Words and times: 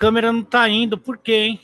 câmera 0.00 0.32
não 0.32 0.42
tá 0.42 0.66
indo, 0.66 0.96
por 0.96 1.18
quê, 1.18 1.34
hein? 1.34 1.60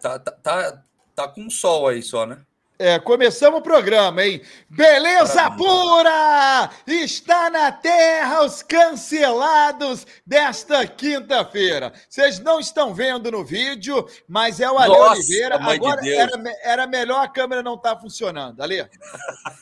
Tá, 0.00 0.18
tá, 0.18 0.32
tá, 0.32 0.82
tá 1.14 1.28
com 1.28 1.50
sol 1.50 1.86
aí 1.86 2.02
só, 2.02 2.24
né? 2.24 2.40
É, 2.78 2.98
começamos 2.98 3.58
o 3.58 3.62
programa, 3.62 4.24
hein? 4.24 4.40
Beleza 4.70 5.50
pura! 5.50 6.70
Está 6.86 7.50
na 7.50 7.70
terra 7.72 8.44
os 8.44 8.62
cancelados 8.62 10.06
desta 10.24 10.86
quinta-feira. 10.86 11.92
Vocês 12.08 12.38
não 12.38 12.58
estão 12.58 12.94
vendo 12.94 13.30
no 13.32 13.44
vídeo, 13.44 14.08
mas 14.26 14.60
é 14.60 14.70
o 14.70 14.78
Ale 14.78 14.96
Nossa, 14.96 15.12
Oliveira. 15.16 15.58
de 15.58 15.68
Agora 15.68 16.00
Deus. 16.00 16.16
era, 16.16 16.56
era 16.62 16.86
melhor 16.86 17.22
a 17.22 17.28
câmera 17.28 17.62
não 17.62 17.74
estar 17.74 17.98
funcionando, 17.98 18.62
Ale. 18.62 18.88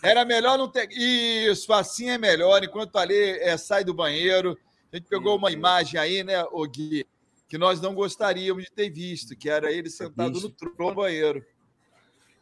Era 0.03 0.25
melhor 0.25 0.59
não 0.59 0.69
ter. 0.69 0.89
Isso, 0.93 1.73
assim 1.73 2.11
é 2.11 2.19
melhor. 2.19 2.63
Enquanto 2.63 2.95
o 2.95 2.99
Ale 2.99 3.41
é, 3.41 3.57
sai 3.57 3.83
do 3.83 3.95
banheiro, 3.95 4.57
a 4.93 4.97
gente 4.97 5.09
pegou 5.09 5.37
uma 5.37 5.51
imagem 5.51 5.99
aí, 5.99 6.23
né, 6.23 6.45
o 6.53 6.67
Gui, 6.67 7.07
que 7.49 7.57
nós 7.57 7.81
não 7.81 7.95
gostaríamos 7.95 8.65
de 8.65 8.71
ter 8.71 8.91
visto, 8.91 9.37
que 9.37 9.49
era 9.49 9.71
ele 9.71 9.89
sentado 9.89 10.41
no 10.41 10.51
trono 10.51 10.91
do 10.91 10.97
banheiro. 10.97 11.45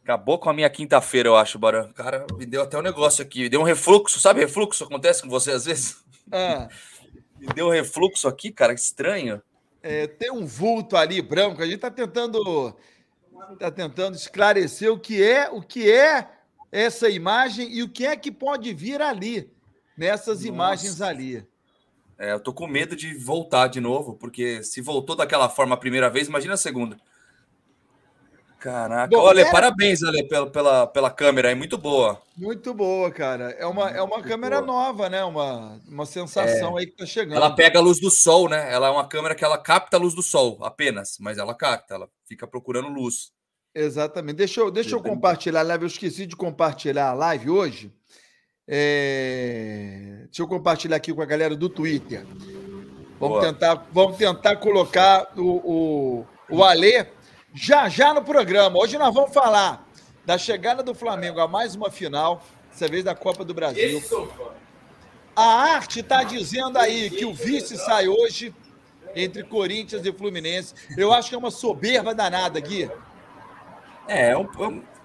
Acabou 0.03 0.37
com 0.37 0.49
a 0.49 0.53
minha 0.53 0.69
quinta-feira, 0.69 1.29
eu 1.29 1.35
acho, 1.35 1.57
Barão. 1.57 1.91
Cara, 1.93 2.27
me 2.37 2.45
deu 2.45 2.61
até 2.61 2.77
um 2.77 2.81
negócio 2.83 3.23
aqui. 3.23 3.49
Deu 3.49 3.61
um 3.61 3.63
refluxo, 3.63 4.19
sabe 4.19 4.41
refluxo? 4.41 4.83
Acontece 4.83 5.23
com 5.23 5.29
você 5.29 5.51
às 5.51 5.65
vezes? 5.65 6.03
Ah. 6.31 6.69
Me 7.37 7.47
deu 7.47 7.67
um 7.67 7.71
refluxo 7.71 8.27
aqui, 8.27 8.49
cara, 8.49 8.73
estranho. 8.73 9.41
É, 9.83 10.07
tem 10.07 10.31
um 10.31 10.45
vulto 10.45 10.95
ali 10.95 11.21
branco. 11.21 11.61
A 11.61 11.65
gente 11.65 11.75
está 11.75 11.91
tentando, 11.91 12.75
tá 13.59 13.69
tentando 13.69 14.15
esclarecer 14.15 14.91
o 14.91 14.97
que 14.97 15.21
é, 15.21 15.49
o 15.49 15.61
que 15.61 15.91
é 15.91 16.29
essa 16.71 17.09
imagem 17.09 17.71
e 17.71 17.83
o 17.83 17.89
que 17.89 18.05
é 18.05 18.15
que 18.15 18.31
pode 18.31 18.73
vir 18.73 19.01
ali 19.01 19.51
nessas 19.97 20.37
Nossa. 20.37 20.47
imagens 20.47 21.01
ali. 21.01 21.45
É, 22.17 22.31
eu 22.31 22.39
tô 22.39 22.53
com 22.53 22.67
medo 22.67 22.95
de 22.95 23.13
voltar 23.13 23.67
de 23.67 23.81
novo, 23.81 24.13
porque 24.15 24.63
se 24.63 24.81
voltou 24.81 25.15
daquela 25.15 25.49
forma 25.49 25.75
a 25.75 25.77
primeira 25.77 26.09
vez, 26.09 26.27
imagina 26.27 26.53
a 26.53 26.57
segunda. 26.57 26.97
Caraca, 28.65 29.15
Bom, 29.15 29.21
olha, 29.21 29.41
era- 29.41 29.51
parabéns, 29.51 30.01
Ale, 30.01 30.27
pela, 30.27 30.49
pela, 30.49 30.87
pela 30.87 31.11
câmera, 31.11 31.51
é 31.51 31.55
muito 31.55 31.77
boa. 31.77 32.19
Muito 32.35 32.73
boa, 32.73 33.11
cara. 33.11 33.51
É 33.59 33.65
uma, 33.67 33.91
é 33.91 34.01
uma 34.01 34.23
câmera 34.23 34.59
boa. 34.59 34.65
nova, 34.65 35.07
né? 35.07 35.23
Uma, 35.23 35.79
uma 35.87 36.05
sensação 36.05 36.75
aí 36.75 36.87
que 36.87 36.97
tá 36.97 37.05
chegando. 37.05 37.37
Ela 37.37 37.53
pega 37.53 37.77
a 37.77 37.81
luz 37.81 37.99
do 37.99 38.09
sol, 38.09 38.49
né? 38.49 38.73
Ela 38.73 38.87
é 38.87 38.89
uma 38.89 39.07
câmera 39.07 39.35
que 39.35 39.45
ela 39.45 39.57
capta 39.57 39.97
a 39.97 39.99
luz 39.99 40.15
do 40.15 40.23
sol 40.23 40.57
apenas, 40.63 41.17
mas 41.19 41.37
ela 41.37 41.53
capta, 41.53 41.93
ela 41.93 42.09
fica 42.27 42.47
procurando 42.47 42.87
luz. 42.87 43.31
Exatamente. 43.75 44.37
Deixa 44.37 44.61
eu, 44.61 44.71
deixa 44.71 44.95
eu 44.95 45.03
compartilhar 45.03 45.59
a 45.59 45.63
live. 45.63 45.83
Eu 45.83 45.87
esqueci 45.87 46.25
de 46.25 46.35
compartilhar 46.35 47.09
a 47.09 47.13
live 47.13 47.49
hoje. 47.51 47.91
É, 48.67 50.23
Deixa 50.25 50.41
eu 50.41 50.47
compartilhar 50.47 50.97
aqui 50.97 51.13
com 51.13 51.21
a 51.21 51.25
galera 51.25 51.55
do 51.55 51.69
Twitter. 51.69 52.25
Vamos 53.19 53.39
Boa. 53.39 53.41
tentar, 53.41 53.85
vamos 53.91 54.17
tentar 54.17 54.57
colocar 54.57 55.31
o, 55.37 55.41
o, 55.41 56.25
o 56.49 56.63
Alê 56.63 57.05
já 57.53 57.87
já 57.87 58.13
no 58.13 58.21
programa. 58.23 58.77
Hoje 58.77 58.97
nós 58.97 59.13
vamos 59.13 59.33
falar 59.33 59.87
da 60.25 60.37
chegada 60.37 60.83
do 60.83 60.93
Flamengo 60.93 61.39
a 61.39 61.47
mais 61.47 61.75
uma 61.75 61.89
final, 61.89 62.43
dessa 62.69 62.87
vez 62.87 63.03
da 63.03 63.15
Copa 63.15 63.45
do 63.45 63.53
Brasil. 63.53 64.01
A 65.35 65.43
arte 65.75 65.99
está 65.99 66.23
dizendo 66.23 66.77
aí 66.77 67.09
que 67.09 67.25
o 67.25 67.33
vice 67.33 67.77
sai 67.77 68.07
hoje 68.07 68.53
entre 69.15 69.43
Corinthians 69.43 70.05
e 70.05 70.11
Fluminense. 70.11 70.73
Eu 70.97 71.13
acho 71.13 71.29
que 71.29 71.35
é 71.35 71.37
uma 71.37 71.51
soberba 71.51 72.13
danada, 72.13 72.59
Gui. 72.59 72.89
É, 74.07 74.31
é, 74.31 74.37
um- 74.37 74.47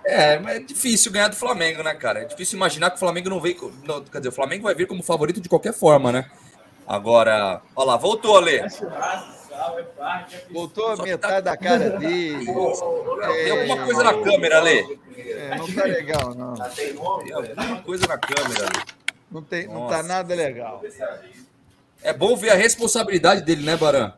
é 0.04 0.34
é, 0.34 0.38
mas 0.38 0.56
é 0.56 0.58
difícil 0.60 1.12
ganhar 1.12 1.28
do 1.28 1.36
Flamengo, 1.36 1.82
né, 1.82 1.94
cara? 1.94 2.20
É 2.20 2.24
difícil 2.24 2.56
imaginar 2.56 2.90
que 2.90 2.96
o 2.96 2.98
Flamengo 3.00 3.28
não 3.30 3.40
veio. 3.40 3.72
não, 3.84 4.02
quer 4.02 4.18
dizer, 4.18 4.28
o 4.28 4.32
Flamengo 4.32 4.64
vai 4.64 4.74
vir 4.74 4.86
como 4.86 5.02
favorito 5.02 5.40
de 5.40 5.48
qualquer 5.48 5.72
forma, 5.72 6.10
né? 6.12 6.30
Agora, 6.86 7.60
olha 7.76 7.86
lá, 7.86 7.96
voltou, 7.96 8.36
Ale. 8.36 8.62
Voltou 10.50 10.88
a 10.90 10.96
Só 10.96 11.02
que 11.02 11.10
metade 11.10 11.34
tá- 11.34 11.40
da 11.40 11.56
cara 11.56 11.90
dele. 11.90 12.44
Tem 12.46 13.50
alguma 13.50 13.84
coisa 13.84 14.02
na 14.04 14.14
câmera, 14.22 14.58
Ale. 14.58 14.98
É, 15.16 15.56
não 15.56 15.72
tá 15.72 15.84
legal, 15.84 16.34
não. 16.34 16.54
Tem 16.54 16.96
alguma 17.32 17.82
coisa 17.82 18.06
na 18.06 18.18
câmera, 18.18 18.66
Ale. 18.66 18.84
Não, 19.30 19.42
tem, 19.42 19.68
não 19.68 19.86
tá 19.86 20.02
nada 20.02 20.34
legal. 20.34 20.82
É 22.02 22.12
bom 22.12 22.34
ver 22.36 22.50
a 22.50 22.54
responsabilidade 22.54 23.42
dele, 23.42 23.62
né, 23.64 23.76
Baran? 23.76 24.12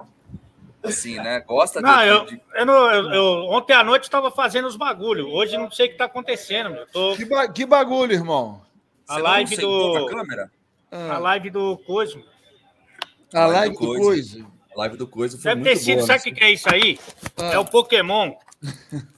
Assim, 0.84 1.16
né? 1.16 1.40
Gosta 1.40 1.80
de- 1.80 1.84
Não, 1.86 2.04
eu, 2.04 2.24
de. 2.26 2.40
eu 2.54 2.66
não, 2.66 2.90
eu, 2.92 3.10
eu- 3.12 3.44
ontem 3.50 3.72
à 3.72 3.84
noite 3.84 4.04
estava 4.04 4.30
fazendo 4.30 4.66
os 4.66 4.76
bagulho. 4.76 5.28
Hoje 5.28 5.56
não 5.56 5.70
sei 5.70 5.86
o 5.86 5.88
que 5.90 5.94
está 5.94 6.06
acontecendo. 6.06 6.70
Meu. 6.70 6.86
Tô, 6.88 7.14
Que, 7.16 7.24
ba- 7.24 7.48
que 7.48 7.64
bagulho, 7.64 8.12
irmão. 8.12 8.60
a 9.08 9.14
Você 9.14 9.20
live 9.22 9.56
do. 9.56 10.06
câmera? 10.06 10.50
A 10.90 11.18
live 11.18 11.50
do 11.50 11.76
Cosmo. 11.78 12.24
a 13.32 13.46
live 13.46 13.74
do 13.76 13.80
do 13.80 13.96
Coisa. 13.98 14.46
A 14.74 14.78
live 14.78 14.96
do 14.96 15.06
Coisa 15.06 15.36
foi 15.38 15.50
Deve 15.50 15.60
muito 15.60 15.72
ter 15.72 15.76
sido, 15.76 15.96
boa. 15.98 16.06
sabe 16.06 16.18
né? 16.18 16.20
o 16.20 16.24
que, 16.24 16.32
que 16.32 16.44
é 16.44 16.50
isso 16.50 16.68
aí? 16.74 16.98
Ah. 17.36 17.52
É 17.52 17.58
o 17.58 17.64
Pokémon. 17.64 18.32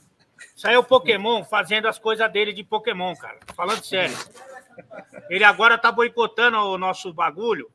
Isso 0.56 0.68
aí 0.68 0.74
é 0.76 0.78
o 0.78 0.84
Pokémon 0.84 1.44
fazendo 1.44 1.88
as 1.88 1.98
coisas 1.98 2.30
dele 2.32 2.52
de 2.52 2.62
Pokémon, 2.62 3.14
cara. 3.16 3.38
Falando 3.56 3.84
sério. 3.84 4.16
Ele 5.28 5.42
agora 5.44 5.76
tá 5.76 5.90
boicotando 5.90 6.56
o 6.58 6.78
nosso 6.78 7.12
bagulho 7.12 7.68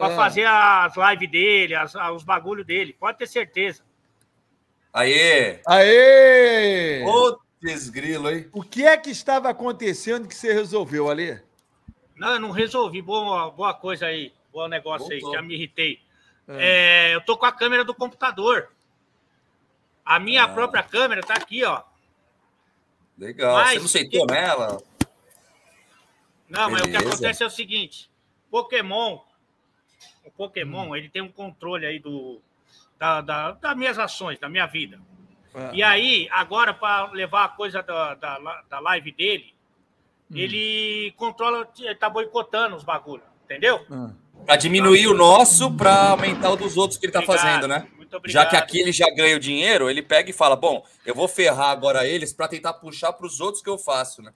para 0.00 0.14
Ah. 0.14 0.16
fazer 0.16 0.46
as 0.46 0.94
lives 0.96 1.30
dele, 1.30 1.74
as, 1.74 1.94
os 1.94 2.24
bagulhos 2.24 2.66
dele. 2.66 2.94
Pode 2.98 3.18
ter 3.18 3.26
certeza. 3.26 3.82
Aê! 4.92 5.60
Aê! 5.66 7.04
Ô, 7.04 7.38
desgrilo, 7.60 8.30
hein? 8.30 8.48
O 8.52 8.62
que 8.62 8.86
é 8.86 8.96
que 8.96 9.10
estava 9.10 9.50
acontecendo 9.50 10.26
que 10.26 10.34
você 10.34 10.52
resolveu, 10.54 11.10
Alê? 11.10 11.38
Não, 12.16 12.32
eu 12.32 12.40
não 12.40 12.50
resolvi. 12.50 13.02
Boa, 13.02 13.50
boa 13.50 13.74
coisa 13.74 14.06
aí. 14.06 14.32
Bom 14.52 14.66
negócio 14.68 15.06
Voltou. 15.06 15.28
aí. 15.30 15.34
Já 15.36 15.42
me 15.42 15.54
irritei. 15.54 16.00
É, 16.48 17.14
eu 17.14 17.20
tô 17.20 17.36
com 17.36 17.46
a 17.46 17.52
câmera 17.52 17.84
do 17.84 17.94
computador. 17.94 18.72
A 20.04 20.18
minha 20.18 20.44
Ah. 20.44 20.48
própria 20.48 20.82
câmera 20.82 21.20
tá 21.22 21.34
aqui, 21.34 21.62
ó. 21.62 21.82
Legal. 23.18 23.54
Mas- 23.54 23.74
Você 23.74 23.78
não 23.80 23.88
sentou 23.88 24.26
nela? 24.26 24.82
Não, 26.48 26.70
mas 26.70 26.80
o 26.80 26.84
que 26.86 26.90
Beleza. 26.90 27.10
acontece 27.10 27.42
é 27.42 27.46
o 27.46 27.50
seguinte: 27.50 28.10
Pokémon, 28.50 29.20
o 30.44 30.48
Pokémon, 30.48 30.94
ele 30.96 31.08
tem 31.08 31.22
um 31.22 31.30
controle 31.30 31.84
aí 31.86 31.98
do, 31.98 32.40
da, 32.98 33.20
da- 33.20 33.52
das 33.52 33.76
minhas 33.76 33.98
ações, 33.98 34.38
da 34.38 34.48
minha 34.48 34.66
vida. 34.66 34.98
Ah, 35.54 35.70
E 35.74 35.82
aí, 35.82 36.28
agora, 36.30 36.72
para 36.72 37.10
levar 37.12 37.44
a 37.44 37.48
coisa 37.48 37.82
da, 37.82 38.14
da, 38.14 38.62
da 38.68 38.78
live 38.80 39.12
dele, 39.12 39.54
Hum. 40.32 40.36
ele 40.36 41.12
controla, 41.16 41.68
ele 41.78 41.94
tá 41.96 42.08
boicotando 42.08 42.76
os 42.76 42.84
bagulhos, 42.84 43.26
entendeu? 43.44 43.84
ah. 43.90 44.10
Pra 44.46 44.56
diminuir 44.56 45.06
o 45.08 45.12
nosso, 45.14 45.70
pra 45.76 46.10
aumentar 46.12 46.50
o 46.50 46.56
dos 46.56 46.76
outros 46.78 46.98
que 46.98 47.04
ele 47.04 47.12
tá 47.12 47.18
Obrigado, 47.18 47.38
fazendo, 47.42 47.68
né? 47.68 47.86
Muito 47.96 48.16
obrigado. 48.16 48.42
Já 48.44 48.48
que 48.48 48.56
aqui 48.56 48.80
ele 48.80 48.90
já 48.90 49.06
ganha 49.14 49.36
o 49.36 49.40
dinheiro, 49.40 49.90
ele 49.90 50.00
pega 50.00 50.30
e 50.30 50.32
fala: 50.32 50.56
Bom, 50.56 50.82
eu 51.04 51.14
vou 51.14 51.28
ferrar 51.28 51.68
agora 51.70 52.06
eles 52.06 52.32
pra 52.32 52.48
tentar 52.48 52.72
puxar 52.74 53.12
pros 53.12 53.38
outros 53.38 53.62
que 53.62 53.68
eu 53.68 53.76
faço, 53.76 54.22
né? 54.22 54.32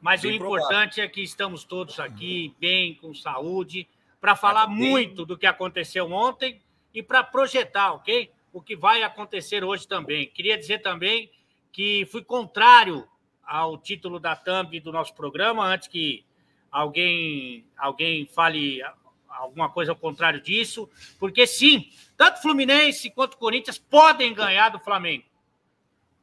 Mas 0.00 0.20
o 0.24 0.26
Bem 0.26 0.34
importante 0.36 1.00
é 1.00 1.06
que 1.06 1.22
estamos 1.22 1.62
todos 1.62 2.00
aqui, 2.00 2.52
bem, 2.58 2.94
com 2.96 3.14
saúde, 3.14 3.86
para 4.24 4.34
falar 4.34 4.66
bem. 4.68 4.76
muito 4.76 5.26
do 5.26 5.36
que 5.36 5.44
aconteceu 5.44 6.10
ontem 6.10 6.58
e 6.94 7.02
para 7.02 7.22
projetar, 7.22 7.92
ok? 7.92 8.32
O 8.54 8.62
que 8.62 8.74
vai 8.74 9.02
acontecer 9.02 9.62
hoje 9.62 9.86
também. 9.86 10.26
Queria 10.28 10.56
dizer 10.56 10.78
também 10.78 11.30
que 11.70 12.08
fui 12.10 12.24
contrário 12.24 13.06
ao 13.42 13.76
título 13.76 14.18
da 14.18 14.34
thumb 14.34 14.80
do 14.80 14.90
nosso 14.90 15.14
programa, 15.14 15.66
antes 15.66 15.88
que 15.88 16.24
alguém, 16.70 17.66
alguém 17.76 18.24
fale 18.24 18.80
alguma 19.28 19.68
coisa 19.68 19.92
ao 19.92 19.96
contrário 19.96 20.40
disso, 20.40 20.88
porque 21.18 21.46
sim, 21.46 21.92
tanto 22.16 22.40
Fluminense 22.40 23.10
quanto 23.10 23.36
Corinthians 23.36 23.76
podem 23.76 24.32
ganhar 24.32 24.70
do 24.70 24.80
Flamengo, 24.80 25.24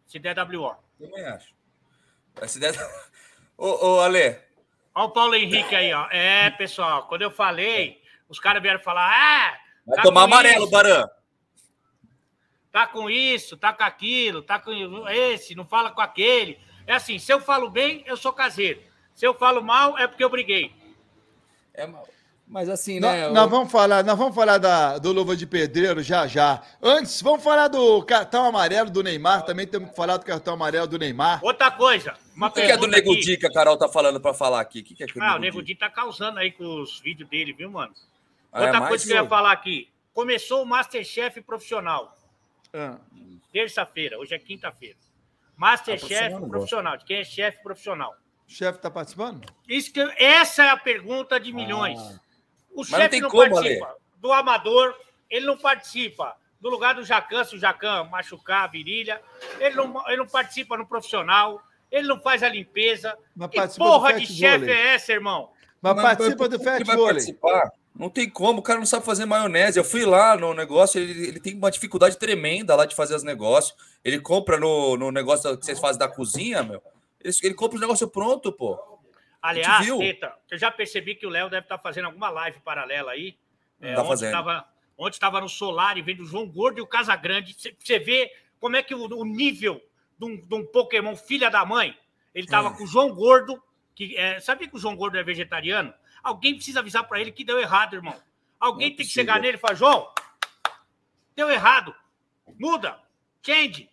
se 0.07 0.17
der 0.17 0.35
WO. 0.39 0.75
Também 0.99 1.23
acho. 1.27 1.53
Essa 2.41 2.57
ideia. 2.57 2.73
Ô, 3.55 3.67
ô, 3.67 3.99
Ale, 3.99 4.39
Olha 4.93 5.05
o 5.05 5.11
Paulo 5.11 5.35
Henrique 5.35 5.75
aí, 5.75 5.93
ó. 5.93 6.07
É, 6.11 6.49
pessoal, 6.51 7.07
quando 7.07 7.21
eu 7.21 7.31
falei, 7.31 8.01
os 8.27 8.39
caras 8.39 8.61
vieram 8.61 8.79
falar: 8.79 9.09
ah, 9.09 9.57
vai 9.85 9.95
tá 9.97 10.01
tomar 10.03 10.23
amarelo, 10.23 10.63
isso, 10.63 10.71
Baran. 10.71 11.07
Tá 12.71 12.87
com 12.87 13.09
isso, 13.09 13.57
tá 13.57 13.73
com 13.73 13.83
aquilo, 13.83 14.41
tá 14.41 14.59
com 14.59 14.71
esse, 15.09 15.55
não 15.55 15.65
fala 15.65 15.91
com 15.91 16.01
aquele. 16.01 16.59
É 16.87 16.93
assim, 16.93 17.19
se 17.19 17.31
eu 17.31 17.39
falo 17.39 17.69
bem, 17.69 18.03
eu 18.05 18.15
sou 18.15 18.31
caseiro. 18.33 18.81
Se 19.13 19.25
eu 19.25 19.33
falo 19.33 19.61
mal, 19.61 19.97
é 19.97 20.07
porque 20.07 20.23
eu 20.23 20.29
briguei. 20.29 20.73
É, 21.73 21.85
ma- 21.85 22.01
mas 22.51 22.67
assim, 22.67 22.99
né? 22.99 23.29
Nós, 23.29 23.49
vamos 23.49 23.71
falar, 23.71 24.03
nós 24.03 24.17
vamos 24.17 24.35
falar 24.35 24.57
da, 24.57 24.97
do 24.97 25.13
Luva 25.13 25.37
de 25.37 25.47
Pedreiro 25.47 26.03
já 26.03 26.27
já. 26.27 26.61
Antes, 26.81 27.21
vamos 27.21 27.41
falar 27.41 27.69
do 27.69 28.03
cartão 28.03 28.43
amarelo 28.43 28.89
do 28.89 29.01
Neymar. 29.01 29.45
Também 29.45 29.65
temos 29.65 29.91
que 29.91 29.95
falar 29.95 30.17
do 30.17 30.25
cartão 30.25 30.55
amarelo 30.55 30.85
do 30.85 30.99
Neymar. 30.99 31.39
Outra 31.41 31.71
coisa, 31.71 32.13
uma 32.35 32.47
O 32.47 32.51
que, 32.51 32.65
que 32.65 32.71
é 32.73 32.75
do 32.75 32.87
Nego. 32.87 33.15
Di 33.15 33.37
que 33.37 33.47
a 33.47 33.53
Carol 33.53 33.77
tá 33.77 33.87
falando 33.87 34.19
pra 34.19 34.33
falar 34.33 34.59
aqui? 34.59 34.81
O 34.81 34.83
que, 34.83 34.95
que 34.95 35.03
é 35.05 35.07
que 35.07 35.21
Ah, 35.21 35.37
o 35.37 35.39
Nego 35.39 35.63
Di 35.63 35.75
tá 35.75 35.89
causando 35.89 36.39
aí 36.39 36.51
com 36.51 36.81
os 36.81 36.99
vídeos 36.99 37.29
dele, 37.29 37.53
viu, 37.53 37.71
mano? 37.71 37.93
Ah, 38.51 38.63
é 38.63 38.65
Outra 38.65 38.79
mais 38.81 38.89
coisa 38.89 39.05
que 39.05 39.13
eu 39.13 39.23
ia 39.23 39.29
falar 39.29 39.53
aqui. 39.53 39.87
Começou 40.13 40.61
o 40.61 40.65
Masterchef 40.65 41.41
profissional. 41.43 42.17
Ah, 42.73 42.97
Terça-feira, 43.53 44.19
hoje 44.19 44.35
é 44.35 44.39
quinta-feira. 44.39 44.97
Masterchef 45.55 46.31
gosto. 46.31 46.49
profissional, 46.49 46.97
de 46.97 47.05
quem 47.05 47.17
é 47.17 47.23
chefe 47.23 47.63
profissional. 47.63 48.13
o 48.45 48.51
chefe 48.51 48.77
está 48.79 48.91
participando? 48.91 49.45
Isso 49.69 49.93
que, 49.93 50.01
essa 50.17 50.63
é 50.65 50.69
a 50.69 50.75
pergunta 50.75 51.39
de 51.39 51.53
milhões. 51.53 51.97
Ah. 51.97 52.30
O 52.73 52.77
não 52.77 52.83
chefe 52.83 53.09
tem 53.09 53.21
não, 53.21 53.29
como, 53.29 53.49
participa 53.49 53.95
do 54.17 54.31
amador, 54.31 54.95
ele 55.29 55.45
não 55.45 55.57
participa 55.57 56.35
no 56.61 56.69
lugar 56.69 56.93
do 56.93 57.03
Jacan, 57.03 57.43
se 57.43 57.55
o 57.55 57.59
Jacan 57.59 58.03
machucar 58.05 58.63
a 58.63 58.67
virilha. 58.67 59.19
Ele 59.59 59.75
não, 59.75 60.07
ele 60.07 60.17
não 60.17 60.27
participa 60.27 60.77
no 60.77 60.85
profissional, 60.85 61.61
ele 61.91 62.07
não 62.07 62.19
faz 62.19 62.43
a 62.43 62.49
limpeza. 62.49 63.17
Mas 63.35 63.49
que 63.49 63.77
porra 63.77 64.13
de 64.13 64.27
chefe 64.27 64.69
é 64.69 64.93
essa, 64.93 65.11
irmão? 65.11 65.49
Mas 65.81 65.95
Mas 65.95 66.03
participa 66.03 66.47
do 66.47 66.59
Fat 66.59 66.83
vai 66.85 66.95
Vôlei. 66.95 67.13
participar? 67.13 67.71
Não 67.93 68.09
tem 68.09 68.29
como, 68.29 68.59
o 68.59 68.63
cara 68.63 68.79
não 68.79 68.85
sabe 68.85 69.05
fazer 69.05 69.25
maionese. 69.25 69.77
Eu 69.77 69.83
fui 69.83 70.05
lá 70.05 70.37
no 70.37 70.53
negócio, 70.53 70.99
ele, 70.99 71.27
ele 71.27 71.39
tem 71.39 71.55
uma 71.55 71.71
dificuldade 71.71 72.17
tremenda 72.17 72.75
lá 72.75 72.85
de 72.85 72.95
fazer 72.95 73.15
os 73.15 73.23
negócios. 73.23 73.75
Ele 74.03 74.19
compra 74.19 74.57
no, 74.57 74.95
no 74.95 75.11
negócio 75.11 75.57
que 75.57 75.65
vocês 75.65 75.79
fazem 75.79 75.99
da 75.99 76.07
cozinha, 76.07 76.63
meu. 76.63 76.81
Ele, 77.23 77.33
ele 77.43 77.53
compra 77.53 77.77
o 77.77 77.81
negócio 77.81 78.07
pronto, 78.07 78.51
pô. 78.51 78.79
Aliás? 79.41 79.87
Teta, 79.87 80.37
eu 80.49 80.57
já 80.57 80.69
percebi 80.69 81.15
que 81.15 81.25
o 81.25 81.29
Léo 81.29 81.49
deve 81.49 81.65
estar 81.65 81.77
fazendo 81.79 82.05
alguma 82.05 82.29
live 82.29 82.59
paralela 82.59 83.11
aí. 83.11 83.37
É, 83.79 83.93
Tá 83.95 84.01
ontem 84.01 84.09
fazendo. 84.09 84.31
Tava, 84.31 84.67
ontem 84.97 85.15
estava 85.15 85.41
no 85.41 85.49
Solar 85.49 85.97
e 85.97 86.01
vendo 86.01 86.21
o 86.21 86.25
João 86.25 86.47
Gordo 86.47 86.77
e 86.77 86.81
o 86.81 86.87
Casagrande. 86.87 87.55
Você- 87.57 87.99
vê 87.99 88.31
como 88.59 88.75
é 88.75 88.83
que 88.83 88.93
o, 88.93 89.03
o 89.17 89.25
nível 89.25 89.81
de 90.19 90.25
um, 90.25 90.37
de 90.39 90.53
um 90.55 90.65
Pokémon 90.65 91.15
filha 91.15 91.49
da 91.49 91.65
mãe. 91.65 91.97
Ele 92.35 92.45
estava 92.45 92.69
Hum. 92.69 92.73
com 92.75 92.83
o 92.83 92.87
João 92.87 93.13
Gordo, 93.15 93.61
que 93.95 94.15
é, 94.15 94.39
sabia 94.39 94.67
que 94.67 94.75
o 94.75 94.79
João 94.79 94.95
Gordo 94.95 95.17
é 95.17 95.23
vegetariano? 95.23 95.93
Alguém 96.23 96.53
precisa 96.55 96.79
avisar 96.79 97.07
para 97.07 97.19
ele 97.19 97.31
que 97.31 97.43
deu 97.43 97.59
errado, 97.59 97.95
irmão. 97.95 98.15
Alguém 98.59 98.89
Não 98.89 98.93
é 98.93 98.97
tem 98.97 98.97
que 98.97 99.03
possível. 99.05 99.21
chegar 99.23 99.39
nele 99.41 99.57
e 99.57 99.59
falar, 99.59 99.73
João, 99.73 100.13
deu 101.35 101.49
errado. 101.49 101.95
Muda, 102.59 102.99
change. 103.43 103.89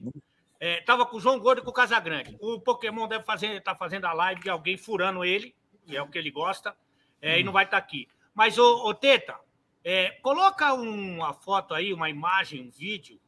É, 0.61 0.81
tava 0.81 1.07
com 1.07 1.17
o 1.17 1.21
João 1.21 1.39
Gordo 1.39 1.61
e 1.61 1.65
com 1.65 1.71
o 1.71 1.73
Casagrande. 1.75 2.37
O 2.41 2.61
Pokémon 2.61 3.07
deve 3.07 3.25
fazer, 3.25 3.63
tá 3.63 3.75
fazendo 3.75 4.07
a 4.07 4.13
live 4.13 4.43
de 4.43 4.51
alguém 4.51 4.77
furando 4.77 5.25
ele, 5.25 5.55
que 5.87 5.97
é 5.97 6.03
o 6.03 6.09
que 6.09 6.19
ele 6.19 6.31
gosta, 6.31 6.77
é, 7.23 7.39
e 7.39 7.45
não 7.45 7.53
vai 7.53 7.65
estar 7.65 7.77
aqui. 7.77 8.09
Mas, 8.35 8.59
ô, 8.59 8.87
ô 8.87 8.95
Teta, 8.95 9.39
é, 9.85 10.11
coloca 10.23 10.73
uma 10.75 11.33
foto 11.33 11.75
aí, 11.75 11.93
uma 11.93 12.11
imagem, 12.11 12.63
um 12.63 12.71
vídeo, 12.71 13.21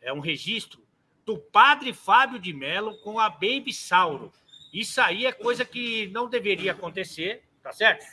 é 0.00 0.12
um 0.12 0.20
registro 0.20 0.82
do 1.24 1.38
padre 1.38 1.92
Fábio 1.92 2.38
de 2.38 2.52
Mello 2.52 2.98
com 2.98 3.18
a 3.18 3.30
Baby 3.30 3.72
Sauro. 3.72 4.32
Isso 4.72 5.00
aí 5.00 5.26
é 5.26 5.32
coisa 5.32 5.64
que 5.64 6.08
não 6.08 6.28
deveria 6.28 6.72
acontecer, 6.72 7.44
tá 7.62 7.72
certo? 7.72 8.04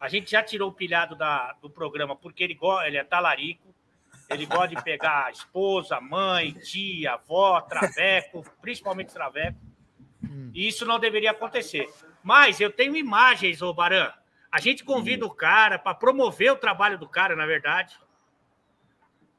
A 0.00 0.08
gente 0.08 0.30
já 0.30 0.42
tirou 0.42 0.70
o 0.70 0.74
pilhado 0.74 1.14
da, 1.14 1.52
do 1.54 1.70
programa 1.70 2.16
porque 2.16 2.42
ele, 2.42 2.58
ele 2.86 2.96
é 2.96 3.04
talarico, 3.04 3.74
ele 4.28 4.46
gosta 4.46 4.68
de 4.68 4.82
pegar 4.82 5.26
a 5.26 5.30
esposa, 5.30 6.00
mãe, 6.00 6.52
tia, 6.52 7.14
avó, 7.14 7.60
traveco, 7.60 8.44
principalmente 8.60 9.12
traveco. 9.12 9.58
E 10.52 10.66
isso 10.66 10.84
não 10.84 10.98
deveria 10.98 11.30
acontecer. 11.30 11.88
Mas 12.22 12.60
eu 12.60 12.70
tenho 12.70 12.96
imagens, 12.96 13.62
ô 13.62 13.72
Baran. 13.72 14.12
A 14.50 14.60
gente 14.60 14.84
convida 14.84 15.26
o 15.26 15.30
cara 15.30 15.78
para 15.78 15.94
promover 15.94 16.50
o 16.52 16.56
trabalho 16.56 16.98
do 16.98 17.08
cara, 17.08 17.36
na 17.36 17.46
verdade. 17.46 17.98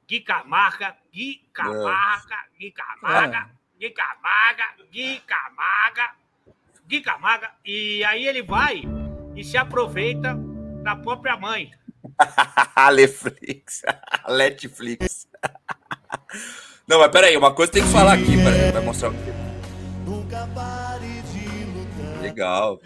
Gui 0.07 0.21
Camarga, 0.21 0.95
Gui 1.11 1.41
Camarga, 1.51 2.37
Gui 2.57 2.71
Camarga, 2.71 3.49
Gui 3.77 3.89
Camarga, 3.89 4.63
Gui 4.89 5.19
Camarga, 5.19 6.15
Gui 6.87 7.01
Camarga. 7.01 7.51
E 7.65 8.03
aí 8.05 8.25
ele 8.25 8.41
vai 8.41 8.83
e 9.35 9.43
se 9.43 9.57
aproveita 9.57 10.35
da 10.83 10.95
própria 10.95 11.35
mãe. 11.35 11.71
Aleflix. 12.75 13.81
Netflix. 14.29 15.27
Não, 16.87 16.99
mas 16.99 17.11
peraí, 17.11 17.35
uma 17.35 17.53
coisa 17.53 17.71
tem 17.71 17.83
que 17.83 17.89
falar 17.89 18.13
aqui. 18.13 18.37
Peraí, 18.37 18.71
vai 18.71 18.81
mostrar 18.81 19.09
o 19.09 19.13
quê? 19.13 19.31
Legal. 22.21 22.79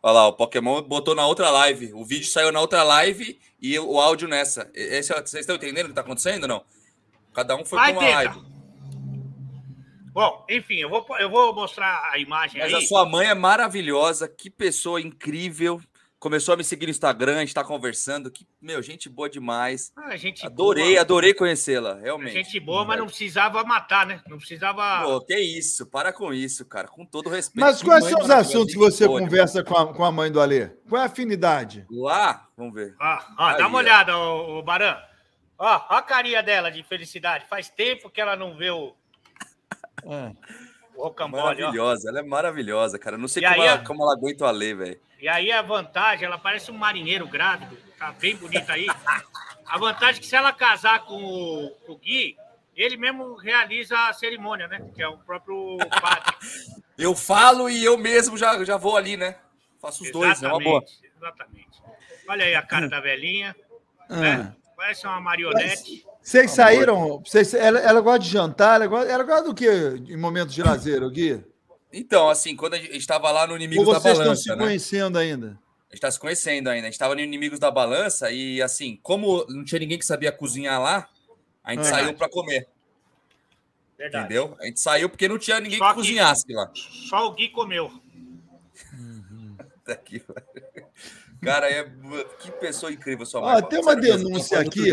Olha 0.00 0.12
lá, 0.12 0.28
o 0.28 0.32
Pokémon 0.32 0.82
botou 0.82 1.14
na 1.14 1.26
outra 1.26 1.50
live. 1.50 1.92
O 1.92 2.04
vídeo 2.04 2.26
saiu 2.26 2.52
na 2.52 2.60
outra 2.60 2.82
live 2.82 3.38
e 3.60 3.78
o 3.78 3.98
áudio 4.00 4.28
nessa. 4.28 4.70
Esse, 4.74 5.12
vocês 5.12 5.40
estão 5.40 5.56
entendendo 5.56 5.86
o 5.86 5.88
que 5.88 5.94
tá 5.94 6.00
acontecendo 6.00 6.42
ou 6.42 6.48
não? 6.48 6.64
Cada 7.34 7.56
um 7.56 7.64
foi 7.64 7.78
com 7.78 7.92
uma 7.92 8.08
live. 8.08 8.42
Bom, 10.12 10.44
enfim, 10.48 10.76
eu 10.76 10.88
vou, 10.88 11.06
eu 11.20 11.30
vou 11.30 11.54
mostrar 11.54 12.10
a 12.10 12.18
imagem 12.18 12.60
Mas 12.60 12.74
aí. 12.74 12.82
a 12.82 12.86
sua 12.86 13.06
mãe 13.06 13.28
é 13.28 13.34
maravilhosa, 13.34 14.26
que 14.26 14.50
pessoa 14.50 15.00
incrível. 15.00 15.80
Começou 16.18 16.54
a 16.54 16.56
me 16.56 16.64
seguir 16.64 16.86
no 16.86 16.90
Instagram, 16.90 17.36
a 17.36 17.40
gente 17.40 17.54
tá 17.54 17.62
conversando. 17.62 18.28
Que, 18.28 18.44
meu, 18.60 18.82
gente 18.82 19.08
boa 19.08 19.30
demais. 19.30 19.92
Ah, 19.96 20.16
gente 20.16 20.44
Adorei, 20.44 20.90
boa, 20.94 21.00
adorei 21.00 21.32
conhecê-la, 21.32 21.94
realmente. 21.94 22.32
Gente 22.32 22.58
boa, 22.58 22.84
mas 22.84 22.98
não 22.98 23.06
precisava 23.06 23.62
matar, 23.62 24.04
né? 24.04 24.20
Não 24.28 24.36
precisava. 24.36 25.04
Pô, 25.04 25.20
que 25.20 25.38
isso, 25.38 25.86
para 25.86 26.12
com 26.12 26.34
isso, 26.34 26.64
cara. 26.66 26.88
Com 26.88 27.06
todo 27.06 27.30
respeito. 27.30 27.64
Mas 27.64 27.80
quais 27.80 28.04
são 28.04 28.20
os 28.20 28.30
assuntos 28.30 28.72
que 28.72 28.78
você 28.80 29.06
boa 29.06 29.20
conversa 29.20 29.62
com 29.62 29.76
a, 29.76 29.94
com 29.94 30.04
a 30.04 30.10
mãe 30.10 30.30
do 30.32 30.40
Alê? 30.40 30.70
Qual 30.88 31.00
é 31.00 31.04
a 31.04 31.06
afinidade? 31.06 31.86
Lá, 31.88 32.48
vamos 32.56 32.74
ver. 32.74 32.96
Ó, 33.00 33.18
ó, 33.38 33.44
Aí, 33.44 33.58
dá 33.58 33.68
uma 33.68 33.78
ó. 33.78 33.80
olhada, 33.80 34.18
ô, 34.18 34.58
ô 34.58 34.62
Baran. 34.62 34.96
Ó, 35.56 35.66
ó 35.88 35.94
a 35.94 36.02
carinha 36.02 36.42
dela 36.42 36.68
de 36.68 36.82
felicidade. 36.82 37.46
Faz 37.48 37.68
tempo 37.68 38.10
que 38.10 38.20
ela 38.20 38.34
não 38.34 38.56
vê 38.56 38.70
o, 38.70 38.92
É. 40.02 40.32
o 40.96 41.04
rocambole, 41.04 41.42
ó. 41.62 41.66
Maravilhosa, 41.66 42.08
ela 42.08 42.18
é 42.18 42.22
maravilhosa, 42.24 42.98
cara. 42.98 43.14
Eu 43.14 43.20
Não 43.20 43.28
sei 43.28 43.40
como, 43.44 43.54
aí, 43.54 43.68
ela, 43.68 43.80
ó. 43.80 43.86
como 43.86 44.02
ela 44.02 44.14
aguenta 44.14 44.42
o 44.44 44.46
Alê, 44.48 44.74
velho. 44.74 45.00
E 45.20 45.28
aí 45.28 45.50
a 45.50 45.62
vantagem, 45.62 46.24
ela 46.24 46.38
parece 46.38 46.70
um 46.70 46.76
marinheiro 46.76 47.26
grávido. 47.26 47.76
Tá 47.98 48.12
bem 48.12 48.36
bonita 48.36 48.72
aí. 48.72 48.86
A 49.66 49.78
vantagem 49.78 50.16
é 50.16 50.20
que 50.20 50.26
se 50.26 50.36
ela 50.36 50.52
casar 50.52 51.04
com 51.04 51.22
o, 51.22 51.70
com 51.84 51.92
o 51.92 51.98
Gui, 51.98 52.36
ele 52.76 52.96
mesmo 52.96 53.34
realiza 53.34 53.98
a 54.08 54.12
cerimônia, 54.12 54.68
né? 54.68 54.80
Que 54.94 55.02
é 55.02 55.08
o 55.08 55.18
próprio 55.18 55.76
padre. 56.00 56.36
Eu 56.96 57.14
falo 57.14 57.70
e 57.70 57.84
eu 57.84 57.96
mesmo 57.96 58.36
já, 58.36 58.64
já 58.64 58.76
vou 58.76 58.96
ali, 58.96 59.16
né? 59.16 59.36
Faço 59.80 60.02
os 60.02 60.10
dois, 60.10 60.42
é 60.42 60.48
uma 60.48 60.58
boa. 60.58 60.84
Exatamente. 61.16 61.80
Olha 62.28 62.44
aí 62.44 62.56
a 62.56 62.62
cara 62.62 62.88
da 62.88 63.00
velhinha. 63.00 63.54
Ah. 64.08 64.16
né? 64.16 64.56
Parece 64.76 65.06
uma 65.06 65.20
marionete. 65.20 66.04
Vocês 66.20 66.50
saíram. 66.50 67.20
Vocês, 67.20 67.54
ela, 67.54 67.78
ela 67.78 68.00
gosta 68.00 68.18
de 68.18 68.30
jantar? 68.30 68.74
Ela 68.74 68.88
gosta, 68.88 69.12
ela 69.12 69.22
gosta 69.22 69.44
do 69.44 69.54
que 69.54 69.66
em 69.66 70.16
momentos 70.16 70.52
de 70.52 70.60
lazer, 70.60 71.04
o 71.04 71.10
Gui? 71.10 71.44
Então, 71.92 72.28
assim, 72.28 72.54
quando 72.54 72.74
a 72.74 72.78
gente 72.78 72.96
estava 72.96 73.30
lá 73.30 73.46
no 73.46 73.56
Inimigos 73.56 73.86
da 73.86 73.92
vocês 73.94 74.12
estão 74.12 74.24
Balança, 74.24 74.42
se 74.42 74.48
né? 74.50 74.56
conhecendo 74.56 75.18
ainda? 75.18 75.58
A 75.90 75.94
gente 75.94 76.00
tá 76.02 76.10
se 76.10 76.20
conhecendo 76.20 76.68
ainda. 76.68 76.86
A 76.86 76.90
gente 76.90 76.98
tava 76.98 77.14
no 77.14 77.20
Inimigos 77.20 77.58
da 77.58 77.70
Balança 77.70 78.30
e, 78.30 78.60
assim, 78.60 78.98
como 79.02 79.46
não 79.48 79.64
tinha 79.64 79.78
ninguém 79.78 79.98
que 79.98 80.04
sabia 80.04 80.30
cozinhar 80.30 80.80
lá, 80.82 81.08
a 81.64 81.70
gente 81.72 81.86
É. 81.86 81.90
saiu 81.90 82.12
para 82.14 82.28
comer, 82.28 82.68
Verdade. 83.96 84.24
entendeu? 84.26 84.56
A 84.60 84.66
gente 84.66 84.80
saiu 84.80 85.08
porque 85.08 85.26
não 85.28 85.38
tinha 85.38 85.58
ninguém 85.60 85.78
Só 85.78 85.86
que 85.88 85.90
que- 85.94 86.00
cozinhasse 86.00 86.52
lá. 86.52 86.70
Só 87.08 87.26
o 87.26 87.32
Gui 87.32 87.48
comeu. 87.48 87.90
Aqui, 89.86 90.18
velho. 90.18 90.86
Cara, 91.40 91.70
é... 91.70 91.84
que 92.40 92.50
pessoa 92.52 92.92
incrível 92.92 93.24
sua 93.24 93.40
mãe. 93.40 93.62
tem 93.68 93.80
uma 93.80 93.96
denúncia 93.96 94.60
aqui. 94.60 94.92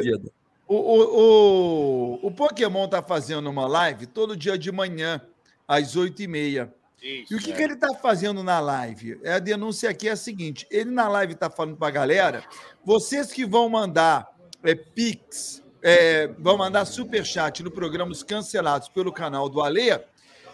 O, 0.67 0.75
o, 0.75 2.19
o, 2.23 2.27
o 2.27 2.31
Pokémon 2.31 2.87
tá 2.87 3.01
fazendo 3.03 3.49
uma 3.49 3.67
live 3.67 4.05
todo 4.07 4.37
dia 4.37 4.57
de 4.57 4.71
manhã, 4.71 5.21
às 5.67 5.95
8h30. 5.97 6.71
Isso. 7.05 7.31
E 7.31 7.35
o 7.35 7.39
que, 7.39 7.53
que 7.53 7.61
ele 7.61 7.73
está 7.73 7.93
fazendo 7.93 8.41
na 8.41 8.59
live? 8.59 9.19
É 9.23 9.33
a 9.33 9.39
denúncia 9.39 9.91
aqui 9.91 10.09
é 10.09 10.13
a 10.13 10.15
seguinte: 10.15 10.65
ele 10.71 10.89
na 10.89 11.07
live 11.07 11.33
está 11.33 11.51
falando 11.51 11.77
para 11.77 11.87
a 11.87 11.91
galera, 11.91 12.43
vocês 12.83 13.31
que 13.31 13.45
vão 13.45 13.69
mandar 13.69 14.27
é, 14.63 14.73
Pix, 14.73 15.63
é, 15.83 16.27
vão 16.39 16.57
mandar 16.57 16.83
superchat 16.85 17.61
no 17.61 17.69
programa 17.69 18.11
Os 18.11 18.23
Cancelados 18.23 18.89
pelo 18.89 19.13
canal 19.13 19.47
do 19.47 19.61
Alê, 19.61 19.99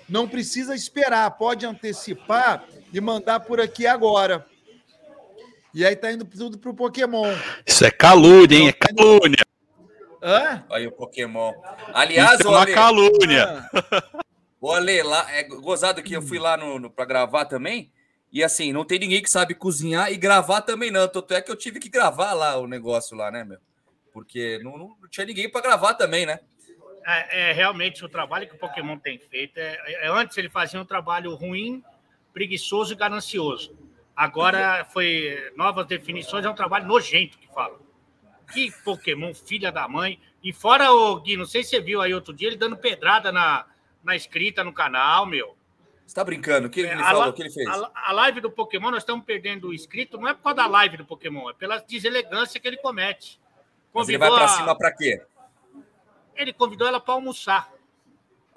não 0.09 0.27
precisa 0.27 0.75
esperar, 0.75 1.31
pode 1.31 1.65
antecipar 1.65 2.65
e 2.93 2.99
mandar 2.99 3.39
por 3.39 3.61
aqui 3.61 3.87
agora. 3.87 4.45
E 5.73 5.85
aí 5.85 5.95
tá 5.95 6.11
indo 6.11 6.25
tudo 6.25 6.57
pro 6.57 6.73
Pokémon. 6.73 7.33
Isso 7.65 7.85
é 7.85 7.91
calúnia, 7.91 8.57
hein? 8.57 8.67
É 8.67 8.73
calúnia. 8.73 9.45
Hã? 10.21 10.65
Aí 10.69 10.85
o 10.85 10.91
Pokémon. 10.91 11.53
Aliás, 11.93 12.41
Isso 12.41 12.49
é 12.49 12.51
uma 12.51 12.61
Ale, 12.63 12.73
calúnia. 12.73 13.69
ô 14.61 14.71
Ale, 14.71 15.01
lá, 15.01 15.25
é 15.31 15.43
gozado 15.43 16.03
que 16.03 16.13
eu 16.13 16.21
fui 16.21 16.37
lá 16.37 16.55
no, 16.55 16.77
no, 16.77 16.89
pra 16.89 17.03
gravar 17.03 17.45
também. 17.45 17.91
E 18.31 18.43
assim, 18.43 18.71
não 18.71 18.85
tem 18.85 18.99
ninguém 18.99 19.21
que 19.21 19.29
sabe 19.29 19.55
cozinhar 19.55 20.11
e 20.11 20.15
gravar 20.15 20.61
também 20.61 20.91
não. 20.91 21.07
Tanto 21.07 21.33
é 21.33 21.41
que 21.41 21.51
eu 21.51 21.55
tive 21.55 21.79
que 21.79 21.89
gravar 21.89 22.33
lá 22.33 22.57
o 22.57 22.67
negócio 22.67 23.17
lá, 23.17 23.29
né, 23.29 23.43
meu? 23.43 23.57
Porque 24.13 24.59
não, 24.63 24.77
não 24.77 25.09
tinha 25.09 25.25
ninguém 25.25 25.49
para 25.49 25.61
gravar 25.61 25.95
também, 25.95 26.25
né? 26.25 26.39
É, 27.05 27.49
é, 27.49 27.51
realmente 27.51 28.05
o 28.05 28.09
trabalho 28.09 28.47
que 28.47 28.55
o 28.55 28.59
Pokémon 28.59 28.97
tem 28.97 29.17
feito. 29.17 29.57
É, 29.57 30.05
é- 30.05 30.09
antes 30.09 30.37
ele 30.37 30.49
fazia 30.49 30.79
um 30.79 30.85
trabalho 30.85 31.33
ruim, 31.35 31.83
preguiçoso 32.31 32.93
e 32.93 32.95
ganancioso. 32.95 33.75
Agora 34.15 34.85
foi 34.85 35.51
novas 35.55 35.87
definições, 35.87 36.45
é 36.45 36.49
um 36.49 36.53
trabalho 36.53 36.85
nojento 36.85 37.37
que 37.39 37.47
fala. 37.47 37.79
Que 38.53 38.71
Pokémon, 38.83 39.33
filha 39.33 39.71
da 39.71 39.87
mãe. 39.87 40.19
E 40.43 40.53
fora 40.53 40.91
o 40.91 41.19
Gui, 41.19 41.35
não 41.35 41.45
sei 41.45 41.63
se 41.63 41.71
você 41.71 41.81
viu 41.81 42.01
aí 42.01 42.13
outro 42.13 42.33
dia, 42.33 42.47
ele 42.47 42.57
dando 42.57 42.77
pedrada 42.77 43.31
na, 43.31 43.65
na 44.03 44.15
escrita 44.15 44.63
no 44.63 44.73
canal, 44.73 45.25
meu. 45.25 45.55
Você 46.05 46.15
tá 46.15 46.23
brincando? 46.23 46.67
O 46.67 46.69
que 46.69 46.81
ele 46.81 46.89
É, 46.89 46.97
falou? 46.97 47.29
O 47.29 47.33
que 47.33 47.41
ele 47.41 47.51
fez? 47.51 47.67
A, 47.67 47.91
a 47.93 48.11
live 48.11 48.41
do 48.41 48.51
Pokémon, 48.51 48.91
nós 48.91 49.01
estamos 49.03 49.23
perdendo 49.25 49.69
o 49.69 49.73
inscrito, 49.73 50.17
não 50.17 50.27
é 50.27 50.33
por 50.33 50.41
causa 50.43 50.55
da 50.57 50.67
live 50.67 50.97
do 50.97 51.05
Pokémon, 51.05 51.49
é 51.49 51.53
pela 51.53 51.77
deselegância 51.77 52.59
que 52.59 52.67
ele 52.67 52.77
comete. 52.77 53.39
Mas 53.93 54.09
ele 54.09 54.17
vai 54.17 54.29
para 54.29 54.47
cima 54.49 54.75
para 54.77 54.91
quê? 54.93 55.21
Ele 56.35 56.51
convidou 56.53 56.87
ela 56.87 56.99
para 56.99 57.13
almoçar. 57.13 57.71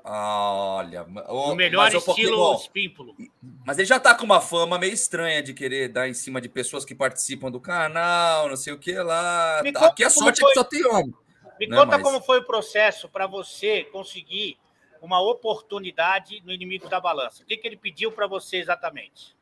Olha, 0.06 1.06
o 1.28 1.48
No 1.48 1.54
melhor 1.56 1.84
mas 1.84 1.94
o 1.94 1.98
estilo 2.10 2.36
Pokémon- 2.36 2.54
espímpulo. 2.60 3.16
Mas 3.64 3.78
ele 3.78 3.86
já 3.86 3.98
tá 3.98 4.14
com 4.14 4.24
uma 4.24 4.40
fama 4.40 4.78
meio 4.78 4.92
estranha 4.92 5.42
de 5.42 5.54
querer 5.54 5.88
dar 5.88 6.08
em 6.08 6.12
cima 6.14 6.40
de 6.42 6.48
pessoas 6.48 6.84
que 6.84 6.94
participam 6.94 7.50
do 7.50 7.58
canal, 7.58 8.48
não 8.48 8.56
sei 8.56 8.72
o 8.74 8.78
que 8.78 8.92
lá. 8.92 9.60
Me 9.62 9.72
Tá, 9.72 9.86
Aqui 9.86 10.04
a 10.04 10.08
como 10.10 10.24
sorte 10.24 10.38
é 10.40 10.42
foi. 10.42 10.52
que 10.52 10.58
só 10.58 10.64
tem 10.64 10.84
homem. 10.86 11.14
Me 11.58 11.66
né, 11.68 11.76
conta 11.76 11.92
mas- 11.96 12.02
como 12.02 12.20
foi 12.20 12.40
o 12.40 12.44
processo 12.44 13.08
para 13.08 13.26
você 13.26 13.84
conseguir 13.84 14.58
uma 15.04 15.20
oportunidade 15.20 16.42
no 16.44 16.52
Inimigos 16.52 16.88
da 16.88 16.98
Balança. 16.98 17.42
O 17.42 17.46
que, 17.46 17.56
que 17.56 17.66
ele 17.66 17.76
pediu 17.76 18.10
para 18.10 18.26
você 18.26 18.56
exatamente? 18.56 19.36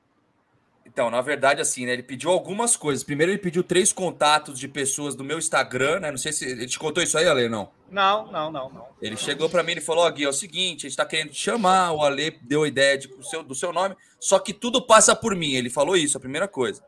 Então, 0.85 1.11
na 1.11 1.21
verdade, 1.21 1.61
assim, 1.61 1.87
né? 1.87 1.92
Ele 1.92 2.02
pediu 2.02 2.31
algumas 2.31 2.76
coisas. 2.76 3.04
Primeiro, 3.04 3.33
ele 3.33 3.38
pediu 3.38 3.62
três 3.62 3.92
contatos 3.92 4.59
de 4.59 4.66
pessoas 4.66 5.14
do 5.14 5.23
meu 5.23 5.38
Instagram, 5.38 6.00
né? 6.00 6.11
Não 6.11 6.19
sei 6.19 6.33
se 6.33 6.45
ele 6.45 6.66
te 6.66 6.78
contou 6.78 7.02
isso 7.02 7.16
aí, 7.16 7.26
Ale, 7.26 7.49
não. 7.49 7.71
Não, 7.90 8.31
não, 8.31 8.50
não, 8.50 8.69
não. 8.69 8.87
Ele 9.00 9.16
chegou 9.16 9.49
pra 9.49 9.62
mim 9.62 9.73
e 9.73 9.81
falou: 9.81 10.04
Ó, 10.04 10.11
Gui, 10.11 10.25
é 10.25 10.28
o 10.28 10.33
seguinte, 10.33 10.87
a 10.87 10.88
gente 10.88 10.97
tá 10.97 11.07
querendo 11.07 11.31
te 11.31 11.38
chamar. 11.38 11.92
O 11.92 12.02
Ale 12.02 12.33
deu 12.42 12.64
a 12.64 12.69
ideia 12.69 12.99
de, 12.99 13.09
do, 13.09 13.23
seu, 13.23 13.42
do 13.42 13.54
seu 13.54 13.73
nome, 13.73 13.97
só 14.19 14.38
que 14.38 14.52
tudo 14.52 14.83
passa 14.83 15.14
por 15.14 15.37
mim. 15.37 15.52
Ele 15.52 15.71
falou 15.71 15.97
isso, 15.97 16.16
a 16.16 16.21
primeira 16.21 16.49
coisa. 16.49 16.85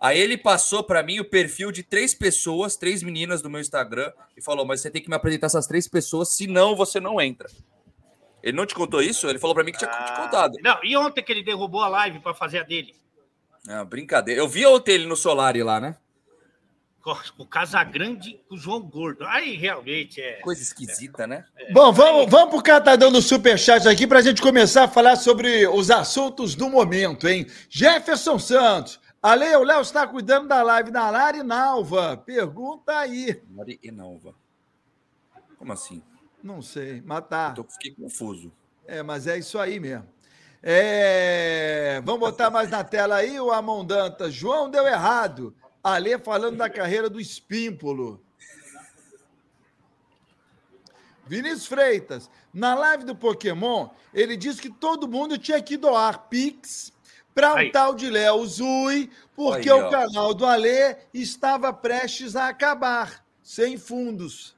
Aí 0.00 0.18
ele 0.18 0.36
passou 0.36 0.82
pra 0.82 1.02
mim 1.02 1.20
o 1.20 1.24
perfil 1.24 1.70
de 1.70 1.82
três 1.82 2.14
pessoas, 2.14 2.76
três 2.76 3.02
meninas 3.02 3.40
do 3.40 3.50
meu 3.50 3.60
Instagram, 3.60 4.12
e 4.36 4.42
falou: 4.42 4.64
Mas 4.64 4.80
você 4.80 4.90
tem 4.90 5.02
que 5.02 5.08
me 5.08 5.16
apresentar 5.16 5.48
essas 5.48 5.66
três 5.66 5.86
pessoas, 5.86 6.30
senão 6.30 6.74
você 6.74 6.98
não 6.98 7.20
entra. 7.20 7.48
Ele 8.42 8.56
não 8.56 8.66
te 8.66 8.74
contou 8.74 9.00
isso? 9.00 9.28
Ele 9.28 9.38
falou 9.38 9.54
pra 9.54 9.62
mim 9.64 9.72
que 9.72 9.78
tinha 9.78 9.90
te 9.90 9.96
Ah, 9.96 10.22
contado. 10.22 10.52
Não, 10.62 10.78
e 10.82 10.96
ontem 10.96 11.22
que 11.22 11.30
ele 11.30 11.42
derrubou 11.42 11.82
a 11.82 11.88
live 11.88 12.18
para 12.20 12.34
fazer 12.34 12.58
a 12.58 12.62
dele? 12.62 12.94
Ah, 13.68 13.84
brincadeira. 13.84 14.40
Eu 14.40 14.48
vi 14.48 14.66
ontem 14.66 14.92
ele 14.92 15.06
no 15.06 15.16
Solari 15.16 15.62
lá, 15.62 15.78
né? 15.80 15.96
Com 17.00 17.16
o 17.38 17.46
Casagrande 17.46 18.40
com 18.48 18.54
o 18.54 18.58
João 18.58 18.80
Gordo. 18.80 19.24
Aí 19.26 19.56
realmente 19.56 20.20
é. 20.20 20.34
Coisa 20.40 20.62
esquisita, 20.62 21.26
né? 21.26 21.44
Bom, 21.72 21.92
vamos, 21.92 22.30
vamos 22.30 22.50
pro 22.50 22.62
catadão 22.62 23.10
do 23.10 23.20
Superchat 23.20 23.88
aqui 23.88 24.06
para 24.06 24.20
a 24.20 24.22
gente 24.22 24.40
começar 24.40 24.84
a 24.84 24.88
falar 24.88 25.16
sobre 25.16 25.66
os 25.66 25.90
assuntos 25.90 26.54
do 26.54 26.68
momento, 26.70 27.28
hein? 27.28 27.46
Jefferson 27.68 28.38
Santos. 28.38 29.00
Ale, 29.20 29.54
o 29.56 29.62
Léo 29.64 29.80
está 29.80 30.06
cuidando 30.06 30.48
da 30.48 30.62
live 30.62 30.90
da 30.90 31.08
Lari 31.10 31.42
Nalva. 31.44 32.16
Pergunta 32.16 32.96
aí. 32.98 33.40
Mari 33.50 33.78
Enalva. 33.82 34.34
Como 35.58 35.72
assim? 35.72 36.02
Não 36.42 36.60
sei, 36.60 37.02
mas 37.04 37.26
tá. 37.28 37.54
Eu 37.56 37.64
fiquei 37.64 37.94
confuso. 37.94 38.52
É, 38.86 39.02
mas 39.02 39.26
é 39.26 39.38
isso 39.38 39.58
aí 39.58 39.78
mesmo. 39.78 40.06
É, 40.62 42.00
Vamos 42.04 42.20
botar 42.20 42.50
mais 42.50 42.70
na 42.70 42.84
tela 42.84 43.16
aí 43.16 43.40
o 43.40 43.50
Amon 43.50 43.84
Dantas. 43.84 44.32
João 44.32 44.70
deu 44.70 44.86
errado. 44.86 45.54
Ale 45.82 46.18
falando 46.18 46.56
da 46.56 46.70
carreira 46.70 47.10
do 47.10 47.20
Espímpolo. 47.20 48.22
Vinícius 51.26 51.66
Freitas. 51.66 52.30
Na 52.52 52.74
live 52.74 53.04
do 53.04 53.16
Pokémon, 53.16 53.88
ele 54.12 54.36
disse 54.36 54.60
que 54.60 54.70
todo 54.70 55.08
mundo 55.08 55.38
tinha 55.38 55.60
que 55.62 55.76
doar 55.76 56.28
Pix 56.28 56.92
para 57.34 57.54
um 57.54 57.70
tal 57.70 57.94
de 57.94 58.10
Léo 58.10 58.46
Zui, 58.46 59.10
porque 59.34 59.70
Aí, 59.70 59.80
o 59.80 59.90
canal 59.90 60.34
do 60.34 60.44
Ale 60.44 60.96
estava 61.14 61.72
prestes 61.72 62.36
a 62.36 62.48
acabar, 62.48 63.24
sem 63.42 63.78
fundos. 63.78 64.54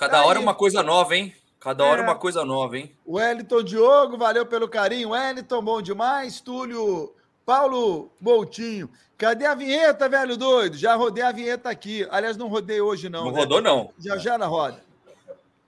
Cada 0.00 0.22
Aí. 0.22 0.26
hora 0.26 0.40
uma 0.40 0.54
coisa 0.54 0.82
nova, 0.82 1.14
hein? 1.14 1.34
Cada 1.60 1.84
hora 1.84 2.00
É. 2.00 2.04
uma 2.04 2.14
coisa 2.14 2.42
nova, 2.42 2.78
hein? 2.78 2.96
Wellington 3.06 3.62
Diogo, 3.62 4.16
valeu 4.16 4.46
pelo 4.46 4.66
carinho. 4.66 5.10
Wellington, 5.10 5.60
bom 5.62 5.82
demais. 5.82 6.40
Túlio, 6.40 7.12
Paulo 7.44 8.10
Boutinho. 8.18 8.88
Cadê 9.18 9.44
a 9.44 9.54
vinheta, 9.54 10.08
velho 10.08 10.38
doido? 10.38 10.74
Já 10.78 10.94
rodei 10.94 11.22
a 11.22 11.30
vinheta 11.30 11.68
aqui. 11.68 12.08
Aliás, 12.10 12.38
não 12.38 12.48
rodei 12.48 12.80
hoje, 12.80 13.10
não. 13.10 13.26
Não, 13.26 13.32
né? 13.32 13.40
rodou, 13.40 13.60
não. 13.60 13.90
Já 13.98 14.16
já 14.16 14.38
na 14.38 14.46
roda. 14.46 14.82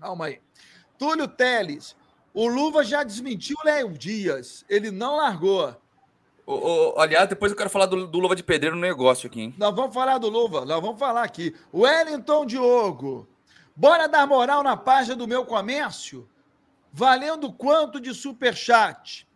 Calma 0.01 0.25
aí. 0.25 0.41
Túlio 0.99 1.29
Teles. 1.29 1.95
O 2.33 2.49
Luva 2.49 2.83
já 2.83 3.03
desmentiu 3.03 3.59
o 3.63 3.67
Léo 3.67 3.91
Dias. 3.91 4.65
Ele 4.67 4.91
não 4.91 5.17
largou. 5.17 5.77
Ô, 6.47 6.55
ô, 6.55 6.99
aliás, 6.99 7.29
depois 7.29 7.53
eu 7.53 7.59
quero 7.59 7.69
falar 7.69 7.85
do, 7.85 8.07
do 8.07 8.19
Luva 8.19 8.35
de 8.35 8.43
Pedreiro 8.43 8.77
no 8.77 8.81
negócio 8.81 9.27
aqui, 9.27 9.43
hein? 9.43 9.55
Nós 9.59 9.75
vamos 9.77 9.93
falar 9.93 10.17
do 10.17 10.31
Luva, 10.31 10.65
nós 10.65 10.81
vamos 10.81 10.99
falar 10.99 11.23
aqui. 11.23 11.55
Wellington 11.75 12.47
Diogo. 12.47 13.29
Bora 13.75 14.07
dar 14.07 14.27
moral 14.27 14.63
na 14.63 14.77
página 14.77 15.17
do 15.17 15.27
meu 15.27 15.45
comércio? 15.45 16.29
Valendo 16.93 17.53
quanto 17.53 18.01
de 18.01 18.15
superchat? 18.15 19.27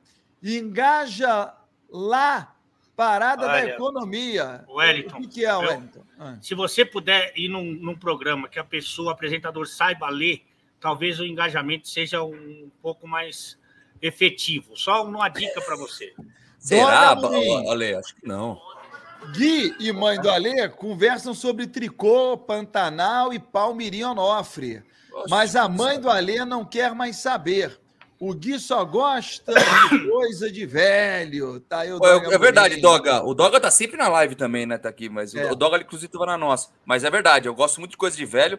Engaja 0.43 1.55
lá, 1.90 2.55
parada 2.95 3.47
da 3.47 3.52
Olha, 3.55 3.71
economia. 3.71 4.64
Wellington, 4.69 5.16
O 5.16 5.21
que, 5.23 5.28
que 5.28 5.47
é, 5.47 5.50
eu- 5.50 5.59
Wellington? 5.61 6.02
Ah. 6.19 6.37
Se 6.40 6.55
você 6.55 6.85
puder 6.85 7.33
ir 7.37 7.49
num, 7.49 7.64
num 7.64 7.97
programa 7.97 8.49
que 8.49 8.59
a 8.59 8.64
pessoa, 8.64 9.09
o 9.09 9.11
apresentador, 9.11 9.66
saiba 9.66 10.09
ler, 10.11 10.45
talvez 10.78 11.19
o 11.19 11.25
engajamento 11.25 11.88
seja 11.88 12.23
um 12.23 12.71
pouco 12.83 13.09
mais 13.09 13.59
efetivo. 14.00 14.76
Só 14.76 15.05
uma 15.05 15.28
dica 15.28 15.61
para 15.62 15.76
você. 15.76 16.14
Será? 16.59 17.16
Olha, 17.19 17.99
acho 17.99 18.14
que 18.14 18.26
não. 18.26 18.61
Gui 19.33 19.75
e 19.80 19.92
mãe 19.92 20.21
do 20.21 20.30
Alê 20.30 20.68
conversam 20.68 21.35
sobre 21.35 21.66
tricô, 21.66 22.37
Pantanal 22.38 23.33
e 23.33 23.38
Palmirim 23.38 24.04
Onofre. 24.04 24.83
Nossa, 25.11 25.26
Mas 25.28 25.56
a 25.56 25.68
mãe 25.68 26.00
do 26.00 26.09
Alê 26.11 26.45
não 26.45 26.64
quer 26.64 26.95
mais 26.95 27.16
saber. 27.16 27.78
O 28.18 28.33
Gui 28.35 28.59
só 28.59 28.83
gosta 28.85 29.52
de 29.52 30.09
coisa 30.09 30.50
de 30.50 30.64
velho. 30.64 31.61
Tá 31.61 31.80
aí 31.80 31.92
o 31.92 31.99
Pô, 31.99 32.06
é, 32.06 32.35
é 32.35 32.38
verdade. 32.38 32.80
Doga. 32.80 33.23
O 33.23 33.35
Doga 33.35 33.61
tá 33.61 33.71
sempre 33.71 33.97
na 33.97 34.09
live 34.09 34.35
também, 34.35 34.64
né? 34.64 34.78
Tá 34.78 34.88
aqui, 34.88 35.09
mas 35.09 35.35
o- 35.35 35.38
É. 35.38 35.50
o 35.52 35.54
Doga, 35.54 35.78
inclusive, 35.78 36.11
tava 36.11 36.25
na 36.26 36.38
nossa. 36.38 36.71
Mas 36.85 37.04
é 37.04 37.11
verdade, 37.11 37.47
eu 37.49 37.54
gosto 37.54 37.78
muito 37.78 37.90
de 37.90 37.97
coisa 37.99 38.16
de 38.16 38.25
velho, 38.25 38.59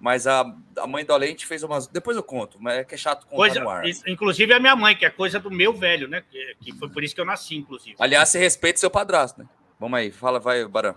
mas 0.00 0.26
a, 0.26 0.44
a 0.78 0.86
mãe 0.86 1.04
do 1.04 1.12
Ale, 1.12 1.26
a 1.26 1.28
gente 1.28 1.46
fez 1.46 1.62
umas. 1.62 1.86
Depois 1.86 2.16
eu 2.16 2.22
conto, 2.22 2.56
mas 2.58 2.78
é 2.78 2.84
que 2.84 2.94
é 2.94 2.98
chato 2.98 3.24
contar 3.26 3.36
Coisa, 3.36 3.60
no 3.60 3.68
ar. 3.68 3.84
inclusive 4.06 4.52
a 4.54 4.60
minha 4.60 4.74
mãe, 4.74 4.96
que 4.96 5.04
é 5.04 5.10
coisa 5.10 5.38
do 5.38 5.50
meu 5.50 5.74
velho, 5.74 6.08
né? 6.08 6.22
Que, 6.30 6.56
que 6.60 6.72
foi 6.78 6.88
por 6.88 7.04
isso 7.04 7.14
que 7.14 7.20
eu 7.20 7.26
nasci, 7.26 7.56
inclusive. 7.56 7.96
Aliás, 7.98 8.30
você 8.30 8.38
respeita 8.38 8.80
seu 8.80 8.90
padrasto, 8.90 9.40
né? 9.40 9.46
Vamos 9.84 9.98
aí, 9.98 10.10
fala, 10.10 10.40
vai, 10.40 10.64
Barão. 10.66 10.96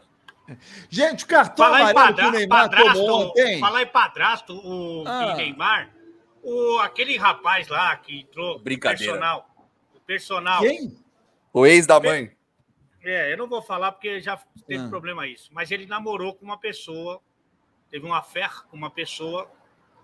Gente, 0.89 1.25
o 1.25 1.27
cartão 1.27 1.65
Falar 1.65 1.81
em 1.81 1.91
amarelo 1.91 2.15
que 2.15 2.21
o 2.25 2.31
Neymar 2.31 2.69
tomou 2.69 2.85
padrasto, 2.85 3.13
ontem. 3.13 3.59
falar 3.59 3.81
em 3.81 3.87
padrasto, 3.87 4.53
o 4.65 5.03
Ah. 5.05 5.35
Neymar, 5.35 5.89
o, 6.41 6.77
aquele 6.79 7.17
rapaz 7.17 7.67
lá 7.67 7.97
que 7.97 8.21
entrou, 8.21 8.57
Brincadeira. 8.59 9.11
o 9.11 9.15
personal, 9.15 9.49
o 9.93 9.99
personal, 9.99 10.61
Quem? 10.61 10.97
O 11.51 11.65
ex 11.65 11.85
da 11.85 11.99
mãe. 11.99 12.31
É, 13.03 13.33
eu 13.33 13.37
não 13.37 13.49
vou 13.49 13.61
falar 13.61 13.91
porque 13.91 14.21
já 14.21 14.37
teve 14.65 14.85
Ah. 14.85 14.87
problema 14.87 15.27
isso. 15.27 15.49
Mas 15.51 15.69
ele 15.69 15.85
namorou 15.85 16.33
com 16.33 16.45
uma 16.45 16.57
pessoa, 16.57 17.19
teve 17.91 18.05
uma 18.05 18.21
fé 18.23 18.49
com 18.71 18.77
uma 18.77 18.89
pessoa 18.89 19.51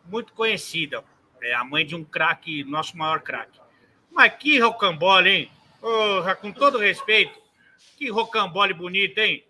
muito 0.07 0.33
conhecida. 0.33 1.05
É 1.41 1.53
a 1.53 1.63
mãe 1.63 1.85
de 1.85 1.95
um 1.95 2.03
craque, 2.03 2.65
nosso 2.65 2.97
maior 2.97 3.21
craque. 3.21 3.61
Mas 4.11 4.33
que 4.35 4.59
rocambole, 4.59 5.29
hein? 5.29 5.51
Porra, 5.79 6.35
com 6.35 6.51
todo 6.51 6.77
respeito, 6.77 7.41
que 7.97 8.09
rocambole 8.09 8.73
bonito, 8.73 9.17
hein? 9.19 9.43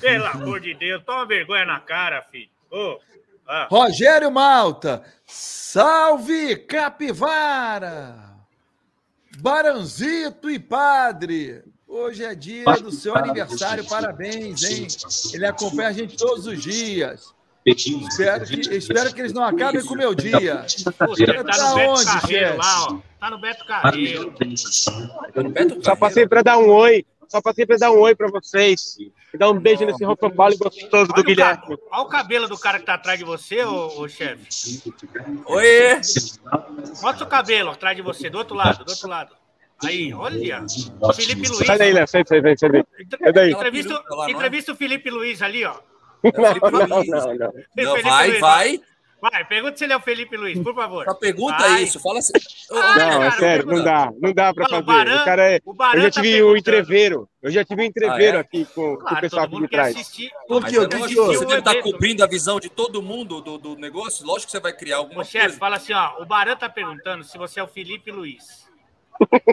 Pelo 0.00 0.26
amor 0.28 0.60
de 0.60 0.74
Deus, 0.74 1.02
toma 1.04 1.26
vergonha 1.26 1.64
na 1.64 1.80
cara, 1.80 2.22
filho. 2.22 2.50
Ô, 2.70 2.98
ah, 3.46 3.66
Rogério 3.70 4.30
Malta. 4.30 5.02
Salve, 5.26 6.56
Capivara! 6.56 8.30
Baranzito 9.40 10.50
e 10.50 10.58
Padre. 10.58 11.62
Hoje 11.86 12.24
é 12.24 12.34
dia 12.34 12.64
do 12.76 12.92
seu 12.92 13.16
aniversário, 13.16 13.84
parabéns, 13.88 14.62
hein? 14.62 14.86
Ele 15.34 15.46
acompanha 15.46 15.88
a 15.88 15.92
gente 15.92 16.16
todos 16.16 16.46
os 16.46 16.62
dias. 16.62 17.34
Espero 17.66 18.46
que, 18.46 18.60
espero 18.76 19.12
que 19.12 19.20
eles 19.20 19.32
não 19.32 19.42
acabem 19.42 19.84
com 19.84 19.94
o 19.94 19.96
meu 19.96 20.14
dia. 20.14 20.64
ele 21.18 21.44
tá 21.44 21.52
Tá 21.52 21.68
no 21.68 21.74
Beto 21.74 21.90
onde, 21.90 22.04
Carreiro 22.04 22.56
lá, 22.56 22.84
ó. 22.84 22.98
Tá 23.18 23.30
no 23.30 23.38
Beto 23.40 23.64
Carreiro. 23.66 24.34
Só 25.82 25.96
passei 25.96 26.26
para 26.26 26.42
dar 26.42 26.58
um 26.58 26.68
oi. 26.70 27.04
Só 27.30 27.40
passei 27.40 27.64
para 27.64 27.76
dar 27.76 27.92
um 27.92 27.98
oi 28.00 28.14
para 28.14 28.28
vocês. 28.28 28.96
E 29.32 29.38
dar 29.38 29.50
um 29.50 29.58
beijo 29.58 29.84
nesse 29.86 30.04
rocambole 30.04 30.56
gostoso 30.56 31.06
do 31.12 31.14
Olha 31.14 31.22
Guilherme. 31.22 31.60
ca- 31.62 31.76
olha 31.92 32.02
o 32.02 32.06
cabelo 32.08 32.48
do 32.48 32.58
cara 32.58 32.80
que 32.80 32.84
tá 32.86 32.94
atrás 32.94 33.18
de 33.18 33.24
você, 33.24 33.62
ô, 33.64 34.00
ô 34.00 34.08
chefe. 34.08 34.82
Oi! 35.46 36.00
Mostra 37.00 37.24
o 37.24 37.28
cabelo 37.28 37.70
atrás 37.70 37.96
de 37.96 38.02
você, 38.02 38.28
do 38.28 38.38
outro 38.38 38.56
lado, 38.56 38.84
do 38.84 38.90
outro 38.90 39.08
lado. 39.08 39.34
Aí, 39.84 40.12
olha. 40.12 40.64
O 41.00 41.12
Felipe 41.12 41.48
Luiz. 41.48 41.66
Sai 41.66 41.78
daí, 41.78 41.92
Léo. 41.92 42.06
Sai, 42.08 42.24
sai, 42.26 42.42
sai, 42.42 42.56
sai 42.58 42.70
daí. 42.70 42.84
Entre- 42.98 43.18
sai 43.22 43.32
daí. 43.32 43.50
Entrevista, 43.52 44.04
não 44.10 44.24
é? 44.24 44.30
entrevista 44.30 44.72
o 44.72 44.76
Felipe 44.76 45.08
Luiz 45.10 45.40
ali, 45.40 45.64
ó. 45.64 45.76
Não, 46.22 46.70
não, 46.70 46.86
não, 46.86 47.04
não. 47.04 47.04
Não, 47.04 47.52
Felipe 47.96 48.02
vai, 48.02 48.28
Luiz, 48.28 48.40
vai. 48.40 48.80
Vai, 49.20 49.44
pergunta 49.44 49.76
se 49.76 49.84
ele 49.84 49.92
é 49.92 49.96
o 49.96 50.00
Felipe 50.00 50.34
Luiz, 50.36 50.58
por 50.62 50.74
favor. 50.74 51.04
Só 51.04 51.12
pergunta 51.14 51.58
Vai. 51.58 51.82
isso. 51.82 52.00
Fala 52.00 52.20
assim. 52.20 52.32
Ah, 52.72 52.74
Não, 52.96 53.22
é 53.22 53.28
cara, 53.28 53.30
sério, 53.32 53.66
não 53.66 53.84
dá. 53.84 54.12
Não 54.18 54.32
dá 54.32 54.54
para 54.54 54.66
Fala, 54.68 54.82
o 54.82 54.84
fazer. 54.86 54.98
Baran- 55.04 55.20
O 55.20 55.24
cara 55.24 55.42
é. 55.52 55.60
o 55.64 55.70
Eu 55.72 56.00
já 56.00 56.10
tá 56.10 56.22
tive 56.22 56.28
o 56.28 56.32
perguntando. 56.46 56.56
entreveiro. 56.58 57.28
Eu 57.42 57.50
já 57.50 57.64
tive 57.64 57.82
o 57.82 57.84
entreveiro 57.84 58.36
Ah, 58.36 58.38
é? 58.38 58.40
aqui 58.40 58.64
com, 58.64 58.72
com 58.74 58.92
o 58.94 58.98
Claro, 58.98 59.20
pessoal 59.20 59.44
aqui 59.44 59.60
de 59.60 59.68
trás. 59.68 59.94
assistir. 59.94 60.30
Por 60.48 60.62
é 60.62 60.66
O 60.66 60.68
que 60.68 60.74
você 60.74 61.36
o 61.36 61.40
deve 61.46 61.58
estar 61.58 61.72
evento. 61.72 61.92
cobrindo 61.92 62.24
a 62.24 62.26
visão 62.26 62.58
de 62.58 62.70
todo 62.70 63.02
mundo 63.02 63.40
do, 63.42 63.58
do 63.58 63.76
negócio. 63.76 64.24
Lógico 64.26 64.46
que 64.46 64.52
você 64.52 64.60
vai 64.60 64.72
criar 64.72 64.96
alguma 64.96 65.20
Ô, 65.20 65.24
chefe, 65.24 65.44
coisa. 65.46 65.58
fala 65.58 65.76
assim, 65.76 65.92
ó. 65.92 66.22
O 66.22 66.24
Baran 66.26 66.56
tá 66.56 66.68
perguntando 66.70 67.22
se 67.22 67.36
você 67.36 67.60
é 67.60 67.62
o 67.62 67.68
Felipe 67.68 68.10
Luiz. 68.10 68.68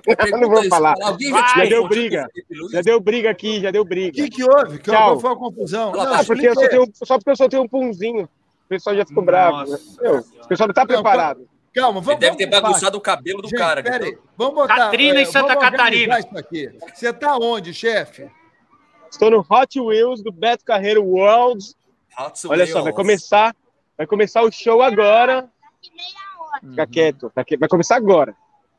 Pergunta 0.06 0.38
não 0.40 0.50
vou 0.50 0.62
isso. 0.62 0.70
falar. 0.70 0.96
Já, 0.98 1.66
deu 1.66 1.88
briga. 1.90 2.30
o 2.50 2.56
Luiz? 2.58 2.72
Já 2.72 2.82
deu 2.82 3.00
briga 3.02 3.30
aqui, 3.30 3.60
já 3.60 3.70
deu 3.72 3.82
O 3.82 3.86
briga. 3.86 4.14
que, 4.14 4.30
que 4.30 4.44
houve? 4.44 4.78
Que, 4.80 4.92
Tchau. 4.92 4.96
qual 4.96 5.20
foi 5.20 5.32
a 5.32 5.36
confusão? 5.36 5.92
Não, 5.92 6.06
tá 6.06 6.24
porque 6.24 6.48
eu 6.48 6.54
só, 6.94 7.06
só 7.06 7.18
porque 7.18 7.32
eu 7.32 7.36
só 7.36 7.50
tenho 7.50 7.64
um 7.64 7.68
punzinho. 7.68 8.30
O 8.68 8.70
pessoal 8.70 8.96
já 8.98 9.06
ficou 9.06 9.24
bravo. 9.24 9.64
né? 9.72 9.78
Meu, 10.02 10.18
o 10.20 10.48
pessoal 10.48 10.68
não 10.68 10.74
tá 10.74 10.82
Não, 10.82 10.88
preparado. 10.88 11.48
Calma, 11.74 12.02
vamos 12.02 12.10
Ele 12.10 12.20
deve 12.20 12.36
ter 12.38 12.48
bagunçado 12.48 12.98
o 12.98 13.02
cabelo 13.02 13.42
do 13.42 13.48
Gente, 13.48 13.58
cara. 13.60 13.82
pera 13.82 14.04
aí. 14.04 14.12
então- 14.12 14.24
Vamos 14.36 14.56
botar. 14.56 14.76
Catrina 14.76 15.20
é, 15.20 15.22
em 15.22 15.26
Santa 15.26 15.56
Catarina. 15.56 16.18
Você 16.94 17.14
tá 17.14 17.38
onde, 17.38 17.74
chefe? 17.74 18.30
Estou 19.10 19.32
no 19.32 19.46
Hot 19.50 19.80
Wheels 19.80 20.22
do 20.22 20.32
Beto 20.32 20.66
Carreiro 20.66 21.02
World. 21.04 21.64
Hot 22.20 22.48
Olha 22.48 22.66
só, 22.68 22.74
vai 22.74 22.84
Wheels. 22.84 22.96
começar 22.96 23.56
Vai 23.98 24.06
começar 24.06 24.44
o 24.44 24.52
show 24.52 24.82
agora. 24.84 25.50
Fica 26.62 26.86
quieto. 26.88 27.32
tá 27.34 27.44
Vai 27.60 27.70
começar 27.70 27.96
agora. 27.96 28.36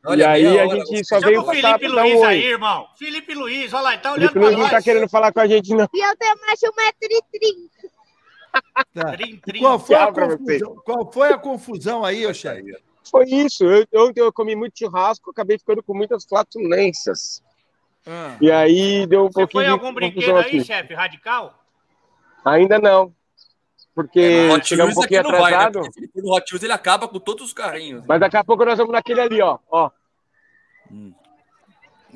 Olha, 0.07 0.23
e 0.23 0.25
aí 0.47 0.59
a 0.61 0.67
hora, 0.67 0.77
gente 0.87 1.05
só 1.05 1.17
Chama 1.17 1.27
veio 1.27 1.41
o 1.43 1.45
Felipe 1.47 1.89
dar 1.89 1.89
um 1.89 2.03
Luiz 2.03 2.23
aí, 2.23 2.39
oi. 2.45 2.51
irmão. 2.53 2.87
Felipe 2.97 3.35
Luiz, 3.35 3.73
olha 3.73 3.83
lá, 3.83 3.93
ele 3.95 4.03
tá 4.03 4.13
olhando 4.13 4.29
Felipe 4.33 4.39
pra 4.39 4.47
Luiz 4.49 4.59
não 4.59 4.67
tá 4.69 4.73
nós. 4.77 4.85
querendo 4.85 5.09
falar 5.09 5.33
com 5.33 5.41
a 5.41 5.47
gente, 5.49 5.75
não. 5.75 5.89
E 5.93 6.01
eu 6.09 6.17
tenho 6.17 6.37
mais 6.41 6.61
1,30m. 6.61 7.69
Tá. 8.95 9.13
Trim, 9.13 9.37
trim. 9.37 9.61
Qual 9.61 9.79
foi, 9.79 9.97
a 9.97 10.13
confusão, 10.13 10.77
qual 10.85 11.13
foi 11.13 11.29
a 11.33 11.39
confusão 11.39 12.05
aí, 12.05 12.33
chefe? 12.35 12.77
Foi 13.11 13.25
isso. 13.27 13.65
Eu, 13.65 13.87
ontem 14.07 14.21
eu 14.21 14.33
comi 14.33 14.55
muito 14.55 14.79
churrasco, 14.79 15.31
acabei 15.31 15.59
ficando 15.59 15.83
com 15.83 15.95
muitas 15.95 16.25
flatulências. 16.25 17.43
Ah. 18.07 18.37
E 18.41 18.51
aí 18.51 19.07
deu 19.07 19.25
um 19.25 19.29
Você 19.29 19.41
pouquinho 19.41 19.51
foi 19.51 19.63
em 19.65 19.67
de 19.67 19.73
algum 19.73 19.95
brinquedo 19.95 20.15
confusão 20.25 20.37
aí, 20.37 20.47
aqui. 20.47 20.65
chefe, 20.65 20.95
radical? 20.95 21.65
Ainda 22.45 22.79
não. 22.79 23.13
Porque 23.95 24.21
É, 24.21 24.63
chegamos 24.63 24.93
um 24.97 25.01
pouquinho 25.01 25.23
não 25.25 25.31
vai, 25.33 25.51
né? 25.51 25.57
atrasado. 25.59 25.91
No 26.15 26.33
Hot 26.35 26.53
Wheels, 26.53 26.63
ele 26.63 26.73
acaba 26.73 27.09
com 27.09 27.19
todos 27.19 27.47
os 27.47 27.53
carrinhos. 27.53 28.05
Mas 28.07 28.21
daqui 28.21 28.37
a 28.37 28.45
pouco 28.45 28.65
nós 28.65 28.79
vamos 28.79 28.93
naquele 28.93 29.21
ali, 29.21 29.43
ó. 29.43 29.59
ó. 29.71 29.91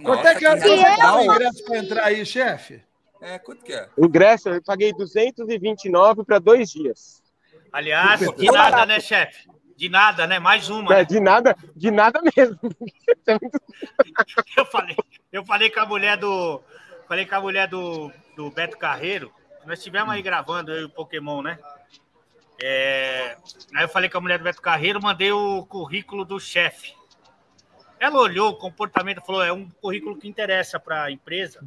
Quanto 0.03 0.27
é 0.27 0.35
que 0.37 0.47
é, 0.47 0.57
que 0.59 0.69
é 0.69 1.13
o 1.13 1.21
ingresso 1.23 1.65
para 1.65 1.79
entrar 1.79 2.05
aí, 2.05 2.25
chefe? 2.25 2.83
É, 3.23 3.39
quanto 3.39 3.65
que 3.65 3.73
é? 3.73 3.89
O 3.97 4.05
ingresso 4.05 4.49
eu 4.49 4.61
paguei 4.61 4.93
229 4.93 6.25
para 6.25 6.41
dois 6.41 6.71
dias. 6.71 7.23
Aliás, 7.73 8.21
de 8.21 8.51
nada, 8.51 8.85
né, 8.85 8.99
chefe? 8.99 9.49
De 9.77 9.89
nada, 9.89 10.27
né? 10.27 10.41
Mais 10.41 10.69
uma. 10.69 10.93
É, 10.93 10.99
né? 10.99 11.05
de 11.05 11.21
nada, 11.21 11.57
de 11.75 11.91
nada 11.91 12.21
mesmo. 12.37 12.59
Eu 14.57 14.67
falei, 14.67 14.97
eu 15.31 15.45
falei 15.45 15.71
com 15.71 15.81
a 15.81 15.87
mulher 15.87 16.17
do. 16.17 16.61
Falei 17.09 17.25
com 17.25 17.35
a 17.35 17.41
mulher 17.41 17.69
do, 17.69 18.11
do 18.37 18.51
Beto 18.51 18.77
Carreiro. 18.77 19.33
Nós 19.65 19.79
estivemos 19.79 20.13
aí 20.13 20.23
gravando 20.23 20.73
eu 20.73 20.83
e 20.83 20.85
o 20.85 20.91
Pokémon, 20.91 21.43
né? 21.43 21.59
É, 22.63 23.37
aí 23.75 23.85
eu 23.85 23.89
falei 23.89 24.11
com 24.11 24.19
a 24.19 24.21
mulher 24.21 24.39
do 24.39 24.45
Beto 24.45 24.61
Carreiro, 24.61 25.03
mandei 25.03 25.33
o 25.33 25.65
currículo 25.67 26.25
do 26.25 26.39
chefe. 26.41 26.95
Ela 27.99 28.19
olhou 28.19 28.51
o 28.51 28.57
comportamento, 28.57 29.25
falou: 29.25 29.43
é 29.43 29.53
um 29.53 29.69
currículo 29.69 30.19
que 30.19 30.29
interessa 30.29 30.79
para 30.79 31.05
a 31.05 31.11
empresa, 31.11 31.65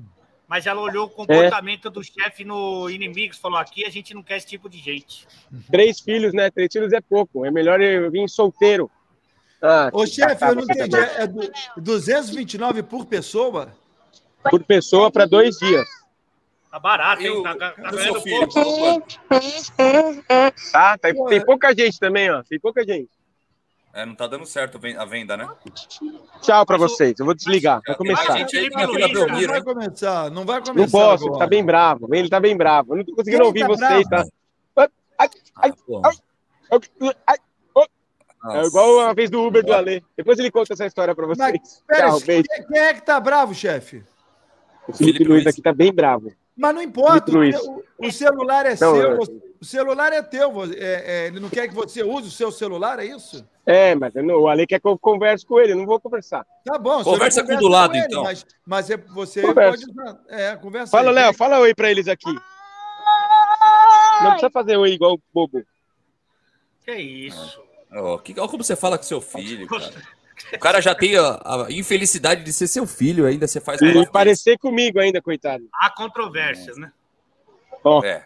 mas 0.56 0.66
ela 0.66 0.80
olhou 0.80 1.08
o 1.08 1.10
comportamento 1.10 1.90
do 1.90 2.02
chefe 2.02 2.46
no 2.46 2.90
Inimigos, 2.90 3.38
falou: 3.38 3.58
aqui 3.60 3.84
a 3.86 3.90
gente 3.90 4.14
não 4.14 4.24
quer 4.24 4.38
esse 4.38 4.48
tipo 4.48 4.70
de 4.70 4.78
gente. 4.78 5.28
Três 5.70 6.00
filhos, 6.00 6.34
né? 6.34 6.50
Três 6.50 6.70
filhos 6.72 6.94
é 6.94 7.02
pouco. 7.02 7.46
É 7.46 7.52
melhor 7.52 7.82
eu 7.82 8.10
vir 8.10 8.30
solteiro. 8.30 8.90
Ah, 9.62 9.90
Ô, 9.92 10.06
chefe, 10.08 10.46
eu 10.46 10.56
não 10.56 10.66
tá, 10.66 10.74
tá, 10.74 10.86
entendi. 10.86 10.96
É 11.18 11.28
du- 11.28 11.52
229 11.76 12.84
por 12.84 13.06
pessoa? 13.06 13.76
Por 14.50 14.64
pessoa 14.64 15.12
para 15.12 15.26
dois 15.26 15.58
dias. 15.58 15.86
Tá 16.72 16.80
barato, 16.80 17.22
hein? 17.22 17.44
Tá, 17.44 17.56
tá 17.58 17.74
ganhando 17.92 18.22
filho? 18.22 18.48
pouco. 18.48 19.06
Tá? 20.72 20.98
Tem, 20.98 21.14
Pô, 21.16 21.26
tem 21.26 21.40
é- 21.40 21.46
pouca 21.46 21.76
gente 21.76 22.00
também, 22.00 22.32
ó. 22.32 22.44
Tem 22.44 22.58
pouca 22.62 22.82
gente. 22.86 23.10
É, 23.96 24.06
não 24.06 24.14
tá 24.14 24.28
dando 24.28 24.46
certo 24.46 24.78
a 24.98 25.06
venda, 25.06 25.38
né? 25.38 25.48
Tchau 26.42 26.66
para 26.66 26.78
Mas 26.78 26.92
vocês. 26.92 27.18
Eu 27.18 27.26
vou 27.26 27.34
desligar. 27.34 27.82
Vai 27.88 27.96
começar. 27.96 28.38
gente 28.38 28.70
cara. 28.70 28.88
Não 28.88 28.94
Belmiro, 29.14 29.52
vai 29.54 29.64
começar, 29.64 30.32
não 30.32 30.46
vai 30.46 30.62
começar. 30.62 30.82
Não 30.82 30.90
posso, 30.90 31.24
ele 31.24 31.30
agora. 31.30 31.40
tá 31.46 31.48
bem 31.48 31.64
bravo. 31.66 32.14
Ele 32.14 32.30
tá 32.30 32.40
bem 32.42 32.58
bravo. 32.58 32.94
Eu 32.94 32.98
não 32.98 33.06
tô 33.06 33.16
conseguindo 33.16 33.38
Quem 33.44 33.48
ouvir 33.48 33.62
tá 33.62 33.68
vocês, 33.68 34.08
bravo? 34.10 34.30
tá? 34.76 34.90
Ai, 35.18 35.72
Ah, 38.44 38.58
É 38.58 38.66
igual 38.66 39.00
a 39.00 39.14
vez 39.14 39.30
do 39.30 39.42
Uber 39.42 39.64
do 39.64 39.74
Ale. 39.74 40.04
Depois 40.18 40.38
ele 40.40 40.52
conta 40.52 40.74
essa 40.74 40.86
história 40.86 41.16
pra 41.16 41.26
Mas, 41.26 41.38
vocês. 41.38 41.84
pera, 41.88 42.10
Tchau, 42.10 42.22
quem, 42.22 42.44
quem 42.44 42.78
é 42.80 42.94
que 42.94 43.02
tá 43.02 43.18
bravo, 43.20 43.56
chefe? 43.56 44.04
O 44.88 44.94
Felipe, 44.94 44.98
Felipe 45.20 45.24
Luiz 45.24 45.44
Luiz. 45.46 45.48
aqui 45.48 45.62
tá 45.62 45.74
bem 45.74 45.94
bravo. 45.94 46.32
Mas 46.58 46.74
não 46.76 46.82
importa, 46.82 47.32
o, 47.38 47.84
o 48.08 48.12
celular 48.12 48.66
é 48.66 48.70
Não, 48.72 48.78
seu. 48.78 48.96
eu- 48.96 49.46
O 49.62 49.66
celular 49.66 50.14
é 50.14 50.22
teu. 50.22 50.52
é- 50.74 51.24
é, 51.24 51.28
ele 51.28 51.40
não 51.40 51.50
quer 51.50 51.68
que 51.68 51.74
você 51.74 52.04
use 52.04 52.28
o 52.28 52.32
seu 52.32 52.52
celular, 52.52 53.00
é 53.00 53.06
isso? 53.06 53.44
É, 53.66 53.96
mas 53.96 54.16
eu 54.16 54.24
não- 54.24 54.36
o 54.42 54.48
Ale 54.48 54.68
quer 54.68 54.80
que 54.80 54.88
eu 54.88 54.98
converse 54.98 55.46
com 55.46 55.60
ele, 55.60 55.72
eu 55.74 55.78
não 55.78 55.86
vou 55.86 56.00
conversar. 56.00 56.46
Tá 56.64 56.78
bom. 56.78 57.04
Conversa 57.04 57.44
com 57.44 57.54
o 57.54 57.58
do 57.58 57.68
lado, 57.68 57.96
ele, 57.96 58.06
então. 58.06 58.24
Mas, 58.24 58.46
mas 58.66 58.90
é- 58.90 58.98
você 58.98 59.42
Conversa. 59.42 59.86
pode 59.88 59.92
usar. 59.92 60.20
É, 60.30 60.56
conversa 60.56 60.92
Fala, 60.92 61.10
aí. 61.10 61.16
Léo, 61.16 61.34
fala 61.34 61.60
oi 61.60 61.74
pra 61.74 61.90
eles 61.90 62.08
aqui. 62.08 62.32
Não 64.22 64.30
precisa 64.32 64.50
fazer 64.50 64.78
oi 64.78 64.92
igual 64.92 65.16
o 65.16 65.20
bobo. 65.34 65.62
Que 66.86 66.94
isso? 66.96 67.62
Que- 68.24 68.40
ó 68.40 68.48
como 68.48 68.64
você 68.64 68.76
fala 68.76 68.98
com 68.98 69.04
seu 69.04 69.20
filho, 69.22 69.68
cara. 69.68 69.92
O 70.54 70.60
cara 70.60 70.82
já 70.82 70.94
tem 70.94 71.18
a, 71.18 71.66
a 71.66 71.68
infelicidade 71.70 72.44
de 72.44 72.52
ser 72.52 72.68
seu 72.68 72.86
filho, 72.86 73.26
ainda 73.26 73.48
você 73.48 73.62
faz 73.62 73.82
E 73.82 74.06
parecer 74.12 74.58
comigo 74.58 75.00
ainda, 75.00 75.22
coitado. 75.22 75.68
Há 75.74 75.90
controvérsias, 75.90 76.78
né? 76.78 76.92
Desse. 77.84 78.08
É. 78.08 78.24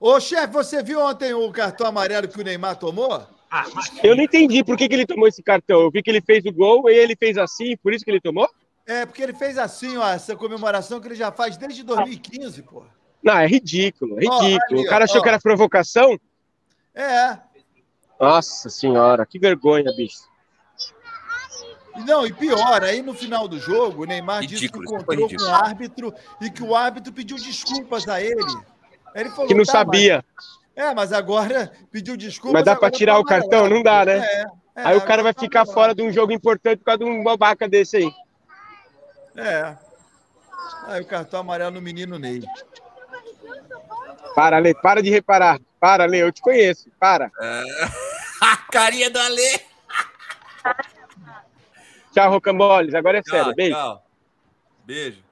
Ô, 0.00 0.20
chefe, 0.20 0.52
você 0.52 0.82
viu 0.82 1.00
ontem 1.00 1.34
o 1.34 1.50
cartão 1.50 1.86
amarelo 1.86 2.28
que 2.28 2.40
o 2.40 2.44
Neymar 2.44 2.76
tomou? 2.76 3.26
Ah, 3.50 3.66
mas 3.74 3.90
eu 4.04 4.14
não 4.14 4.22
entendi 4.22 4.62
por 4.62 4.76
que, 4.76 4.88
que 4.88 4.94
ele 4.94 5.06
tomou 5.06 5.26
esse 5.26 5.42
cartão. 5.42 5.80
Eu 5.80 5.90
vi 5.90 6.02
que 6.02 6.10
ele 6.10 6.20
fez 6.20 6.44
o 6.44 6.52
gol 6.52 6.88
e 6.88 6.94
ele 6.94 7.16
fez 7.16 7.38
assim, 7.38 7.76
por 7.78 7.92
isso 7.92 8.04
que 8.04 8.10
ele 8.10 8.20
tomou? 8.20 8.48
É, 8.86 9.04
porque 9.04 9.22
ele 9.22 9.34
fez 9.34 9.58
assim, 9.58 9.96
ó, 9.96 10.08
essa 10.08 10.36
comemoração 10.36 11.00
que 11.00 11.08
ele 11.08 11.14
já 11.14 11.32
faz 11.32 11.56
desde 11.56 11.82
2015, 11.82 12.62
pô. 12.62 12.84
Não, 13.22 13.38
é 13.38 13.46
ridículo, 13.46 14.16
é 14.18 14.20
ridículo. 14.20 14.80
ali, 14.80 14.86
o 14.86 14.88
cara 14.88 15.04
achou 15.04 15.22
que 15.22 15.28
era 15.28 15.40
provocação? 15.40 16.18
É. 16.94 17.38
Nossa 18.20 18.70
senhora, 18.70 19.26
que 19.26 19.38
vergonha, 19.38 19.92
bicho. 19.96 20.28
Não, 22.06 22.26
e 22.26 22.32
pior, 22.32 22.82
aí 22.84 23.02
no 23.02 23.14
final 23.14 23.46
do 23.48 23.58
jogo, 23.58 24.02
o 24.02 24.06
Neymar 24.06 24.40
Ridículo, 24.40 24.60
disse 24.60 24.72
que 24.72 25.04
foi 25.04 25.16
encontrou 25.16 25.28
com 25.28 25.42
o 25.44 25.54
árbitro 25.54 26.14
e 26.40 26.50
que 26.50 26.62
o 26.62 26.74
árbitro 26.76 27.12
pediu 27.12 27.36
desculpas 27.36 28.08
a 28.08 28.20
ele. 28.22 28.42
Ele 29.14 29.30
falou, 29.30 29.46
Que 29.46 29.54
não 29.54 29.64
"Tá, 29.64 29.72
sabia. 29.72 30.24
mas- 30.36 30.58
É, 30.76 30.94
mas 30.94 31.12
agora 31.12 31.72
pediu 31.90 32.16
desculpas. 32.16 32.52
Mas 32.52 32.64
dá 32.64 32.76
pra 32.76 32.86
agora 32.86 32.96
tirar 32.98 33.14
tá 33.14 33.18
o 33.18 33.24
cartão? 33.24 33.68
Não 33.68 33.82
dá, 33.82 34.04
né? 34.04 34.18
É, 34.18 34.40
é, 34.42 34.46
Aí 34.76 34.96
o 34.96 35.04
cara 35.04 35.22
vai 35.24 35.34
tá 35.34 35.40
ficar 35.40 35.66
fora 35.66 35.92
de 35.94 36.02
um 36.02 36.12
jogo 36.12 36.30
importante 36.32 36.78
por 36.78 36.84
causa 36.84 36.98
de 36.98 37.04
um 37.04 37.22
babaca 37.24 37.68
desse 37.68 37.96
aí. 37.96 38.12
É. 39.36 39.76
Aí 40.86 41.00
o 41.00 41.06
cartão 41.06 41.40
amarelo 41.40 41.72
no 41.72 41.82
menino 41.82 42.18
Ney. 42.18 42.42
Para, 44.34 44.58
Lê, 44.58 44.72
para 44.74 45.02
de 45.02 45.10
reparar. 45.10 45.58
Para, 45.80 46.04
Lê, 46.06 46.22
eu 46.22 46.30
te 46.30 46.40
conheço. 46.40 46.88
Para. 46.98 47.30
A 48.40 48.56
carinha 48.70 49.10
do 49.10 49.18
Ale. 49.18 49.60
Tchau, 52.12 52.30
Rocamboles. 52.30 52.94
Agora 52.94 53.18
é 53.18 53.22
Tchau, 53.22 53.36
sério. 53.36 53.54
Beijo. 53.54 53.74
tchau. 53.74 54.06
Beijo. 54.84 55.22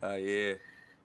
Aê. 0.00 0.58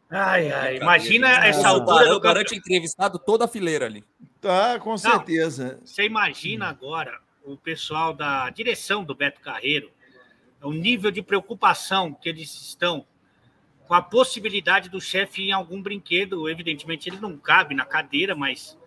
Ai, 0.09 0.51
ai, 0.51 0.77
imagina 0.77 1.27
essa 1.47 1.71
O 1.71 1.75
altura 1.75 2.09
do 2.09 2.19
garante 2.19 2.55
entrevistado 2.55 3.17
toda 3.17 3.45
a 3.45 3.47
fileira 3.47 3.87
ali. 3.87 4.03
Tá, 4.39 4.79
com 4.79 4.95
certeza. 4.95 5.79
Você 5.83 6.03
imagina 6.03 6.67
agora 6.67 7.19
o 7.43 7.57
pessoal 7.57 8.13
da 8.13 8.49
direção 8.51 9.03
do 9.03 9.15
Beto 9.15 9.41
Carreiro, 9.41 9.89
o 10.61 10.71
nível 10.71 11.09
de 11.09 11.23
preocupação 11.23 12.13
que 12.13 12.29
eles 12.29 12.53
estão 12.53 13.05
com 13.87 13.95
a 13.95 14.01
possibilidade 14.01 14.87
do 14.87 15.01
chefe 15.01 15.41
ir 15.41 15.49
em 15.49 15.51
algum 15.51 15.81
brinquedo. 15.81 16.47
Evidentemente, 16.47 17.09
ele 17.09 17.19
não 17.19 17.35
cabe 17.35 17.73
na 17.73 17.85
cadeira, 17.85 18.35
mas 18.35 18.77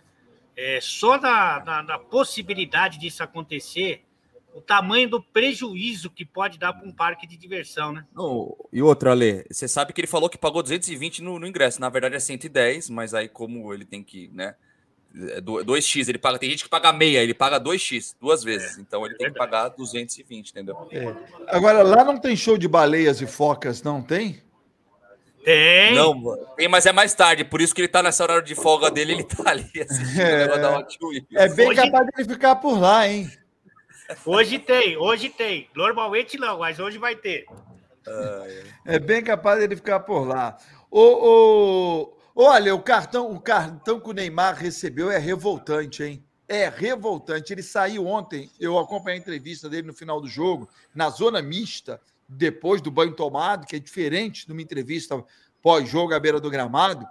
é, 0.56 0.78
só 0.80 1.18
da, 1.18 1.58
da, 1.58 1.82
da 1.82 1.98
possibilidade 1.98 2.98
disso 2.98 3.22
acontecer, 3.22 4.04
o 4.56 4.60
tamanho 4.62 5.08
do 5.08 5.22
prejuízo 5.22 6.08
que 6.10 6.24
pode 6.24 6.58
dar 6.58 6.72
para 6.72 6.88
um 6.88 6.92
parque 6.92 7.26
de 7.26 7.36
diversão, 7.36 7.92
né? 7.92 8.04
Não, 8.14 8.56
e 8.72 8.80
outra, 8.82 9.10
Ale, 9.12 9.44
você 9.50 9.68
sabe 9.68 9.92
que 9.92 10.00
ele 10.00 10.06
falou 10.08 10.28
que 10.30 10.38
pagou 10.38 10.62
220 10.62 11.22
no, 11.22 11.38
no 11.38 11.46
ingresso. 11.46 11.80
Na 11.80 11.88
verdade 11.90 12.14
é 12.16 12.18
110, 12.20 12.88
mas 12.90 13.12
aí 13.12 13.28
como 13.28 13.72
ele 13.74 13.84
tem 13.84 14.02
que, 14.02 14.30
né? 14.32 14.54
é 15.30 15.40
do- 15.40 15.64
2x, 15.64 16.08
ele 16.08 16.18
paga. 16.18 16.38
Tem 16.38 16.50
gente 16.50 16.64
que 16.64 16.68
paga 16.70 16.92
meia, 16.92 17.22
ele 17.22 17.32
paga 17.34 17.58
2x 17.60 18.14
duas 18.20 18.42
vezes. 18.44 18.76
Então 18.78 19.04
ele 19.06 19.14
tem 19.16 19.30
que 19.32 19.38
pagar 19.38 19.68
220, 19.70 20.50
entendeu? 20.50 20.76
Agora, 21.48 21.82
lá 21.82 22.04
não 22.04 22.18
tem 22.18 22.36
show 22.36 22.58
de 22.58 22.68
baleias 22.68 23.20
e 23.22 23.26
focas, 23.26 23.82
não 23.82 24.02
tem? 24.02 24.42
Tem. 25.44 25.94
Não, 25.94 26.36
tem, 26.56 26.66
mas 26.68 26.86
é 26.86 26.92
mais 26.92 27.14
tarde, 27.14 27.44
por 27.44 27.60
isso 27.60 27.72
que 27.74 27.80
ele 27.80 27.88
tá 27.88 28.02
nessa 28.02 28.24
hora 28.24 28.42
de 28.42 28.54
folga 28.56 28.90
dele, 28.90 29.12
ele 29.12 29.22
tá 29.24 29.50
ali 29.50 29.70
assistindo 29.80 30.20
É. 30.20 30.46
Wheels. 30.48 31.24
É 31.34 31.48
bem 31.54 31.68
Hoje- 31.68 31.76
capaz 31.82 32.06
dele 32.08 32.28
ficar 32.28 32.56
por 32.56 32.78
lá, 32.80 33.06
hein? 33.08 33.30
Hoje 34.24 34.58
tem, 34.58 34.96
hoje 34.96 35.28
tem. 35.28 35.68
Normalmente 35.74 36.38
não, 36.38 36.58
mas 36.58 36.78
hoje 36.78 36.98
vai 36.98 37.16
ter. 37.16 37.46
É 38.84 38.98
bem 38.98 39.22
capaz 39.22 39.58
dele 39.58 39.76
ficar 39.76 40.00
por 40.00 40.26
lá. 40.26 40.56
Ô, 40.90 41.00
ô, 41.00 42.16
olha, 42.36 42.74
o 42.74 42.80
cartão, 42.80 43.32
o 43.32 43.40
cartão 43.40 43.98
que 43.98 44.08
o 44.08 44.12
Neymar 44.12 44.54
recebeu 44.54 45.10
é 45.10 45.18
revoltante, 45.18 46.02
hein? 46.04 46.24
É 46.48 46.68
revoltante. 46.68 47.52
Ele 47.52 47.62
saiu 47.62 48.06
ontem, 48.06 48.50
eu 48.60 48.78
acompanhei 48.78 49.18
a 49.18 49.22
entrevista 49.22 49.68
dele 49.68 49.88
no 49.88 49.94
final 49.94 50.20
do 50.20 50.28
jogo, 50.28 50.68
na 50.94 51.10
zona 51.10 51.42
mista, 51.42 52.00
depois 52.28 52.80
do 52.80 52.90
banho 52.90 53.12
tomado, 53.12 53.66
que 53.66 53.76
é 53.76 53.78
diferente 53.78 54.46
de 54.46 54.52
uma 54.52 54.62
entrevista 54.62 55.22
pós-jogo 55.60 56.14
à 56.14 56.20
beira 56.20 56.38
do 56.38 56.50
gramado. 56.50 57.04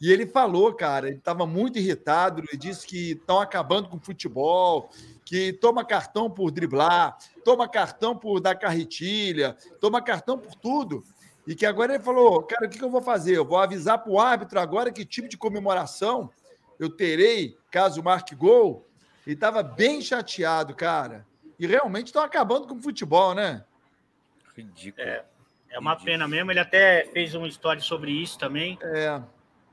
E 0.00 0.12
ele 0.12 0.26
falou, 0.26 0.72
cara, 0.72 1.08
ele 1.08 1.18
estava 1.18 1.46
muito 1.46 1.78
irritado, 1.78 2.40
ele 2.40 2.56
disse 2.56 2.86
que 2.86 3.12
estão 3.12 3.40
acabando 3.40 3.88
com 3.88 3.96
o 3.96 4.00
futebol, 4.00 4.90
que 5.24 5.52
toma 5.52 5.84
cartão 5.84 6.30
por 6.30 6.50
driblar, 6.50 7.18
toma 7.44 7.68
cartão 7.68 8.16
por 8.16 8.40
dar 8.40 8.54
carretilha, 8.54 9.56
toma 9.80 10.00
cartão 10.00 10.38
por 10.38 10.54
tudo. 10.54 11.02
E 11.46 11.54
que 11.54 11.66
agora 11.66 11.94
ele 11.94 12.02
falou, 12.02 12.42
cara, 12.42 12.66
o 12.66 12.68
que 12.68 12.78
que 12.78 12.84
eu 12.84 12.90
vou 12.90 13.02
fazer? 13.02 13.36
Eu 13.36 13.44
vou 13.44 13.58
avisar 13.58 13.98
para 13.98 14.12
o 14.12 14.20
árbitro 14.20 14.60
agora 14.60 14.92
que 14.92 15.04
tipo 15.04 15.28
de 15.28 15.36
comemoração 15.36 16.30
eu 16.78 16.88
terei 16.88 17.56
caso 17.70 18.02
marque 18.02 18.34
gol. 18.34 18.86
Ele 19.26 19.34
estava 19.34 19.62
bem 19.62 20.00
chateado, 20.00 20.74
cara. 20.74 21.26
E 21.58 21.66
realmente 21.66 22.06
estão 22.06 22.22
acabando 22.22 22.68
com 22.68 22.76
o 22.76 22.82
futebol, 22.82 23.34
né? 23.34 23.64
Ridículo. 24.56 25.06
É, 25.06 25.24
é 25.70 25.78
uma 25.78 25.96
pena 25.96 26.28
mesmo. 26.28 26.52
Ele 26.52 26.60
até 26.60 27.04
fez 27.12 27.34
uma 27.34 27.48
história 27.48 27.82
sobre 27.82 28.12
isso 28.12 28.38
também. 28.38 28.78
É. 28.80 29.20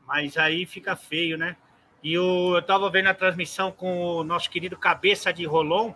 Mas 0.05 0.37
aí 0.37 0.65
fica 0.65 0.95
feio, 0.95 1.37
né? 1.37 1.57
E 2.03 2.17
o, 2.17 2.55
eu 2.55 2.59
estava 2.59 2.89
vendo 2.89 3.07
a 3.07 3.13
transmissão 3.13 3.71
com 3.71 4.17
o 4.17 4.23
nosso 4.23 4.49
querido 4.49 4.77
cabeça 4.77 5.33
de 5.33 5.45
Rolon, 5.45 5.93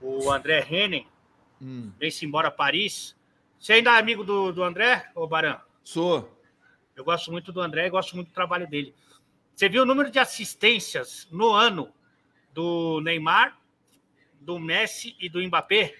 o 0.00 0.30
André 0.30 0.60
Rennen. 0.60 1.06
Hum, 1.60 1.92
Vem-se 1.98 2.24
embora 2.24 2.48
a 2.48 2.50
Paris. 2.50 3.14
Você 3.58 3.74
ainda 3.74 3.94
é 3.94 3.98
amigo 3.98 4.24
do, 4.24 4.52
do 4.52 4.62
André, 4.62 5.10
ô 5.14 5.26
Baran? 5.26 5.58
sou. 5.84 6.34
Eu 6.94 7.04
gosto 7.04 7.30
muito 7.30 7.52
do 7.52 7.60
André 7.60 7.90
gosto 7.90 8.16
muito 8.16 8.28
do 8.28 8.34
trabalho 8.34 8.66
dele. 8.66 8.94
Você 9.54 9.68
viu 9.68 9.82
o 9.82 9.86
número 9.86 10.10
de 10.10 10.18
assistências 10.18 11.28
no 11.30 11.52
ano 11.52 11.92
do 12.52 13.00
Neymar, 13.02 13.58
do 14.40 14.58
Messi 14.58 15.14
e 15.20 15.28
do 15.28 15.42
Mbappé? 15.42 15.94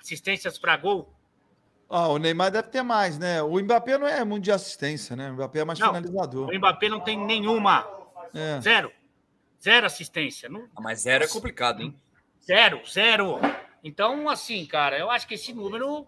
Assistências 0.00 0.58
para 0.58 0.76
gol? 0.76 1.14
Ah, 1.90 2.08
o 2.08 2.18
Neymar 2.18 2.50
deve 2.50 2.68
ter 2.68 2.82
mais, 2.82 3.18
né? 3.18 3.42
O 3.42 3.58
Mbappé 3.58 3.96
não 3.96 4.06
é 4.06 4.22
muito 4.24 4.44
de 4.44 4.52
assistência, 4.52 5.16
né? 5.16 5.30
O 5.30 5.34
Mbappé 5.34 5.60
é 5.60 5.64
mais 5.64 5.78
Não. 5.78 5.88
finalizador. 5.88 6.50
O 6.50 6.54
Mbappé 6.54 6.88
não 6.88 7.00
tem 7.00 7.16
nenhuma. 7.18 7.88
É. 8.34 8.60
Zero. 8.60 8.92
Zero 9.62 9.86
assistência. 9.86 10.48
Não, 10.48 10.68
Ah, 10.76 10.80
Mas 10.82 11.00
zero 11.00 11.24
é 11.24 11.28
complicado, 11.28 11.82
hein? 11.82 11.98
Zero, 12.44 12.80
zero. 12.86 13.38
Então, 13.82 14.28
assim, 14.28 14.66
cara, 14.66 14.98
eu 14.98 15.10
acho 15.10 15.26
que 15.26 15.34
esse 15.34 15.52
número 15.52 16.06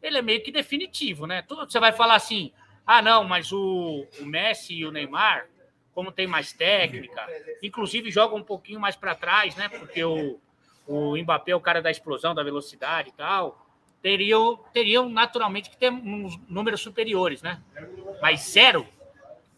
ele 0.00 0.18
é 0.18 0.22
meio 0.22 0.42
que 0.42 0.52
definitivo, 0.52 1.26
né? 1.26 1.42
Tudo 1.42 1.68
você 1.70 1.80
vai 1.80 1.90
falar 1.92 2.14
assim, 2.14 2.52
ah, 2.86 3.02
não, 3.02 3.24
mas 3.24 3.50
o, 3.52 4.06
o 4.20 4.24
Messi 4.24 4.74
e 4.74 4.86
o 4.86 4.92
Neymar, 4.92 5.46
como 5.92 6.12
tem 6.12 6.26
mais 6.26 6.52
técnica, 6.52 7.26
inclusive 7.62 8.10
jogam 8.10 8.38
um 8.38 8.42
pouquinho 8.44 8.78
mais 8.78 8.94
para 8.94 9.14
trás, 9.14 9.56
né? 9.56 9.68
Porque 9.68 10.04
o, 10.04 10.38
o 10.86 11.16
Mbappé 11.16 11.50
é 11.52 11.56
o 11.56 11.60
cara 11.60 11.82
da 11.82 11.90
explosão, 11.90 12.34
da 12.34 12.44
velocidade 12.44 13.08
e 13.08 13.12
tal, 13.12 13.65
teriam, 14.06 14.56
teriam 14.72 15.08
naturalmente 15.08 15.68
que 15.68 15.76
ter 15.76 15.90
uns 15.90 16.38
números 16.48 16.80
superiores, 16.80 17.42
né? 17.42 17.60
Mas 18.22 18.38
zero, 18.52 18.86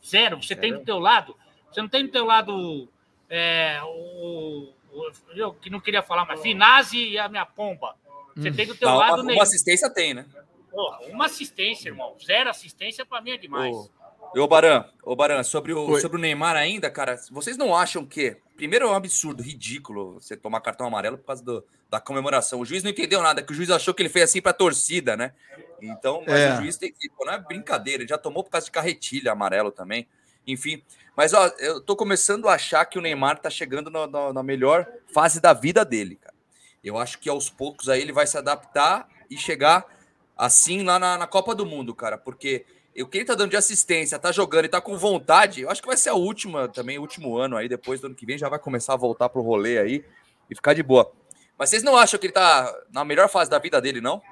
zero. 0.03 0.43
Você 0.43 0.57
tem 0.57 0.73
do 0.73 0.81
teu 0.83 0.99
lado, 0.99 1.37
você 1.71 1.83
não 1.83 1.89
tem 1.89 2.07
do 2.07 2.11
teu 2.11 2.25
lado 2.25 2.89
é, 3.29 3.79
o, 3.85 4.73
o- 4.91 5.11
eu 5.35 5.53
que 5.53 5.69
não 5.69 5.79
queria 5.81 6.01
falar, 6.03 6.25
mas 6.25 6.41
Finazzi 6.41 7.11
e 7.11 7.19
a 7.19 7.29
minha 7.29 7.45
pomba. 7.45 7.95
Você 8.35 8.51
tem 8.51 8.67
do 8.67 8.75
teu 8.75 8.89
Não, 8.89 8.97
lado 8.97 9.21
uma, 9.21 9.33
uma 9.35 9.43
assistência 9.43 9.91
tem, 9.93 10.15
né? 10.15 10.25
Porra, 10.71 10.99
uma 11.09 11.27
assistência, 11.27 11.91
irmão. 11.91 12.17
Zero 12.25 12.49
assistência 12.49 13.05
para 13.05 13.21
mim 13.21 13.33
é 13.33 13.37
demais. 13.37 13.77
Ô, 13.77 13.91
Ô, 14.37 14.47
Baran, 14.47 14.85
ô, 15.03 15.17
Baran, 15.17 15.43
sobre 15.43 15.73
o, 15.73 15.91
Oi. 15.91 16.01
sobre 16.01 16.19
o 16.19 16.21
Neymar 16.21 16.55
ainda, 16.57 16.91
cara, 16.91 17.17
vocês 17.31 17.57
não 17.57 17.75
acham 17.75 18.05
que. 18.05 18.37
Primeiro 18.57 18.87
é 18.87 18.91
um 18.91 18.95
absurdo, 18.95 19.43
ridículo 19.43 20.15
você 20.21 20.37
tomar 20.37 20.61
cartão 20.61 20.87
amarelo 20.87 21.17
por 21.17 21.27
causa 21.27 21.45
do- 21.45 21.65
da 21.89 22.01
comemoração. 22.01 22.61
O 22.61 22.65
juiz 22.65 22.83
não 22.83 22.91
entendeu 22.91 23.23
nada, 23.23 23.43
que 23.43 23.53
o 23.53 23.55
juiz 23.55 23.71
achou 23.71 23.95
que 23.95 24.03
ele 24.03 24.09
fez 24.09 24.25
assim 24.29 24.43
pra 24.43 24.53
torcida, 24.53 25.17
né? 25.17 25.33
Então, 25.81 26.23
mas 26.27 26.35
É. 26.41 26.53
o 26.55 26.57
juiz 26.63 26.77
tem 26.77 26.93
que. 26.93 27.09
Não 27.25 27.33
é 27.33 27.39
brincadeira, 27.39 28.03
ele 28.03 28.09
já 28.09 28.19
tomou 28.19 28.43
por 28.45 28.51
causa 28.51 28.67
de 28.67 28.71
carretilha 28.73 29.33
amarelo 29.33 29.71
também. 29.71 30.07
Enfim. 30.47 30.83
Mas, 31.17 31.33
ó, 31.33 31.47
eu 31.59 31.81
tô 31.81 31.95
começando 31.97 32.49
a 32.49 32.55
achar 32.55 32.85
que 32.85 32.99
o 32.99 33.01
Neymar 33.03 33.39
tá 33.39 33.49
chegando 33.51 33.91
no- 33.91 34.07
no- 34.07 34.33
na 34.33 34.43
melhor 34.43 34.87
fase 35.13 35.41
da 35.41 35.53
vida 35.53 35.85
dele, 35.85 36.17
cara. 36.17 36.35
Eu 36.83 36.99
acho 36.99 37.19
que 37.19 37.29
aos 37.29 37.49
poucos 37.51 37.89
aí 37.89 38.01
ele 38.03 38.13
vai 38.13 38.27
se 38.27 38.37
adaptar 38.37 39.09
e 39.31 39.37
chegar 39.37 39.85
assim 40.37 40.83
lá 40.85 40.99
na, 40.99 41.17
na 41.19 41.27
Copa 41.27 41.55
do 41.55 41.65
Mundo, 41.67 41.95
cara. 41.95 42.17
Porque 42.19 42.65
eu, 42.95 43.07
quem 43.07 43.25
tá 43.25 43.35
dando 43.35 43.51
de 43.51 43.57
assistência, 43.57 44.19
tá 44.19 44.33
jogando 44.33 44.65
e 44.65 44.69
tá 44.69 44.81
com 44.81 44.97
vontade, 44.97 45.61
eu 45.63 45.71
acho 45.71 45.81
que 45.81 45.87
vai 45.89 45.97
ser 45.97 46.09
a 46.11 46.15
última 46.15 46.69
também, 46.69 46.99
o 46.99 47.03
último 47.03 47.37
ano 47.37 47.57
aí. 47.57 47.69
Depois 47.69 48.01
do 48.01 48.07
ano 48.07 48.15
que 48.15 48.27
vem 48.27 48.37
já 48.39 48.49
vai 48.49 48.59
começar 48.59 48.95
a 48.95 48.97
voltar 48.97 49.29
pro 49.29 49.43
rolê 49.43 49.79
aí 49.79 50.05
e 50.51 50.55
ficar 50.55 50.75
de 50.75 50.83
boa. 50.83 51.13
Mas 51.57 51.71
vocês 51.71 51.83
não 51.83 51.97
acham 51.97 52.19
que 52.19 52.27
ele 52.27 52.33
tá 52.33 52.73
na 52.93 53.05
melhor 53.05 53.29
fase 53.29 53.51
da 53.51 53.59
vida 53.59 53.81
dele, 53.81 54.01
não? 54.01 54.23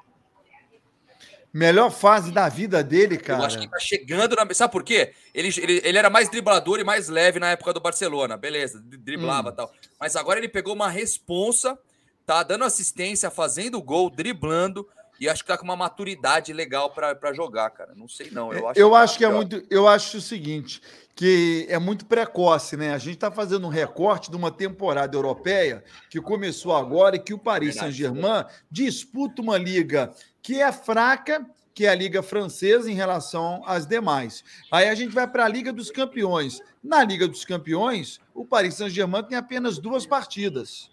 Melhor 1.52 1.90
fase 1.90 2.32
da 2.32 2.48
vida 2.50 2.84
dele, 2.84 3.16
cara. 3.16 3.40
Eu 3.40 3.46
acho 3.46 3.58
que 3.58 3.68
tá 3.68 3.78
chegando 3.78 4.36
na. 4.36 4.52
Sabe 4.52 4.72
por 4.72 4.82
quê? 4.82 5.14
Ele, 5.32 5.48
ele, 5.56 5.80
ele 5.84 5.96
era 5.96 6.10
mais 6.10 6.28
driblador 6.28 6.78
e 6.78 6.84
mais 6.84 7.08
leve 7.08 7.38
na 7.38 7.50
época 7.50 7.72
do 7.72 7.80
Barcelona, 7.80 8.36
beleza, 8.36 8.78
dri- 8.78 8.98
driblava 8.98 9.48
e 9.48 9.52
tal. 9.52 9.72
Mas 9.98 10.16
agora 10.16 10.38
ele 10.38 10.48
pegou 10.50 10.74
uma 10.74 10.90
responsa, 10.90 11.78
tá 12.26 12.42
dando 12.42 12.64
assistência, 12.64 13.30
fazendo 13.30 13.80
gol, 13.80 14.10
driblando, 14.10 14.86
e 15.20 15.28
acho 15.28 15.42
que 15.42 15.48
tá 15.48 15.56
com 15.56 15.64
uma 15.64 15.76
maturidade 15.76 16.52
legal 16.52 16.90
pra 16.90 17.32
jogar, 17.32 17.70
cara. 17.70 17.94
Não 17.94 18.08
sei 18.08 18.30
não. 18.30 18.52
Eu 18.52 18.68
acho, 18.68 18.80
eu 18.80 18.94
acho 18.94 19.18
que 19.18 19.24
é 19.24 19.28
muito. 19.30 19.62
Eu 19.70 19.88
acho 19.88 20.18
o 20.18 20.20
seguinte, 20.20 20.80
que 21.14 21.66
é 21.68 21.78
muito 21.78 22.04
precoce, 22.04 22.76
né? 22.76 22.92
A 22.92 22.98
gente 22.98 23.14
está 23.14 23.30
fazendo 23.30 23.66
um 23.66 23.70
recorte 23.70 24.30
de 24.30 24.36
uma 24.36 24.50
temporada 24.50 25.16
europeia 25.16 25.82
que 26.10 26.20
começou 26.20 26.76
agora 26.76 27.16
e 27.16 27.18
que 27.18 27.32
o 27.32 27.38
Paris. 27.38 27.76
Saint-Germain 27.76 28.44
disputa 28.70 29.42
uma 29.42 29.56
liga 29.58 30.12
que 30.42 30.60
é 30.60 30.70
fraca, 30.70 31.44
que 31.74 31.84
é 31.84 31.90
a 31.90 31.94
Liga 31.94 32.22
Francesa 32.22 32.90
em 32.90 32.94
relação 32.94 33.62
às 33.66 33.86
demais. 33.86 34.42
Aí 34.70 34.88
a 34.88 34.94
gente 34.94 35.14
vai 35.14 35.26
para 35.26 35.44
a 35.44 35.48
Liga 35.48 35.72
dos 35.72 35.90
Campeões. 35.90 36.60
Na 36.82 37.04
Liga 37.04 37.28
dos 37.28 37.44
Campeões, 37.44 38.20
o 38.34 38.44
Paris 38.44 38.74
Saint-Germain 38.74 39.24
tem 39.24 39.36
apenas 39.36 39.78
duas 39.78 40.06
partidas. 40.06 40.90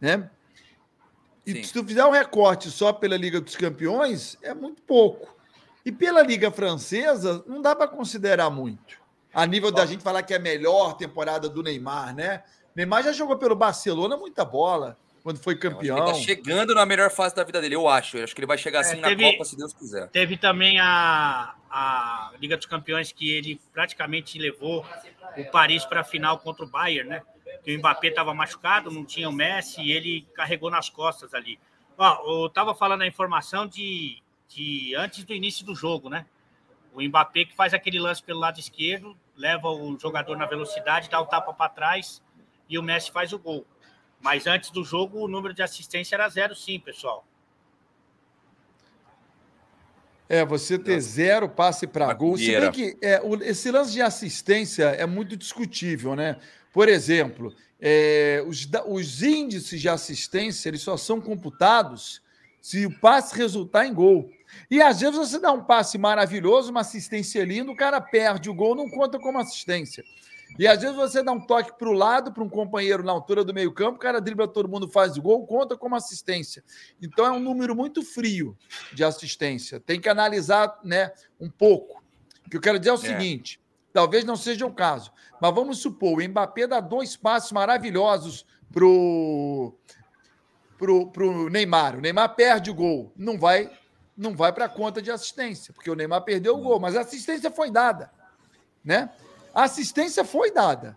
Né? 0.00 0.28
E 1.50 1.54
Sim. 1.54 1.62
se 1.64 1.72
tu 1.72 1.84
fizer 1.84 2.04
um 2.04 2.10
recorte 2.10 2.70
só 2.70 2.92
pela 2.92 3.16
Liga 3.16 3.40
dos 3.40 3.56
Campeões, 3.56 4.36
é 4.42 4.54
muito 4.54 4.82
pouco. 4.82 5.34
E 5.84 5.90
pela 5.90 6.22
Liga 6.22 6.50
Francesa, 6.50 7.42
não 7.46 7.60
dá 7.62 7.74
para 7.74 7.88
considerar 7.88 8.50
muito. 8.50 8.98
A 9.32 9.46
nível 9.46 9.70
da 9.70 9.86
gente 9.86 10.02
falar 10.02 10.22
que 10.22 10.34
é 10.34 10.36
a 10.36 10.40
melhor 10.40 10.94
temporada 10.94 11.48
do 11.48 11.62
Neymar, 11.62 12.14
né? 12.14 12.42
Neymar 12.74 13.02
já 13.04 13.12
jogou 13.12 13.36
pelo 13.38 13.54
Barcelona 13.54 14.16
muita 14.16 14.44
bola, 14.44 14.96
quando 15.22 15.38
foi 15.38 15.54
campeão. 15.56 15.96
Ele 15.98 16.06
tá 16.06 16.14
chegando 16.14 16.74
na 16.74 16.84
melhor 16.84 17.10
fase 17.10 17.34
da 17.34 17.44
vida 17.44 17.60
dele, 17.60 17.74
eu 17.76 17.88
acho. 17.88 18.16
Eu 18.18 18.24
acho 18.24 18.34
que 18.34 18.40
ele 18.40 18.46
vai 18.46 18.58
chegar 18.58 18.80
assim 18.80 18.96
É, 18.98 19.00
na 19.00 19.08
teve- 19.08 19.32
Copa, 19.32 19.44
se 19.44 19.56
Deus 19.56 19.72
quiser. 19.72 20.08
Teve 20.08 20.36
também 20.36 20.78
a, 20.80 21.54
a 21.70 22.32
Liga 22.40 22.56
dos 22.56 22.66
Campeões 22.66 23.12
que 23.12 23.30
ele 23.30 23.60
praticamente 23.72 24.38
levou 24.38 24.84
o 25.36 25.44
Paris 25.50 25.84
para 25.84 26.00
a 26.00 26.04
final 26.04 26.38
contra 26.38 26.64
o 26.64 26.68
Bayern, 26.68 27.08
né? 27.08 27.22
Que 27.62 27.74
o 27.74 27.78
Mbappé 27.78 28.08
estava 28.08 28.32
machucado, 28.32 28.90
não 28.90 29.04
tinha 29.04 29.28
o 29.28 29.32
Messi 29.32 29.82
e 29.82 29.92
ele 29.92 30.26
carregou 30.34 30.70
nas 30.70 30.88
costas 30.88 31.34
ali. 31.34 31.58
Ó, 31.98 32.42
eu 32.44 32.48
tava 32.48 32.74
falando 32.74 33.02
a 33.02 33.06
informação 33.06 33.66
de, 33.66 34.22
de 34.48 34.94
antes 34.96 35.24
do 35.24 35.34
início 35.34 35.64
do 35.66 35.74
jogo, 35.74 36.08
né? 36.08 36.24
O 36.94 37.02
Mbappé 37.02 37.44
que 37.44 37.54
faz 37.54 37.74
aquele 37.74 37.98
lance 38.00 38.22
pelo 38.22 38.40
lado 38.40 38.58
esquerdo, 38.58 39.16
leva 39.36 39.68
o 39.68 39.98
jogador 39.98 40.36
na 40.36 40.46
velocidade, 40.46 41.10
dá 41.10 41.20
o 41.20 41.26
tapa 41.26 41.52
para 41.52 41.68
trás 41.68 42.22
e 42.68 42.78
o 42.78 42.82
Messi 42.82 43.10
faz 43.10 43.32
o 43.32 43.38
gol. 43.38 43.66
Mas 44.20 44.46
antes 44.46 44.70
do 44.70 44.82
jogo, 44.84 45.18
o 45.24 45.28
número 45.28 45.54
de 45.54 45.62
assistência 45.62 46.14
era 46.16 46.28
zero, 46.28 46.54
sim, 46.54 46.78
pessoal. 46.80 47.24
É, 50.28 50.44
você 50.44 50.78
ter 50.78 51.00
zero 51.00 51.48
passe 51.48 51.86
para 51.88 52.12
gol. 52.14 52.36
Se 52.36 52.58
bem 52.60 52.70
que 52.70 52.96
é, 53.02 53.20
o- 53.20 53.42
esse 53.42 53.68
lance 53.70 53.92
de 53.92 54.00
assistência 54.00 54.84
é 54.84 55.04
muito 55.04 55.36
discutível, 55.36 56.14
né? 56.14 56.36
Por 56.72 56.88
exemplo, 56.88 57.54
é, 57.80 58.44
os, 58.46 58.68
os 58.86 59.22
índices 59.22 59.80
de 59.80 59.88
assistência 59.88 60.68
eles 60.68 60.82
só 60.82 60.96
são 60.96 61.20
computados 61.20 62.22
se 62.60 62.84
o 62.84 63.00
passe 63.00 63.34
resultar 63.34 63.86
em 63.86 63.94
gol. 63.94 64.30
E 64.70 64.82
às 64.82 65.00
vezes 65.00 65.16
você 65.16 65.38
dá 65.38 65.52
um 65.52 65.64
passe 65.64 65.96
maravilhoso, 65.96 66.70
uma 66.70 66.80
assistência 66.80 67.44
linda, 67.44 67.70
o 67.70 67.76
cara 67.76 68.00
perde 68.00 68.50
o 68.50 68.54
gol, 68.54 68.74
não 68.74 68.90
conta 68.90 69.18
como 69.18 69.38
assistência. 69.38 70.04
E 70.58 70.66
às 70.66 70.80
vezes 70.80 70.96
você 70.96 71.22
dá 71.22 71.32
um 71.32 71.40
toque 71.40 71.78
para 71.78 71.88
o 71.88 71.92
lado, 71.92 72.32
para 72.32 72.42
um 72.42 72.48
companheiro 72.48 73.02
na 73.02 73.12
altura 73.12 73.44
do 73.44 73.54
meio-campo, 73.54 73.96
o 73.96 74.00
cara 74.00 74.20
dribla 74.20 74.48
todo 74.48 74.68
mundo, 74.68 74.88
faz 74.88 75.16
o 75.16 75.22
gol, 75.22 75.46
conta 75.46 75.76
como 75.76 75.94
assistência. 75.94 76.62
Então 77.00 77.24
é 77.24 77.30
um 77.30 77.38
número 77.38 77.74
muito 77.74 78.02
frio 78.02 78.56
de 78.92 79.04
assistência. 79.04 79.80
Tem 79.80 80.00
que 80.00 80.08
analisar 80.08 80.78
né, 80.82 81.12
um 81.40 81.48
pouco. 81.48 82.02
O 82.46 82.50
que 82.50 82.56
eu 82.56 82.60
quero 82.60 82.78
dizer 82.78 82.90
é 82.90 82.94
o 82.94 82.98
seguinte: 82.98 83.59
talvez 83.92 84.24
não 84.24 84.36
seja 84.36 84.66
o 84.66 84.72
caso, 84.72 85.12
mas 85.40 85.54
vamos 85.54 85.78
supor, 85.78 86.18
o 86.18 86.28
Mbappé 86.28 86.66
dá 86.66 86.80
dois 86.80 87.16
passos 87.16 87.52
maravilhosos 87.52 88.46
pro, 88.72 89.74
pro, 90.78 91.06
pro 91.08 91.48
Neymar. 91.48 91.96
O 91.96 92.00
Neymar 92.00 92.34
perde 92.34 92.70
o 92.70 92.74
gol. 92.74 93.12
Não 93.16 93.38
vai, 93.38 93.70
não 94.16 94.34
vai 94.34 94.52
para 94.52 94.66
a 94.66 94.68
conta 94.68 95.02
de 95.02 95.10
assistência, 95.10 95.72
porque 95.74 95.90
o 95.90 95.94
Neymar 95.94 96.22
perdeu 96.22 96.56
o 96.56 96.62
gol, 96.62 96.78
mas 96.78 96.96
a 96.96 97.00
assistência 97.00 97.50
foi 97.50 97.70
dada. 97.70 98.10
Né? 98.84 99.10
A 99.54 99.64
assistência 99.64 100.24
foi 100.24 100.50
dada. 100.50 100.96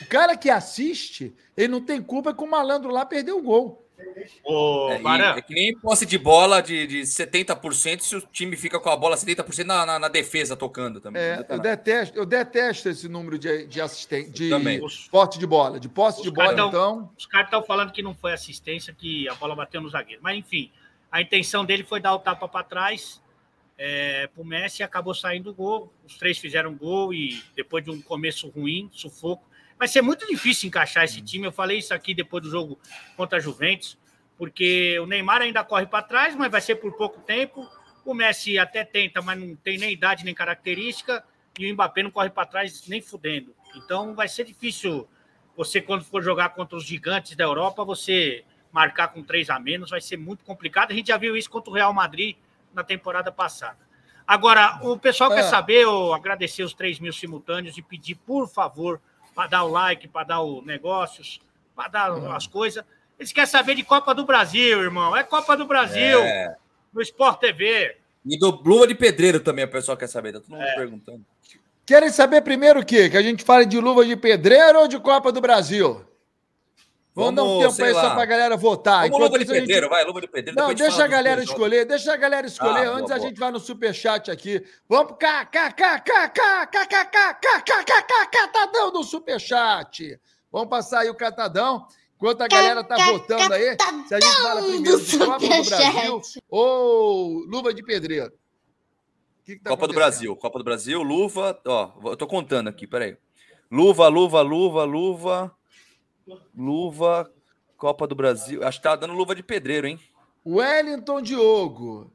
O 0.00 0.06
cara 0.06 0.36
que 0.36 0.48
assiste, 0.48 1.34
ele 1.56 1.68
não 1.68 1.80
tem 1.80 2.00
culpa 2.00 2.32
que 2.32 2.42
o 2.42 2.46
malandro 2.46 2.90
lá 2.90 3.04
perdeu 3.04 3.38
o 3.38 3.42
gol. 3.42 3.87
Ô, 4.44 4.90
É, 4.90 4.98
e 4.98 5.02
Baran, 5.02 5.34
é 5.36 5.42
que 5.42 5.52
nem 5.54 5.76
posse 5.78 6.06
de 6.06 6.16
bola 6.18 6.60
de, 6.60 6.86
de 6.86 7.00
70% 7.02 8.00
se 8.00 8.16
o 8.16 8.20
time 8.20 8.56
fica 8.56 8.78
com 8.78 8.88
a 8.88 8.96
bola 8.96 9.16
70% 9.16 9.64
na, 9.64 9.84
na, 9.86 9.98
na 9.98 10.08
defesa 10.08 10.56
tocando 10.56 11.00
também. 11.00 11.20
É, 11.22 11.44
eu, 11.48 11.58
detesto, 11.58 12.18
eu 12.18 12.26
detesto 12.26 12.88
esse 12.88 13.08
número 13.08 13.38
de, 13.38 13.66
de 13.66 13.80
assistente, 13.80 14.30
de 14.30 14.50
Também. 14.50 14.80
posse 15.10 15.38
de 15.38 15.46
bola. 15.46 15.78
De 15.80 15.88
posse 15.88 16.18
Os 16.18 16.24
de 16.24 16.30
bola, 16.30 16.48
caras 16.54 16.58
tão- 16.60 16.68
então. 16.68 17.10
Os 17.18 17.26
caras 17.26 17.46
estão 17.46 17.62
falando 17.62 17.92
que 17.92 18.02
não 18.02 18.14
foi 18.14 18.32
assistência, 18.32 18.94
que 18.96 19.28
a 19.28 19.34
bola 19.34 19.54
bateu 19.54 19.80
no 19.80 19.88
zagueiro. 19.88 20.20
Mas, 20.22 20.38
enfim, 20.38 20.70
a 21.10 21.20
intenção 21.20 21.64
dele 21.64 21.84
foi 21.84 22.00
dar 22.00 22.14
o 22.14 22.18
tapa 22.18 22.46
para 22.48 22.64
trás 22.64 23.20
é, 23.80 24.26
para 24.26 24.42
o 24.42 24.44
Messi 24.44 24.82
acabou 24.82 25.14
saindo 25.14 25.50
o 25.50 25.54
gol. 25.54 25.92
Os 26.04 26.16
três 26.18 26.36
fizeram 26.36 26.74
gol 26.74 27.14
e 27.14 27.40
depois 27.54 27.84
de 27.84 27.90
um 27.90 28.02
começo 28.02 28.48
ruim, 28.48 28.90
sufoco. 28.92 29.47
Vai 29.78 29.86
ser 29.86 30.02
muito 30.02 30.26
difícil 30.26 30.66
encaixar 30.66 31.04
esse 31.04 31.20
time. 31.22 31.46
Eu 31.46 31.52
falei 31.52 31.78
isso 31.78 31.94
aqui 31.94 32.12
depois 32.12 32.42
do 32.42 32.50
jogo 32.50 32.78
contra 33.16 33.38
a 33.38 33.40
Juventus, 33.40 33.96
porque 34.36 34.98
o 34.98 35.06
Neymar 35.06 35.42
ainda 35.42 35.62
corre 35.62 35.86
para 35.86 36.02
trás, 36.02 36.34
mas 36.34 36.50
vai 36.50 36.60
ser 36.60 36.76
por 36.76 36.92
pouco 36.94 37.20
tempo. 37.20 37.66
O 38.04 38.12
Messi 38.12 38.58
até 38.58 38.84
tenta, 38.84 39.22
mas 39.22 39.38
não 39.38 39.54
tem 39.54 39.78
nem 39.78 39.92
idade 39.92 40.24
nem 40.24 40.34
característica. 40.34 41.24
E 41.58 41.70
o 41.70 41.74
Mbappé 41.74 42.02
não 42.02 42.10
corre 42.10 42.30
para 42.30 42.46
trás 42.46 42.86
nem 42.88 43.00
fudendo. 43.00 43.54
Então 43.76 44.14
vai 44.14 44.28
ser 44.28 44.44
difícil 44.44 45.08
você, 45.56 45.80
quando 45.80 46.04
for 46.04 46.22
jogar 46.22 46.50
contra 46.50 46.76
os 46.76 46.84
gigantes 46.84 47.36
da 47.36 47.44
Europa, 47.44 47.84
você 47.84 48.44
marcar 48.72 49.08
com 49.08 49.22
três 49.22 49.50
a 49.50 49.58
menos, 49.58 49.90
vai 49.90 50.00
ser 50.00 50.16
muito 50.16 50.44
complicado. 50.44 50.92
A 50.92 50.94
gente 50.94 51.08
já 51.08 51.16
viu 51.16 51.36
isso 51.36 51.50
contra 51.50 51.70
o 51.70 51.74
Real 51.74 51.92
Madrid 51.92 52.36
na 52.72 52.84
temporada 52.84 53.32
passada. 53.32 53.78
Agora, 54.26 54.78
o 54.82 54.98
pessoal 54.98 55.32
é. 55.32 55.36
quer 55.36 55.42
saber, 55.44 55.82
eu 55.82 56.12
agradecer 56.12 56.62
os 56.62 56.74
3 56.74 57.00
mil 57.00 57.12
simultâneos 57.12 57.78
e 57.78 57.82
pedir, 57.82 58.14
por 58.14 58.48
favor, 58.48 59.00
para 59.38 59.46
dar 59.46 59.62
o 59.62 59.68
like, 59.68 60.08
para 60.08 60.26
dar 60.26 60.40
o 60.40 60.62
negócios, 60.62 61.40
para 61.76 61.88
dar 61.88 62.12
uhum. 62.12 62.32
as 62.32 62.48
coisas. 62.48 62.84
Eles 63.16 63.30
querem 63.30 63.48
saber 63.48 63.76
de 63.76 63.84
Copa 63.84 64.12
do 64.12 64.24
Brasil, 64.24 64.82
irmão. 64.82 65.16
É 65.16 65.22
Copa 65.22 65.56
do 65.56 65.64
Brasil, 65.64 66.18
é. 66.18 66.56
no 66.92 67.00
Sport 67.00 67.38
TV. 67.38 67.96
E 68.26 68.36
do 68.36 68.50
Luva 68.50 68.88
de 68.88 68.96
Pedreiro 68.96 69.38
também, 69.38 69.64
o 69.64 69.70
pessoal 69.70 69.96
quer 69.96 70.08
saber. 70.08 70.32
Tá 70.32 70.40
todo 70.40 70.50
mundo 70.50 70.64
é. 70.64 70.74
perguntando. 70.74 71.24
Querem 71.86 72.10
saber 72.10 72.40
primeiro 72.40 72.80
o 72.80 72.84
quê? 72.84 73.08
Que 73.08 73.16
a 73.16 73.22
gente 73.22 73.44
fale 73.44 73.64
de 73.64 73.78
luva 73.78 74.04
de 74.04 74.16
pedreiro 74.16 74.80
ou 74.80 74.88
de 74.88 74.98
Copa 74.98 75.30
do 75.30 75.40
Brasil? 75.40 76.04
Vamos, 77.18 77.34
vamos 77.34 77.34
dar 77.34 77.68
um 77.68 77.72
tempo 77.72 77.84
aí 77.84 77.92
lá. 77.92 78.00
só 78.00 78.10
para 78.10 78.22
a 78.22 78.26
galera 78.26 78.56
votar. 78.56 79.00
Vamos 79.02 79.16
Enquanto 79.16 79.32
Luva 79.32 79.38
de 79.40 79.46
Pedreiro, 79.50 79.82
gente... 79.82 79.90
vai, 79.90 80.04
Luva 80.04 80.20
de 80.20 80.28
Pedreiro. 80.28 80.60
Não, 80.60 80.72
deixa 80.72 81.02
a, 81.02 81.06
galera 81.08 81.42
escolher, 81.42 81.84
deixa 81.84 82.14
a 82.14 82.16
galera 82.16 82.46
escolher. 82.46 82.86
Ah, 82.86 82.92
Antes 82.92 83.08
boa, 83.08 83.16
a 83.16 83.18
gente 83.18 83.40
vai 83.40 83.50
no 83.50 83.58
superchat 83.58 84.30
aqui. 84.30 84.64
Vamos, 84.88 85.16
catadão 88.30 88.92
do 88.92 89.02
superchat. 89.02 90.20
Vamos 90.52 90.68
passar 90.68 91.00
aí 91.00 91.10
o 91.10 91.14
catadão. 91.14 91.88
Enquanto 92.14 92.42
a 92.42 92.46
galera 92.46 92.84
tá 92.84 92.96
votando 92.96 93.52
aí, 93.52 93.76
se 94.06 94.14
a 94.14 94.20
gente 94.20 94.36
fala 94.40 94.62
primeiro 94.62 95.00
de 95.00 95.18
Copa 95.18 95.38
do 95.38 95.48
Brasil 95.48 96.22
ou 96.48 97.44
Luva 97.48 97.74
de 97.74 97.82
Pedreiro. 97.82 98.32
Copa 99.66 99.88
do 99.88 99.94
Brasil, 99.94 100.36
Copa 100.36 100.58
do 100.58 100.64
Brasil, 100.64 101.02
luva. 101.02 101.60
Ó, 101.66 102.10
eu 102.10 102.16
tô 102.16 102.28
contando 102.28 102.68
aqui, 102.68 102.86
peraí. 102.86 103.16
Luva, 103.68 104.06
luva, 104.06 104.40
luva, 104.40 104.84
luva 104.84 105.57
luva, 106.56 107.30
Copa 107.76 108.06
do 108.06 108.14
Brasil. 108.14 108.64
Acho 108.64 108.78
que 108.78 108.82
tá 108.82 108.96
dando 108.96 109.14
luva 109.14 109.34
de 109.34 109.42
pedreiro, 109.42 109.86
hein? 109.86 110.00
Wellington 110.44 111.22
Diogo. 111.22 112.12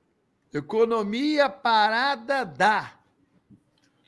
Economia 0.54 1.49
parada 1.49 2.43
da. 2.43 2.93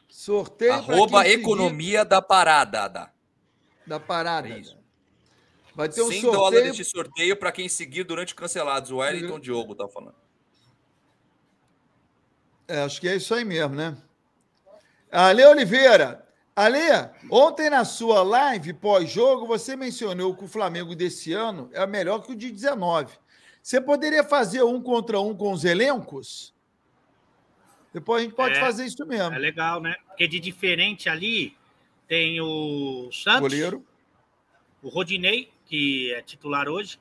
Sorteio. 0.08 0.74
Arroba 0.74 1.28
economia 1.28 2.06
da 2.06 2.22
parada 2.22 2.88
da. 2.88 3.12
Da 3.86 4.00
parada. 4.00 4.48
É 4.48 4.60
isso. 4.60 4.78
Vai 5.76 5.90
ter 5.90 6.02
um 6.02 6.08
100 6.08 6.22
sorteio. 6.22 6.42
dólares 6.42 6.76
de 6.76 6.86
sorteio 6.86 7.36
para 7.36 7.52
quem 7.52 7.68
seguir 7.68 8.04
durante 8.04 8.34
cancelados. 8.34 8.92
O 8.92 8.98
Wellington 8.98 9.40
Diogo 9.40 9.76
tá 9.76 9.88
falando. 9.88 10.16
É, 12.68 12.82
acho 12.82 13.00
que 13.00 13.08
é 13.08 13.16
isso 13.16 13.34
aí 13.34 13.44
mesmo, 13.44 13.76
né? 13.76 13.96
Ale 15.12 15.46
Oliveira, 15.46 16.25
Ale, 16.56 16.80
ontem 17.30 17.70
na 17.70 17.84
sua 17.84 18.24
live 18.24 18.72
pós-jogo, 18.72 19.46
você 19.46 19.76
mencionou 19.76 20.34
que 20.34 20.46
o 20.46 20.48
Flamengo 20.48 20.96
desse 20.96 21.34
ano 21.34 21.70
é 21.74 21.86
melhor 21.86 22.20
que 22.20 22.32
o 22.32 22.36
de 22.36 22.50
19. 22.50 23.14
Você 23.62 23.82
poderia 23.82 24.24
fazer 24.24 24.64
um 24.64 24.82
contra 24.82 25.20
um 25.20 25.36
com 25.36 25.52
os 25.52 25.66
elencos? 25.66 26.54
Depois 27.94 28.22
a 28.22 28.24
gente 28.24 28.36
pode 28.36 28.56
é, 28.56 28.60
fazer 28.62 28.86
isso 28.86 29.06
mesmo. 29.06 29.36
É 29.36 29.38
legal, 29.38 29.82
né? 29.82 29.96
Porque 30.08 30.30
de 30.30 30.40
diferente 30.40 31.10
ali 31.10 31.58
tem 32.08 32.40
o 32.40 33.10
Santos, 33.12 33.42
goleiro, 33.42 33.86
o 34.82 34.88
Rodinei, 34.88 35.52
que 35.66 36.14
é 36.14 36.22
titular 36.22 36.70
hoje, 36.70 36.98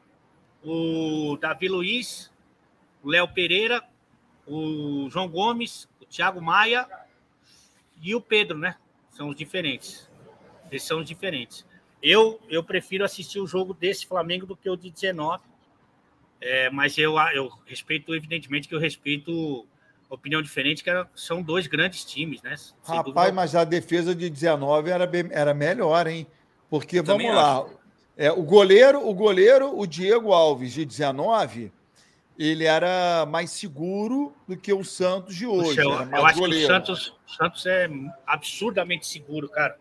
o 0.65 1.37
Davi 1.41 1.69
Luiz, 1.69 2.33
o 3.05 3.09
Léo 3.09 3.29
Pereira, 3.29 3.85
o 4.49 5.09
João 5.11 5.29
Gomes, 5.29 5.89
o 6.01 6.07
Thiago 6.07 6.41
Maia 6.41 6.89
e 8.03 8.17
o 8.17 8.21
Pedro, 8.21 8.59
né? 8.59 8.77
São 9.15 9.29
os 9.29 9.37
diferentes. 9.37 10.09
Esses 10.71 10.87
são 10.87 11.01
os 11.01 11.07
diferentes. 11.07 11.65
Eu, 12.03 12.41
eu 12.49 12.63
prefiro 12.63 13.05
assistir 13.05 13.41
o 13.41 13.47
jogo 13.47 13.73
desse 13.73 14.07
Flamengo 14.07 14.45
do 14.45 14.57
que 14.57 14.69
o 14.69 14.77
de 14.77 14.91
19. 14.91 15.43
É, 16.41 16.69
mas 16.69 16.99
eu, 16.99 17.15
eu 17.35 17.51
respeito, 17.65 18.15
evidentemente, 18.15 18.69
que 18.69 18.75
eu 18.75 18.79
respeito 18.79 19.67
opinião 20.11 20.43
diferente, 20.43 20.83
que 20.83 20.91
era, 20.91 21.09
são 21.15 21.43
dois 21.43 21.67
grandes 21.67 22.05
times, 22.05 22.43
né? 22.43 22.57
Sem 22.57 22.75
Rapaz, 22.83 23.05
dúvida. 23.05 23.33
mas 23.33 23.55
a 23.55 23.65
defesa 23.65 24.15
de 24.15 24.29
19 24.29 24.91
era, 24.91 25.07
bem, 25.07 25.29
era 25.31 25.55
melhor, 25.55 26.07
hein? 26.07 26.27
Porque, 26.69 26.99
eu 26.99 27.05
vamos 27.05 27.35
lá, 27.35 27.67
é, 28.17 28.31
o 28.31 28.43
goleiro, 28.43 29.07
o 29.07 29.15
goleiro, 29.15 29.77
o 29.79 29.87
Diego 29.87 30.33
Alves, 30.33 30.73
de 30.73 30.85
19, 30.85 31.73
ele 32.39 32.65
era 32.65 33.27
mais 33.27 33.51
seguro 33.51 34.35
do 34.47 34.57
que 34.57 34.73
o 34.73 34.85
Santos 34.85 35.37
de 35.37 35.47
hoje. 35.47 35.81
eu, 35.81 35.91
eu 35.91 36.27
acho 36.27 36.39
goleiro. 36.39 36.67
que 36.67 36.73
o 36.73 36.75
Santos, 36.75 37.15
o 37.27 37.31
Santos 37.31 37.67
é 37.67 37.89
absurdamente 38.27 39.07
seguro, 39.07 39.49
cara. 39.49 39.77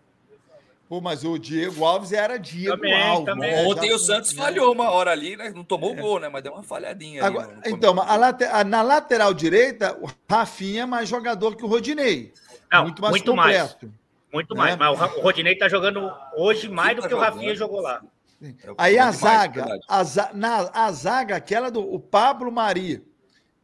Pô, 0.88 1.02
mas 1.02 1.24
o 1.24 1.40
Diego 1.40 1.84
Alves 1.86 2.12
era 2.12 2.38
Diego 2.38 2.76
também, 2.76 2.94
Alves. 2.94 3.26
Também. 3.26 3.52
Né? 3.52 3.64
Ontem 3.66 3.90
Já 3.90 3.96
o 3.96 4.00
Santos 4.00 4.34
né? 4.34 4.44
falhou 4.44 4.72
uma 4.72 4.92
hora 4.92 5.12
ali, 5.12 5.36
né? 5.36 5.52
Não 5.56 5.64
tomou 5.64 5.94
é. 5.94 5.96
gol, 5.96 6.20
né? 6.20 6.30
Mas 6.30 6.44
deu 6.44 6.54
uma 6.54 6.62
falhadinha. 6.62 7.26
Agora, 7.26 7.60
então, 7.66 7.96
late, 7.96 8.44
a, 8.44 8.64
na 8.64 8.82
lateral 8.82 9.34
direita, 9.34 9.98
o 10.00 10.10
Rafinha 10.30 10.84
é 10.84 10.86
mais 10.86 11.10
jogador 11.10 11.56
que 11.56 11.64
o 11.64 11.68
Rodinei. 11.68 12.32
Não, 12.72 12.84
muito 12.84 13.02
mais 13.02 13.12
muito 13.12 13.32
completo. 13.32 13.88
Mais. 13.88 14.00
Muito 14.32 14.56
mais. 14.56 14.78
Né? 14.78 14.86
Mas 14.86 15.16
o 15.16 15.22
Rodinei 15.22 15.56
tá 15.56 15.68
jogando 15.68 16.12
hoje 16.36 16.70
mais 16.70 16.96
do 16.96 17.08
que 17.08 17.14
o 17.14 17.20
Rafinha 17.20 17.56
jogou 17.56 17.82
lá. 17.82 18.02
É 18.44 18.54
Aí 18.78 19.00
a 19.00 19.10
zaga, 19.12 19.80
a, 19.88 20.04
na, 20.34 20.70
a 20.74 20.92
zaga, 20.92 21.38
aquela 21.38 21.72
do 21.72 21.80
o 21.82 21.98
Pablo 21.98 22.52
Mari 22.52 23.02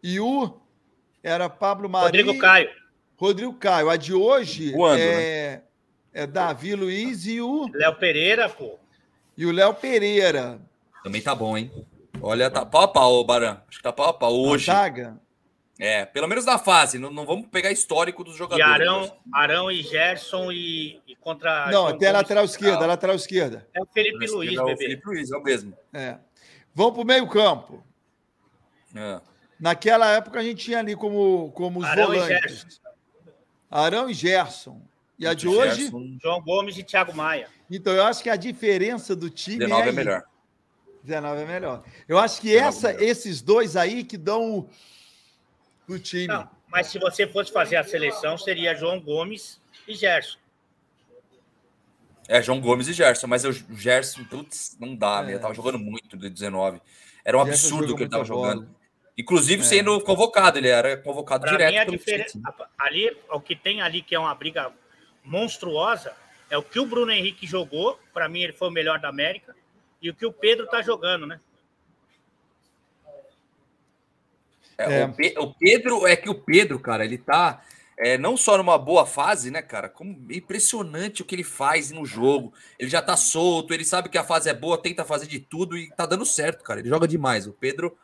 e 0.01 0.21
o. 0.21 0.57
Era 1.21 1.49
Pablo 1.49 1.89
Mari. 1.89 2.05
Rodrigo 2.05 2.39
Caio. 2.39 2.69
Rodrigo 3.17 3.53
Caio. 3.55 3.89
A 3.89 3.97
de 3.97 4.13
hoje 4.13 4.71
Quando, 4.71 4.99
é, 4.99 5.57
né? 5.57 5.61
é 6.13 6.25
Davi 6.25 6.75
Luiz 6.75 7.25
e 7.25 7.41
o. 7.41 7.69
Léo 7.73 7.95
Pereira, 7.95 8.47
pô. 8.47 8.79
E 9.37 9.45
o 9.45 9.51
Léo 9.51 9.73
Pereira. 9.73 10.61
Também 11.03 11.21
tá 11.21 11.35
bom, 11.35 11.57
hein? 11.57 11.69
Olha, 12.21 12.49
tá 12.49 12.65
pau 12.65 12.83
a 12.83 12.87
pau, 12.87 13.23
Baran. 13.25 13.61
Acho 13.67 13.77
que 13.77 13.83
tá 13.83 13.91
pau 13.91 14.09
a 14.09 14.13
pau 14.13 14.33
hoje. 14.33 14.71
A 14.71 14.75
zaga. 14.75 15.19
É, 15.79 16.05
pelo 16.05 16.27
menos 16.27 16.43
na 16.43 16.59
fase. 16.59 16.99
Não, 16.99 17.09
não 17.09 17.25
vamos 17.25 17.47
pegar 17.47 17.71
histórico 17.71 18.21
dos 18.21 18.35
jogadores. 18.35 18.67
E 18.67 18.69
Arão, 18.69 19.17
Arão 19.31 19.71
e 19.71 19.81
Gerson 19.81 20.51
e, 20.51 21.01
e 21.07 21.15
contra. 21.15 21.71
Não, 21.71 21.87
até 21.87 22.07
a 22.07 22.11
lateral 22.11 22.43
esquerda, 22.43 22.83
a 22.83 22.87
lateral 22.87 23.15
esquerda. 23.15 23.65
É 23.73 23.81
o 23.81 23.85
Felipe 23.85 24.27
Luiz, 24.27 24.57
é 24.57 24.61
o 24.61 24.65
bebê. 24.65 24.77
Felipe 24.77 25.07
Luiz, 25.07 25.31
é 25.31 25.37
o 25.37 25.41
mesmo. 25.41 25.73
É. 25.93 26.17
Vamos 26.75 26.93
pro 26.93 27.05
meio-campo. 27.05 27.81
É. 28.93 29.21
Naquela 29.57 30.11
época 30.11 30.39
a 30.39 30.43
gente 30.43 30.65
tinha 30.65 30.79
ali 30.79 30.97
como, 30.97 31.51
como 31.53 31.79
os 31.79 31.85
Arão 31.85 32.07
volantes. 32.07 32.81
E 32.85 32.89
Arão 33.71 34.09
e 34.09 34.13
Gerson. 34.13 34.81
E 35.17 35.25
a 35.25 35.33
de 35.33 35.47
hoje. 35.47 35.83
Gerson. 35.83 36.17
João 36.21 36.41
Gomes 36.41 36.77
e 36.77 36.83
Thiago 36.83 37.13
Maia. 37.13 37.47
Então, 37.71 37.93
eu 37.93 38.03
acho 38.03 38.21
que 38.21 38.29
a 38.29 38.35
diferença 38.35 39.15
do 39.15 39.29
time. 39.29 39.59
19 39.59 39.83
é, 39.83 39.89
é 39.89 39.91
melhor. 39.91 40.23
19 41.03 41.41
é 41.41 41.45
melhor. 41.45 41.83
Eu 42.07 42.17
acho 42.17 42.41
que 42.41 42.55
essa, 42.55 42.91
é 42.91 43.03
esses 43.03 43.41
dois 43.41 43.77
aí 43.77 44.03
que 44.03 44.17
dão 44.17 44.67
do 45.89 45.99
time. 45.99 46.27
Não, 46.27 46.49
mas 46.67 46.87
se 46.87 46.99
você 46.99 47.27
fosse 47.27 47.51
fazer 47.51 47.75
a 47.75 47.83
seleção, 47.83 48.37
seria 48.37 48.75
João 48.75 48.99
Gomes 48.99 49.59
e 49.87 49.95
Gerson. 49.95 50.37
É, 52.27 52.41
João 52.41 52.61
Gomes 52.61 52.87
e 52.87 52.93
Gerson, 52.93 53.25
mas 53.25 53.43
o 53.43 53.51
Gerson, 53.51 54.23
putz, 54.23 54.77
não 54.79 54.95
dá, 54.95 55.19
é. 55.19 55.23
né? 55.23 55.31
Ele 55.31 55.39
tava 55.39 55.53
jogando 55.53 55.79
muito 55.79 56.15
de 56.15 56.29
19. 56.29 56.79
Era 57.25 57.37
um 57.37 57.41
absurdo 57.41 57.93
o 57.93 57.97
que 57.97 58.03
ele 58.03 58.09
tava 58.09 58.23
jogando. 58.23 58.69
Inclusive 59.17 59.63
é. 59.63 59.65
sendo 59.65 59.99
convocado, 60.01 60.59
ele 60.59 60.69
era 60.69 60.95
convocado 60.95 61.41
pra 61.41 61.51
direto. 61.51 61.91
Mim, 61.91 61.97
diferença, 61.97 62.39
ali, 62.77 63.17
o 63.29 63.41
que 63.41 63.55
tem 63.55 63.81
ali 63.81 64.01
que 64.01 64.13
é 64.13 64.19
uma 64.19 64.33
briga 64.35 64.71
monstruosa 65.23 66.13
é 66.49 66.57
o 66.57 66.63
que 66.63 66.79
o 66.79 66.85
Bruno 66.85 67.11
Henrique 67.11 67.47
jogou. 67.47 67.99
Para 68.13 68.29
mim, 68.29 68.43
ele 68.43 68.53
foi 68.53 68.67
o 68.67 68.71
melhor 68.71 68.99
da 68.99 69.09
América. 69.09 69.55
E 70.01 70.09
o 70.09 70.13
que 70.13 70.25
o 70.25 70.31
Pedro 70.31 70.67
tá 70.67 70.81
jogando, 70.81 71.25
né? 71.25 71.39
É, 74.79 75.01
é. 75.01 75.05
O, 75.05 75.13
Pe 75.13 75.35
o, 75.37 75.53
Pedro 75.53 76.07
é 76.07 76.15
que 76.15 76.29
o 76.29 76.35
Pedro, 76.35 76.79
cara, 76.79 77.03
ele 77.03 77.17
tá 77.17 77.61
é, 77.97 78.17
não 78.17 78.37
só 78.37 78.57
numa 78.57 78.77
boa 78.77 79.05
fase, 79.05 79.51
né, 79.51 79.61
cara? 79.61 79.89
Como 79.89 80.25
impressionante 80.31 81.21
o 81.21 81.25
que 81.25 81.35
ele 81.35 81.43
faz 81.43 81.91
no 81.91 82.05
jogo. 82.05 82.53
Ele 82.79 82.89
já 82.89 83.01
tá 83.01 83.17
solto, 83.17 83.73
ele 83.73 83.83
sabe 83.83 84.07
que 84.07 84.17
a 84.17 84.23
fase 84.23 84.49
é 84.49 84.53
boa, 84.53 84.81
tenta 84.81 85.03
fazer 85.03 85.27
de 85.27 85.39
tudo 85.39 85.77
e 85.77 85.89
tá 85.89 86.05
dando 86.05 86.25
certo, 86.25 86.63
cara. 86.63 86.79
Ele 86.79 86.87
joga 86.87 87.05
demais. 87.05 87.45
O 87.45 87.51
Pedro, 87.51 87.97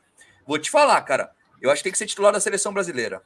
vou 0.45 0.59
te 0.59 0.69
falar, 0.69 1.01
cara. 1.03 1.31
Eu 1.61 1.71
acho 1.71 1.79
que 1.79 1.85
tem 1.85 1.91
que 1.93 1.97
ser 1.97 2.07
titular 2.07 2.33
da 2.33 2.41
seleção 2.41 2.73
brasileira. 2.73 3.21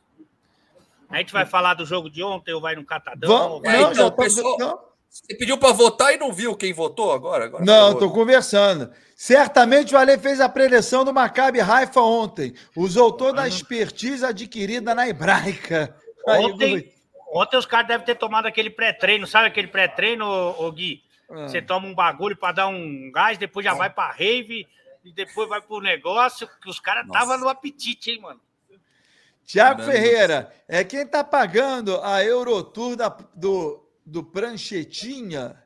A 1.09 1.17
gente 1.17 1.33
vai 1.33 1.45
falar 1.45 1.73
do 1.73 1.87
jogo 1.87 2.07
de 2.07 2.21
ontem 2.21 2.53
ou 2.53 2.61
vai 2.61 2.75
no 2.75 2.85
catadão? 2.85 3.29
Vamos, 3.29 3.61
vai... 3.63 3.81
não, 3.81 3.91
então, 3.91 4.11
pessoal... 4.11 4.88
Você 5.09 5.35
pediu 5.35 5.57
para 5.57 5.73
votar 5.73 6.13
e 6.13 6.17
não 6.17 6.31
viu 6.31 6.55
quem 6.55 6.71
votou 6.71 7.11
agora? 7.11 7.45
agora 7.45 7.65
não, 7.65 7.93
estou 7.93 8.11
conversando. 8.11 8.91
Certamente 9.15 9.93
o 9.93 9.97
Ale 9.97 10.17
fez 10.17 10.39
a 10.39 10.47
preleção 10.47 11.03
do 11.03 11.13
Maccabi 11.13 11.59
Haifa 11.59 11.99
ontem. 11.99 12.53
Usou 12.75 13.11
toda 13.11 13.41
a 13.41 13.47
expertise 13.47 14.23
adquirida 14.23 14.93
na 14.93 15.07
hebraica. 15.07 15.95
Ontem, 16.27 16.93
ontem 17.33 17.57
os 17.57 17.65
caras 17.65 17.87
devem 17.87 18.05
ter 18.05 18.13
tomado 18.13 18.45
aquele 18.45 18.69
pré-treino, 18.69 19.25
sabe 19.25 19.47
aquele 19.47 19.67
pré-treino, 19.67 20.25
ô, 20.27 20.71
Gui? 20.71 21.01
Ah. 21.27 21.47
Você 21.47 21.59
toma 21.59 21.87
um 21.87 21.95
bagulho 21.95 22.37
para 22.37 22.53
dar 22.53 22.67
um 22.67 23.11
gás, 23.11 23.35
depois 23.35 23.63
já 23.63 23.73
vai 23.73 23.89
para 23.89 24.11
rave 24.11 24.67
e 25.03 25.11
depois 25.11 25.49
vai 25.49 25.59
pro 25.59 25.79
negócio, 25.79 26.47
que 26.61 26.69
os 26.69 26.79
caras 26.79 27.05
estavam 27.07 27.37
no 27.39 27.49
apetite, 27.49 28.11
hein, 28.11 28.21
mano? 28.21 28.39
Tiago 29.45 29.81
Ferreira, 29.81 30.53
é 30.67 30.83
quem 30.83 31.07
tá 31.07 31.23
pagando 31.23 31.99
a 32.03 32.23
Eurotour 32.23 32.95
da, 32.95 33.09
do, 33.33 33.83
do 34.09 34.23
Pranchetinha? 34.23 35.61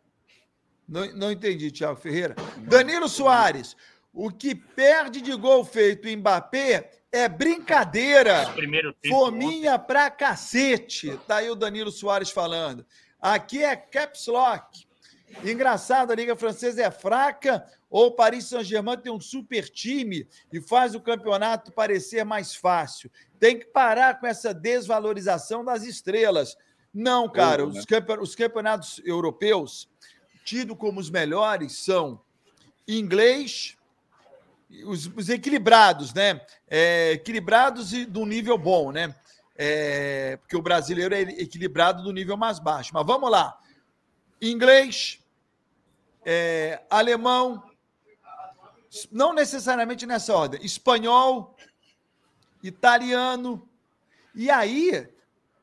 Não, 0.87 1.05
não 1.15 1.31
entendi, 1.31 1.71
Tiago 1.71 1.95
Ferreira. 1.95 2.35
Danilo 2.57 3.07
Soares, 3.07 3.75
o 4.13 4.29
que 4.29 4.53
perde 4.53 5.21
de 5.21 5.33
gol 5.35 5.63
feito 5.63 6.07
em 6.07 6.17
Mbappé 6.17 6.91
é 7.11 7.29
brincadeira. 7.29 8.45
Fominha 9.07 9.79
pra 9.79 10.11
cacete. 10.11 11.17
Tá 11.27 11.37
aí 11.37 11.49
o 11.49 11.55
Danilo 11.55 11.91
Soares 11.91 12.29
falando. 12.29 12.85
Aqui 13.19 13.63
é 13.63 13.75
Caps 13.75 14.27
Lock. 14.27 14.85
Engraçado, 15.43 16.11
a 16.11 16.15
Liga 16.15 16.35
Francesa 16.35 16.83
é 16.83 16.91
fraca 16.91 17.65
ou 17.89 18.07
o 18.07 18.11
Paris 18.11 18.45
Saint-Germain 18.45 18.97
tem 18.97 19.11
um 19.11 19.21
super 19.21 19.69
time 19.69 20.27
e 20.51 20.59
faz 20.59 20.93
o 20.93 21.01
campeonato 21.01 21.71
parecer 21.71 22.23
mais 22.23 22.55
fácil. 22.55 23.09
Tem 23.39 23.57
que 23.57 23.65
parar 23.65 24.19
com 24.19 24.27
essa 24.27 24.53
desvalorização 24.53 25.63
das 25.63 25.83
estrelas. 25.83 26.55
Não, 26.93 27.27
cara, 27.27 27.65
os, 27.65 27.85
os 28.21 28.35
campeonatos 28.35 29.01
europeus, 29.03 29.89
tidos 30.45 30.77
como 30.77 30.99
os 30.99 31.09
melhores, 31.09 31.83
são 31.83 32.21
inglês, 32.87 33.75
os, 34.85 35.07
os 35.07 35.29
equilibrados, 35.29 36.13
né? 36.13 36.45
É, 36.67 37.13
equilibrados 37.13 37.93
e 37.93 38.05
do 38.05 38.25
nível 38.25 38.57
bom, 38.57 38.91
né? 38.91 39.15
É, 39.55 40.37
porque 40.37 40.55
o 40.55 40.61
brasileiro 40.61 41.13
é 41.13 41.21
equilibrado 41.21 42.03
do 42.03 42.11
nível 42.11 42.37
mais 42.37 42.59
baixo. 42.59 42.91
Mas 42.93 43.05
vamos 43.05 43.29
lá. 43.29 43.57
Inglês, 44.41 45.19
é, 46.25 46.81
alemão, 46.89 47.63
não 49.11 49.33
necessariamente 49.33 50.05
nessa 50.05 50.33
ordem, 50.35 50.63
espanhol, 50.63 51.55
italiano. 52.61 53.67
E 54.35 54.49
aí, 54.49 55.07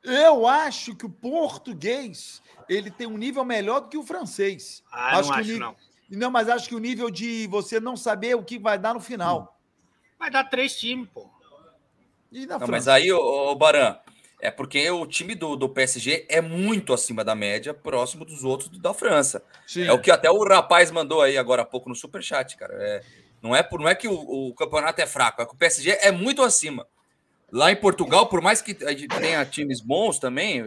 eu 0.02 0.46
acho 0.46 0.94
que 0.94 1.06
o 1.06 1.10
português 1.10 2.42
ele 2.68 2.90
tem 2.90 3.06
um 3.06 3.18
nível 3.18 3.44
melhor 3.44 3.80
do 3.80 3.88
que 3.88 3.98
o 3.98 4.02
francês. 4.02 4.82
Ah, 4.92 5.18
acho 5.18 5.28
não 5.28 5.34
que 5.34 5.40
acho, 5.40 5.52
nível... 5.52 5.66
não. 5.66 5.76
Não, 6.10 6.30
mas 6.30 6.48
acho 6.48 6.68
que 6.68 6.74
o 6.74 6.80
nível 6.80 7.10
de 7.10 7.46
você 7.46 7.78
não 7.78 7.96
saber 7.96 8.34
o 8.34 8.42
que 8.42 8.58
vai 8.58 8.78
dar 8.78 8.94
no 8.94 9.00
final. 9.00 9.60
Vai 10.18 10.30
dar 10.30 10.44
três 10.44 10.76
times, 10.76 11.08
pô. 11.08 11.30
E 12.32 12.46
na 12.46 12.58
não, 12.58 12.66
França? 12.66 12.72
Mas 12.72 12.88
aí, 12.88 13.12
o 13.12 13.54
Baran, 13.54 13.96
é 14.40 14.50
porque 14.50 14.90
o 14.90 15.06
time 15.06 15.34
do, 15.34 15.54
do 15.54 15.68
PSG 15.68 16.26
é 16.28 16.40
muito 16.40 16.92
acima 16.92 17.22
da 17.22 17.34
média, 17.34 17.74
próximo 17.74 18.24
dos 18.24 18.42
outros 18.42 18.70
da 18.78 18.94
França. 18.94 19.42
Sim. 19.66 19.84
É 19.84 19.92
o 19.92 20.00
que 20.00 20.10
até 20.10 20.30
o 20.30 20.42
rapaz 20.42 20.90
mandou 20.90 21.20
aí 21.20 21.36
agora 21.36 21.62
há 21.62 21.66
pouco 21.66 21.88
no 21.88 21.94
superchat, 21.94 22.56
cara. 22.56 22.74
É, 22.74 23.02
não, 23.42 23.54
é, 23.54 23.68
não 23.70 23.88
é 23.88 23.94
que 23.94 24.08
o, 24.08 24.48
o, 24.48 24.54
campeonato 24.54 25.00
é 25.00 25.06
fraco, 25.06 25.42
é 25.42 25.46
que 25.46 25.54
o 25.54 25.56
PSG 25.56 25.98
é 26.00 26.10
muito 26.10 26.42
acima. 26.42 26.86
Lá 27.52 27.72
em 27.72 27.76
Portugal, 27.76 28.26
por 28.26 28.40
mais 28.40 28.62
que 28.62 28.74
tenha 28.74 29.44
times 29.44 29.80
bons 29.80 30.18
também, 30.18 30.62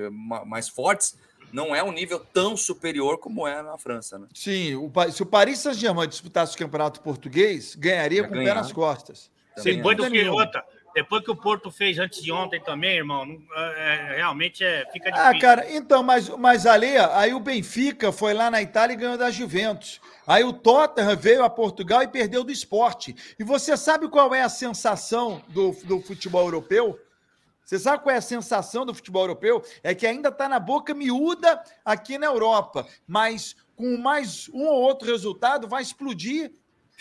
mais 0.46 0.68
fortes, 0.68 1.18
não 1.52 1.76
é 1.76 1.84
um 1.84 1.92
nível 1.92 2.20
tão 2.20 2.58
superior 2.58 3.20
como 3.20 3.48
é 3.48 3.62
na 3.62 3.78
França, 3.78 4.18
né? 4.18 4.28
Sim, 4.34 4.76
o, 4.76 4.92
se 5.12 5.22
o 5.22 5.26
Paris 5.26 5.60
Saint-Germain 5.60 6.08
disputasse 6.08 6.56
o 6.56 6.58
campeonato 6.58 7.00
português, 7.02 7.76
ganharia 7.76 8.24
Já 8.24 8.28
com 8.28 8.34
o 8.34 8.38
pé 8.38 8.54
nas 8.54 8.72
costas. 8.72 9.32
Depois 9.64 9.96
do 9.96 10.10
que 10.10 10.28
outra, 10.28 10.66
depois 10.94 11.24
que 11.24 11.32
o 11.32 11.36
Porto 11.36 11.72
fez 11.72 11.98
antes 11.98 12.22
de 12.22 12.32
ontem 12.32 12.62
também, 12.62 12.98
irmão, 12.98 13.26
é, 13.56 14.14
é 14.14 14.16
realmente 14.18 14.64
é, 14.64 14.86
fica 14.92 15.10
ah, 15.10 15.12
difícil. 15.12 15.38
Ah, 15.38 15.42
cara, 15.42 15.72
então, 15.72 16.04
mas, 16.04 16.30
mas 16.30 16.66
ali, 16.66 16.96
aí 16.98 17.34
o 17.34 17.40
Benfica 17.40 18.12
foi 18.12 18.34
lá 18.34 18.52
na 18.52 18.62
Itália 18.62 18.94
e 18.94 18.98
ganhou 18.98 19.18
da 19.18 19.32
Juventus. 19.32 20.00
Aí 20.28 20.44
o 20.44 20.54
Tottenham 20.54 21.18
veio 21.18 21.44
a 21.44 21.50
Portugal 21.50 22.04
e 22.04 22.08
perdeu 22.08 22.44
do 22.44 22.52
esporte. 22.52 23.16
E 23.40 23.44
você 23.44 23.76
sabe 23.76 24.08
qual 24.08 24.34
é 24.36 24.42
a 24.42 24.50
sensação 24.50 25.42
do, 25.50 25.72
do 25.84 26.00
futebol 26.00 26.44
europeu? 26.44 27.00
Você 27.64 27.80
sabe 27.80 28.04
qual 28.04 28.14
é 28.14 28.20
a 28.20 28.22
sensação 28.22 28.86
do 28.86 28.94
futebol 28.94 29.24
europeu? 29.24 29.64
É 29.82 29.96
que 29.96 30.06
ainda 30.06 30.30
está 30.30 30.48
na 30.48 30.60
boca 30.60 30.94
miúda 30.94 31.64
aqui 31.84 32.18
na 32.18 32.28
Europa, 32.28 32.86
mas 33.08 33.56
com 33.76 33.98
mais 33.98 34.50
um 34.54 34.66
ou 34.68 34.82
outro 34.82 35.08
resultado 35.08 35.68
vai 35.68 35.82
explodir 35.82 36.52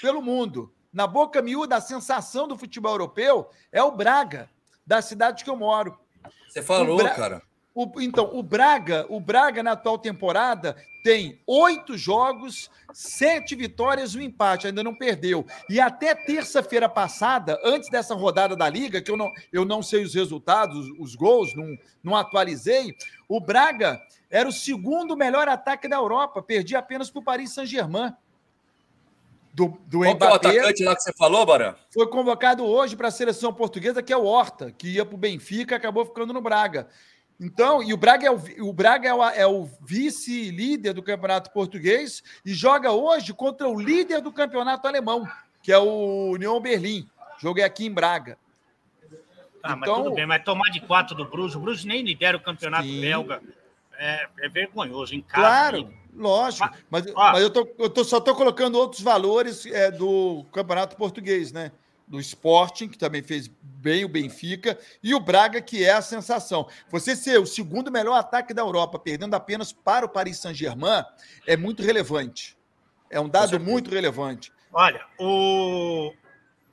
pelo 0.01 0.23
mundo 0.23 0.73
na 0.93 1.07
boca 1.07 1.41
miúda, 1.41 1.77
a 1.77 1.81
sensação 1.81 2.47
do 2.47 2.57
futebol 2.57 2.93
europeu 2.93 3.49
é 3.71 3.83
o 3.83 3.91
Braga, 3.91 4.51
da 4.87 5.01
cidade 5.01 5.43
que 5.43 5.51
eu 5.51 5.57
moro. 5.57 5.99
Você 6.49 6.63
falou, 6.63 6.99
Bra... 6.99 7.15
cara. 7.15 7.43
O, 7.75 7.91
então, 8.03 8.31
o 8.35 8.43
Braga, 8.43 9.07
o 9.09 9.19
Braga 9.19 9.63
na 9.63 9.73
atual 9.73 9.99
temporada 9.99 10.77
tem 11.03 11.41
oito 11.47 11.97
jogos, 11.97 12.71
sete 12.93 13.55
vitórias 13.55 14.15
e 14.15 14.19
um 14.19 14.21
empate, 14.21 14.67
ainda 14.67 14.85
não 14.85 14.95
perdeu. 14.95 15.47
E 15.71 15.81
até 15.81 16.15
terça-feira 16.15 16.87
passada, 16.87 17.59
antes 17.65 17.89
dessa 17.89 18.15
rodada 18.15 18.55
da 18.55 18.69
Liga, 18.69 19.01
que 19.01 19.11
eu 19.11 19.17
não, 19.17 19.33
eu 19.51 19.65
não 19.65 19.83
sei 19.83 20.05
os 20.05 20.15
resultados, 20.15 20.87
os, 20.99 21.15
gols, 21.15 21.57
não, 21.57 21.75
não 22.05 22.15
atualizei, 22.15 22.95
o 23.27 23.41
Braga 23.41 23.99
era 24.31 24.47
o 24.47 24.53
segundo 24.53 25.17
melhor 25.17 25.49
ataque 25.49 25.89
da 25.89 25.97
Europa, 25.97 26.43
perdia 26.43 26.79
apenas 26.79 27.11
para 27.11 27.21
o 27.21 27.25
Paris 27.25 27.55
Saint-Germain 27.55 28.13
do, 29.53 29.69
do 29.87 29.99
Qual 29.99 30.15
Mbappé. 30.15 30.19
Qual 30.19 30.31
é 30.31 30.33
o 30.33 30.37
atacante 30.37 30.85
lá 30.85 30.97
que 30.97 31.03
você 31.03 31.13
falou, 31.13 31.45
Barão? 31.45 31.75
Foi 31.93 32.07
convocado 32.09 32.65
hoje 32.65 32.97
para 32.97 33.09
a 33.09 33.13
seleção 33.13 33.53
portuguesa, 33.53 34.03
que 34.03 34.13
é 34.13 34.17
o 34.17 34.25
Horta, 34.25 34.73
que 34.73 34.89
ia 34.89 35.05
para 35.05 35.15
o 35.15 35.19
Benfica 35.19 35.77
acabou 35.77 36.07
ficando 36.07 36.33
no 36.33 36.41
Braga. 36.41 36.89
Então, 37.41 37.83
e 37.83 37.93
o 37.93 37.97
Braga 37.97 38.27
é 38.27 38.31
o, 38.31 38.41
o, 38.69 38.73
Braga 38.73 39.09
é 39.09 39.15
o, 39.15 39.23
é 39.25 39.47
o 39.47 39.69
vice-líder 39.81 40.93
do 40.93 41.03
campeonato 41.03 41.51
português 41.51 42.23
e 42.45 42.55
joga 42.55 42.93
hoje 42.93 43.35
contra 43.35 43.69
o 43.69 43.81
líder 43.81 44.21
do 44.21 44.33
campeonato 44.33 44.87
alemão, 44.87 45.27
que 45.63 45.73
é 45.73 45.79
o 45.79 46.31
União 46.31 46.61
Berlim. 46.61 47.07
Joguei 47.39 47.65
aqui 47.65 47.87
em 47.87 47.93
Braga. 47.93 48.39
Ah, 49.63 49.75
então, 49.77 49.77
mas 49.77 50.05
tudo 50.05 50.15
bem, 50.15 50.27
mas 50.27 50.43
tomar 50.45 50.71
de 50.71 50.81
quatro 50.81 51.15
do 51.15 51.25
Bruges, 51.25 51.57
o 51.57 51.61
Bruges 51.61 51.85
nem 51.85 52.03
lidera 52.03 52.37
o 52.37 52.41
campeonato 52.41 52.85
sim. 52.85 53.01
belga. 53.01 53.41
É, 53.99 54.27
é, 54.41 54.49
vergonhoso 54.49 55.15
em 55.15 55.21
casa. 55.21 55.41
Claro. 55.41 56.02
Lógico, 56.15 56.69
mas, 56.91 57.07
mas, 57.07 57.15
mas 57.15 57.43
eu, 57.43 57.51
tô, 57.51 57.67
eu 57.79 57.89
tô, 57.89 58.05
só 58.05 58.19
estou 58.19 58.35
colocando 58.35 58.77
outros 58.77 59.01
valores 59.01 59.65
é, 59.65 59.91
do 59.91 60.45
Campeonato 60.53 60.95
Português, 60.97 61.53
né? 61.53 61.73
Do 62.07 62.21
Sporting, 62.21 62.89
que 62.89 62.99
também 62.99 63.23
fez 63.23 63.49
bem 63.63 64.05
o 64.05 64.09
Benfica, 64.09 64.79
e 65.03 65.15
o 65.15 65.21
Braga, 65.21 65.63
que 65.63 65.83
é 65.83 65.93
a 65.93 66.03
sensação. 66.03 66.69
Você 66.91 67.17
ser 67.17 67.41
o 67.41 67.47
segundo 67.47 67.91
melhor 67.91 68.19
ataque 68.19 68.53
da 68.53 68.61
Europa, 68.61 68.99
perdendo 68.99 69.35
apenas 69.35 69.73
para 69.73 70.05
o 70.05 70.09
Paris 70.09 70.39
Saint-Germain, 70.39 71.03
é 71.47 71.57
muito 71.57 71.83
relevante. 71.83 72.57
É 73.09 73.19
um 73.19 73.29
dado 73.29 73.59
muito 73.59 73.91
relevante. 73.91 74.53
Olha, 74.71 75.07
o... 75.19 76.13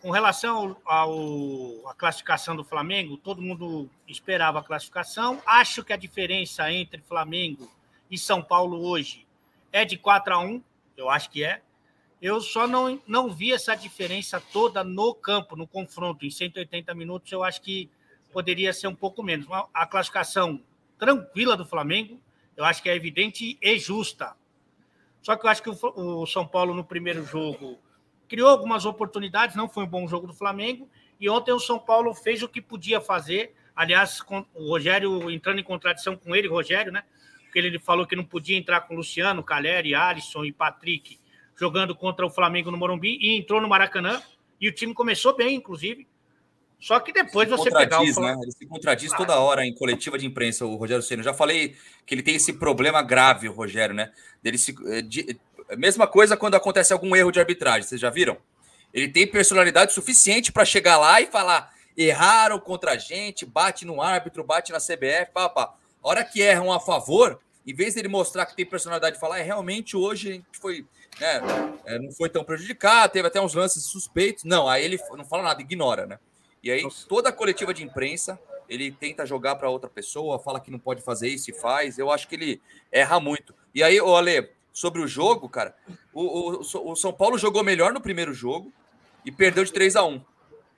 com 0.02 0.12
relação 0.12 0.76
ao... 0.86 1.88
à 1.88 1.94
classificação 1.94 2.58
do 2.58 2.66
Flamengo, 2.66 3.16
todo 3.16 3.42
mundo 3.42 3.90
esperava 4.06 4.60
a 4.60 4.64
classificação. 4.64 5.42
Acho 5.46 5.84
que 5.84 5.94
a 5.94 5.98
diferença 5.98 6.70
entre 6.72 7.02
Flamengo 7.08 7.72
e 8.12 8.18
São 8.18 8.42
Paulo 8.42 8.86
hoje 8.86 9.29
é 9.72 9.86
de 9.86 9.98
4 9.98 10.34
a 10.34 10.40
1, 10.40 10.64
eu 10.98 11.10
acho 11.10 11.30
que 11.30 11.44
é. 11.44 11.62
Eu 12.22 12.42
só 12.42 12.68
não, 12.68 13.02
não 13.08 13.30
vi 13.30 13.54
essa 13.54 13.76
diferença 13.76 14.42
toda 14.52 14.84
no 14.84 15.16
campo, 15.16 15.56
no 15.56 15.66
confronto. 15.66 16.26
Em 16.26 16.30
180 16.30 16.94
minutos, 16.94 17.32
eu 17.32 17.44
acho 17.44 17.62
que 17.62 17.90
poderia 18.32 18.74
ser 18.74 18.88
um 18.88 18.96
pouco 18.96 19.24
menos. 19.24 19.48
A 19.74 19.86
classificação 19.86 20.62
tranquila 20.98 21.56
do 21.56 21.66
Flamengo, 21.66 22.20
eu 22.58 22.66
acho 22.66 22.84
que 22.84 22.90
é 22.90 22.96
evidente 22.96 23.58
e 23.62 23.80
justa. 23.80 24.36
Só 25.22 25.36
que 25.36 25.46
eu 25.46 25.50
acho 25.50 25.64
que 25.64 25.70
o, 25.70 26.26
São 26.26 26.46
Paulo, 26.46 26.74
no 26.74 26.84
primeiro 26.84 27.24
jogo, 27.26 27.80
criou 28.28 28.50
algumas 28.50 28.86
oportunidades, 28.86 29.56
não 29.56 29.70
foi 29.70 29.86
um 29.86 29.88
bom 29.88 30.08
jogo 30.08 30.28
do 30.28 30.34
Flamengo. 30.34 30.90
E 31.20 31.30
ontem 31.30 31.52
o 31.52 31.60
São 31.60 31.80
Paulo 31.80 32.14
fez 32.14 32.44
o 32.44 32.50
que 32.50 32.62
podia 32.62 33.00
fazer. 33.00 33.54
Aliás, 33.76 34.20
o 34.54 34.70
Rogério, 34.70 35.32
entrando 35.32 35.60
em 35.60 35.64
contradição 35.64 36.18
com 36.18 36.36
ele, 36.36 36.48
Rogério, 36.48 36.92
né? 36.92 37.04
Porque 37.50 37.58
ele 37.58 37.80
falou 37.80 38.06
que 38.06 38.16
não 38.16 38.24
podia 38.24 38.56
entrar 38.56 38.82
com 38.82 38.96
Luciano, 38.96 39.44
Caleri, 39.44 39.96
Alisson 39.96 40.46
e 40.46 40.52
Patrick 40.52 41.20
jogando 41.58 41.96
contra 41.96 42.26
o 42.26 42.30
Flamengo 42.30 42.70
no 42.70 42.78
Morumbi 42.78 43.18
e 43.20 43.36
entrou 43.36 43.60
no 43.60 43.68
Maracanã 43.68 44.22
e 44.62 44.70
o 44.70 44.72
time 44.72 44.94
começou 44.94 45.36
bem, 45.36 45.56
inclusive. 45.56 46.08
Só 46.80 47.00
que 47.00 47.12
depois 47.12 47.50
você 47.50 47.70
pegar 47.70 48.02
o 48.02 48.14
Flamengo... 48.14 48.40
né? 48.40 48.46
Ele 48.46 48.52
se 48.52 48.66
contradiz 48.66 49.12
toda 49.12 49.38
hora 49.40 49.66
em 49.66 49.74
coletiva 49.74 50.18
de 50.18 50.26
imprensa, 50.26 50.66
o 50.66 50.76
Rogério 50.76 51.04
Ceni. 51.04 51.24
Já 51.24 51.34
falei 51.34 51.76
que 52.06 52.14
ele 52.16 52.22
tem 52.24 52.36
esse 52.36 52.54
problema 52.54 53.02
grave, 53.02 53.50
o 53.50 53.52
Rogério, 53.52 53.96
né? 53.96 54.14
Dele 54.42 54.58
se... 54.58 54.76
Eh, 54.86 55.02
de... 55.02 55.38
Mesma 55.76 56.08
coisa 56.08 56.38
quando 56.38 56.56
acontece 56.56 56.94
algum 56.94 57.16
erro 57.16 57.32
de 57.32 57.40
arbitragem, 57.40 57.84
vocês 57.84 58.00
já 58.00 58.10
viram? 58.10 58.38
Ele 58.94 59.08
tem 59.08 59.28
personalidade 59.28 59.94
suficiente 59.94 60.52
para 60.52 60.66
chegar 60.66 60.98
lá 60.98 61.22
e 61.22 61.28
falar: 61.28 61.72
erraram 61.96 62.60
contra 62.60 62.94
a 62.94 62.98
gente, 62.98 63.46
bate 63.46 63.86
no 63.86 64.02
árbitro, 64.02 64.44
bate 64.44 64.72
na 64.72 64.80
CBF, 64.80 65.32
pá, 65.32 65.48
pá. 65.48 65.76
A 66.04 66.10
hora 66.10 66.24
que 66.24 66.42
erram 66.42 66.72
a 66.72 66.80
favor, 66.80 67.40
em 67.66 67.74
vez 67.74 67.96
dele 67.96 68.08
mostrar 68.08 68.46
que 68.46 68.56
tem 68.56 68.66
personalidade 68.66 69.16
de 69.16 69.20
falar, 69.20 69.40
é 69.40 69.44
realmente 69.44 69.98
hoje 69.98 70.30
a 70.30 70.34
gente 70.34 70.46
foi, 70.54 70.86
né, 71.20 71.42
é, 71.86 72.00
não 72.00 72.12
foi 72.12 72.30
tão 72.30 72.44
prejudicado, 72.44 73.14
teve 73.14 73.28
até 73.28 73.42
uns 73.42 73.54
lances 73.54 73.84
suspeitos. 73.84 74.44
Não, 74.44 74.68
aí 74.68 74.84
ele 74.84 75.00
não 75.12 75.26
fala 75.26 75.44
nada, 75.44 75.62
ignora, 75.62 76.06
né? 76.06 76.20
E 76.64 76.72
aí 76.72 76.84
toda 77.08 77.30
a 77.30 77.34
coletiva 77.34 77.74
de 77.74 77.84
imprensa 77.84 78.40
ele 78.70 78.92
tenta 78.92 79.26
jogar 79.26 79.56
para 79.56 79.70
outra 79.70 79.90
pessoa, 79.90 80.38
fala 80.38 80.60
que 80.60 80.70
não 80.70 80.78
pode 80.78 81.02
fazer 81.02 81.28
isso 81.28 81.50
e 81.50 81.54
faz. 81.54 81.98
Eu 81.98 82.12
acho 82.12 82.28
que 82.28 82.36
ele 82.36 82.62
erra 82.92 83.20
muito. 83.20 83.54
E 83.74 83.82
aí, 83.82 84.00
o 84.00 84.16
Ale, 84.16 84.50
sobre 84.72 85.02
o 85.02 85.08
jogo, 85.08 85.50
cara, 85.50 85.76
o, 86.14 86.62
o, 86.62 86.92
o 86.92 86.96
São 86.96 87.12
Paulo 87.12 87.38
jogou 87.38 87.64
melhor 87.64 87.92
no 87.92 88.00
primeiro 88.00 88.32
jogo 88.32 88.72
e 89.26 89.32
perdeu 89.32 89.64
de 89.64 89.74
3 89.74 89.96
a 89.96 90.04
1 90.04 90.22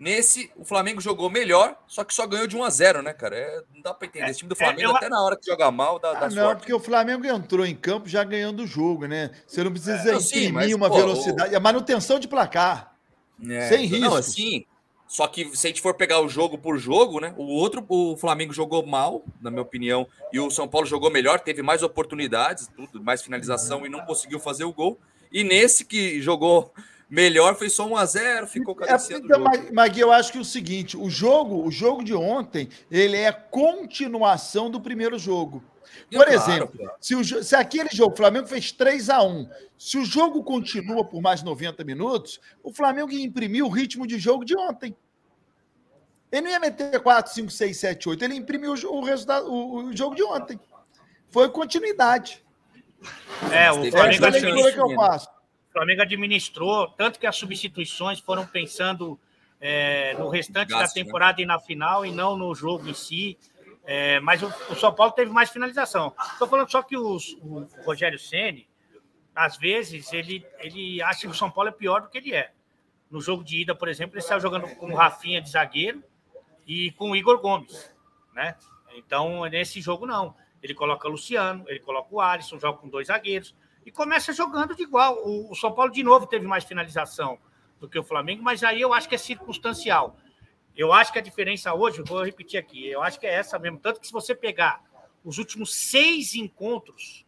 Nesse, 0.01 0.49
o 0.55 0.65
Flamengo 0.65 0.99
jogou 0.99 1.29
melhor, 1.29 1.77
só 1.85 2.03
que 2.03 2.11
só 2.11 2.25
ganhou 2.25 2.47
de 2.47 2.57
1 2.57 2.63
a 2.63 2.69
0 2.71 3.01
né, 3.03 3.13
cara? 3.13 3.37
É, 3.37 3.61
não 3.71 3.83
dá 3.83 3.93
para 3.93 4.07
entender. 4.07 4.31
Esse 4.31 4.39
time 4.39 4.49
do 4.49 4.55
é, 4.55 4.57
Flamengo, 4.57 4.81
é, 4.81 4.85
eu... 4.85 4.95
até 4.95 5.07
na 5.07 5.21
hora 5.21 5.37
que 5.37 5.45
joga 5.45 5.69
mal, 5.69 5.99
dá, 5.99 6.13
dá 6.13 6.25
ah, 6.25 6.29
Não, 6.31 6.55
porque 6.55 6.73
o 6.73 6.79
Flamengo 6.79 7.23
entrou 7.27 7.63
em 7.63 7.75
campo 7.75 8.09
já 8.09 8.23
ganhando 8.23 8.63
o 8.63 8.67
jogo, 8.67 9.05
né? 9.05 9.29
Você 9.45 9.63
não 9.63 9.69
precisa 9.69 9.93
é, 10.11 10.15
imprimir 10.15 10.53
mas, 10.53 10.73
uma 10.73 10.89
pô, 10.89 10.95
velocidade. 10.95 11.53
O... 11.53 11.55
É 11.55 11.59
manutenção 11.59 12.17
de 12.17 12.27
placar. 12.27 12.95
É, 13.47 13.69
sem 13.69 13.85
risco. 13.85 14.05
Não, 14.05 14.15
assim, 14.15 14.65
só 15.07 15.27
que 15.27 15.55
se 15.55 15.67
a 15.67 15.69
gente 15.69 15.83
for 15.83 15.93
pegar 15.93 16.19
o 16.19 16.27
jogo 16.27 16.57
por 16.57 16.79
jogo, 16.79 17.19
né? 17.19 17.35
O 17.37 17.43
outro, 17.43 17.85
o 17.87 18.17
Flamengo 18.17 18.51
jogou 18.53 18.83
mal, 18.83 19.23
na 19.39 19.51
minha 19.51 19.61
opinião, 19.61 20.07
e 20.33 20.39
o 20.39 20.49
São 20.49 20.67
Paulo 20.67 20.87
jogou 20.87 21.11
melhor, 21.11 21.39
teve 21.39 21.61
mais 21.61 21.83
oportunidades, 21.83 22.67
tudo, 22.75 23.03
mais 23.03 23.21
finalização 23.21 23.85
e 23.85 23.89
não 23.89 24.03
conseguiu 24.03 24.39
fazer 24.39 24.63
o 24.63 24.73
gol. 24.73 24.99
E 25.31 25.43
nesse 25.43 25.85
que 25.85 26.19
jogou 26.23 26.73
melhor 27.11 27.55
foi 27.55 27.69
só 27.69 27.85
1 27.85 27.97
a 27.97 28.05
0, 28.05 28.47
ficou 28.47 28.73
cadenciando 28.73 29.25
é, 29.25 29.37
então, 29.37 29.73
Magui, 29.73 29.99
eu 29.99 30.11
acho 30.11 30.31
que 30.31 30.37
é 30.37 30.41
o 30.41 30.45
seguinte, 30.45 30.95
o 30.95 31.09
jogo, 31.09 31.67
o 31.67 31.69
jogo 31.69 32.03
de 32.03 32.13
ontem, 32.13 32.69
ele 32.89 33.17
é 33.17 33.31
continuação 33.31 34.69
do 34.69 34.79
primeiro 34.79 35.19
jogo. 35.19 35.61
Por 36.09 36.25
claro, 36.25 36.31
exemplo, 36.31 36.77
claro. 36.77 36.93
Se, 37.01 37.15
o, 37.15 37.43
se 37.43 37.55
aquele 37.55 37.89
jogo, 37.91 38.13
o 38.13 38.17
Flamengo 38.17 38.47
fez 38.47 38.71
3 38.71 39.09
a 39.09 39.21
1 39.23 39.49
se 39.77 39.97
o 39.97 40.05
jogo 40.05 40.43
continua 40.43 41.03
por 41.03 41.21
mais 41.21 41.41
90 41.41 41.83
minutos, 41.83 42.39
o 42.61 42.71
Flamengo 42.71 43.11
ia 43.11 43.25
imprimir 43.25 43.65
o 43.65 43.67
ritmo 43.67 44.05
de 44.05 44.19
jogo 44.19 44.45
de 44.45 44.55
ontem. 44.55 44.95
Ele 46.31 46.43
não 46.43 46.51
ia 46.51 46.59
meter 46.59 46.99
4, 46.99 47.33
5, 47.33 47.49
6, 47.49 47.77
7, 47.77 48.09
8. 48.09 48.23
Ele 48.23 48.35
imprimiu 48.35 48.73
o, 48.73 49.01
resultado, 49.03 49.51
o, 49.51 49.85
o 49.85 49.97
jogo 49.97 50.15
de 50.15 50.23
ontem. 50.23 50.59
Foi 51.31 51.49
continuidade. 51.49 52.43
É, 53.51 53.71
o 53.71 53.89
Flamengo, 53.89 54.25
administrou, 54.25 54.71
que 54.71 54.79
eu 54.79 54.95
faço. 54.95 55.27
O 55.71 55.73
Flamengo 55.73 56.01
administrou, 56.01 56.89
tanto 56.89 57.17
que 57.17 57.25
as 57.25 57.37
substituições 57.37 58.19
foram 58.19 58.45
pensando 58.45 59.17
é, 59.59 60.13
no 60.15 60.27
restante 60.27 60.69
Gasto, 60.69 60.93
da 60.93 60.99
né? 60.99 61.05
temporada 61.05 61.37
né? 61.37 61.43
e 61.43 61.45
na 61.45 61.59
final, 61.59 62.05
e 62.05 62.11
não 62.11 62.35
no 62.35 62.53
jogo 62.53 62.89
em 62.89 62.93
si. 62.93 63.37
É, 63.85 64.19
mas 64.19 64.43
o, 64.43 64.47
o, 64.69 64.75
São 64.75 64.93
Paulo 64.93 65.13
teve 65.13 65.31
mais 65.31 65.49
finalização. 65.49 66.13
Estou 66.33 66.47
falando 66.47 66.69
só 66.69 66.83
que 66.83 66.97
os, 66.97 67.37
o 67.41 67.65
Rogério 67.85 68.19
Ceni, 68.19 68.67
às 69.33 69.55
vezes, 69.55 70.11
ele, 70.11 70.45
ele 70.59 71.01
acha 71.01 71.21
que 71.21 71.27
o 71.27 71.33
São 71.33 71.49
Paulo 71.49 71.69
é 71.69 71.71
pior 71.71 72.01
do 72.01 72.09
que 72.09 72.17
ele 72.17 72.33
é. 72.33 72.51
No 73.09 73.21
jogo 73.21 73.41
de 73.41 73.61
ida, 73.61 73.73
por 73.73 73.87
exemplo, 73.87 74.15
ele 74.15 74.21
saiu 74.21 74.41
jogando 74.41 74.67
com 74.75 74.91
o 74.91 74.95
Rafinha 74.95 75.41
de 75.41 75.49
zagueiro 75.49 76.03
e 76.67 76.91
com 76.91 77.11
o 77.11 77.15
Igor 77.15 77.39
Gomes, 77.39 77.93
né? 78.33 78.55
Então, 78.93 79.45
nesse 79.45 79.79
jogo, 79.79 80.05
não. 80.05 80.35
Ele 80.61 80.73
coloca 80.73 81.07
o 81.07 81.11
Luciano, 81.11 81.63
ele 81.67 81.79
coloca 81.79 82.09
o 82.11 82.19
Alisson, 82.19 82.59
joga 82.59 82.77
com 82.77 82.89
dois 82.89 83.07
zagueiros 83.07 83.55
e 83.85 83.91
começa 83.91 84.33
jogando 84.33 84.75
de 84.75 84.83
igual. 84.83 85.17
O, 85.25 85.51
o 85.51 85.55
São 85.55 85.71
Paulo, 85.71 85.91
de 85.91 86.03
novo, 86.03 86.27
teve 86.27 86.45
mais 86.45 86.63
finalização 86.63 87.37
do 87.79 87.89
que 87.89 87.97
o 87.97 88.03
Flamengo, 88.03 88.43
mas 88.43 88.63
aí 88.63 88.81
eu 88.81 88.93
acho 88.93 89.09
que 89.09 89.15
é 89.15 89.17
circunstancial. 89.17 90.17
Eu 90.75 90.93
acho 90.93 91.11
que 91.11 91.19
a 91.19 91.21
diferença 91.21 91.73
hoje, 91.73 92.01
vou 92.03 92.23
repetir 92.23 92.59
aqui, 92.59 92.87
eu 92.87 93.01
acho 93.01 93.19
que 93.19 93.27
é 93.27 93.33
essa 93.33 93.57
mesmo. 93.59 93.79
Tanto 93.79 93.99
que 93.99 94.07
se 94.07 94.13
você 94.13 94.33
pegar 94.33 94.81
os 95.23 95.37
últimos 95.37 95.73
seis 95.73 96.35
encontros 96.35 97.25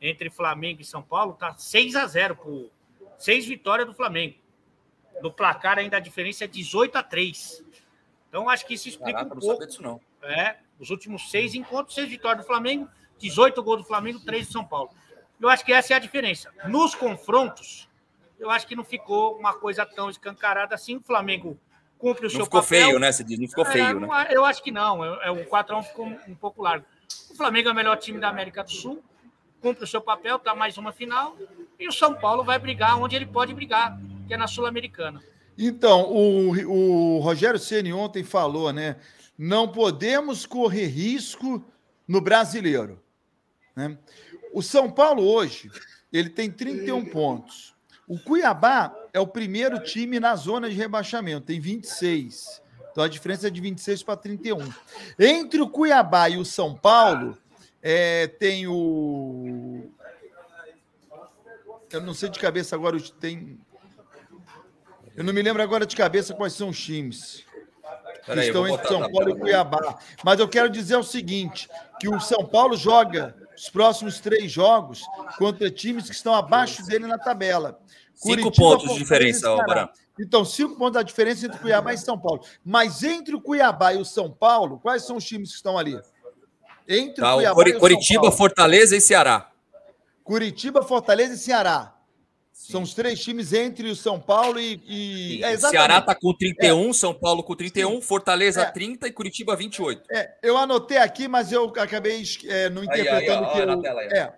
entre 0.00 0.30
Flamengo 0.30 0.80
e 0.80 0.84
São 0.84 1.02
Paulo, 1.02 1.34
tá 1.34 1.54
6 1.54 1.96
a 1.96 2.06
0 2.06 2.36
por 2.36 2.70
seis 3.18 3.46
vitórias 3.46 3.86
do 3.86 3.94
Flamengo. 3.94 4.36
No 5.20 5.32
placar 5.32 5.78
ainda 5.78 5.96
a 5.96 6.00
diferença 6.00 6.44
é 6.44 6.46
18 6.46 6.96
a 6.96 7.02
3. 7.02 7.64
Então 8.28 8.48
acho 8.48 8.66
que 8.66 8.74
isso 8.74 8.88
explica 8.88 9.18
Caraca, 9.18 9.34
um 9.34 9.40
pouco. 9.40 9.60
Não 9.60 9.66
disso, 9.66 9.82
não. 9.82 10.00
É, 10.22 10.58
os 10.78 10.90
últimos 10.90 11.30
seis 11.30 11.54
encontros, 11.54 11.94
seis 11.94 12.08
vitórias 12.08 12.44
do 12.44 12.46
Flamengo, 12.46 12.88
18 13.18 13.62
gols 13.62 13.78
do 13.78 13.84
Flamengo, 13.84 14.20
3 14.20 14.46
do 14.46 14.52
São 14.52 14.64
Paulo. 14.64 14.90
Eu 15.40 15.48
acho 15.48 15.64
que 15.64 15.72
essa 15.72 15.94
é 15.94 15.96
a 15.96 16.00
diferença. 16.00 16.50
Nos 16.66 16.94
confrontos, 16.94 17.88
eu 18.38 18.50
acho 18.50 18.66
que 18.66 18.76
não 18.76 18.84
ficou 18.84 19.36
uma 19.36 19.54
coisa 19.54 19.86
tão 19.86 20.10
escancarada 20.10 20.74
assim. 20.74 20.96
O 20.96 21.00
Flamengo 21.00 21.58
cumpre 21.98 22.26
o 22.26 22.28
não 22.28 22.30
seu 22.30 22.44
ficou 22.44 22.62
papel. 22.62 22.86
feio, 22.86 22.98
né? 22.98 23.12
Você 23.12 23.24
diz, 23.24 23.38
não 23.38 23.48
ficou 23.48 23.66
é, 23.66 23.72
feio, 23.72 24.00
né? 24.00 24.08
Eu 24.30 24.44
acho 24.44 24.62
que 24.62 24.70
não. 24.70 25.04
É, 25.04 25.30
o 25.30 25.44
4x1 25.44 25.82
ficou 25.84 26.06
um 26.06 26.34
pouco 26.34 26.62
largo. 26.62 26.84
O 27.30 27.34
Flamengo 27.34 27.68
é 27.68 27.72
o 27.72 27.74
melhor 27.74 27.96
time 27.96 28.18
da 28.18 28.28
América 28.28 28.62
do 28.62 28.70
Sul, 28.70 29.02
cumpre 29.60 29.84
o 29.84 29.86
seu 29.86 30.00
papel, 30.00 30.36
está 30.36 30.54
mais 30.54 30.76
uma 30.76 30.92
final. 30.92 31.36
E 31.78 31.88
o 31.88 31.92
São 31.92 32.14
Paulo 32.14 32.44
vai 32.44 32.58
brigar 32.58 32.98
onde 32.98 33.16
ele 33.16 33.26
pode 33.26 33.54
brigar, 33.54 33.98
que 34.26 34.34
é 34.34 34.36
na 34.36 34.46
Sul-Americana. 34.46 35.22
Então, 35.56 36.02
o, 36.12 37.16
o 37.16 37.18
Rogério 37.18 37.58
Ceni 37.58 37.92
ontem 37.92 38.22
falou, 38.22 38.72
né? 38.72 38.96
Não 39.36 39.68
podemos 39.68 40.46
correr 40.46 40.86
risco 40.86 41.64
no 42.06 42.20
brasileiro. 42.20 43.02
Né? 43.74 43.96
O 44.58 44.62
São 44.62 44.90
Paulo 44.90 45.22
hoje 45.22 45.70
ele 46.12 46.28
tem 46.28 46.50
31 46.50 47.04
pontos. 47.04 47.76
O 48.08 48.18
Cuiabá 48.18 48.92
é 49.12 49.20
o 49.20 49.26
primeiro 49.26 49.78
time 49.84 50.18
na 50.18 50.34
zona 50.34 50.68
de 50.68 50.74
rebaixamento, 50.74 51.46
tem 51.46 51.60
26. 51.60 52.60
Então 52.90 53.04
a 53.04 53.08
diferença 53.08 53.46
é 53.46 53.50
de 53.50 53.60
26 53.60 54.02
para 54.02 54.16
31. 54.16 54.68
Entre 55.16 55.60
o 55.60 55.68
Cuiabá 55.68 56.28
e 56.28 56.38
o 56.38 56.44
São 56.44 56.74
Paulo, 56.74 57.38
é, 57.80 58.26
tem 58.26 58.66
o. 58.66 59.92
Eu 61.92 62.00
não 62.00 62.12
sei 62.12 62.28
de 62.28 62.40
cabeça 62.40 62.74
agora, 62.74 62.98
tem. 63.20 63.60
Eu 65.14 65.22
não 65.22 65.32
me 65.32 65.40
lembro 65.40 65.62
agora 65.62 65.86
de 65.86 65.94
cabeça 65.94 66.34
quais 66.34 66.52
são 66.54 66.70
os 66.70 66.80
times. 66.80 67.44
que 68.24 68.40
estão 68.40 68.66
entre 68.66 68.88
São 68.88 69.08
Paulo 69.12 69.30
e 69.30 69.38
Cuiabá. 69.38 70.00
Mas 70.24 70.40
eu 70.40 70.48
quero 70.48 70.68
dizer 70.68 70.96
o 70.96 71.04
seguinte: 71.04 71.68
que 72.00 72.08
o 72.08 72.18
São 72.18 72.44
Paulo 72.44 72.76
joga 72.76 73.46
os 73.58 73.68
próximos 73.68 74.20
três 74.20 74.50
jogos 74.52 75.02
contra 75.36 75.68
times 75.68 76.04
que 76.04 76.14
estão 76.14 76.32
abaixo 76.32 76.86
dele 76.86 77.06
na 77.06 77.18
tabela. 77.18 77.80
Cinco 78.14 78.42
Curitiba, 78.42 78.66
pontos 78.66 78.92
de 78.92 78.98
diferença, 78.98 79.48
Alvarão. 79.48 79.88
Então, 80.18 80.44
cinco 80.44 80.76
pontos 80.76 80.94
da 80.94 81.02
diferença 81.02 81.46
entre 81.46 81.58
Cuiabá 81.58 81.92
e 81.92 81.98
São 81.98 82.18
Paulo. 82.18 82.42
Mas 82.64 83.02
entre 83.02 83.34
o 83.34 83.40
Cuiabá 83.40 83.94
e 83.94 83.98
o 83.98 84.04
São 84.04 84.30
Paulo, 84.30 84.78
quais 84.78 85.04
são 85.04 85.16
os 85.16 85.24
times 85.24 85.50
que 85.50 85.56
estão 85.56 85.76
ali? 85.76 86.00
Entre 86.88 87.20
tá, 87.20 87.34
o 87.34 87.36
Cuiabá 87.38 87.54
Cor 87.54 87.78
Curitiba, 87.78 88.30
Fortaleza 88.30 88.96
e 88.96 89.00
Ceará. 89.00 89.50
Curitiba, 90.22 90.82
Fortaleza 90.82 91.34
e 91.34 91.38
Ceará. 91.38 91.94
Sim. 92.58 92.72
São 92.72 92.82
os 92.82 92.92
três 92.92 93.22
times 93.22 93.52
entre 93.52 93.88
o 93.88 93.94
São 93.94 94.18
Paulo 94.18 94.58
e. 94.58 94.82
e... 94.84 95.44
É, 95.44 95.56
Ceará 95.56 95.98
está 95.98 96.12
com 96.12 96.34
31, 96.34 96.90
é. 96.90 96.92
São 96.92 97.14
Paulo 97.14 97.44
com 97.44 97.54
31, 97.54 97.88
Sim. 97.92 98.00
Fortaleza 98.02 98.62
é. 98.62 98.70
30 98.72 99.06
e 99.06 99.12
Curitiba 99.12 99.54
28. 99.54 100.02
É, 100.10 100.34
eu 100.42 100.56
anotei 100.56 100.98
aqui, 100.98 101.28
mas 101.28 101.52
eu 101.52 101.72
acabei 101.78 102.24
é, 102.46 102.68
não 102.68 102.82
interpretando 102.82 103.46
aí, 103.46 103.62
aí, 103.62 103.68
ó, 103.68 103.80
que. 103.80 103.86
Eu... 103.86 104.00
É. 104.00 104.34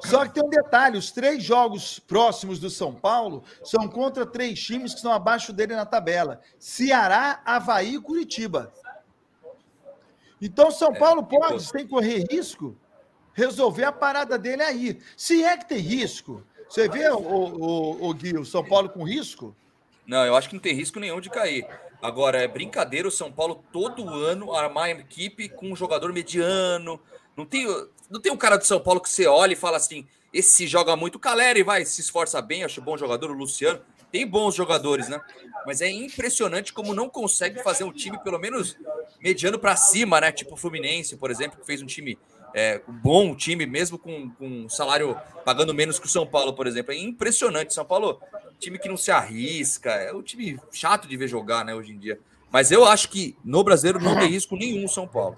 Só 0.00 0.26
que 0.26 0.34
tem 0.34 0.44
um 0.44 0.50
detalhe: 0.50 0.98
os 0.98 1.12
três 1.12 1.40
jogos 1.40 2.00
próximos 2.00 2.58
do 2.58 2.68
São 2.68 2.92
Paulo 2.92 3.44
são 3.62 3.86
contra 3.86 4.26
três 4.26 4.60
times 4.60 4.90
que 4.90 4.96
estão 4.96 5.12
abaixo 5.12 5.52
dele 5.52 5.76
na 5.76 5.86
tabela: 5.86 6.40
Ceará, 6.58 7.40
Havaí 7.44 7.94
e 7.94 8.00
Curitiba. 8.00 8.74
Então, 10.42 10.68
São 10.72 10.92
é, 10.92 10.98
Paulo 10.98 11.22
pode, 11.22 11.62
sem 11.62 11.86
correr 11.86 12.26
risco, 12.28 12.76
resolver 13.32 13.84
a 13.84 13.92
parada 13.92 14.36
dele 14.36 14.64
aí. 14.64 15.00
Se 15.16 15.44
é 15.44 15.56
que 15.56 15.68
tem 15.68 15.78
risco. 15.78 16.44
Você 16.74 16.88
vê, 16.88 17.08
o, 17.08 17.18
o, 17.18 18.08
o 18.08 18.14
Gui, 18.14 18.36
o 18.36 18.44
São 18.44 18.64
Paulo 18.64 18.88
com 18.88 19.04
risco? 19.04 19.54
Não, 20.04 20.26
eu 20.26 20.34
acho 20.34 20.48
que 20.48 20.56
não 20.56 20.60
tem 20.60 20.74
risco 20.74 20.98
nenhum 20.98 21.20
de 21.20 21.30
cair. 21.30 21.64
Agora, 22.02 22.42
é 22.42 22.48
brincadeira 22.48 23.06
o 23.06 23.12
São 23.12 23.30
Paulo 23.30 23.64
todo 23.72 24.08
ano 24.08 24.52
armar 24.52 24.86
a 24.86 24.90
equipe 24.90 25.48
com 25.48 25.70
um 25.70 25.76
jogador 25.76 26.12
mediano. 26.12 27.00
Não 27.36 27.46
tem, 27.46 27.64
não 28.10 28.20
tem 28.20 28.32
um 28.32 28.36
cara 28.36 28.56
do 28.56 28.64
São 28.64 28.80
Paulo 28.80 29.00
que 29.00 29.08
você 29.08 29.24
olha 29.24 29.52
e 29.52 29.56
fala 29.56 29.76
assim: 29.76 30.04
esse 30.32 30.66
joga 30.66 30.96
muito. 30.96 31.14
O 31.14 31.20
Caleri 31.20 31.62
vai, 31.62 31.84
se 31.84 32.00
esforça 32.00 32.42
bem, 32.42 32.64
acho 32.64 32.82
bom 32.82 32.96
jogador. 32.96 33.30
O 33.30 33.34
Luciano 33.34 33.80
tem 34.10 34.26
bons 34.26 34.56
jogadores, 34.56 35.08
né? 35.08 35.20
Mas 35.64 35.80
é 35.80 35.88
impressionante 35.88 36.72
como 36.72 36.92
não 36.92 37.08
consegue 37.08 37.62
fazer 37.62 37.84
um 37.84 37.92
time, 37.92 38.18
pelo 38.18 38.40
menos 38.40 38.76
mediano 39.20 39.60
para 39.60 39.76
cima, 39.76 40.20
né? 40.20 40.32
Tipo 40.32 40.54
o 40.54 40.56
Fluminense, 40.56 41.16
por 41.16 41.30
exemplo, 41.30 41.56
que 41.60 41.66
fez 41.66 41.80
um 41.80 41.86
time 41.86 42.18
é, 42.54 42.80
bom 42.86 43.34
time, 43.34 43.66
mesmo 43.66 43.98
com, 43.98 44.30
com 44.30 44.68
salário 44.68 45.16
pagando 45.44 45.74
menos 45.74 45.98
que 45.98 46.06
o 46.06 46.08
São 46.08 46.24
Paulo, 46.24 46.52
por 46.52 46.68
exemplo. 46.68 46.92
É 46.92 46.96
impressionante. 46.96 47.74
São 47.74 47.84
Paulo, 47.84 48.20
time 48.60 48.78
que 48.78 48.88
não 48.88 48.96
se 48.96 49.10
arrisca, 49.10 49.90
é 49.90 50.12
um 50.12 50.22
time 50.22 50.58
chato 50.72 51.08
de 51.08 51.16
ver 51.16 51.26
jogar, 51.26 51.64
né, 51.64 51.74
hoje 51.74 51.92
em 51.92 51.98
dia. 51.98 52.18
Mas 52.52 52.70
eu 52.70 52.84
acho 52.84 53.08
que 53.08 53.36
no 53.44 53.64
brasileiro 53.64 54.00
não 54.00 54.16
tem 54.16 54.28
risco 54.28 54.56
nenhum 54.56 54.84
o 54.84 54.88
São 54.88 55.08
Paulo. 55.08 55.36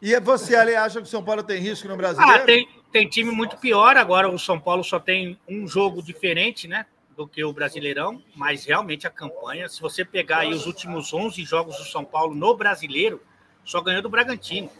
E 0.00 0.18
você, 0.20 0.54
Ale, 0.54 0.76
acha 0.76 1.00
que 1.00 1.06
o 1.06 1.10
São 1.10 1.24
Paulo 1.24 1.42
tem 1.42 1.58
risco 1.58 1.88
no 1.88 1.96
brasileiro? 1.96 2.42
Ah, 2.42 2.44
tem, 2.44 2.68
tem 2.92 3.08
time 3.08 3.30
muito 3.30 3.56
pior. 3.56 3.96
Agora 3.96 4.28
o 4.28 4.38
São 4.38 4.60
Paulo 4.60 4.84
só 4.84 5.00
tem 5.00 5.38
um 5.48 5.66
jogo 5.66 6.02
diferente, 6.02 6.68
né? 6.68 6.84
do 7.16 7.26
que 7.26 7.42
o 7.42 7.52
Brasileirão, 7.52 8.22
mas 8.36 8.64
realmente 8.64 9.04
a 9.04 9.10
campanha, 9.10 9.68
se 9.68 9.80
você 9.80 10.04
pegar 10.04 10.38
aí 10.38 10.54
os 10.54 10.66
últimos 10.66 11.12
11 11.12 11.44
jogos 11.44 11.76
do 11.76 11.82
São 11.82 12.04
Paulo 12.04 12.32
no 12.32 12.56
Brasileiro, 12.56 13.20
só 13.64 13.80
ganhou 13.80 14.00
do 14.00 14.08
Bragantino. 14.08 14.70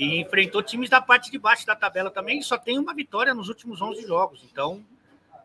E 0.00 0.18
enfrentou 0.18 0.62
times 0.62 0.88
da 0.88 0.98
parte 0.98 1.30
de 1.30 1.38
baixo 1.38 1.66
da 1.66 1.76
tabela 1.76 2.10
também, 2.10 2.38
e 2.38 2.42
só 2.42 2.56
tem 2.56 2.78
uma 2.78 2.94
vitória 2.94 3.34
nos 3.34 3.50
últimos 3.50 3.82
11 3.82 4.06
jogos. 4.06 4.42
Então, 4.50 4.82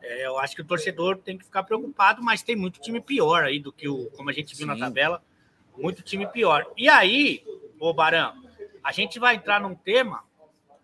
é, 0.02 0.26
eu 0.26 0.40
acho 0.40 0.56
que 0.56 0.62
o 0.62 0.66
torcedor 0.66 1.18
tem 1.18 1.38
que 1.38 1.44
ficar 1.44 1.64
preocupado, 1.64 2.24
mas 2.24 2.42
tem 2.42 2.56
muito 2.56 2.80
time 2.80 3.02
pior 3.02 3.44
aí 3.44 3.60
do 3.60 3.74
que 3.74 3.90
o, 3.90 4.10
como 4.12 4.30
a 4.30 4.34
gente 4.34 4.56
viu 4.56 4.66
Sim. 4.66 4.74
na 4.74 4.86
tabela, 4.86 5.22
muito 5.78 6.02
time 6.02 6.26
pior. 6.26 6.66
E 6.78 6.88
aí, 6.88 7.44
ô 7.78 7.94
Barão, 7.94 8.34
a 8.82 8.94
gente 8.94 9.20
vai 9.20 9.36
entrar 9.36 9.60
num 9.60 9.76
tema 9.76 10.24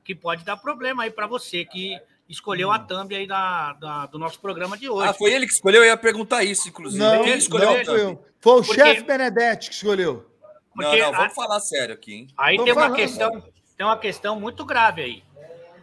que 0.03 0.13
pode 0.13 0.43
dar 0.43 0.57
problema 0.57 1.03
aí 1.03 1.11
para 1.11 1.25
você 1.25 1.63
que 1.63 1.97
escolheu 2.27 2.67
hum. 2.67 2.73
a 2.73 2.79
thumb 2.79 3.15
aí 3.15 3.25
da, 3.25 3.71
da, 3.71 4.05
do 4.05 4.19
nosso 4.19 4.37
programa 4.41 4.77
de 4.77 4.89
hoje. 4.89 5.07
Ah, 5.07 5.13
foi 5.13 5.31
ele 5.31 5.47
que 5.47 5.53
escolheu, 5.53 5.81
eu 5.81 5.87
ia 5.87 5.97
perguntar 5.97 6.43
isso, 6.43 6.67
inclusive. 6.67 7.01
Não, 7.01 7.23
Quem 7.23 7.37
escolheu 7.37 7.77
não 7.77 7.85
foi 7.85 8.01
eu. 8.01 8.25
Foi 8.41 8.59
o 8.59 8.63
chefe 8.63 9.03
Benedetti 9.03 9.69
que 9.69 9.75
escolheu. 9.75 10.29
Porque 10.73 10.97
não, 10.97 11.11
não, 11.11 11.17
vamos 11.17 11.31
a... 11.31 11.35
falar 11.35 11.59
sério 11.61 11.93
aqui, 11.93 12.13
hein? 12.13 12.27
Aí 12.37 12.57
tem 12.57 12.73
uma, 12.73 12.91
questão, 12.93 13.43
tem 13.81 13.85
uma 13.87 13.97
questão 13.97 14.39
muito 14.39 14.63
grave 14.63 15.01
aí. 15.01 15.23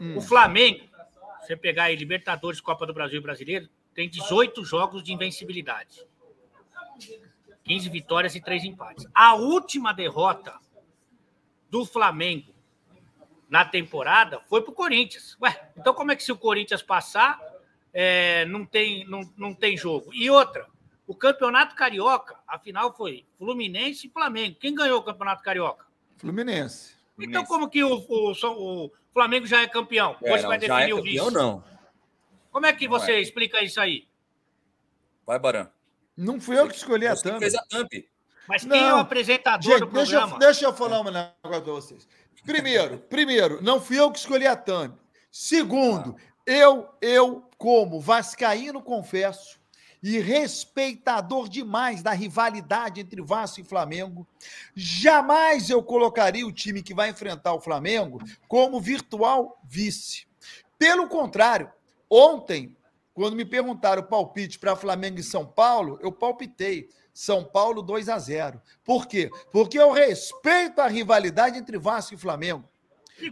Hum. 0.01 0.19
O 0.19 0.21
Flamengo, 0.21 0.89
você 1.41 1.57
pegar 1.57 1.85
aí 1.85 1.97
Libertadores, 1.97 2.61
Copa 2.61 2.87
do 2.87 2.95
Brasil 2.95 3.19
e 3.19 3.21
Brasileiro, 3.21 3.69
tem 3.93 4.09
18 4.09 4.65
jogos 4.65 5.03
de 5.03 5.13
invencibilidade. 5.13 6.07
15 7.65 7.89
vitórias 7.89 8.37
e 8.37 8.41
3 8.41 8.67
empates. 8.67 9.05
A 9.13 9.35
última 9.35 9.93
derrota 9.93 10.55
do 11.69 11.85
Flamengo 11.85 12.55
na 13.51 13.65
temporada 13.65 14.41
foi 14.49 14.63
para 14.63 14.71
o 14.71 14.75
Corinthians. 14.77 15.37
Ué, 15.43 15.73
então 15.77 15.93
como 15.93 16.13
é 16.13 16.17
que 16.17 16.23
se 16.23 16.31
o 16.31 16.39
Corinthians 16.39 16.83
passar, 16.83 17.37
é, 17.93 18.45
não, 18.45 18.65
tem, 18.65 19.05
não, 19.09 19.29
não 19.37 19.53
tem 19.53 19.77
jogo? 19.77 20.15
E 20.15 20.31
outra, 20.31 20.69
o 21.05 21.17
Campeonato 21.17 21.75
Carioca, 21.75 22.37
afinal 22.47 22.97
foi 22.97 23.27
Fluminense 23.37 24.07
e 24.07 24.11
Flamengo. 24.11 24.57
Quem 24.61 24.73
ganhou 24.73 25.01
o 25.01 25.03
Campeonato 25.03 25.43
Carioca? 25.43 25.85
Fluminense. 26.17 26.98
Então 27.19 27.45
como 27.45 27.69
que 27.69 27.83
o, 27.83 28.05
o, 28.09 28.33
o 28.33 28.93
Flamengo 29.12 29.47
já 29.47 29.62
é 29.62 29.66
campeão? 29.66 30.16
É, 30.23 30.33
Hoje 30.33 30.43
não, 30.43 30.49
vai 30.49 30.59
definir 30.59 30.91
é 30.91 30.95
o 30.95 31.03
vice. 31.03 31.31
não. 31.31 31.64
Como 32.51 32.66
é 32.66 32.73
que 32.73 32.89
não 32.89 32.99
você 32.99 33.12
é. 33.12 33.21
explica 33.21 33.62
isso 33.62 33.81
aí? 33.81 34.07
Vai, 35.27 35.39
Barão. 35.39 35.71
Não 36.16 36.41
fui 36.41 36.59
eu 36.59 36.69
que 36.69 36.75
escolhi 36.75 37.07
a 37.07 37.14
thumb. 37.14 37.39
fez 37.39 37.55
a 37.55 37.62
thumb. 37.69 38.09
Mas 38.49 38.62
quem 38.62 38.81
não. 38.81 38.89
é 38.89 38.95
o 38.95 38.99
apresentador 38.99 39.62
Gente, 39.62 39.81
do 39.81 39.89
programa? 39.89 40.27
Deixa 40.27 40.35
eu, 40.35 40.39
deixa 40.39 40.64
eu 40.64 40.73
falar 40.73 41.01
um 41.01 41.05
negócio 41.05 41.35
para 41.43 41.61
vocês. 41.61 42.09
Primeiro, 42.45 42.99
primeiro, 43.11 43.62
não 43.62 43.81
fui 43.81 44.01
eu 44.01 44.11
que 44.11 44.19
escolhi 44.19 44.47
a 44.47 44.57
thumb. 44.57 44.95
Segundo, 45.31 46.16
eu, 46.47 46.89
eu, 47.03 47.49
como 47.59 48.01
vascaíno, 48.01 48.83
confesso, 48.83 49.58
e 50.03 50.19
respeitador 50.19 51.49
demais 51.49 52.03
da 52.03 52.13
rivalidade 52.13 53.01
entre 53.01 53.21
Vasco 53.21 53.61
e 53.61 53.65
Flamengo, 53.65 54.27
jamais 54.75 55.71
eu 55.71 55.83
colocaria 55.83 56.47
o 56.47 56.53
time 56.53 56.83
que 56.83 56.95
vai 56.95 57.11
enfrentar 57.11 57.55
o 57.55 57.61
Flamengo 57.61 58.21
como 58.47 58.81
virtual 58.81 59.61
vice. 59.65 60.27
Pelo 60.79 61.09
contrário, 61.09 61.71
ontem, 62.09 62.77
quando 63.13 63.35
me 63.35 63.45
perguntaram 63.45 64.03
o 64.03 64.07
palpite 64.07 64.59
para 64.59 64.77
Flamengo 64.77 65.19
e 65.19 65.25
São 65.25 65.45
Paulo, 65.45 65.99
eu 66.01 66.13
palpitei. 66.13 66.89
São 67.13 67.43
Paulo 67.43 67.83
2 67.83 68.09
a 68.09 68.17
0. 68.17 68.63
Por 68.85 69.09
quê? 69.09 69.29
Porque 69.51 69.77
eu 69.77 69.91
respeito 69.91 70.81
a 70.81 70.87
rivalidade 70.87 71.59
entre 71.59 71.77
Vasco 71.77 72.15
e 72.15 72.17
Flamengo. 72.17 72.63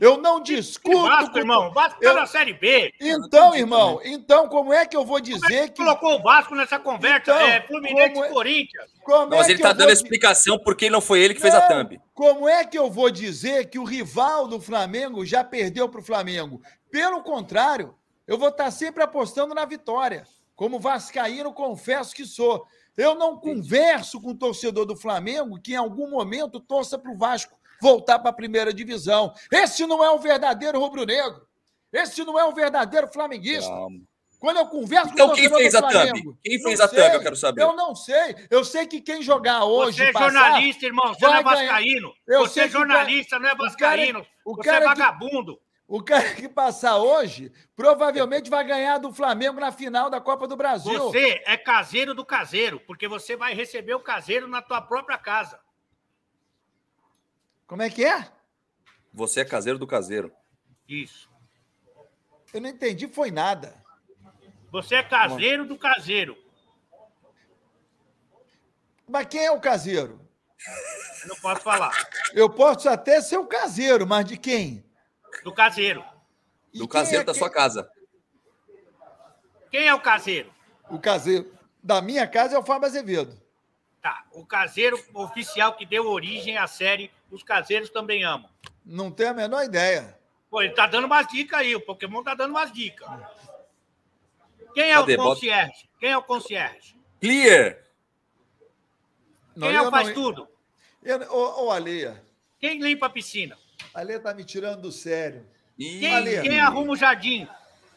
Eu 0.00 0.16
não 0.18 0.40
discuto. 0.40 1.02
Vasco, 1.02 1.32
com... 1.32 1.38
irmão. 1.38 1.72
Vasco 1.72 2.00
tá 2.00 2.08
eu... 2.08 2.14
na 2.14 2.26
Série 2.26 2.52
B. 2.52 2.92
Então, 3.00 3.54
irmão, 3.54 4.00
então 4.04 4.48
como 4.48 4.72
é 4.72 4.84
que 4.86 4.96
eu 4.96 5.04
vou 5.04 5.20
dizer 5.20 5.54
é 5.54 5.62
que, 5.68 5.74
que. 5.74 5.82
colocou 5.82 6.18
o 6.18 6.22
Vasco 6.22 6.54
nessa 6.54 6.78
conversa? 6.78 7.32
Então, 7.32 7.38
é 7.38 7.62
Fluminense 7.62 8.18
e 8.18 8.22
é... 8.22 8.28
Corinthians. 8.28 8.90
Como 9.02 9.30
Mas 9.30 9.48
é 9.48 9.52
ele 9.52 9.62
tá 9.62 9.72
dando 9.72 9.84
vou... 9.84 9.92
explicação 9.92 10.58
porque 10.58 10.90
não 10.90 11.00
foi 11.00 11.20
ele 11.20 11.34
que 11.34 11.42
não, 11.42 11.50
fez 11.50 11.54
a 11.54 11.68
thumb. 11.68 12.00
Como 12.12 12.48
é 12.48 12.64
que 12.64 12.78
eu 12.78 12.90
vou 12.90 13.10
dizer 13.10 13.70
que 13.70 13.78
o 13.78 13.84
rival 13.84 14.48
do 14.48 14.60
Flamengo 14.60 15.24
já 15.24 15.44
perdeu 15.44 15.88
para 15.88 16.00
o 16.00 16.04
Flamengo? 16.04 16.60
Pelo 16.90 17.22
contrário, 17.22 17.94
eu 18.26 18.36
vou 18.36 18.48
estar 18.48 18.64
tá 18.64 18.70
sempre 18.70 19.02
apostando 19.02 19.54
na 19.54 19.64
vitória. 19.64 20.24
Como 20.56 20.80
Vascaíno, 20.80 21.52
confesso 21.52 22.14
que 22.14 22.24
sou. 22.24 22.66
Eu 22.96 23.14
não 23.14 23.36
converso 23.36 24.20
com 24.20 24.30
o 24.30 24.34
torcedor 24.34 24.86
do 24.86 24.96
Flamengo 24.96 25.60
que 25.60 25.74
em 25.74 25.76
algum 25.76 26.08
momento 26.08 26.58
torça 26.58 26.98
para 26.98 27.12
o 27.12 27.16
Vasco 27.16 27.55
voltar 27.80 28.18
para 28.18 28.30
a 28.30 28.34
primeira 28.34 28.72
divisão. 28.72 29.32
Esse 29.52 29.86
não 29.86 30.04
é 30.04 30.10
o 30.10 30.18
verdadeiro 30.18 30.78
rubro-negro. 30.78 31.46
Esse 31.92 32.24
não 32.24 32.38
é 32.38 32.44
o 32.44 32.52
verdadeiro 32.52 33.08
flamenguista. 33.08 33.70
Calma. 33.70 34.00
Quando 34.38 34.58
eu 34.58 34.66
converso 34.66 35.12
então, 35.12 35.28
com 35.28 35.32
o 35.32 35.36
quem 35.36 35.48
fez 35.48 35.74
a 35.74 35.82
thumb? 35.82 36.38
Quem 36.44 36.62
fez 36.62 36.80
a 36.80 36.88
thumb, 36.88 37.14
eu 37.14 37.20
quero 37.20 37.36
saber. 37.36 37.62
Eu 37.62 37.74
não 37.74 37.94
sei. 37.94 38.36
Eu 38.50 38.64
sei 38.64 38.86
que 38.86 39.00
quem 39.00 39.22
jogar 39.22 39.64
hoje. 39.64 39.96
Você 39.96 40.04
é 40.04 40.12
jornalista, 40.12 40.86
irmão. 40.86 41.14
Você 41.14 41.26
não 41.26 41.34
é 41.34 41.42
vascaíno. 41.42 42.12
Você 42.26 42.60
é 42.60 42.68
jornalista, 42.68 43.38
não 43.38 43.48
é 43.48 43.54
vascaíno. 43.54 44.26
O 44.44 44.56
cara, 44.56 44.78
o 44.78 44.82
você 44.82 44.84
é 44.84 44.88
vagabundo. 44.88 45.56
Que... 45.56 45.66
O 45.88 46.02
cara 46.02 46.34
que 46.34 46.48
passar 46.48 46.98
hoje 46.98 47.52
provavelmente 47.76 48.50
vai 48.50 48.64
ganhar 48.64 48.98
do 48.98 49.12
Flamengo 49.12 49.60
na 49.60 49.70
final 49.70 50.10
da 50.10 50.20
Copa 50.20 50.46
do 50.46 50.56
Brasil. 50.56 50.98
Você 50.98 51.42
é 51.46 51.56
caseiro 51.56 52.12
do 52.12 52.24
caseiro, 52.24 52.80
porque 52.86 53.06
você 53.06 53.36
vai 53.36 53.54
receber 53.54 53.94
o 53.94 54.00
caseiro 54.00 54.48
na 54.48 54.60
tua 54.60 54.82
própria 54.82 55.16
casa. 55.16 55.58
Como 57.66 57.82
é 57.82 57.90
que 57.90 58.04
é? 58.04 58.30
Você 59.12 59.40
é 59.40 59.44
caseiro 59.44 59.78
do 59.78 59.86
caseiro. 59.86 60.32
Isso. 60.88 61.28
Eu 62.52 62.60
não 62.60 62.68
entendi, 62.68 63.08
foi 63.08 63.30
nada. 63.30 63.82
Você 64.70 64.96
é 64.96 65.02
caseiro 65.02 65.64
do 65.66 65.76
caseiro. 65.76 66.36
Mas 69.08 69.26
quem 69.26 69.44
é 69.44 69.50
o 69.50 69.60
caseiro? 69.60 70.20
Eu 71.22 71.28
não 71.28 71.36
posso 71.36 71.60
falar. 71.62 71.92
Eu 72.32 72.50
posso 72.50 72.88
até 72.88 73.20
ser 73.20 73.36
o 73.36 73.46
caseiro, 73.46 74.06
mas 74.06 74.24
de 74.24 74.36
quem? 74.36 74.84
Do 75.42 75.52
caseiro. 75.52 76.04
Do 76.74 76.88
caseiro 76.88 77.22
é 77.22 77.24
da 77.24 77.32
quem... 77.32 77.38
sua 77.40 77.50
casa. 77.50 77.90
Quem 79.70 79.86
é 79.86 79.94
o 79.94 80.00
caseiro? 80.00 80.52
O 80.90 80.98
caseiro 80.98 81.52
da 81.82 82.00
minha 82.00 82.26
casa 82.26 82.56
é 82.56 82.58
o 82.58 82.64
Fábio 82.64 82.86
Azevedo. 82.86 83.40
Tá. 84.00 84.24
O 84.32 84.46
caseiro 84.46 85.02
oficial 85.14 85.76
que 85.76 85.84
deu 85.84 86.06
origem 86.06 86.56
à 86.56 86.66
série 86.66 87.10
Os 87.30 87.42
Caseiros 87.42 87.90
Também 87.90 88.24
Amam. 88.24 88.50
Não 88.84 89.10
tenho 89.10 89.30
a 89.30 89.34
menor 89.34 89.64
ideia. 89.64 90.16
Pô, 90.48 90.62
ele 90.62 90.74
tá 90.74 90.86
dando 90.86 91.06
umas 91.06 91.26
dicas 91.26 91.58
aí. 91.58 91.74
O 91.74 91.80
Pokémon 91.80 92.22
tá 92.22 92.34
dando 92.34 92.50
umas 92.50 92.72
dicas. 92.72 93.08
Quem 94.74 94.90
é 94.90 94.94
Cadê? 94.94 95.14
o 95.14 95.16
concierge? 95.16 95.88
Quem 95.98 96.10
é 96.10 96.16
o 96.16 96.22
concierge? 96.22 96.96
Clear. 97.20 97.78
Quem 99.54 99.62
não, 99.62 99.68
é 99.68 99.82
o 99.82 99.90
faz 99.90 100.08
não... 100.08 100.14
tudo? 100.14 100.48
Eu... 101.02 101.20
Ô, 101.32 101.64
ô, 101.64 101.70
Aleia. 101.70 102.22
Quem 102.60 102.80
limpa 102.80 103.06
a 103.06 103.10
piscina? 103.10 103.56
Ale 103.94 104.18
tá 104.18 104.34
me 104.34 104.44
tirando 104.44 104.82
do 104.82 104.92
sério. 104.92 105.46
Quem, 105.76 106.14
Ale, 106.14 106.42
quem 106.42 106.60
arruma 106.60 106.92
o 106.92 106.96
jardim? 106.96 107.48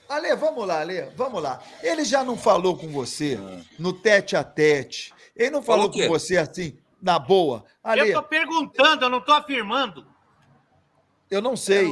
Ale, 0.08 0.36
vamos 0.36 0.66
lá, 0.66 0.82
Ale, 0.82 1.02
vamos 1.16 1.42
lá. 1.42 1.62
Ele 1.84 2.04
já 2.04 2.24
não 2.24 2.38
falou 2.38 2.78
com 2.78 2.88
você 2.88 3.38
no 3.78 3.94
tete 3.94 4.36
a 4.36 4.44
tete. 4.44 5.14
Ele 5.36 5.52
não 5.52 5.62
falou, 5.62 5.92
falou 5.92 6.08
com 6.08 6.14
você 6.14 6.38
assim, 6.38 6.78
na 7.02 7.20
boa. 7.20 7.66
Ale, 7.84 8.12
eu 8.12 8.22
tô 8.22 8.28
perguntando, 8.28 9.06
eu 9.06 9.10
não 9.10 9.22
tô 9.22 9.32
afirmando. 9.32 10.06
Eu 11.30 11.42
não 11.42 11.56
sei. 11.56 11.92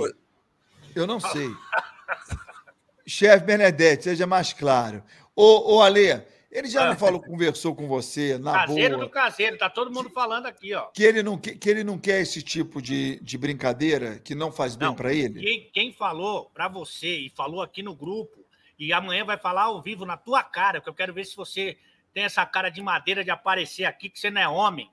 Eu 0.95 1.05
não 1.05 1.19
sei. 1.19 1.49
Chefe 3.05 3.45
Benedetti, 3.45 4.03
seja 4.03 4.27
mais 4.27 4.51
claro. 4.51 5.03
Ô, 5.35 5.75
ô 5.75 5.81
Ale, 5.81 6.25
ele 6.51 6.67
já 6.67 6.85
não 6.85 6.93
ah. 6.93 6.95
falou, 6.95 7.21
conversou 7.21 7.75
com 7.75 7.87
você 7.87 8.37
na 8.37 8.51
caseiro 8.53 8.95
boa. 8.95 9.05
do 9.05 9.11
caseiro, 9.11 9.57
tá 9.57 9.69
todo 9.69 9.91
mundo 9.91 10.09
falando 10.09 10.47
aqui, 10.47 10.73
ó. 10.73 10.87
Que 10.87 11.03
ele 11.03 11.21
não, 11.21 11.37
que, 11.37 11.55
que 11.55 11.69
ele 11.69 11.83
não 11.83 11.97
quer 11.97 12.21
esse 12.21 12.41
tipo 12.41 12.81
de, 12.81 13.19
de 13.21 13.37
brincadeira 13.37 14.19
que 14.19 14.33
não 14.33 14.51
faz 14.51 14.75
bem 14.75 14.93
para 14.93 15.13
ele? 15.13 15.39
Quem, 15.39 15.69
quem 15.71 15.93
falou 15.93 16.49
para 16.53 16.67
você 16.67 17.19
e 17.19 17.29
falou 17.29 17.61
aqui 17.61 17.83
no 17.83 17.95
grupo 17.95 18.45
e 18.79 18.91
amanhã 18.91 19.23
vai 19.23 19.37
falar 19.37 19.63
ao 19.63 19.81
vivo 19.81 20.05
na 20.05 20.17
tua 20.17 20.43
cara, 20.43 20.81
que 20.81 20.89
eu 20.89 20.93
quero 20.93 21.13
ver 21.13 21.25
se 21.25 21.35
você 21.35 21.77
tem 22.13 22.23
essa 22.23 22.45
cara 22.45 22.69
de 22.69 22.81
madeira 22.81 23.23
de 23.23 23.29
aparecer 23.29 23.85
aqui, 23.85 24.09
que 24.09 24.19
você 24.19 24.31
não 24.31 24.41
é 24.41 24.47
homem. 24.47 24.89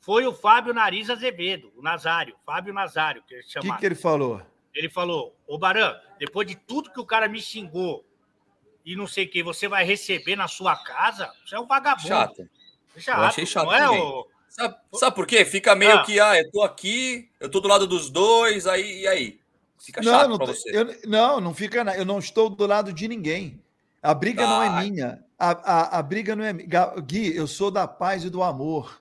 Foi 0.00 0.26
o 0.26 0.32
Fábio 0.32 0.72
Nariz 0.72 1.10
Azevedo, 1.10 1.70
o 1.76 1.82
Nazário, 1.82 2.34
Fábio 2.44 2.72
Nazário, 2.72 3.22
que 3.26 3.34
ele. 3.34 3.44
O 3.56 3.60
que, 3.60 3.78
que 3.78 3.86
ele 3.86 3.94
falou? 3.94 4.40
Ele 4.74 4.88
falou: 4.88 5.36
Ô 5.46 5.58
Baran, 5.58 5.94
depois 6.18 6.48
de 6.48 6.54
tudo 6.54 6.90
que 6.90 7.00
o 7.00 7.04
cara 7.04 7.28
me 7.28 7.40
xingou 7.40 8.04
e 8.84 8.96
não 8.96 9.06
sei 9.06 9.26
o 9.26 9.28
que 9.28 9.42
você 9.42 9.68
vai 9.68 9.84
receber 9.84 10.36
na 10.36 10.48
sua 10.48 10.74
casa, 10.76 11.30
você 11.44 11.54
é 11.54 11.60
um 11.60 11.66
vagabundo. 11.66 12.08
Chato. 12.08 12.48
chato 12.96 13.18
eu 13.18 13.24
achei 13.24 13.46
chato. 13.46 13.66
Não 13.66 13.74
é 13.74 13.90
o... 13.90 14.26
sabe, 14.48 14.76
sabe 14.94 15.16
por 15.16 15.26
quê? 15.26 15.44
Fica 15.44 15.74
meio 15.74 15.98
ah. 15.98 16.02
que, 16.02 16.18
ah, 16.18 16.38
eu 16.38 16.50
tô 16.50 16.62
aqui, 16.62 17.28
eu 17.38 17.50
tô 17.50 17.60
do 17.60 17.68
lado 17.68 17.86
dos 17.86 18.08
dois, 18.08 18.66
aí 18.66 19.02
e 19.02 19.06
aí? 19.06 19.40
Fica 19.78 20.02
chato 20.02 20.28
não, 20.30 20.38
pra 20.38 20.46
você. 20.46 20.70
Eu, 20.74 20.96
não, 21.06 21.40
não 21.40 21.54
fica. 21.54 21.80
Eu 21.94 22.04
não 22.04 22.18
estou 22.18 22.48
do 22.48 22.66
lado 22.66 22.92
de 22.92 23.06
ninguém. 23.06 23.62
A 24.02 24.14
briga 24.14 24.44
ah. 24.44 24.46
não 24.46 24.62
é 24.62 24.68
ah. 24.68 24.82
minha. 24.82 25.24
A, 25.38 25.50
a, 25.50 25.98
a 25.98 26.02
briga 26.02 26.34
não 26.34 26.44
é 26.44 26.52
minha. 26.54 26.68
Gui, 27.00 27.36
eu 27.36 27.46
sou 27.46 27.70
da 27.70 27.86
paz 27.86 28.24
e 28.24 28.30
do 28.30 28.42
amor. 28.42 28.99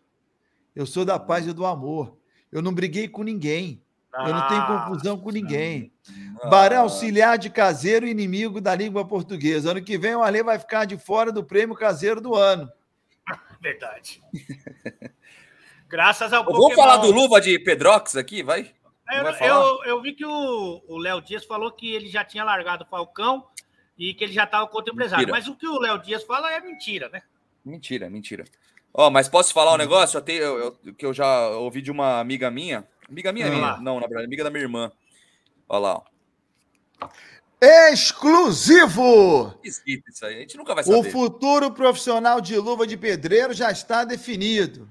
Eu 0.79 0.85
sou 0.85 1.03
da 1.03 1.19
paz 1.19 1.45
e 1.45 1.51
do 1.51 1.65
amor. 1.65 2.17
Eu 2.49 2.61
não 2.61 2.73
briguei 2.73 3.09
com 3.09 3.21
ninguém. 3.21 3.83
Eu 4.13 4.33
não 4.33 4.47
tenho 4.47 4.65
confusão 4.65 5.19
com 5.19 5.29
ninguém. 5.29 5.91
Ah. 6.41 6.47
Baré 6.47 6.77
auxiliar 6.77 7.37
de 7.37 7.49
caseiro 7.49 8.07
inimigo 8.07 8.61
da 8.61 8.73
língua 8.75 9.05
portuguesa. 9.05 9.71
Ano 9.71 9.83
que 9.83 9.97
vem 9.97 10.15
o 10.15 10.23
Alê 10.23 10.41
vai 10.41 10.57
ficar 10.57 10.85
de 10.85 10.97
fora 10.97 11.33
do 11.33 11.43
prêmio 11.43 11.75
caseiro 11.75 12.21
do 12.21 12.33
ano. 12.33 12.71
Verdade. 13.59 14.23
Graças 15.89 16.31
ao 16.31 16.45
Vamos 16.45 16.75
falar 16.75 16.95
do 16.95 17.11
luva 17.11 17.41
de 17.41 17.59
Pedrox 17.59 18.15
aqui, 18.15 18.41
vai? 18.41 18.73
Não 19.05 19.15
Eu, 19.17 19.35
eu, 19.41 19.83
eu 19.83 20.01
vi 20.01 20.13
que 20.13 20.25
o 20.25 20.81
o 20.87 20.97
Léo 20.97 21.21
Dias 21.21 21.43
falou 21.43 21.73
que 21.73 21.93
ele 21.93 22.07
já 22.07 22.23
tinha 22.23 22.45
largado 22.45 22.85
o 22.85 22.87
Falcão 22.87 23.45
e 23.97 24.13
que 24.13 24.23
ele 24.23 24.31
já 24.31 24.45
estava 24.45 24.65
com 24.65 24.77
outro 24.77 24.93
empresário. 24.93 25.27
Mentira. 25.27 25.37
Mas 25.37 25.49
o 25.49 25.57
que 25.57 25.67
o 25.67 25.77
Léo 25.77 26.01
Dias 26.01 26.23
fala 26.23 26.53
é 26.53 26.61
mentira, 26.61 27.09
né? 27.09 27.21
Mentira, 27.65 28.09
mentira. 28.09 28.45
Ó, 28.93 29.09
mas 29.09 29.27
posso 29.29 29.53
falar 29.53 29.73
um 29.73 29.77
negócio? 29.77 30.17
Eu 30.17 30.21
tenho, 30.21 30.41
eu- 30.43 30.77
eu- 30.83 30.93
que 30.93 31.05
eu 31.05 31.13
já 31.13 31.49
ouvi 31.49 31.81
de 31.81 31.91
uma 31.91 32.19
amiga 32.19 32.49
minha. 32.51 32.87
Amiga 33.07 33.31
minha, 33.31 33.47
Ah. 33.47 33.49
minha? 33.49 33.77
Não, 33.77 33.95
na 33.99 34.07
verdade, 34.07 34.25
amiga 34.25 34.43
da 34.43 34.49
minha 34.49 34.63
irmã. 34.63 34.91
Olha 35.67 35.79
lá, 35.79 35.93
ó. 35.95 37.07
Exclusivo! 37.61 39.53
Isso 39.63 39.81
aí. 40.25 40.35
A 40.35 40.39
gente 40.39 40.57
nunca 40.57 40.73
vai 40.73 40.83
O 40.83 40.87
saber. 40.87 41.11
futuro 41.11 41.71
profissional 41.71 42.39
de 42.41 42.57
luva 42.57 42.87
de 42.87 42.95
pedreiro 42.97 43.53
já 43.53 43.71
está 43.71 44.03
definido. 44.05 44.87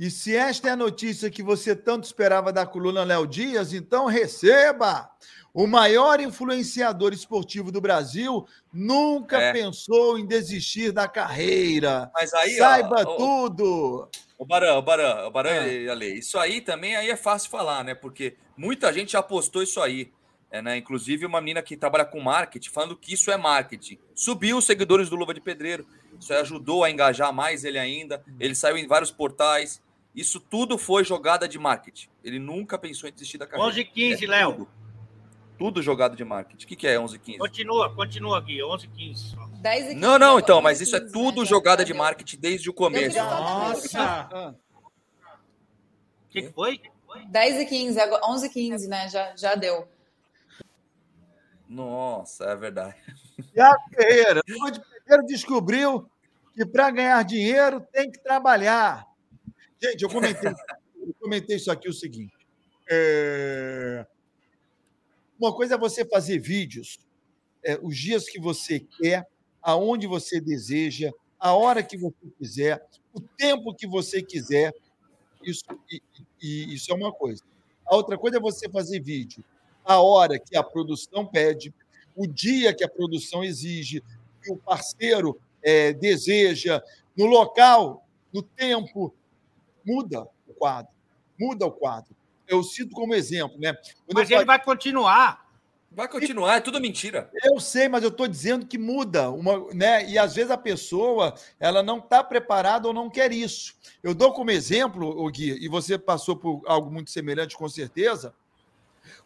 E 0.00 0.10
se 0.10 0.34
esta 0.34 0.66
é 0.68 0.70
a 0.72 0.76
notícia 0.76 1.28
que 1.30 1.42
você 1.42 1.76
tanto 1.76 2.04
esperava 2.04 2.50
da 2.50 2.64
coluna 2.64 3.04
Léo 3.04 3.26
Dias, 3.26 3.74
então 3.74 4.06
receba! 4.06 5.10
O 5.52 5.66
maior 5.66 6.20
influenciador 6.20 7.12
esportivo 7.12 7.70
do 7.70 7.82
Brasil 7.82 8.46
nunca 8.72 9.38
É. 9.38 9.52
pensou 9.52 10.18
em 10.18 10.24
desistir 10.24 10.90
da 10.90 11.06
carreira. 11.06 12.10
Mas 12.14 12.32
aí, 12.32 12.56
Saiba 12.56 13.04
ó, 13.06 13.12
ó, 13.12 13.16
tudo! 13.16 14.08
O 14.38 14.46
Barão, 14.46 14.78
o 14.78 14.82
Barão, 14.82 15.26
o 15.26 15.30
Barão 15.30 15.50
Ah. 15.50 15.68
e 15.68 15.86
Ale, 15.90 16.18
isso 16.18 16.38
aí 16.38 16.62
também 16.62 16.96
aí 16.96 17.10
é 17.10 17.16
fácil 17.16 17.50
falar, 17.50 17.84
né? 17.84 17.94
Porque 17.94 18.36
muita 18.56 18.90
gente 18.94 19.18
apostou 19.18 19.62
isso 19.62 19.82
aí. 19.82 20.10
É, 20.50 20.62
né? 20.62 20.78
Inclusive 20.78 21.26
uma 21.26 21.42
menina 21.42 21.60
que 21.62 21.76
trabalha 21.76 22.06
com 22.06 22.20
marketing, 22.20 22.70
falando 22.70 22.96
que 22.96 23.12
isso 23.12 23.30
é 23.30 23.36
marketing. 23.36 23.98
Subiu 24.14 24.56
os 24.56 24.64
seguidores 24.64 25.10
do 25.10 25.14
Luva 25.14 25.34
de 25.34 25.42
Pedreiro. 25.42 25.86
Isso 26.18 26.32
ajudou 26.32 26.84
a 26.84 26.90
engajar 26.90 27.32
mais 27.34 27.64
ele 27.64 27.78
ainda. 27.78 28.24
Ele 28.38 28.54
saiu 28.54 28.78
em 28.78 28.86
vários 28.86 29.10
portais. 29.10 29.80
Isso 30.14 30.40
tudo 30.40 30.76
foi 30.76 31.04
jogada 31.04 31.48
de 31.48 31.58
marketing. 31.58 32.08
Ele 32.22 32.38
nunca 32.38 32.78
pensou 32.78 33.08
em 33.08 33.12
desistir 33.12 33.38
da 33.38 33.46
carreira. 33.46 33.70
11 33.70 33.80
h 33.80 33.90
15 33.92 34.24
É 34.24 34.28
Léo. 34.28 34.52
Tudo. 34.52 34.68
Tudo 35.58 35.82
jogado 35.82 36.16
de 36.16 36.24
marketing. 36.24 36.64
O 36.64 36.68
que, 36.68 36.74
que 36.74 36.86
é 36.86 36.98
11 36.98 37.18
15? 37.18 37.38
Continua, 37.38 37.94
continua 37.94 38.38
aqui. 38.38 38.62
11 38.62 38.86
h 38.86 38.96
15 38.96 39.24
só. 39.30 39.46
10 39.60 39.84
e 39.84 39.88
15, 39.88 40.00
Não, 40.00 40.18
não, 40.18 40.26
agora 40.28 40.42
então, 40.42 40.56
11 40.56 40.64
mas 40.64 40.80
isso 40.80 40.96
é 40.96 41.00
15, 41.00 41.12
tudo 41.12 41.40
né? 41.42 41.46
Jogada 41.46 41.84
de 41.84 41.94
marketing 41.94 42.38
desde 42.38 42.70
o 42.70 42.72
começo. 42.74 43.16
Nossa! 43.16 44.56
O 46.26 46.30
que, 46.30 46.42
que 46.42 46.52
foi? 46.52 46.80
10 47.28 47.60
e 47.60 47.66
15, 47.66 48.00
agora 48.00 48.22
11 48.26 48.46
e 48.46 48.50
15, 48.50 48.88
né? 48.88 49.08
Já, 49.08 49.36
já 49.36 49.54
deu. 49.54 49.86
Nossa, 51.68 52.44
é 52.46 52.56
verdade. 52.56 52.96
Tiago 53.52 53.80
Ferreira, 53.94 54.40
o 54.40 54.70
de 54.70 54.80
Pedreiro 54.80 55.26
descobriu 55.26 56.10
que 56.54 56.66
para 56.66 56.90
ganhar 56.90 57.22
dinheiro 57.22 57.80
tem 57.92 58.10
que 58.10 58.18
trabalhar. 58.18 59.09
Gente, 59.82 60.02
eu 60.02 60.08
comentei, 60.10 60.50
eu 60.50 61.14
comentei 61.20 61.56
isso 61.56 61.70
aqui 61.70 61.88
o 61.88 61.92
seguinte. 61.92 62.32
é, 62.88 64.04
Uma 65.38 65.54
coisa 65.54 65.74
é 65.74 65.78
você 65.78 66.04
fazer 66.04 66.38
vídeos 66.38 66.98
é, 67.64 67.78
os 67.82 67.96
dias 67.96 68.24
que 68.28 68.40
você 68.40 68.80
quer, 68.80 69.26
aonde 69.62 70.06
você 70.06 70.40
deseja, 70.40 71.10
a 71.38 71.54
hora 71.54 71.82
que 71.82 71.96
você 71.96 72.16
quiser, 72.38 72.86
o 73.14 73.20
tempo 73.20 73.74
que 73.74 73.86
você 73.86 74.22
quiser. 74.22 74.72
Isso, 75.44 75.64
e, 75.90 76.02
e- 76.42 76.74
isso 76.74 76.92
é 76.92 76.94
uma 76.94 77.12
coisa. 77.12 77.42
A 77.86 77.96
outra 77.96 78.18
coisa 78.18 78.38
é 78.38 78.40
você 78.40 78.68
fazer 78.68 79.00
vídeo 79.00 79.44
a 79.84 80.00
hora 80.00 80.38
que 80.38 80.56
a 80.56 80.62
produção 80.62 81.26
pede, 81.26 81.74
o 82.14 82.26
dia 82.26 82.74
que 82.74 82.84
a 82.84 82.88
produção 82.88 83.42
exige, 83.42 84.02
que 84.42 84.52
o 84.52 84.56
parceiro 84.56 85.40
é, 85.62 85.92
deseja, 85.92 86.82
no 87.16 87.26
local, 87.26 88.06
no 88.32 88.42
tempo. 88.42 89.14
Muda 89.84 90.26
o 90.46 90.54
quadro. 90.54 90.92
Muda 91.38 91.66
o 91.66 91.72
quadro. 91.72 92.14
Eu 92.46 92.62
cito 92.62 92.94
como 92.94 93.14
exemplo, 93.14 93.58
né? 93.58 93.74
Quando 94.06 94.14
Mas 94.14 94.30
ele 94.30 94.44
vai 94.44 94.62
continuar. 94.62 95.48
Vai 95.92 96.06
continuar, 96.06 96.56
é 96.56 96.60
tudo 96.60 96.80
mentira. 96.80 97.28
Eu 97.42 97.58
sei, 97.58 97.88
mas 97.88 98.04
eu 98.04 98.10
estou 98.10 98.28
dizendo 98.28 98.64
que 98.64 98.78
muda, 98.78 99.28
uma, 99.28 99.66
né? 99.74 100.08
E 100.08 100.16
às 100.16 100.36
vezes 100.36 100.50
a 100.52 100.56
pessoa 100.56 101.34
ela 101.58 101.82
não 101.82 101.98
está 101.98 102.22
preparada 102.22 102.86
ou 102.86 102.94
não 102.94 103.10
quer 103.10 103.32
isso. 103.32 103.74
Eu 104.00 104.14
dou 104.14 104.32
como 104.32 104.52
exemplo, 104.52 105.08
o 105.08 105.28
Gui, 105.28 105.58
e 105.60 105.68
você 105.68 105.98
passou 105.98 106.36
por 106.36 106.62
algo 106.66 106.92
muito 106.92 107.10
semelhante, 107.10 107.56
com 107.56 107.68
certeza. 107.68 108.32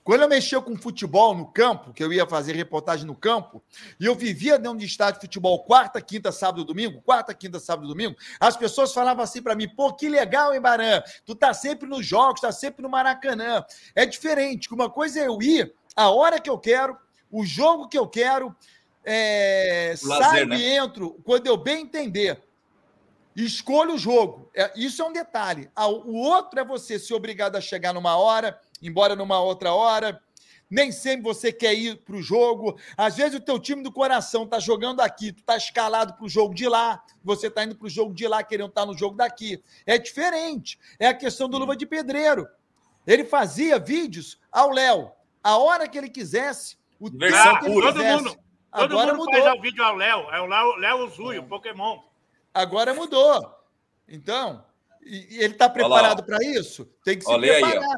Quando 0.02 0.22
eu 0.22 0.28
mexia 0.28 0.60
com 0.60 0.76
futebol 0.76 1.34
no 1.34 1.46
campo, 1.46 1.92
que 1.92 2.02
eu 2.02 2.12
ia 2.12 2.26
fazer 2.26 2.54
reportagem 2.54 3.06
no 3.06 3.14
campo, 3.14 3.62
e 3.98 4.06
eu 4.06 4.14
vivia 4.14 4.58
dentro 4.58 4.78
de 4.78 4.86
estádio 4.86 5.20
de 5.20 5.26
futebol 5.26 5.64
quarta, 5.64 6.00
quinta, 6.00 6.30
sábado, 6.30 6.64
domingo, 6.64 7.00
quarta, 7.02 7.32
quinta, 7.34 7.58
sábado, 7.58 7.88
domingo, 7.88 8.16
as 8.38 8.56
pessoas 8.56 8.92
falavam 8.92 9.22
assim 9.22 9.42
para 9.42 9.54
mim: 9.54 9.68
pô, 9.68 9.92
que 9.92 10.08
legal, 10.08 10.54
hein, 10.54 10.60
Baran? 10.60 11.02
Tu 11.24 11.34
tá 11.34 11.54
sempre 11.54 11.88
nos 11.88 12.04
jogos, 12.04 12.40
tá 12.40 12.52
sempre 12.52 12.82
no 12.82 12.88
Maracanã. 12.88 13.64
É 13.94 14.04
diferente, 14.06 14.68
que 14.68 14.74
uma 14.74 14.90
coisa 14.90 15.20
é 15.20 15.26
eu 15.26 15.40
ir 15.40 15.72
a 15.94 16.10
hora 16.10 16.40
que 16.40 16.50
eu 16.50 16.58
quero, 16.58 16.96
o 17.30 17.44
jogo 17.44 17.88
que 17.88 17.98
eu 17.98 18.06
quero, 18.06 18.54
é, 19.04 19.94
saio 19.96 20.46
né? 20.46 20.56
e 20.56 20.76
entro 20.76 21.20
quando 21.24 21.46
eu 21.46 21.56
bem 21.56 21.82
entender. 21.82 22.42
Escolho 23.36 23.94
o 23.94 23.98
jogo. 23.98 24.48
É, 24.54 24.72
isso 24.76 25.02
é 25.02 25.04
um 25.04 25.12
detalhe. 25.12 25.68
O 26.04 26.20
outro 26.20 26.60
é 26.60 26.64
você 26.64 26.98
ser 26.98 27.14
obrigado 27.14 27.56
a 27.56 27.60
chegar 27.60 27.92
numa 27.92 28.16
hora, 28.16 28.58
embora 28.84 29.16
numa 29.16 29.40
outra 29.40 29.72
hora. 29.72 30.20
Nem 30.70 30.90
sempre 30.92 31.22
você 31.22 31.52
quer 31.52 31.74
ir 31.74 31.96
para 31.98 32.16
o 32.16 32.22
jogo. 32.22 32.78
Às 32.96 33.16
vezes 33.16 33.34
o 33.38 33.42
teu 33.42 33.58
time 33.58 33.82
do 33.82 33.92
coração 33.92 34.46
tá 34.46 34.58
jogando 34.58 35.00
aqui, 35.00 35.32
tu 35.32 35.42
tá 35.42 35.56
escalado 35.56 36.14
para 36.14 36.24
o 36.24 36.28
jogo 36.28 36.54
de 36.54 36.68
lá, 36.68 37.02
você 37.22 37.50
tá 37.50 37.64
indo 37.64 37.76
para 37.76 37.86
o 37.86 37.90
jogo 37.90 38.14
de 38.14 38.26
lá 38.26 38.42
querendo 38.42 38.68
estar 38.70 38.86
no 38.86 38.96
jogo 38.96 39.16
daqui. 39.16 39.62
É 39.86 39.98
diferente. 39.98 40.78
É 40.98 41.06
a 41.08 41.14
questão 41.14 41.48
do 41.48 41.58
Luva 41.58 41.76
de 41.76 41.86
Pedreiro. 41.86 42.48
Ele 43.06 43.24
fazia 43.24 43.78
vídeos 43.78 44.40
ao 44.50 44.70
Léo, 44.70 45.12
a 45.42 45.58
hora 45.58 45.86
que 45.86 45.98
ele 45.98 46.08
quisesse, 46.08 46.76
o 46.98 47.10
tempo 47.10 47.18
que 47.20 47.66
ele 47.66 47.74
pura. 47.74 47.86
Todo 47.86 47.96
quisesse. 48.02 48.22
mundo. 48.22 48.36
Todo 48.72 48.98
Agora 48.98 49.14
mundo 49.14 49.26
mudou. 49.26 49.42
faz 49.42 49.58
o 49.58 49.62
vídeo 49.62 49.84
ao 49.84 49.94
Léo. 49.94 50.30
É 50.30 50.40
o 50.40 50.46
Léo, 50.46 50.76
Léo 50.76 51.08
Zui, 51.10 51.38
o 51.38 51.44
Pokémon. 51.44 52.00
Agora 52.52 52.92
mudou. 52.94 53.54
Então, 54.08 54.64
ele 55.04 55.44
está 55.44 55.68
preparado 55.68 56.24
para 56.24 56.38
isso? 56.42 56.84
Tem 57.04 57.16
que 57.18 57.24
se 57.24 57.30
Ó, 57.30 57.36
lê 57.36 57.50
aí, 57.50 57.62
ó. 57.62 57.70
preparar. 57.70 57.96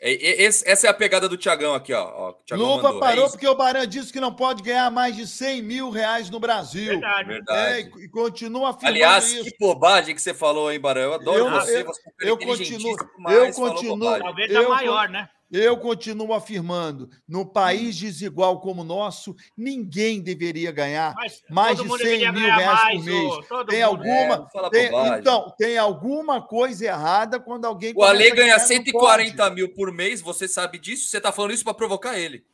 E- 0.00 0.10
e- 0.10 0.42
esse- 0.44 0.68
essa 0.68 0.86
é 0.86 0.90
a 0.90 0.94
pegada 0.94 1.28
do 1.28 1.36
Tiagão 1.36 1.74
aqui, 1.74 1.92
ó. 1.92 2.04
ó 2.04 2.28
o 2.30 2.32
Thiagão 2.44 2.66
Luva 2.66 2.82
mandou, 2.84 2.98
é 2.98 3.00
parou 3.00 3.24
isso. 3.24 3.32
porque 3.32 3.48
o 3.48 3.54
Baran 3.56 3.86
disse 3.86 4.12
que 4.12 4.20
não 4.20 4.32
pode 4.32 4.62
ganhar 4.62 4.90
mais 4.92 5.16
de 5.16 5.26
100 5.26 5.60
mil 5.62 5.90
reais 5.90 6.30
no 6.30 6.38
Brasil. 6.38 6.86
Verdade. 6.86 7.28
Verdade. 7.28 7.72
É, 7.72 7.80
e, 7.80 8.04
e 8.04 8.08
continua 8.08 8.70
afirmando 8.70 8.94
Aliás, 8.94 9.32
isso. 9.32 9.44
que 9.44 9.56
bobagem 9.58 10.14
que 10.14 10.22
você 10.22 10.32
falou, 10.32 10.70
hein, 10.70 10.78
Barão? 10.78 11.02
Eu 11.02 11.14
adoro 11.14 11.38
Eu- 11.38 11.50
você. 11.50 11.80
eu- 11.82 11.86
você 11.86 12.00
é 12.22 12.30
eu 12.30 12.38
continuo- 12.38 12.96
mas 13.18 13.34
eu 13.34 13.52
continuo-. 13.52 14.18
Talvez 14.20 14.54
a 14.54 14.68
maior, 14.68 15.08
né? 15.08 15.28
Eu 15.50 15.78
continuo 15.78 16.34
afirmando, 16.34 17.08
no 17.26 17.46
país 17.46 17.96
desigual 17.96 18.60
como 18.60 18.82
o 18.82 18.84
nosso, 18.84 19.34
ninguém 19.56 20.20
deveria 20.20 20.70
ganhar 20.70 21.14
Mas 21.14 21.42
mais 21.48 21.78
de 21.78 21.84
mundo 21.86 21.96
100 21.98 22.06
deveria 22.18 22.32
mil 22.32 22.50
reais 22.50 22.96
por 22.98 23.04
mês. 23.04 23.32
ô, 23.32 23.42
todo 23.44 23.66
Tem 23.68 23.82
alguma, 23.82 24.46
É, 24.54 24.68
tem- 24.70 25.18
então, 25.18 25.54
tem 25.56 25.78
alguma 25.78 26.42
coisa 26.42 26.84
errada 26.84 27.40
quando 27.40 27.64
alguém 27.64 27.94
O 27.96 28.04
Ale 28.04 28.24
ganha 28.24 28.34
ganhar, 28.34 28.58
não 28.58 28.66
140 28.66 29.48
mil 29.50 29.72
por 29.72 29.90
mês, 29.90 30.20
você 30.20 30.46
sabe 30.46 30.78
disso? 30.78 31.08
Você 31.08 31.18
tá 31.18 31.32
falando 31.32 31.52
isso 31.54 31.64
pra 31.64 31.72
provocar 31.72 32.18
ele. 32.18 32.44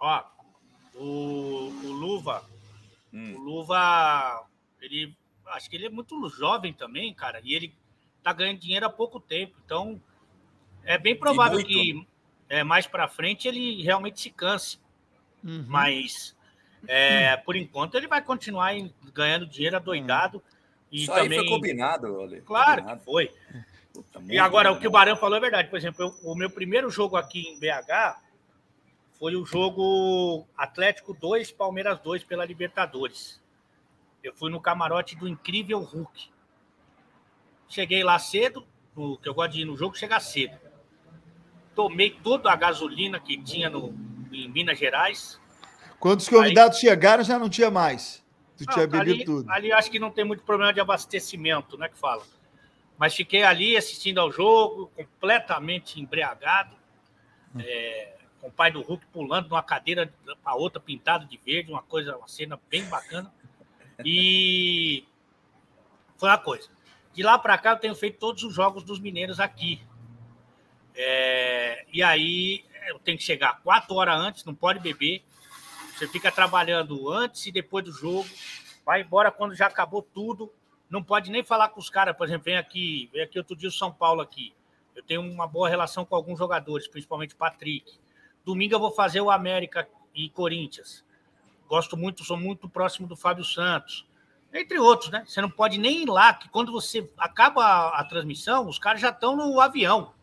Ó, 0.00 0.22
o, 0.94 1.72
o 1.82 1.90
Luva, 1.92 2.44
Hum. 3.12 3.34
o 3.36 3.38
Luva, 3.40 4.44
ele, 4.80 5.16
acho 5.46 5.68
que 5.68 5.74
ele 5.74 5.86
é 5.86 5.90
muito 5.90 6.28
jovem 6.28 6.72
também, 6.72 7.12
cara, 7.12 7.40
e 7.42 7.54
ele 7.54 7.74
tá 8.22 8.32
ganhando 8.32 8.60
dinheiro 8.60 8.86
há 8.86 8.90
pouco 8.90 9.18
tempo, 9.18 9.54
então 9.64 10.00
é 10.84 10.96
bem 10.98 11.16
provável 11.16 11.64
que 11.64 12.06
é, 12.48 12.62
mais 12.64 12.86
para 12.86 13.06
frente 13.08 13.46
ele 13.48 13.82
realmente 13.82 14.20
se 14.20 14.30
canse. 14.30 14.78
Uhum. 15.44 15.64
mas 15.68 16.34
é, 16.88 17.36
por 17.36 17.54
enquanto 17.54 17.94
ele 17.94 18.08
vai 18.08 18.20
continuar 18.20 18.74
em- 18.74 18.92
ganhando 19.14 19.46
dinheiro 19.46 19.76
adoidado 19.76 20.42
e 20.90 21.02
isso 21.04 21.12
aí 21.12 21.22
também, 21.22 21.38
foi 21.38 21.48
combinado, 21.48 22.20
Ale. 22.20 22.40
claro 22.40 22.82
Combinado. 22.82 23.04
foi. 23.04 23.30
Puta, 23.92 24.20
E 24.28 24.38
agora, 24.38 24.72
o 24.72 24.80
que 24.80 24.86
o 24.88 24.90
Barão 24.90 25.16
falou 25.16 25.36
é 25.38 25.40
verdade. 25.40 25.68
Por 25.68 25.76
exemplo, 25.76 26.04
eu- 26.06 26.30
o 26.30 26.34
meu 26.34 26.50
primeiro 26.50 26.90
jogo 26.90 27.16
aqui 27.16 27.40
em 27.48 27.58
BH 27.58 28.20
foi 29.18 29.36
o 29.36 29.44
jogo 29.46 30.46
Atlético 30.56 31.14
2, 31.14 31.50
Palmeiras 31.52 31.98
2 32.00 32.24
pela 32.24 32.44
Libertadores. 32.44 33.40
Eu 34.22 34.34
fui 34.34 34.50
no 34.50 34.60
camarote 34.60 35.14
do 35.16 35.28
incrível 35.28 35.78
Hulk. 35.80 36.30
Cheguei 37.68 38.02
lá 38.02 38.18
cedo, 38.18 38.66
o 38.96 39.16
que 39.16 39.28
eu 39.28 39.34
gosto 39.34 39.52
de 39.52 39.60
ir 39.62 39.64
no 39.64 39.76
jogo, 39.76 39.96
chegar 39.96 40.20
cedo. 40.20 40.58
Tomei 41.78 42.10
toda 42.10 42.50
a 42.50 42.56
gasolina 42.56 43.20
que 43.20 43.40
tinha 43.40 43.70
no, 43.70 43.94
em 44.32 44.48
Minas 44.48 44.76
Gerais. 44.76 45.40
Quando 46.00 46.18
os 46.18 46.28
convidados 46.28 46.80
chegaram, 46.80 47.22
já 47.22 47.38
não 47.38 47.48
tinha 47.48 47.70
mais. 47.70 48.20
Tu 48.56 48.64
Não, 48.66 48.74
tinha 48.74 48.86
bebido 48.88 49.12
ali, 49.12 49.24
tudo. 49.24 49.48
Ali 49.48 49.70
acho 49.70 49.88
que 49.88 50.00
não 50.00 50.10
tem 50.10 50.24
muito 50.24 50.42
problema 50.42 50.72
de 50.72 50.80
abastecimento, 50.80 51.78
né? 51.78 51.88
Que 51.88 51.96
fala. 51.96 52.24
Mas 52.98 53.14
fiquei 53.14 53.44
ali 53.44 53.76
assistindo 53.76 54.18
ao 54.18 54.32
jogo, 54.32 54.90
completamente 54.96 56.00
embriagado, 56.00 56.74
é, 57.60 58.16
com 58.40 58.48
o 58.48 58.50
pai 58.50 58.72
do 58.72 58.82
Hulk 58.82 59.06
pulando 59.12 59.46
de 59.46 59.54
uma 59.54 59.62
cadeira 59.62 60.12
para 60.42 60.56
outra 60.56 60.80
pintada 60.80 61.26
de 61.26 61.36
verde, 61.36 61.70
uma 61.70 61.82
coisa, 61.82 62.16
uma 62.16 62.26
cena 62.26 62.58
bem 62.68 62.82
bacana. 62.86 63.32
E 64.04 65.06
foi 66.16 66.28
uma 66.28 66.38
coisa. 66.38 66.68
De 67.12 67.22
lá 67.22 67.38
para 67.38 67.56
cá 67.56 67.70
eu 67.70 67.78
tenho 67.78 67.94
feito 67.94 68.18
todos 68.18 68.42
os 68.42 68.52
jogos 68.52 68.82
dos 68.82 68.98
mineiros 68.98 69.38
aqui. 69.38 69.80
É, 71.00 71.86
e 71.92 72.02
aí 72.02 72.64
eu 72.88 72.98
tenho 72.98 73.16
que 73.16 73.22
chegar 73.22 73.60
quatro 73.62 73.94
horas 73.94 74.20
antes, 74.20 74.44
não 74.44 74.54
pode 74.54 74.80
beber. 74.80 75.22
Você 75.96 76.08
fica 76.08 76.30
trabalhando 76.32 77.08
antes 77.08 77.46
e 77.46 77.52
depois 77.52 77.84
do 77.84 77.92
jogo. 77.92 78.28
Vai 78.84 79.02
embora 79.02 79.30
quando 79.30 79.54
já 79.54 79.66
acabou 79.66 80.02
tudo. 80.02 80.52
Não 80.90 81.02
pode 81.02 81.30
nem 81.30 81.44
falar 81.44 81.68
com 81.68 81.78
os 81.78 81.88
caras, 81.88 82.16
por 82.16 82.26
exemplo, 82.26 82.46
vem 82.46 82.56
aqui, 82.56 83.08
vem 83.12 83.22
aqui 83.22 83.38
outro 83.38 83.54
dia 83.54 83.68
o 83.68 83.72
São 83.72 83.92
Paulo 83.92 84.20
aqui. 84.20 84.52
Eu 84.96 85.02
tenho 85.04 85.20
uma 85.20 85.46
boa 85.46 85.68
relação 85.68 86.04
com 86.04 86.16
alguns 86.16 86.38
jogadores, 86.38 86.88
principalmente 86.88 87.34
o 87.34 87.36
Patrick. 87.36 87.98
Domingo 88.44 88.74
eu 88.74 88.80
vou 88.80 88.90
fazer 88.90 89.20
o 89.20 89.30
América 89.30 89.88
e 90.12 90.28
Corinthians. 90.30 91.04
Gosto 91.68 91.96
muito, 91.96 92.24
sou 92.24 92.36
muito 92.36 92.68
próximo 92.68 93.06
do 93.06 93.14
Fábio 93.14 93.44
Santos. 93.44 94.04
Entre 94.52 94.78
outros, 94.78 95.10
né? 95.10 95.22
Você 95.26 95.40
não 95.40 95.50
pode 95.50 95.78
nem 95.78 96.02
ir 96.02 96.08
lá, 96.08 96.32
que 96.32 96.48
quando 96.48 96.72
você 96.72 97.08
acaba 97.18 97.62
a, 97.62 98.00
a 98.00 98.04
transmissão, 98.04 98.66
os 98.66 98.78
caras 98.78 99.00
já 99.00 99.10
estão 99.10 99.36
no 99.36 99.60
avião. 99.60 100.14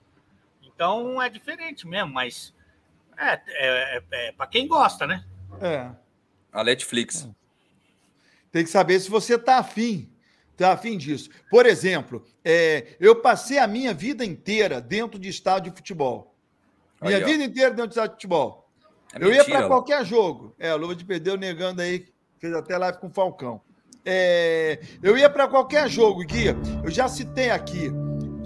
Então 0.76 1.22
é 1.22 1.30
diferente 1.30 1.88
mesmo, 1.88 2.14
mas 2.14 2.54
é, 3.18 3.34
é, 3.34 3.40
é, 3.48 4.04
é 4.12 4.32
para 4.34 4.46
quem 4.46 4.68
gosta, 4.68 5.08
né? 5.08 5.24
É. 5.62 5.90
A 6.52 6.64
Netflix. 6.64 7.28
Tem 8.52 8.64
que 8.64 8.70
saber 8.70 9.00
se 9.00 9.10
você 9.10 9.38
tá 9.38 9.58
afim. 9.58 10.10
Tá 10.58 10.72
afim 10.72 10.98
disso. 10.98 11.30
Por 11.50 11.66
exemplo, 11.66 12.26
é, 12.44 12.96
eu 13.00 13.18
passei 13.18 13.58
a 13.58 13.68
minha 13.68 13.94
vida 13.94 14.24
inteira 14.24 14.80
dentro 14.80 15.20
de 15.20 15.28
estádio 15.28 15.72
de 15.72 15.78
futebol. 15.78 16.34
Minha 17.02 17.18
Aí, 17.18 17.24
ó. 17.24 17.26
vida 17.26 17.44
inteira 17.44 17.72
dentro 17.72 17.88
de 17.88 17.94
estádio 17.94 18.12
de 18.12 18.16
futebol. 18.16 18.70
É 19.14 19.18
eu 19.18 19.30
ia 19.30 19.40
mentira, 19.40 19.58
para 19.58 19.66
ó. 19.66 19.70
qualquer 19.70 20.06
jogo. 20.06 20.56
É, 20.58 20.74
o 20.74 20.78
Luva 20.78 20.96
de 20.96 21.04
Perdeu 21.04 21.36
negando 21.38 21.82
aí, 21.82 22.08
fez 22.40 22.54
até 22.54 22.78
live 22.78 22.98
com 23.00 23.08
o 23.08 23.14
Falcão. 23.14 23.62
É, 24.06 24.80
eu 25.02 25.18
ia 25.18 25.30
para 25.30 25.48
qualquer 25.48 25.90
jogo, 25.90 26.24
Gui. 26.24 26.48
Eu 26.84 26.92
já 26.92 27.08
citei 27.08 27.50
aqui. 27.50 27.92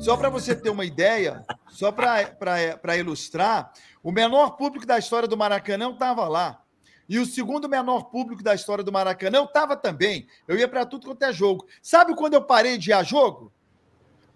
Só 0.01 0.15
para 0.15 0.29
você 0.29 0.55
ter 0.55 0.69
uma 0.69 0.85
ideia, 0.85 1.45
só 1.69 1.91
para 1.91 2.97
ilustrar, 2.97 3.71
o 4.01 4.11
menor 4.11 4.51
público 4.51 4.85
da 4.85 4.97
história 4.97 5.27
do 5.27 5.37
Maracanã 5.37 5.91
estava 5.91 6.27
lá. 6.27 6.63
E 7.07 7.17
o 7.19 7.25
segundo 7.25 7.67
menor 7.67 8.03
público 8.05 8.41
da 8.43 8.53
história 8.53 8.83
do 8.83 8.91
Maracanã 8.91 9.43
estava 9.43 9.75
também. 9.75 10.27
Eu 10.47 10.57
ia 10.57 10.67
para 10.67 10.85
tudo 10.85 11.07
quanto 11.07 11.23
é 11.23 11.33
jogo. 11.33 11.67
Sabe 11.81 12.15
quando 12.15 12.35
eu 12.35 12.41
parei 12.43 12.77
de 12.77 12.91
ir 12.91 12.93
a 12.93 13.03
jogo? 13.03 13.51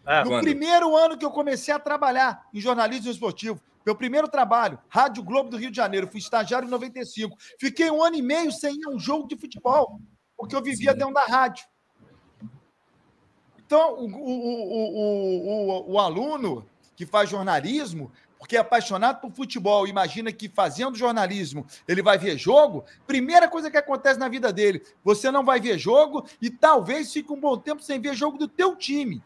Ah, 0.05 0.23
No 0.23 0.31
quando? 0.31 0.43
primeiro 0.43 0.95
ano 0.97 1.17
que 1.17 1.23
eu 1.23 1.31
comecei 1.31 1.73
a 1.73 1.79
trabalhar 1.79 2.45
em 2.53 2.59
jornalismo 2.59 3.11
esportivo. 3.11 3.61
Meu 3.85 3.95
primeiro 3.95 4.27
trabalho, 4.27 4.79
Rádio 4.89 5.23
Globo 5.23 5.49
do 5.49 5.57
Rio 5.57 5.69
de 5.69 5.77
Janeiro. 5.77 6.07
Fui 6.07 6.19
estagiário 6.19 6.67
em 6.67 6.71
95. 6.71 7.37
Fiquei 7.59 7.91
um 7.91 8.03
ano 8.03 8.15
e 8.15 8.21
meio 8.21 8.51
sem 8.51 8.75
ir 8.75 8.85
a 8.85 8.89
um 8.89 8.99
jogo 8.99 9.27
de 9.27 9.35
futebol, 9.37 9.99
porque 10.35 10.55
eu 10.55 10.61
vivia 10.61 10.91
Sim. 10.93 10.97
dentro 10.97 11.13
da 11.13 11.25
rádio. 11.25 11.65
Então, 13.73 13.95
o, 13.95 14.05
o, 14.05 15.69
o, 15.89 15.93
o, 15.93 15.99
aluno 15.99 16.63
que 16.95 17.07
faz 17.07 17.27
jornalismo, 17.27 18.11
porque 18.37 18.55
é 18.55 18.59
apaixonado 18.59 19.19
por 19.19 19.31
futebol, 19.31 19.87
imagina 19.87 20.31
que 20.31 20.47
fazendo 20.47 20.95
jornalismo 20.95 21.65
ele 21.87 22.03
vai 22.03 22.19
ver 22.19 22.37
jogo, 22.37 22.85
primeira 23.07 23.47
coisa 23.47 23.71
que 23.71 23.77
acontece 23.77 24.19
na 24.19 24.29
vida 24.29 24.53
dele, 24.53 24.83
você 25.03 25.31
não 25.31 25.43
vai 25.43 25.59
ver 25.59 25.79
jogo 25.79 26.23
e 26.39 26.51
talvez 26.51 27.11
fique 27.11 27.33
um 27.33 27.39
bom 27.39 27.57
tempo 27.57 27.81
sem 27.81 27.99
ver 27.99 28.13
jogo 28.13 28.37
do 28.37 28.47
teu 28.47 28.75
time. 28.75 29.23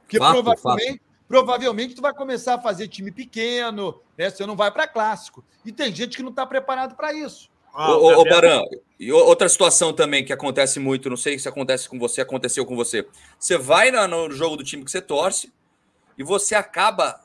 Porque 0.00 0.18
Fato, 0.18 0.42
provavelmente, 0.42 1.02
provavelmente 1.28 1.94
tu 1.94 2.02
vai 2.02 2.12
começar 2.12 2.54
a 2.54 2.60
fazer 2.60 2.88
time 2.88 3.12
pequeno, 3.12 4.00
né? 4.18 4.28
Você 4.28 4.44
não 4.44 4.56
vai 4.56 4.72
para 4.72 4.88
clássico. 4.88 5.44
E 5.64 5.70
tem 5.70 5.94
gente 5.94 6.16
que 6.16 6.22
não 6.24 6.30
está 6.30 6.44
preparado 6.44 6.96
para 6.96 7.12
isso. 7.12 7.48
Ó, 7.74 8.20
Ô, 8.20 8.24
Barão, 8.24 8.64
e 8.98 9.10
outra 9.12 9.48
situação 9.48 9.92
também 9.92 10.24
que 10.24 10.32
acontece 10.32 10.78
muito, 10.78 11.10
não 11.10 11.16
sei 11.16 11.38
se 11.38 11.48
acontece 11.48 11.88
com 11.88 11.98
você, 11.98 12.20
aconteceu 12.20 12.64
com 12.64 12.76
você. 12.76 13.06
Você 13.38 13.58
vai 13.58 13.90
no 13.90 14.30
jogo 14.30 14.56
do 14.56 14.64
time 14.64 14.84
que 14.84 14.90
você 14.90 15.02
torce 15.02 15.52
e 16.16 16.22
você 16.22 16.54
acaba, 16.54 17.20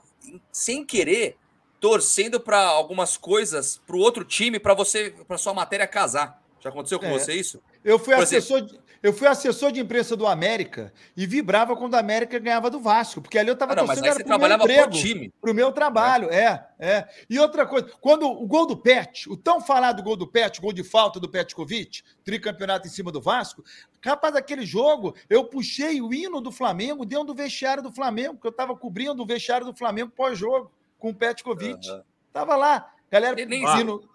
sem 0.52 0.84
querer, 0.84 1.38
torcendo 1.80 2.40
para 2.40 2.62
algumas 2.62 3.16
coisas 3.16 3.80
para 3.86 3.96
o 3.96 4.00
outro 4.00 4.26
time, 4.26 4.60
para 4.60 4.74
você, 4.74 5.14
para 5.28 5.38
sua 5.38 5.54
matéria 5.54 5.88
casar. 5.88 6.42
Já 6.60 6.70
aconteceu 6.70 7.00
com 7.00 7.06
É. 7.06 7.14
você 7.14 7.34
isso? 7.34 7.62
Eu 7.84 7.98
fui, 8.00 8.14
Por 8.16 8.24
assessor 8.24 8.62
de, 8.62 8.80
eu 9.02 9.14
fui 9.14 9.28
assessor 9.28 9.72
de 9.72 9.80
imprensa 9.80 10.16
do 10.16 10.28
América 10.28 10.92
e 11.16 11.26
vibrava 11.26 11.76
quando 11.76 11.96
a 11.96 12.00
América 12.00 12.38
ganhava 12.38 12.70
do 12.70 12.80
Vasco, 12.82 13.22
porque 13.22 13.40
ali 13.40 13.48
eu 13.48 13.54
estava 13.54 13.72
Ah, 13.72 13.76
torcendo 13.78 14.04
você 14.14 14.24
pro 14.24 14.38
meu 14.38 14.52
emprego. 14.58 14.92
time. 14.92 15.34
Para 15.40 15.52
o 15.52 15.54
meu 15.54 15.72
trabalho, 15.72 16.30
é, 16.30 16.68
é. 16.78 17.08
E 17.30 17.40
outra 17.40 17.66
coisa, 17.66 17.90
quando 18.02 18.28
o 18.30 18.46
gol 18.46 18.66
do 18.68 18.76
Pet, 18.76 19.30
o 19.30 19.38
tão 19.38 19.62
falado 19.62 20.04
gol 20.04 20.18
do 20.18 20.28
Pet, 20.28 20.60
o 20.60 20.62
gol 20.62 20.74
de 20.74 20.84
falta 20.84 21.20
do 21.20 21.30
Petkovic, 21.30 22.02
tricampeonato 22.26 22.88
em 22.88 22.92
cima 22.92 23.10
do 23.12 23.22
Vasco, 23.22 23.64
capaz 24.02 24.34
daquele 24.34 24.66
jogo, 24.66 25.16
eu 25.30 25.46
puxei 25.46 26.02
o 26.02 26.14
hino 26.14 26.42
do 26.42 26.52
Flamengo 26.52 27.06
dentro 27.06 27.28
do 27.28 27.34
vestiário 27.36 27.82
do 27.82 27.92
Flamengo, 27.94 28.34
porque 28.34 28.48
eu 28.48 28.52
estava 28.52 28.76
cobrindo 28.76 29.24
o 29.24 29.26
vestiário 29.26 29.66
do 29.66 29.74
Flamengo 29.74 30.12
pós-jogo, 30.14 30.70
com 30.98 31.12
o 31.12 31.16
Petkovic. 31.16 31.90
Aham. 31.90 32.04
Tava 32.34 32.56
lá, 32.58 32.92
galera, 33.10 33.36
nem- 33.46 33.64
hino. 33.80 34.09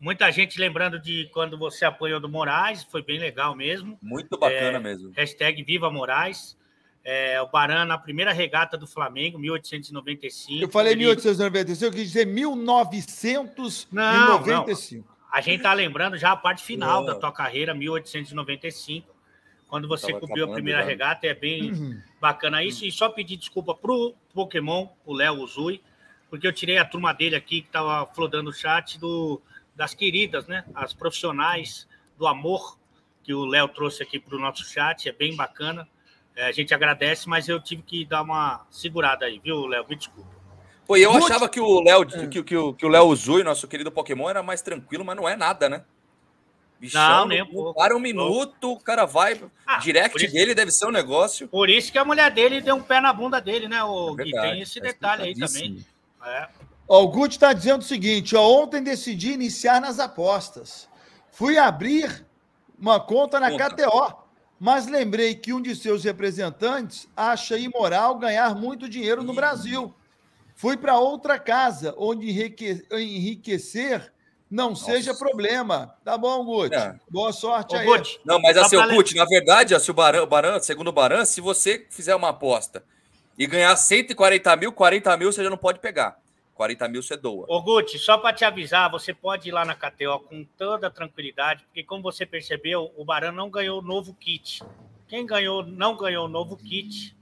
Muita 0.00 0.30
gente 0.32 0.58
lembrando 0.58 0.98
de 0.98 1.28
quando 1.32 1.58
você 1.58 1.84
apanhou 1.84 2.18
do 2.18 2.28
Moraes, 2.28 2.82
foi 2.84 3.02
bem 3.02 3.18
legal 3.18 3.54
mesmo. 3.54 3.98
Muito 4.00 4.38
bacana 4.38 4.78
É, 4.78 4.80
mesmo. 4.80 5.12
Hashtag 5.14 5.62
Viva 5.62 5.90
Moraes. 5.90 6.56
É, 7.04 7.40
o 7.40 7.46
Baran 7.48 7.84
na 7.86 7.96
primeira 7.98 8.32
regata 8.32 8.76
do 8.78 8.86
Flamengo, 8.86 9.38
1895. 9.38 10.62
Eu 10.64 10.68
falei 10.70 10.92
ele- 10.92 11.00
1895, 11.04 11.84
eu 11.84 11.90
quis 11.92 12.08
dizer 12.08 12.26
1995. 12.26 15.04
A 15.32 15.40
gente 15.40 15.62
tá 15.62 15.72
lembrando 15.72 16.16
já 16.18 16.32
a 16.32 16.36
parte 16.36 16.62
final 16.62 17.00
Não. 17.00 17.06
da 17.06 17.14
tua 17.14 17.32
carreira, 17.32 17.72
1895, 17.74 19.06
quando 19.68 19.86
você 19.86 20.12
cobriu 20.12 20.46
a 20.46 20.52
primeira 20.52 20.80
já. 20.80 20.86
regata, 20.86 21.26
é 21.26 21.34
bem 21.34 22.00
bacana 22.20 22.62
isso. 22.64 22.84
E 22.84 22.90
só 22.92 23.08
pedir 23.08 23.36
desculpa 23.36 23.74
pro 23.74 24.14
Pokémon, 24.34 24.88
o 25.06 25.14
Léo 25.14 25.40
Uzui, 25.42 25.80
porque 26.28 26.46
eu 26.46 26.52
tirei 26.52 26.76
a 26.78 26.84
turma 26.84 27.14
dele 27.14 27.36
aqui, 27.36 27.62
que 27.62 27.68
tava 27.70 28.06
flodando 28.12 28.50
o 28.50 28.52
chat 28.52 28.98
do, 28.98 29.40
das 29.80 29.94
queridas, 29.94 30.46
né? 30.46 30.62
As 30.74 30.92
profissionais 30.92 31.88
do 32.18 32.26
amor 32.26 32.78
que 33.24 33.32
o 33.32 33.46
Léo 33.46 33.66
trouxe 33.68 34.02
aqui 34.02 34.20
pro 34.20 34.38
nosso 34.38 34.62
chat, 34.62 35.08
é 35.08 35.12
bem 35.12 35.34
bacana. 35.34 35.88
É, 36.36 36.46
a 36.48 36.52
gente 36.52 36.74
agradece, 36.74 37.26
mas 37.26 37.48
eu 37.48 37.58
tive 37.58 37.80
que 37.82 38.04
dar 38.04 38.20
uma 38.20 38.66
segurada 38.70 39.24
aí, 39.24 39.38
viu, 39.42 39.66
Léo? 39.66 39.86
Me 39.88 39.96
desculpa. 39.96 40.28
Pô, 40.86 40.98
e 40.98 41.02
eu 41.02 41.12
Muito- 41.12 41.24
achava 41.26 41.48
que 41.48 41.58
o 41.58 41.80
Léo, 41.82 42.02
É. 42.02 42.26
que, 42.26 42.42
que, 42.42 42.56
o- 42.58 42.74
que 42.74 42.84
o 42.84 42.90
Léo 42.90 43.16
Zui, 43.16 43.42
nosso 43.42 43.66
querido 43.66 43.90
Pokémon, 43.90 44.28
era 44.28 44.42
mais 44.42 44.60
tranquilo, 44.60 45.02
mas 45.02 45.16
não 45.16 45.26
é 45.26 45.34
nada, 45.34 45.66
né? 45.70 45.82
Não, 46.92 47.26
nem 47.26 47.42
um 47.42 47.46
pouco. 47.46 47.74
Para 47.80 47.96
um 47.96 48.00
minuto, 48.00 48.72
o 48.72 48.80
cara 48.80 49.06
vai. 49.06 49.40
Ah, 49.66 49.78
direct 49.78 50.22
isso- 50.22 50.34
dele 50.34 50.54
deve 50.54 50.70
ser 50.70 50.86
um 50.86 50.90
negócio. 50.90 51.48
Por 51.48 51.70
isso 51.70 51.90
que 51.90 51.98
a 51.98 52.04
mulher 52.04 52.30
dele 52.30 52.60
deu 52.60 52.74
um 52.76 52.82
pé 52.82 53.00
na 53.00 53.12
bunda 53.14 53.40
dele, 53.40 53.66
né? 53.66 53.82
O 53.82 54.10
É 54.18 54.24
Gui? 54.24 54.30
verdade, 54.30 54.52
Tem 54.52 54.60
esse 54.62 54.78
detalhe 54.80 55.22
aí 55.22 55.34
também. 55.34 55.84
É. 56.24 56.48
Ó, 56.92 57.04
o 57.04 57.08
Guti 57.08 57.36
está 57.36 57.52
dizendo 57.52 57.82
o 57.82 57.84
seguinte: 57.84 58.34
ó, 58.34 58.42
ontem 58.62 58.82
decidi 58.82 59.30
iniciar 59.32 59.80
nas 59.80 60.00
apostas. 60.00 60.88
Fui 61.30 61.56
abrir 61.56 62.26
uma 62.76 62.98
conta 62.98 63.38
na 63.38 63.48
Conta. 63.52 63.70
KTO, 63.70 64.12
mas 64.58 64.88
lembrei 64.88 65.36
que 65.36 65.52
um 65.52 65.62
de 65.62 65.76
seus 65.76 66.02
representantes 66.02 67.06
acha 67.16 67.56
imoral 67.56 68.18
ganhar 68.18 68.56
muito 68.56 68.88
dinheiro 68.88 69.22
no 69.22 69.32
Ih. 69.32 69.36
Brasil. 69.36 69.94
Fui 70.56 70.76
para 70.76 70.98
outra 70.98 71.38
casa 71.38 71.94
onde 71.96 72.28
enrique- 72.28 72.84
enriquecer 72.90 74.12
não 74.50 74.74
seja 74.74 75.14
problema. 75.14 75.94
Tá 76.04 76.18
bom, 76.18 76.44
Guti? 76.44 76.74
É. 76.74 76.96
Boa 77.08 77.32
sorte 77.32 77.76
Ô, 77.76 77.78
aí. 77.78 77.86
Guti, 77.86 78.20
Não, 78.24 78.40
mas 78.40 78.56
assim, 78.56 78.76
o 78.76 78.84
le- 78.84 78.96
Kut, 78.96 79.14
na 79.14 79.24
verdade, 79.26 79.76
ó, 79.76 79.78
se 79.78 79.92
o 79.92 79.94
Baran, 79.94 80.24
o 80.24 80.26
Baran, 80.26 80.58
segundo 80.58 80.88
o 80.88 80.92
Baran, 80.92 81.24
se 81.24 81.40
você 81.40 81.86
fizer 81.88 82.16
uma 82.16 82.30
aposta 82.30 82.82
e 83.38 83.46
ganhar 83.46 83.74
140 83.76 84.56
mil, 84.56 84.72
40 84.72 85.16
mil 85.16 85.32
você 85.32 85.44
já 85.44 85.48
não 85.48 85.56
pode 85.56 85.78
pegar. 85.78 86.18
40 86.60 86.88
mil 86.88 87.02
você 87.02 87.16
doa. 87.16 87.46
Ô, 87.48 87.62
Guti, 87.62 87.98
só 87.98 88.18
para 88.18 88.34
te 88.34 88.44
avisar, 88.44 88.90
você 88.90 89.14
pode 89.14 89.48
ir 89.48 89.52
lá 89.52 89.64
na 89.64 89.74
KTO 89.74 90.20
com 90.28 90.44
toda 90.58 90.90
tranquilidade, 90.90 91.64
porque 91.64 91.82
como 91.82 92.02
você 92.02 92.26
percebeu, 92.26 92.92
o 92.98 93.02
Baran 93.02 93.32
não 93.32 93.48
ganhou 93.48 93.78
o 93.78 93.82
novo 93.82 94.12
kit. 94.12 94.62
Quem 95.08 95.24
ganhou, 95.24 95.64
não 95.64 95.96
ganhou 95.96 96.26
o 96.26 96.28
novo 96.28 96.58
kit, 96.58 97.16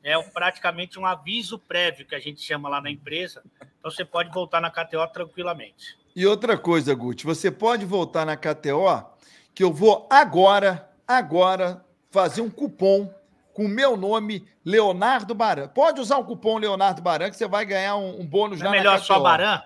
é 0.00 0.16
praticamente 0.22 0.96
um 0.96 1.04
aviso 1.04 1.58
prévio 1.58 2.06
que 2.06 2.14
a 2.14 2.20
gente 2.20 2.40
chama 2.40 2.68
lá 2.68 2.80
na 2.80 2.88
empresa. 2.88 3.42
Então 3.80 3.90
você 3.90 4.04
pode 4.04 4.30
voltar 4.30 4.60
na 4.60 4.70
KTO 4.70 5.04
tranquilamente. 5.12 5.98
E 6.14 6.24
outra 6.24 6.56
coisa, 6.56 6.94
Guti, 6.94 7.26
você 7.26 7.50
pode 7.50 7.84
voltar 7.84 8.24
na 8.24 8.36
KTO, 8.36 9.04
que 9.52 9.64
eu 9.64 9.72
vou 9.72 10.06
agora, 10.08 10.88
agora, 11.04 11.84
fazer 12.12 12.42
um 12.42 12.48
cupom 12.48 13.12
com 13.54 13.64
o 13.64 13.68
meu 13.68 13.96
nome, 13.96 14.46
Leonardo 14.64 15.34
Baran. 15.34 15.68
Pode 15.68 16.00
usar 16.00 16.18
o 16.18 16.24
cupom 16.24 16.58
Leonardo 16.58 17.00
Baran, 17.00 17.30
que 17.30 17.36
você 17.36 17.46
vai 17.48 17.64
ganhar 17.64 17.96
um, 17.96 18.20
um 18.20 18.26
bônus 18.26 18.60
Não 18.60 18.74
é 18.74 18.78
melhor 18.78 18.98
só 19.00 19.18
Baran? 19.20 19.62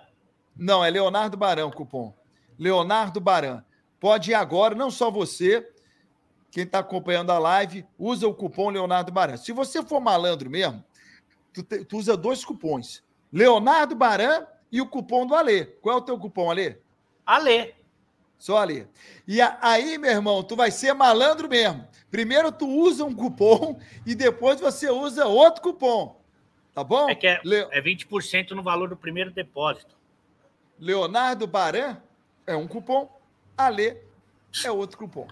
Não, 0.56 0.84
é 0.84 0.90
Leonardo 0.90 1.36
Barão 1.36 1.68
o 1.68 1.72
cupom. 1.72 2.12
Leonardo 2.58 3.20
Baran. 3.20 3.62
Pode 3.98 4.30
ir 4.30 4.34
agora, 4.34 4.74
não 4.74 4.90
só 4.90 5.10
você, 5.10 5.66
quem 6.50 6.64
está 6.64 6.80
acompanhando 6.80 7.30
a 7.32 7.38
live, 7.38 7.84
usa 7.98 8.28
o 8.28 8.34
cupom 8.34 8.68
Leonardo 8.70 9.10
Baran. 9.10 9.36
Se 9.36 9.52
você 9.52 9.82
for 9.82 10.00
malandro 10.00 10.50
mesmo, 10.50 10.84
tu, 11.52 11.62
te- 11.62 11.84
tu 11.84 11.96
usa 11.96 12.16
dois 12.16 12.44
cupons. 12.44 13.02
Leonardo 13.32 13.94
Baran 13.96 14.46
e 14.70 14.80
o 14.80 14.86
cupom 14.86 15.26
do 15.26 15.34
Alê. 15.34 15.64
Qual 15.64 15.96
é 15.96 15.98
o 15.98 16.02
teu 16.02 16.18
cupom, 16.18 16.50
Alê? 16.50 16.76
Alê. 17.24 17.74
Só 18.38 18.58
ali. 18.58 18.86
E 19.26 19.40
a- 19.40 19.58
aí, 19.62 19.96
meu 19.98 20.10
irmão, 20.10 20.42
tu 20.42 20.54
vai 20.54 20.70
ser 20.70 20.92
malandro 20.92 21.48
mesmo. 21.48 21.86
Primeiro 22.10 22.50
tu 22.50 22.66
usa 22.66 23.04
um 23.04 23.14
cupom 23.14 23.78
e 24.06 24.14
depois 24.14 24.60
você 24.60 24.90
usa 24.90 25.26
outro 25.26 25.62
cupom. 25.62 26.18
Tá 26.74 26.82
bom? 26.82 27.08
É 27.08 27.14
que 27.14 27.26
é, 27.26 27.40
Le- 27.44 27.68
é 27.70 27.80
20% 27.82 28.50
no 28.52 28.62
valor 28.62 28.88
do 28.88 28.96
primeiro 28.96 29.30
depósito. 29.30 29.96
Leonardo 30.78 31.46
Baran 31.46 31.96
é 32.46 32.54
um 32.56 32.66
cupom, 32.68 33.10
Ale 33.56 34.00
é 34.64 34.70
outro 34.70 34.96
cupom. 34.98 35.26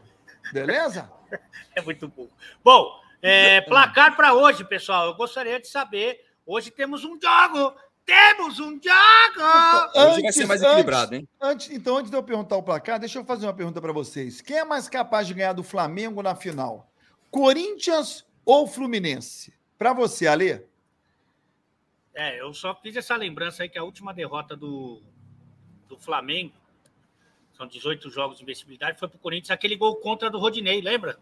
Beleza? 0.53 1.11
É 1.74 1.83
muito 1.83 2.07
bom. 2.09 2.29
Bom, 2.64 3.01
é, 3.20 3.61
placar 3.62 4.14
para 4.16 4.33
hoje, 4.33 4.64
pessoal. 4.64 5.07
Eu 5.07 5.14
gostaria 5.14 5.59
de 5.61 5.66
saber. 5.66 6.24
Hoje 6.47 6.70
temos 6.70 7.05
um 7.05 7.18
jogo! 7.20 7.74
Temos 8.07 8.61
um 8.61 8.71
jogo! 8.81 9.91
Hoje 9.97 10.23
vai 10.23 10.33
ser 10.33 10.47
mais 10.47 10.63
equilibrado, 10.63 11.17
hein? 11.17 11.29
Antes, 11.41 11.71
então, 11.73 11.97
antes 11.97 12.09
de 12.09 12.17
eu 12.17 12.23
perguntar 12.23 12.57
o 12.57 12.63
placar, 12.63 13.01
deixa 13.01 13.19
eu 13.19 13.25
fazer 13.25 13.47
uma 13.47 13.53
pergunta 13.53 13.81
para 13.81 13.93
vocês. 13.93 14.41
Quem 14.41 14.59
é 14.59 14.65
mais 14.65 14.89
capaz 14.89 15.27
de 15.27 15.35
ganhar 15.35 15.53
do 15.53 15.65
Flamengo 15.65 16.23
na 16.23 16.37
final? 16.37 16.89
Corinthians 17.33 18.25
ou 18.45 18.69
Fluminense? 18.69 19.53
Para 19.77 19.93
você, 19.93 20.29
Ale? 20.29 20.65
É, 22.15 22.41
eu 22.41 22.55
só 22.55 22.75
fiz 22.77 22.95
essa 22.95 23.17
lembrança 23.17 23.65
aí 23.65 23.69
que 23.69 23.79
a 23.79 23.83
última 23.83 24.15
derrota 24.15 24.57
do, 24.57 25.03
do 25.89 25.99
Flamengo, 25.99 26.55
são 27.55 27.67
18 27.67 28.09
jogos 28.09 28.39
de 28.39 28.45
invencibilidade, 28.45 28.99
foi 29.01 29.09
pro 29.09 29.19
Corinthians, 29.19 29.51
aquele 29.51 29.77
gol 29.77 29.97
contra 29.97 30.31
do 30.31 30.39
Rodinei, 30.39 30.81
lembra? 30.81 31.19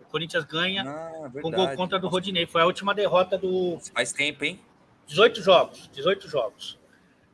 O 0.00 0.04
Corinthians 0.04 0.44
ganha 0.44 0.82
Ah, 0.82 1.30
com 1.42 1.50
gol 1.50 1.76
contra 1.76 1.98
do 1.98 2.08
Rodinei. 2.08 2.46
Foi 2.46 2.62
a 2.62 2.66
última 2.66 2.94
derrota 2.94 3.36
do, 3.36 3.78
Faz 3.92 4.12
tempo, 4.12 4.44
hein? 4.44 4.58
18 5.06 5.42
jogos, 5.42 5.88
18 5.92 6.28
jogos. 6.28 6.78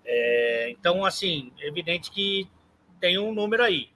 É, 0.04 0.70
então, 0.70 1.04
assim, 1.04 1.52
é 1.58 1.68
evidente 1.68 2.10
que 2.10 2.48
tem 3.00 3.18
um 3.18 3.32
número 3.32 3.62
aí. 3.62 3.90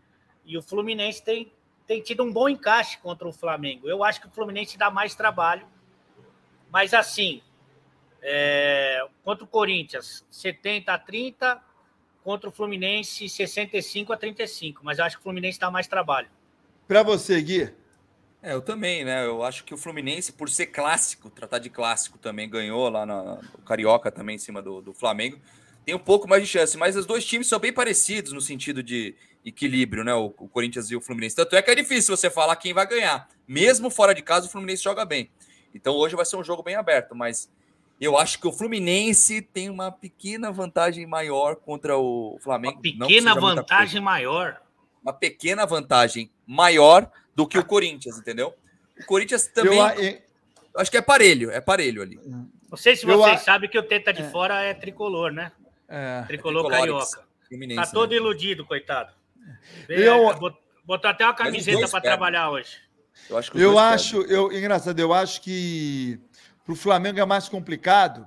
E 0.44 0.56
o 0.56 0.62
Fluminense 0.62 1.22
tem, 1.22 1.52
tem 1.86 2.00
tido 2.00 2.22
um 2.22 2.32
bom 2.32 2.48
encaixe 2.48 2.98
contra 2.98 3.26
o 3.26 3.32
Flamengo. 3.32 3.88
Eu 3.88 4.02
acho 4.02 4.20
que 4.20 4.26
o 4.26 4.30
Fluminense 4.30 4.78
dá 4.78 4.90
mais 4.90 5.14
trabalho. 5.14 5.66
Mas, 6.70 6.94
assim, 6.94 7.42
é, 8.22 9.06
contra 9.22 9.44
o 9.44 9.46
Corinthians, 9.46 10.24
70 10.30 10.92
a 10.92 10.98
30, 10.98 11.62
contra 12.24 12.48
o 12.48 12.52
Fluminense, 12.52 13.28
65 13.28 14.12
a 14.12 14.16
35. 14.16 14.84
Mas 14.84 14.98
eu 14.98 15.04
acho 15.04 15.16
que 15.16 15.20
o 15.20 15.22
Fluminense 15.22 15.58
dá 15.58 15.70
mais 15.70 15.86
trabalho. 15.86 16.28
Para 16.88 17.02
você, 17.02 17.40
Gui? 17.40 17.74
É, 18.42 18.52
eu 18.52 18.60
também, 18.60 19.04
né? 19.04 19.24
Eu 19.24 19.42
acho 19.42 19.64
que 19.64 19.74
o 19.74 19.76
Fluminense, 19.76 20.32
por 20.32 20.48
ser 20.48 20.66
clássico, 20.66 21.30
tratar 21.30 21.58
de 21.58 21.70
clássico 21.70 22.18
também, 22.18 22.48
ganhou 22.48 22.88
lá 22.88 23.04
na, 23.04 23.22
no 23.36 23.58
Carioca 23.64 24.10
também 24.10 24.36
em 24.36 24.38
cima 24.38 24.62
do, 24.62 24.80
do 24.80 24.94
Flamengo. 24.94 25.38
Tem 25.84 25.94
um 25.94 26.00
pouco 26.00 26.28
mais 26.28 26.42
de 26.42 26.48
chance, 26.48 26.76
mas 26.76 26.96
os 26.96 27.06
dois 27.06 27.24
times 27.24 27.48
são 27.48 27.58
bem 27.58 27.72
parecidos 27.72 28.32
no 28.32 28.40
sentido 28.40 28.82
de 28.82 29.14
equilíbrio, 29.44 30.04
né? 30.04 30.14
O, 30.14 30.26
o 30.38 30.48
Corinthians 30.48 30.90
e 30.90 30.96
o 30.96 31.00
Fluminense. 31.00 31.36
Tanto 31.36 31.56
é 31.56 31.62
que 31.62 31.70
é 31.70 31.74
difícil 31.74 32.16
você 32.16 32.28
falar 32.28 32.56
quem 32.56 32.74
vai 32.74 32.86
ganhar. 32.86 33.28
Mesmo 33.46 33.90
fora 33.90 34.14
de 34.14 34.22
casa, 34.22 34.46
o 34.46 34.50
Fluminense 34.50 34.82
joga 34.82 35.04
bem. 35.04 35.30
Então 35.74 35.94
hoje 35.94 36.16
vai 36.16 36.24
ser 36.24 36.36
um 36.36 36.44
jogo 36.44 36.62
bem 36.62 36.74
aberto, 36.74 37.14
mas 37.14 37.50
eu 38.00 38.16
acho 38.16 38.40
que 38.40 38.46
o 38.46 38.52
Fluminense 38.52 39.40
tem 39.40 39.70
uma 39.70 39.90
pequena 39.90 40.50
vantagem 40.50 41.06
maior 41.06 41.56
contra 41.56 41.96
o 41.96 42.38
Flamengo. 42.42 42.74
Uma 42.74 42.82
pequena 42.82 43.34
vantagem 43.34 44.00
maior. 44.00 44.60
uma 45.02 45.12
pequena 45.12 45.64
vantagem 45.64 46.30
maior 46.46 47.10
do 47.36 47.46
que 47.46 47.58
o 47.58 47.64
Corinthians, 47.64 48.18
entendeu? 48.18 48.54
O 48.98 49.04
Corinthians 49.04 49.46
também, 49.46 49.78
Eu, 49.78 49.84
a- 49.84 49.94
e- 49.96 50.22
acho 50.78 50.90
que 50.90 50.96
é 50.96 51.02
parelho, 51.02 51.50
é 51.50 51.60
parelho 51.60 52.00
ali. 52.02 52.18
Não 52.24 52.76
sei 52.76 52.96
se 52.96 53.04
Eu 53.06 53.18
vocês 53.18 53.36
a- 53.42 53.44
sabem 53.44 53.68
que 53.68 53.78
o 53.78 53.82
Teta 53.82 54.12
de 54.12 54.24
Fora 54.30 54.62
é 54.62 54.72
tricolor, 54.74 55.30
né? 55.30 55.52
é, 55.88 56.22
Tricolor 56.26 56.66
Tricolores, 56.66 57.10
carioca. 57.48 57.76
Tá 57.76 57.86
todo 57.92 58.10
né? 58.10 58.16
iludido, 58.16 58.64
coitado. 58.66 59.12
Eu- 59.88 60.30
É, 60.30 60.34
bot- 60.34 60.58
Botou 60.84 61.10
até 61.10 61.24
uma 61.24 61.34
camiseta 61.34 61.88
para 61.88 62.00
trabalhar 62.00 62.48
hoje. 62.50 62.76
Eu 63.28 63.36
acho 63.38 63.58
Eu 63.58 63.76
acho, 63.78 64.22
eu, 64.22 64.52
engraçado, 64.52 64.98
eu 65.00 65.12
acho 65.12 65.40
que 65.42 66.18
para 66.64 66.72
o 66.72 66.76
Flamengo 66.76 67.18
é 67.18 67.24
mais 67.24 67.48
complicado 67.48 68.24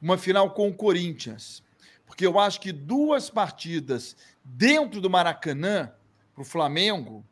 uma 0.00 0.18
final 0.18 0.50
com 0.50 0.68
o 0.68 0.74
Corinthians. 0.74 1.62
Porque 2.04 2.26
eu 2.26 2.38
acho 2.40 2.60
que 2.60 2.72
duas 2.72 3.30
partidas 3.30 4.16
dentro 4.44 5.00
do 5.00 5.08
Maracanã, 5.08 5.92
para 6.34 6.42
o 6.42 6.44
Flamengo, 6.44 7.24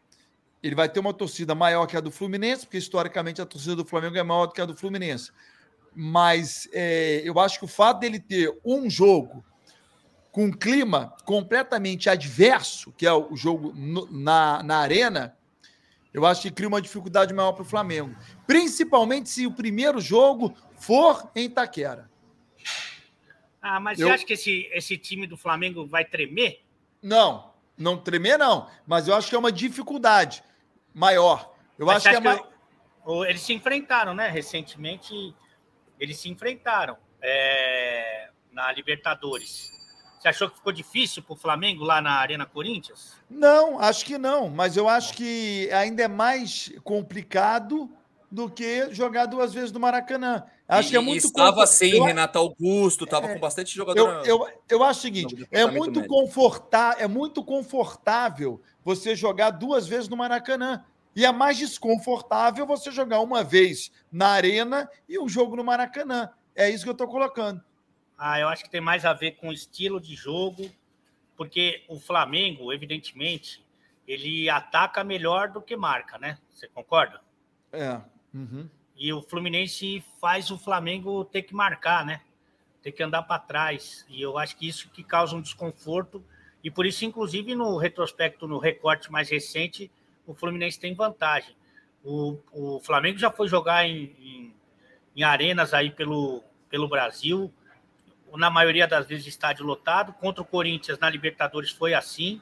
ele 0.63 0.75
vai 0.75 0.89
ter 0.89 1.01
uma 1.01 1.15
torcida 1.15 1.55
maior 1.55 1.87
que 1.87 1.97
a 1.97 2.01
do 2.01 2.11
Fluminense, 2.11 2.67
porque 2.67 2.79
historicamente 2.79 3.41
a 3.41 3.47
torcida 3.47 3.77
do 3.77 3.85
Flamengo 3.85 4.17
é 4.19 4.23
maior 4.23 4.47
do 4.47 4.53
que 4.53 4.61
a 4.61 4.67
do 4.67 4.77
Fluminense. 4.77 5.31
Mas 5.95 6.69
é, 6.73 7.23
eu 7.25 7.39
acho 7.41 7.59
que 7.59 7.65
o 7.65 7.69
fato 7.69 8.01
dele 8.01 8.21
ter 8.21 8.53
um 8.65 8.89
jogo 8.89 9.45
com 10.31 10.45
um 10.45 10.53
clima 10.53 11.15
completamente 11.25 12.09
adverso, 12.09 12.93
que 12.93 13.05
é 13.07 13.13
o 13.13 13.35
jogo 13.35 13.73
no- 13.75 14.07
na, 14.13 14.63
na 14.63 14.79
arena, 14.79 15.37
eu 16.15 16.25
acho 16.27 16.43
que 16.43 16.51
cria 16.51 16.69
uma 16.69 16.81
dificuldade 16.83 17.33
maior 17.35 17.53
para 17.53 17.63
o 17.63 17.65
Flamengo. 17.65 18.15
Principalmente 18.47 19.29
se 19.29 19.47
o 19.47 19.53
primeiro 19.53 20.01
jogo 20.01 20.55
for 20.77 21.29
em 21.35 21.47
Itaquera. 21.47 22.09
Ah, 23.61 23.81
mas 23.81 23.99
Eu- 23.99 24.07
você 24.09 24.15
acha 24.15 24.25
que 24.27 24.33
esse, 24.35 24.69
esse 24.73 24.97
time 24.97 25.27
do 25.27 25.37
Flamengo 25.37 25.87
vai 25.87 26.05
tremer? 26.05 26.65
Não, 27.03 27.53
não 27.77 27.97
tremer, 27.97 28.39
não. 28.39 28.69
Mas 28.87 29.09
eu 29.09 29.15
acho 29.15 29.29
que 29.29 29.35
é 29.35 29.39
uma 29.39 29.53
dificuldade 29.53 30.43
maior. 31.01 31.55
Eu 31.78 31.86
Mas 31.86 31.96
acho 31.96 32.11
que 32.11 32.16
é 32.16 32.20
mais. 32.20 32.42
Eles 33.26 33.40
se 33.40 33.55
enfrentaram, 33.55 34.12
né? 34.12 34.28
Recentemente, 34.28 35.34
eles 35.98 36.18
se 36.18 36.28
enfrentaram 36.28 36.98
é, 37.22 38.28
na 38.53 38.70
Libertadores. 38.70 39.70
Você 40.18 40.28
achou 40.28 40.51
que 40.51 40.57
ficou 40.57 40.70
difícil 40.70 41.22
para 41.22 41.32
o 41.32 41.36
Flamengo 41.36 41.82
lá 41.82 42.03
na 42.03 42.12
Arena 42.12 42.44
Corinthians? 42.44 43.16
Não, 43.28 43.80
acho 43.80 44.05
que 44.05 44.18
não. 44.18 44.51
Mas 44.51 44.76
eu 44.76 44.86
acho 44.86 45.14
que 45.14 45.70
ainda 45.72 46.03
é 46.03 46.09
mais 46.09 46.70
complicado 46.84 47.90
do 48.31 48.49
que 48.49 48.93
jogar 48.95 49.26
duas 49.26 49.53
vezes 49.53 49.72
no 49.72 49.81
Maracanã. 49.81 50.45
Acho 50.68 50.89
E- 50.89 50.91
que 50.93 50.97
é 50.97 51.01
e 51.01 51.05
muito 51.05 51.26
estava 51.26 51.66
sem 51.66 51.97
eu- 51.97 52.05
Renato 52.05 52.39
Augusto, 52.39 53.05
estava 53.05 53.28
com 53.28 53.41
bastante 53.41 53.74
jogador. 53.74 54.24
Eu, 54.24 54.47
eu, 54.47 54.49
eu 54.68 54.85
acho 54.85 55.01
o 55.01 55.03
seguinte: 55.03 55.35
é 55.35 55.39
departamento 55.39 56.01
muito, 56.01 56.07
confortável, 56.07 57.05
é 57.05 57.09
muito 57.09 57.45
confortável 57.45 58.61
você 58.85 59.16
jogar 59.16 59.51
duas 59.51 59.87
vezes 59.87 60.09
no 60.09 60.16
Maracanã. 60.16 60.85
E 61.14 61.24
é 61.24 61.33
mais 61.33 61.59
desconfortável 61.59 62.64
você 62.64 62.93
jogar 62.93 63.20
uma 63.20 63.43
vez 63.43 63.91
na 64.12 64.28
Arena 64.28 64.89
e 65.09 65.18
um 65.18 65.28
jogo 65.28 65.57
no 65.57 65.64
Maracanã. 65.64 66.31
É 66.55 66.70
isso 66.70 66.85
que 66.85 66.89
eu 66.91 66.93
estou 66.93 67.09
colocando. 67.09 67.61
Ah, 68.16 68.39
eu 68.39 68.49
acho 68.49 68.62
que 68.62 68.70
tem 68.70 68.81
mais 68.81 69.05
a 69.05 69.12
ver 69.12 69.33
com 69.33 69.49
o 69.49 69.53
estilo 69.53 70.01
de 70.01 70.14
jogo, 70.14 70.70
porque 71.37 71.83
o 71.89 71.99
Flamengo, 71.99 72.72
evidentemente, 72.72 73.64
ele 74.07 74.49
ataca 74.49 75.03
melhor 75.03 75.49
do 75.49 75.61
que 75.61 75.74
marca, 75.74 76.16
né? 76.16 76.39
Você 76.55 76.68
concorda? 76.68 77.20
É. 77.72 78.01
Uhum. 78.33 78.68
E 78.97 79.12
o 79.12 79.22
Fluminense 79.22 80.05
faz 80.20 80.51
o 80.51 80.59
Flamengo 80.59 81.24
ter 81.24 81.43
que 81.43 81.55
marcar, 81.55 82.05
né? 82.05 82.20
Ter 82.83 82.93
que 82.93 83.03
andar 83.03 83.22
para 83.22 83.39
trás. 83.39 84.05
E 84.09 84.20
eu 84.20 84.37
acho 84.37 84.57
que 84.57 84.68
isso 84.68 84.91
que 84.91 85.03
causa 85.03 85.35
um 85.35 85.41
desconforto. 85.41 86.22
E 86.62 86.70
por 86.70 86.85
isso, 86.85 87.05
inclusive, 87.05 87.55
no 87.55 87.76
retrospecto, 87.76 88.47
no 88.47 88.59
recorte 88.59 89.11
mais 89.11 89.31
recente, 89.31 89.91
o 90.26 90.35
Fluminense 90.35 90.78
tem 90.78 90.95
vantagem. 90.95 91.57
O, 92.05 92.39
o 92.53 92.81
Flamengo 92.81 93.18
já 93.18 93.31
foi 93.31 93.49
jogar 93.49 93.87
em, 93.87 94.14
em, 94.18 94.55
em 95.16 95.22
arenas 95.22 95.72
aí 95.72 95.91
pelo, 95.91 96.43
pelo 96.68 96.89
Brasil, 96.89 97.53
na 98.35 98.51
maioria 98.51 98.87
das 98.87 99.07
vezes 99.07 99.26
estádio 99.26 99.64
lotado. 99.64 100.12
Contra 100.12 100.43
o 100.43 100.47
Corinthians 100.47 100.99
na 100.99 101.09
Libertadores 101.09 101.70
foi 101.70 101.95
assim 101.95 102.41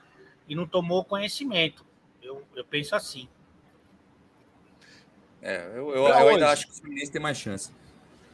e 0.49 0.55
não 0.55 0.67
tomou 0.67 1.05
conhecimento. 1.05 1.85
Eu, 2.23 2.45
eu 2.55 2.65
penso 2.65 2.95
assim. 2.95 3.29
É, 5.43 5.67
eu, 5.77 5.91
eu- 5.91 6.07
eu 6.09 6.29
ainda 6.29 6.51
acho 6.51 6.67
que 6.67 6.73
o 6.73 6.77
Fluminense 6.77 7.11
tem 7.13 7.21
mais 7.21 7.39
chance. 7.39 7.71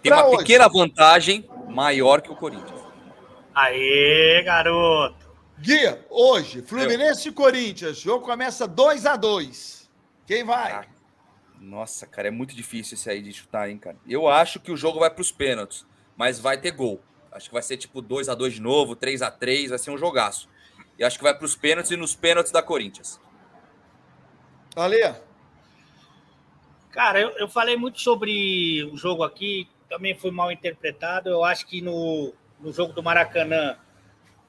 Tem 0.03 0.11
Pra 0.13 0.23
uma 0.23 0.29
hoje. 0.29 0.39
pequena 0.39 0.69
vantagem 0.69 1.49
maior 1.69 2.21
que 2.21 2.31
o 2.31 2.37
Corinthians. 2.37 2.81
Aê, 3.55 4.43
garoto! 4.45 5.25
Gui, 5.59 5.79
hoje, 6.11 6.63
Fluminense 6.63 7.29
e 7.29 7.33
Corinthians. 7.33 7.99
O 7.99 8.01
jogo 8.03 8.25
começa 8.25 8.67
2 8.67 9.07
a 9.07 9.17
2 9.17 9.89
Quem 10.27 10.43
vai? 10.45 10.73
Ah, 10.73 10.85
Nossa, 11.61 12.07
cara, 12.07 12.29
é 12.29 12.31
muito 12.31 12.55
difícil 12.55 12.95
esse 12.95 13.09
aí 13.09 13.23
de 13.23 13.33
chutar, 13.33 13.71
hein, 13.71 13.79
cara. 13.79 13.97
Eu 14.07 14.27
acho 14.29 14.59
que 14.61 14.73
o 14.73 14.77
jogo 14.77 14.99
vai 14.99 15.09
para 15.11 15.23
os 15.23 15.31
pênaltis, 15.33 15.87
mas 16.17 16.39
vai 16.41 16.59
ter 16.59 16.73
gol. 16.73 17.01
Acho 17.33 17.49
que 17.49 17.55
vai 17.55 17.63
ser 17.63 17.77
tipo 17.77 18.03
2 18.03 18.29
a 18.29 18.35
2 18.35 18.55
de 18.55 18.61
novo, 18.61 18.95
3 18.97 19.23
a 19.23 19.31
3 19.31 19.71
vai 19.71 19.79
ser 19.79 19.91
um 19.91 19.97
jogaço. 19.99 20.49
E 20.99 21.05
acho 21.05 21.17
que 21.19 21.25
vai 21.25 21.35
para 21.35 21.45
os 21.47 21.57
pênaltis 21.57 21.91
e 21.93 21.97
nos 21.97 22.15
pênaltis 22.15 22.53
da 22.53 22.63
Corinthians. 22.63 23.19
Ale? 24.77 25.15
Cara, 26.95 27.21
eu, 27.21 27.31
eu 27.31 27.49
falei 27.49 27.77
muito 27.77 28.01
sobre 28.01 28.85
o 28.85 28.97
jogo 28.97 29.25
aqui, 29.25 29.69
também 29.89 30.15
foi 30.15 30.31
mal 30.31 30.53
interpretado. 30.53 31.29
Eu 31.29 31.43
acho 31.43 31.67
que 31.67 31.83
no, 31.83 32.33
no 32.61 32.73
jogo 32.73 32.93
do 32.93 33.03
Maracanã 33.03 33.77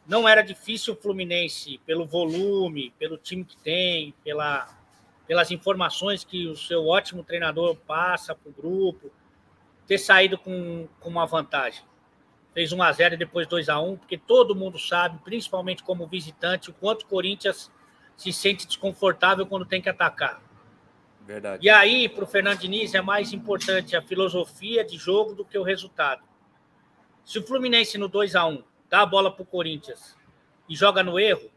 não 0.06 0.30
era 0.30 0.43
difícil 0.43 0.93
o 0.93 0.96
Fluminense, 0.96 1.80
pelo 1.88 2.06
volume, 2.06 2.93
pelo 3.00 3.18
time 3.18 3.43
que 3.43 3.58
tem, 3.58 4.14
pela, 4.24 4.70
pelas 5.26 5.50
informações 5.50 6.24
que 6.24 6.46
o 6.46 6.56
seu 6.56 6.86
ótimo 6.86 7.24
treinador 7.24 7.76
passa 7.78 8.36
para 8.36 8.48
o 8.48 8.54
grupo, 8.54 9.10
ter 9.88 9.98
saído 9.98 10.38
com, 10.38 10.88
com 11.00 11.10
uma 11.10 11.26
vantagem. 11.26 11.84
Fez 12.54 12.72
1 12.72 12.84
a 12.84 12.91
0 12.91 13.16
e 13.16 13.18
depois 13.18 13.48
2 13.48 13.70
a 13.70 13.80
1 13.80 13.98
porque 13.98 14.20
todo 14.20 14.54
mundo 14.54 14.78
sabe, 14.78 15.18
principalmente 15.24 15.82
como 15.82 16.06
visitante, 16.06 16.70
o 16.70 16.74
quanto 16.74 17.02
o 17.02 17.08
Corinthians 17.08 17.72
se 18.16 18.32
sente 18.32 18.68
desconfortável 18.68 19.48
quando 19.48 19.66
tem 19.66 19.82
que 19.82 19.89
atacar. 19.89 20.45
Verdade. 21.26 21.65
E 21.65 21.69
aí, 21.69 22.07
para 22.07 22.23
o 22.23 22.28
Fernando 22.28 22.59
Diniz, 22.59 22.93
é 22.93 23.01
mais 23.01 23.34
importante 23.34 23.95
a 23.95 24.01
filosofia 24.01 24.84
de 24.84 24.97
jogo 24.97 25.34
do 25.34 25.43
que 25.43 25.57
o 25.57 25.63
resultado. 25.63 26.23
Se 27.23 27.39
o 27.39 27.43
Fluminense 27.45 27.97
no 27.97 28.07
2 28.07 28.36
a 28.36 28.45
1 28.45 28.63
dá 28.89 29.01
a 29.01 29.05
bola 29.05 29.32
para 29.32 29.41
o 29.41 29.45
Corinthians 29.45 30.15
e 30.69 30.76
joga 30.76 31.03
no 31.03 31.19
erro, 31.19 31.49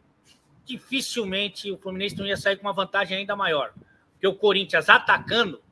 dificilmente 0.64 1.70
o 1.70 1.76
Fluminense 1.76 2.16
não 2.16 2.26
ia 2.26 2.36
sair 2.36 2.56
com 2.56 2.62
uma 2.62 2.72
vantagem 2.72 3.18
ainda 3.18 3.36
maior. 3.36 3.74
Porque 4.12 4.26
o 4.26 4.34
Corinthians 4.34 4.88
atacando 4.88 5.62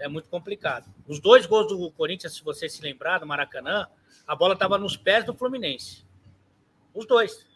é 0.00 0.08
muito 0.08 0.28
complicado. 0.28 0.86
Os 1.06 1.20
dois 1.20 1.44
gols 1.44 1.68
do 1.68 1.90
Corinthians, 1.92 2.34
se 2.34 2.42
você 2.42 2.68
se 2.68 2.80
lembrar, 2.82 3.18
do 3.18 3.26
Maracanã, 3.26 3.86
a 4.26 4.34
bola 4.34 4.54
estava 4.54 4.78
nos 4.78 4.96
pés 4.96 5.24
do 5.24 5.34
Fluminense. 5.34 6.04
Os 6.94 7.06
dois. 7.06 7.46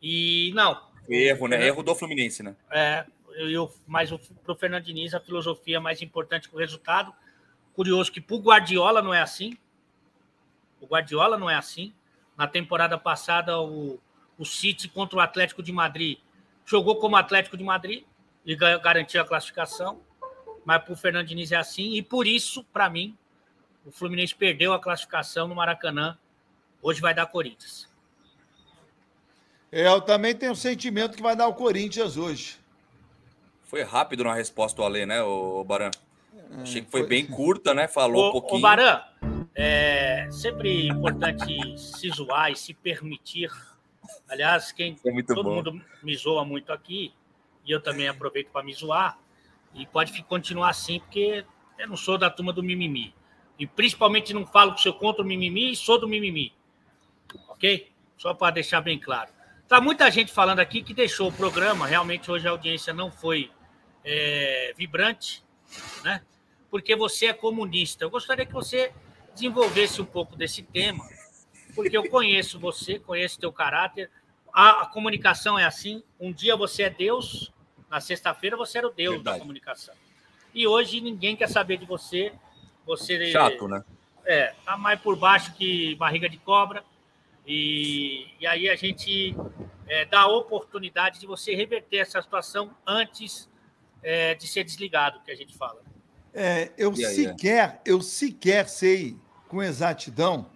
E 0.00 0.52
não. 0.54 0.80
Erro, 1.08 1.48
né? 1.48 1.66
Erro 1.66 1.82
do 1.82 1.94
Fluminense, 1.94 2.42
né? 2.42 2.56
É, 2.70 3.06
eu, 3.36 3.72
mas 3.86 4.10
para 4.10 4.52
o 4.52 4.56
Fernando 4.56 4.84
Diniz, 4.84 5.14
a 5.14 5.20
filosofia 5.20 5.76
é 5.76 5.80
mais 5.80 6.02
importante 6.02 6.48
que 6.48 6.54
o 6.54 6.58
resultado. 6.58 7.12
Curioso 7.74 8.10
que 8.10 8.20
para 8.20 8.36
o 8.36 8.40
Guardiola 8.40 9.02
não 9.02 9.12
é 9.12 9.20
assim. 9.20 9.56
O 10.80 10.86
Guardiola 10.86 11.36
não 11.36 11.48
é 11.48 11.54
assim. 11.54 11.92
Na 12.36 12.46
temporada 12.46 12.96
passada, 12.98 13.60
o, 13.60 14.00
o 14.38 14.44
City 14.44 14.88
contra 14.88 15.18
o 15.18 15.20
Atlético 15.20 15.62
de 15.62 15.72
Madrid 15.72 16.18
jogou 16.64 16.96
como 16.96 17.16
Atlético 17.16 17.56
de 17.56 17.64
Madrid 17.64 18.04
e 18.44 18.56
garantiu 18.56 19.20
a 19.20 19.24
classificação. 19.24 20.00
Mas 20.64 20.82
para 20.82 20.92
o 20.92 20.96
Fernando 20.96 21.28
Diniz 21.28 21.52
é 21.52 21.56
assim. 21.56 21.94
E 21.94 22.02
por 22.02 22.26
isso, 22.26 22.64
para 22.64 22.90
mim, 22.90 23.16
o 23.84 23.92
Fluminense 23.92 24.34
perdeu 24.34 24.72
a 24.72 24.80
classificação 24.80 25.46
no 25.46 25.54
Maracanã. 25.54 26.18
Hoje 26.82 27.00
vai 27.00 27.14
dar 27.14 27.26
Corinthians. 27.26 27.88
É, 29.70 29.86
eu 29.86 30.00
também 30.00 30.34
tenho 30.34 30.52
o 30.52 30.56
sentimento 30.56 31.16
que 31.16 31.22
vai 31.22 31.36
dar 31.36 31.46
o 31.46 31.54
Corinthians 31.54 32.16
hoje. 32.16 32.58
Foi 33.66 33.82
rápido 33.82 34.24
na 34.24 34.32
resposta 34.32 34.76
do 34.76 34.84
Alê, 34.84 35.04
né, 35.04 35.22
o 35.22 35.62
Baran? 35.64 35.90
Achei 36.62 36.82
que 36.82 36.90
foi, 36.90 37.00
foi, 37.00 37.08
bem 37.08 37.26
curta, 37.26 37.74
né? 37.74 37.88
Falou 37.88 38.26
ô, 38.26 38.28
um 38.28 38.32
pouquinho. 38.32 38.58
Ô, 38.58 38.62
Baran, 38.62 39.02
é 39.54 40.28
sempre 40.30 40.86
importante 40.86 41.56
se 41.76 42.08
zoar 42.10 42.52
e 42.52 42.56
se 42.56 42.72
permitir. 42.72 43.50
Aliás, 44.28 44.70
quem 44.70 44.96
é 45.04 45.22
todo 45.22 45.42
bom. 45.42 45.56
mundo 45.56 45.82
me 46.02 46.16
zoa 46.16 46.44
muito 46.44 46.72
aqui, 46.72 47.12
e 47.64 47.72
eu 47.72 47.80
também 47.80 48.06
aproveito 48.06 48.48
para 48.50 48.64
me 48.64 48.72
zoar, 48.72 49.18
e 49.74 49.84
pode 49.84 50.22
continuar 50.22 50.70
assim, 50.70 51.00
porque 51.00 51.44
eu 51.76 51.88
não 51.88 51.96
sou 51.96 52.16
da 52.16 52.30
turma 52.30 52.52
do 52.52 52.62
mimimi. 52.62 53.12
E 53.58 53.66
principalmente 53.66 54.32
não 54.32 54.46
falo 54.46 54.74
que 54.74 54.82
sou 54.82 54.94
contra 54.94 55.22
o 55.22 55.26
mimimi 55.26 55.72
e 55.72 55.76
sou 55.76 55.98
do 55.98 56.06
mimimi. 56.06 56.52
Ok? 57.48 57.90
Só 58.16 58.32
para 58.32 58.54
deixar 58.54 58.80
bem 58.80 58.98
claro. 58.98 59.30
Tá 59.66 59.80
muita 59.80 60.08
gente 60.10 60.32
falando 60.32 60.60
aqui 60.60 60.82
que 60.82 60.94
deixou 60.94 61.28
o 61.28 61.32
programa. 61.32 61.86
Realmente 61.86 62.30
hoje 62.30 62.46
a 62.46 62.50
audiência 62.50 62.94
não 62.94 63.10
foi 63.10 63.50
é, 64.06 64.72
vibrante, 64.76 65.44
né? 66.04 66.22
Porque 66.70 66.94
você 66.94 67.26
é 67.26 67.32
comunista. 67.32 68.04
Eu 68.04 68.10
gostaria 68.10 68.46
que 68.46 68.52
você 68.52 68.92
desenvolvesse 69.34 70.00
um 70.00 70.04
pouco 70.04 70.36
desse 70.36 70.62
tema, 70.62 71.04
porque 71.74 71.96
eu 71.96 72.08
conheço 72.08 72.58
você, 72.58 72.98
conheço 72.98 73.40
teu 73.40 73.52
caráter. 73.52 74.08
A, 74.52 74.82
a 74.82 74.86
comunicação 74.86 75.58
é 75.58 75.64
assim. 75.64 76.02
Um 76.18 76.32
dia 76.32 76.56
você 76.56 76.84
é 76.84 76.90
Deus, 76.90 77.52
na 77.90 78.00
sexta-feira 78.00 78.56
você 78.56 78.78
era 78.78 78.86
o 78.86 78.92
Deus 78.92 79.16
Verdade. 79.16 79.38
da 79.38 79.40
comunicação. 79.40 79.94
E 80.54 80.66
hoje 80.66 81.00
ninguém 81.00 81.36
quer 81.36 81.48
saber 81.48 81.76
de 81.76 81.84
você. 81.84 82.32
Você 82.86 83.32
chato, 83.32 83.66
né? 83.66 83.84
É, 84.24 84.54
tá 84.64 84.76
mais 84.76 85.00
por 85.00 85.16
baixo 85.16 85.52
que 85.54 85.96
barriga 85.96 86.28
de 86.28 86.38
cobra. 86.38 86.84
E, 87.46 88.28
e 88.40 88.46
aí 88.46 88.68
a 88.68 88.76
gente 88.76 89.36
é, 89.86 90.04
dá 90.04 90.20
a 90.20 90.26
oportunidade 90.28 91.20
de 91.20 91.26
você 91.26 91.54
reverter 91.54 91.98
essa 91.98 92.22
situação 92.22 92.74
antes 92.86 93.48
é, 94.02 94.34
de 94.34 94.46
ser 94.46 94.64
desligado, 94.64 95.20
que 95.24 95.30
a 95.30 95.34
gente 95.34 95.56
fala. 95.56 95.82
É, 96.32 96.70
eu 96.76 96.90
aí, 96.90 96.96
sequer, 96.96 97.80
eu 97.84 98.02
sequer 98.02 98.68
sei 98.68 99.16
com 99.48 99.62
exatidão 99.62 100.50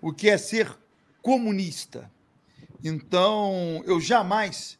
o 0.00 0.12
que 0.12 0.28
é 0.28 0.38
ser 0.38 0.76
comunista. 1.20 2.10
Então, 2.82 3.82
eu 3.84 4.00
jamais 4.00 4.78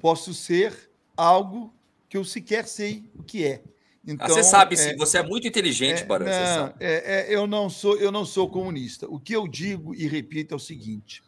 posso 0.00 0.34
ser 0.34 0.90
algo 1.16 1.72
que 2.08 2.16
eu 2.16 2.24
sequer 2.24 2.66
sei 2.66 3.10
o 3.14 3.22
que 3.22 3.44
é. 3.44 3.62
Então, 4.06 4.26
ah, 4.26 4.28
você 4.28 4.42
sabe, 4.42 4.76
sim, 4.76 4.90
é, 4.90 4.96
você 4.96 5.18
é 5.18 5.22
muito 5.22 5.48
inteligente, 5.48 6.02
é, 6.02 6.04
Barão. 6.04 6.26
Não, 6.26 6.74
é, 6.78 7.26
é, 7.30 7.34
eu 7.34 7.46
não 7.46 7.70
sou, 7.70 7.96
eu 7.96 8.12
não 8.12 8.24
sou 8.24 8.50
comunista. 8.50 9.06
O 9.08 9.18
que 9.18 9.34
eu 9.34 9.48
digo 9.48 9.94
e 9.94 10.06
repito 10.06 10.52
é 10.52 10.56
o 10.56 10.60
seguinte: 10.60 11.22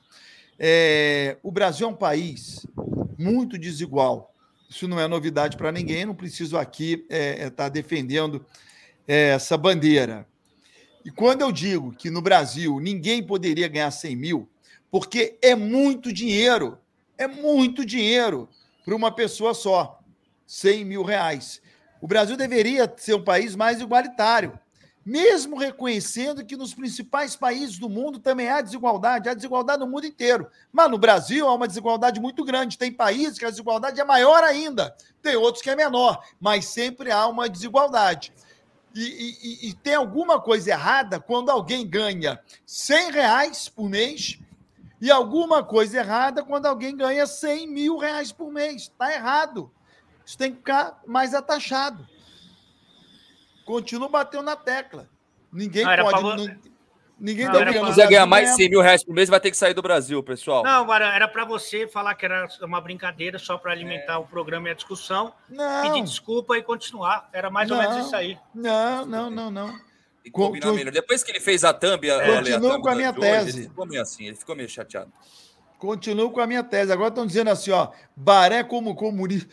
é, 0.59 1.39
o 1.43 1.51
Brasil 1.51 1.87
é 1.87 1.91
um 1.91 1.97
país 1.97 2.66
muito 3.18 3.59
desigual. 3.59 4.35
Isso 4.69 4.89
não 4.89 4.99
é 4.99 5.07
novidade 5.07 5.57
para 5.57 5.73
ninguém. 5.73 6.05
Não 6.05 6.14
preciso 6.14 6.57
aqui 6.57 7.05
estar 7.05 7.14
é, 7.14 7.43
é, 7.45 7.51
tá 7.51 7.69
defendendo 7.69 8.45
essa 9.07 9.57
bandeira. 9.57 10.27
E 11.05 11.11
quando 11.11 11.43
eu 11.43 11.53
digo 11.53 11.93
que 11.93 12.11
no 12.11 12.21
Brasil 12.21 12.81
ninguém 12.81 13.23
poderia 13.23 13.69
ganhar 13.69 13.91
100 13.91 14.17
mil, 14.17 14.49
porque 14.91 15.39
é 15.41 15.55
muito 15.55 16.12
dinheiro, 16.12 16.79
é 17.17 17.29
muito 17.29 17.85
dinheiro 17.85 18.49
para 18.85 18.95
uma 18.95 19.12
pessoa 19.12 19.55
só, 19.55 20.01
100 20.47 20.85
mil 20.85 21.03
reais. 21.03 21.61
O 22.01 22.09
Brasil 22.09 22.37
deveria 22.37 22.93
ser 22.97 23.14
um 23.14 23.23
país 23.23 23.55
mais 23.55 23.81
igualitário, 23.81 24.59
mesmo 25.07 25.57
reconhecendo 25.57 26.45
que 26.45 26.57
nos 26.57 26.75
principais 26.75 27.37
países 27.37 27.79
do 27.79 27.89
mundo 27.89 28.19
também 28.19 28.49
há 28.49 28.61
desigualdade, 28.61 29.29
há 29.29 29.35
desigualdade 29.35 29.79
no 29.79 29.89
mundo 29.89 30.05
inteiro. 30.05 30.51
Mas 30.73 30.91
no 30.91 30.99
Brasil 30.99 31.47
há 31.47 31.55
uma 31.55 31.69
desigualdade 31.69 32.19
muito 32.21 32.45
grande. 32.45 32.77
Tem 32.77 32.93
países 32.93 33.39
que 33.39 33.45
a 33.45 33.51
desigualdade 33.51 34.01
é 34.01 34.05
maior 34.05 34.43
ainda, 34.43 34.97
tem 35.23 35.37
outros 35.37 35.63
que 35.63 35.71
é 35.71 35.77
menor, 35.77 36.21
mas 36.41 36.65
sempre 36.65 37.13
há 37.13 37.25
uma 37.29 37.49
desigualdade. 37.49 38.33
E, 38.93 39.37
e, 39.63 39.69
e 39.69 39.75
tem 39.75 39.95
alguma 39.95 40.41
coisa 40.41 40.71
errada 40.71 41.21
quando 41.21 41.51
alguém 41.51 41.87
ganha 41.87 42.41
100 42.65 43.13
reais 43.13 43.69
por 43.69 43.89
mês 43.89 44.41
e 45.01 45.09
alguma 45.09 45.63
coisa 45.63 45.99
errada 45.99 46.43
quando 46.43 46.67
alguém 46.67 46.97
ganha 46.97 47.29
100 47.29 47.69
mil 47.69 47.97
reais 47.97 48.33
por 48.33 48.51
mês. 48.51 48.83
Está 48.83 49.13
errado. 49.13 49.71
Isso 50.25 50.37
tem 50.37 50.51
que 50.51 50.57
ficar 50.57 51.01
mais 51.07 51.33
atachado. 51.33 52.05
Continua 53.67 54.09
batendo 54.09 54.45
na 54.45 54.55
tecla. 54.55 55.09
Ninguém 55.53 55.85
não, 55.85 55.97
pode. 55.97 56.21
Pra... 56.21 56.37
Não, 56.37 56.57
ninguém 57.19 57.47
não, 57.47 57.53
tá 57.53 57.73
Se 57.73 57.81
quiser 57.81 58.09
ganhar 58.09 58.27
mais 58.27 58.51
de 58.51 58.57
100 58.57 58.71
mil 58.71 58.81
reais 58.81 59.05
por 59.05 59.12
mês, 59.12 59.29
vai 59.29 59.41
ter 59.41 59.51
que 59.51 59.57
sair 59.57 59.75
do 59.75 59.83
Brasil, 59.83 60.23
pessoal. 60.23 60.62
Não, 60.62 60.83
agora 60.83 61.07
era 61.07 61.27
para 61.27 61.45
você 61.45 61.89
falar 61.89 62.14
que 62.14 62.25
era 62.25 62.47
uma 62.62 62.81
brincadeira 62.81 63.39
só 63.41 63.59
para 63.59 63.73
alimentar 63.73 64.14
é. 64.14 64.17
o 64.19 64.25
programa 64.25 64.69
e 64.69 64.71
a 64.71 64.75
discussão. 64.75 65.35
Não. 65.49 65.83
Pedir 65.83 66.05
desculpa 66.05 66.57
e 66.57 66.62
continuar. 66.62 67.29
Era 67.33 67.51
mais 67.51 67.69
ou 67.69 67.77
menos 67.77 68.07
isso 68.07 68.14
aí. 68.14 68.39
Não, 68.55 69.05
não, 69.05 69.29
não, 69.29 69.51
não. 69.51 69.81
E 70.25 70.31
combinar 70.31 70.73
melhor. 70.73 70.93
Depois 70.93 71.25
que 71.25 71.33
ele 71.33 71.41
fez 71.41 71.64
a 71.64 71.75
thumb, 71.75 72.07
Continuo 72.09 72.81
com 72.81 72.89
a 72.89 72.95
minha 72.95 73.12
tese. 73.12 73.59
ele 73.59 73.69
ficou 73.69 73.87
meio 73.87 74.03
assim, 74.03 74.27
ele 74.27 74.37
ficou 74.37 74.55
meio 74.55 74.69
chateado. 74.69 75.12
Continuo 75.77 76.31
com 76.31 76.41
a 76.41 76.47
minha 76.47 76.62
tese. 76.62 76.93
Agora 76.93 77.09
estão 77.09 77.27
dizendo 77.27 77.51
assim, 77.51 77.73
ó, 77.73 77.89
Baré 78.14 78.62
como 78.62 78.95
comunista. 78.95 79.53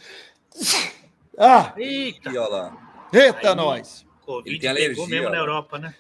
Ah! 1.36 1.74
Eita! 1.76 2.30
E, 2.30 2.38
lá. 2.38 2.92
Eita, 3.14 3.49
Aí, 3.49 3.55
nós! 3.55 4.05
Covid 4.26 4.49
Ele 4.49 4.59
tem 4.59 4.70
alergia, 4.70 5.07
mesmo 5.07 5.28
ó. 5.28 5.30
na 5.30 5.38
Europa, 5.38 5.78
né? 5.78 5.93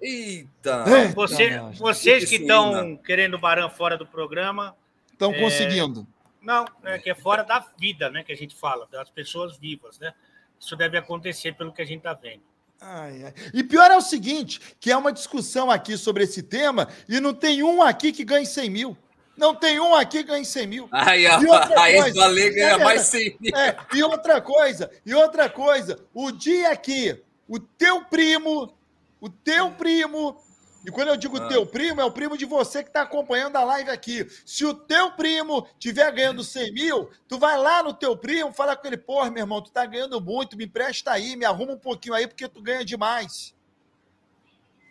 Eita! 0.00 0.84
Eita 0.86 1.14
Você, 1.14 1.58
vocês 1.78 2.28
que 2.28 2.36
estão 2.36 2.96
querendo 2.98 3.34
o 3.34 3.38
Barão 3.38 3.70
fora 3.70 3.96
do 3.96 4.06
programa. 4.06 4.76
Estão 5.10 5.32
é... 5.32 5.40
conseguindo. 5.40 6.06
Não, 6.42 6.64
é 6.84 6.98
que 6.98 7.10
é 7.10 7.14
fora 7.14 7.42
da 7.42 7.64
vida, 7.78 8.10
né? 8.10 8.22
Que 8.22 8.32
a 8.32 8.36
gente 8.36 8.54
fala, 8.54 8.86
das 8.90 9.10
pessoas 9.10 9.56
vivas, 9.56 9.98
né? 9.98 10.12
Isso 10.58 10.76
deve 10.76 10.98
acontecer 10.98 11.54
pelo 11.54 11.72
que 11.72 11.80
a 11.80 11.84
gente 11.84 11.98
está 11.98 12.12
vendo. 12.12 12.42
Ai, 12.80 13.24
ai. 13.24 13.34
E 13.52 13.62
pior 13.62 13.90
é 13.90 13.96
o 13.96 14.00
seguinte, 14.00 14.60
que 14.80 14.90
é 14.90 14.96
uma 14.96 15.12
discussão 15.12 15.70
aqui 15.70 15.96
sobre 15.96 16.24
esse 16.24 16.42
tema 16.42 16.88
e 17.08 17.20
não 17.20 17.34
tem 17.34 17.62
um 17.62 17.82
aqui 17.82 18.12
que 18.12 18.24
ganhe 18.24 18.46
100 18.46 18.70
mil. 18.70 18.96
Não 19.40 19.54
tem 19.54 19.80
um 19.80 19.94
aqui 19.94 20.18
que 20.18 20.24
ganha 20.24 20.44
100 20.44 20.66
mil. 20.66 20.88
Aí, 20.92 21.26
a, 21.26 21.38
aí 21.80 22.12
Valer 22.12 22.54
ganha 22.54 22.74
é, 22.74 22.84
mais 22.84 23.00
100 23.06 23.36
mil. 23.40 23.56
É, 23.56 23.74
e 23.94 24.02
outra 24.02 24.38
coisa, 24.38 24.90
e 25.04 25.14
outra 25.14 25.48
coisa, 25.48 25.98
o 26.12 26.30
dia 26.30 26.76
que 26.76 27.18
o 27.48 27.58
teu 27.58 28.04
primo, 28.04 28.70
o 29.18 29.30
teu 29.30 29.70
primo, 29.70 30.38
e 30.86 30.90
quando 30.90 31.08
eu 31.08 31.16
digo 31.16 31.38
ah. 31.38 31.48
teu 31.48 31.64
primo, 31.64 32.02
é 32.02 32.04
o 32.04 32.10
primo 32.10 32.36
de 32.36 32.44
você 32.44 32.82
que 32.82 32.90
está 32.90 33.00
acompanhando 33.00 33.56
a 33.56 33.64
live 33.64 33.88
aqui. 33.88 34.26
Se 34.44 34.66
o 34.66 34.74
teu 34.74 35.12
primo 35.12 35.66
tiver 35.78 36.12
ganhando 36.12 36.44
100 36.44 36.74
mil, 36.74 37.10
tu 37.26 37.38
vai 37.38 37.56
lá 37.56 37.82
no 37.82 37.94
teu 37.94 38.14
primo, 38.14 38.52
fala 38.52 38.76
com 38.76 38.86
ele, 38.86 38.98
porra, 38.98 39.30
meu 39.30 39.44
irmão, 39.44 39.62
tu 39.62 39.72
tá 39.72 39.86
ganhando 39.86 40.20
muito, 40.20 40.54
me 40.54 40.66
empresta 40.66 41.12
aí, 41.12 41.34
me 41.34 41.46
arruma 41.46 41.72
um 41.72 41.78
pouquinho 41.78 42.14
aí, 42.14 42.26
porque 42.26 42.46
tu 42.46 42.60
ganha 42.60 42.84
demais. 42.84 43.54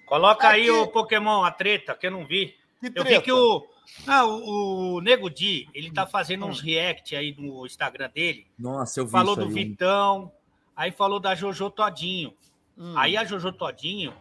Coloca 0.07 0.47
aqui. 0.47 0.61
aí 0.61 0.71
o 0.71 0.87
Pokémon, 0.87 1.43
a 1.43 1.51
treta, 1.51 1.93
que 1.93 2.07
eu 2.07 2.11
não 2.11 2.25
vi. 2.25 2.57
Que 2.81 2.91
eu 2.95 3.03
vi 3.03 3.21
que 3.21 3.31
o, 3.31 3.63
ah, 4.07 4.25
o, 4.25 4.95
o 4.95 5.01
Nego 5.01 5.29
Di, 5.29 5.67
ele 5.73 5.91
tá 5.91 6.05
fazendo 6.05 6.45
uns 6.45 6.61
react 6.61 7.15
aí 7.15 7.35
no 7.37 7.65
Instagram 7.65 8.09
dele. 8.09 8.47
Nossa, 8.57 8.99
eu 8.99 9.05
vi 9.05 9.11
Falou 9.11 9.35
do 9.35 9.45
aí. 9.45 9.53
Vitão, 9.53 10.31
aí 10.75 10.91
falou 10.91 11.19
da 11.19 11.35
Jojo 11.35 11.69
Todinho. 11.69 12.33
Hum. 12.77 12.97
Aí 12.97 13.17
a 13.17 13.25
Jojo 13.25 13.51
Todinho, 13.51 14.13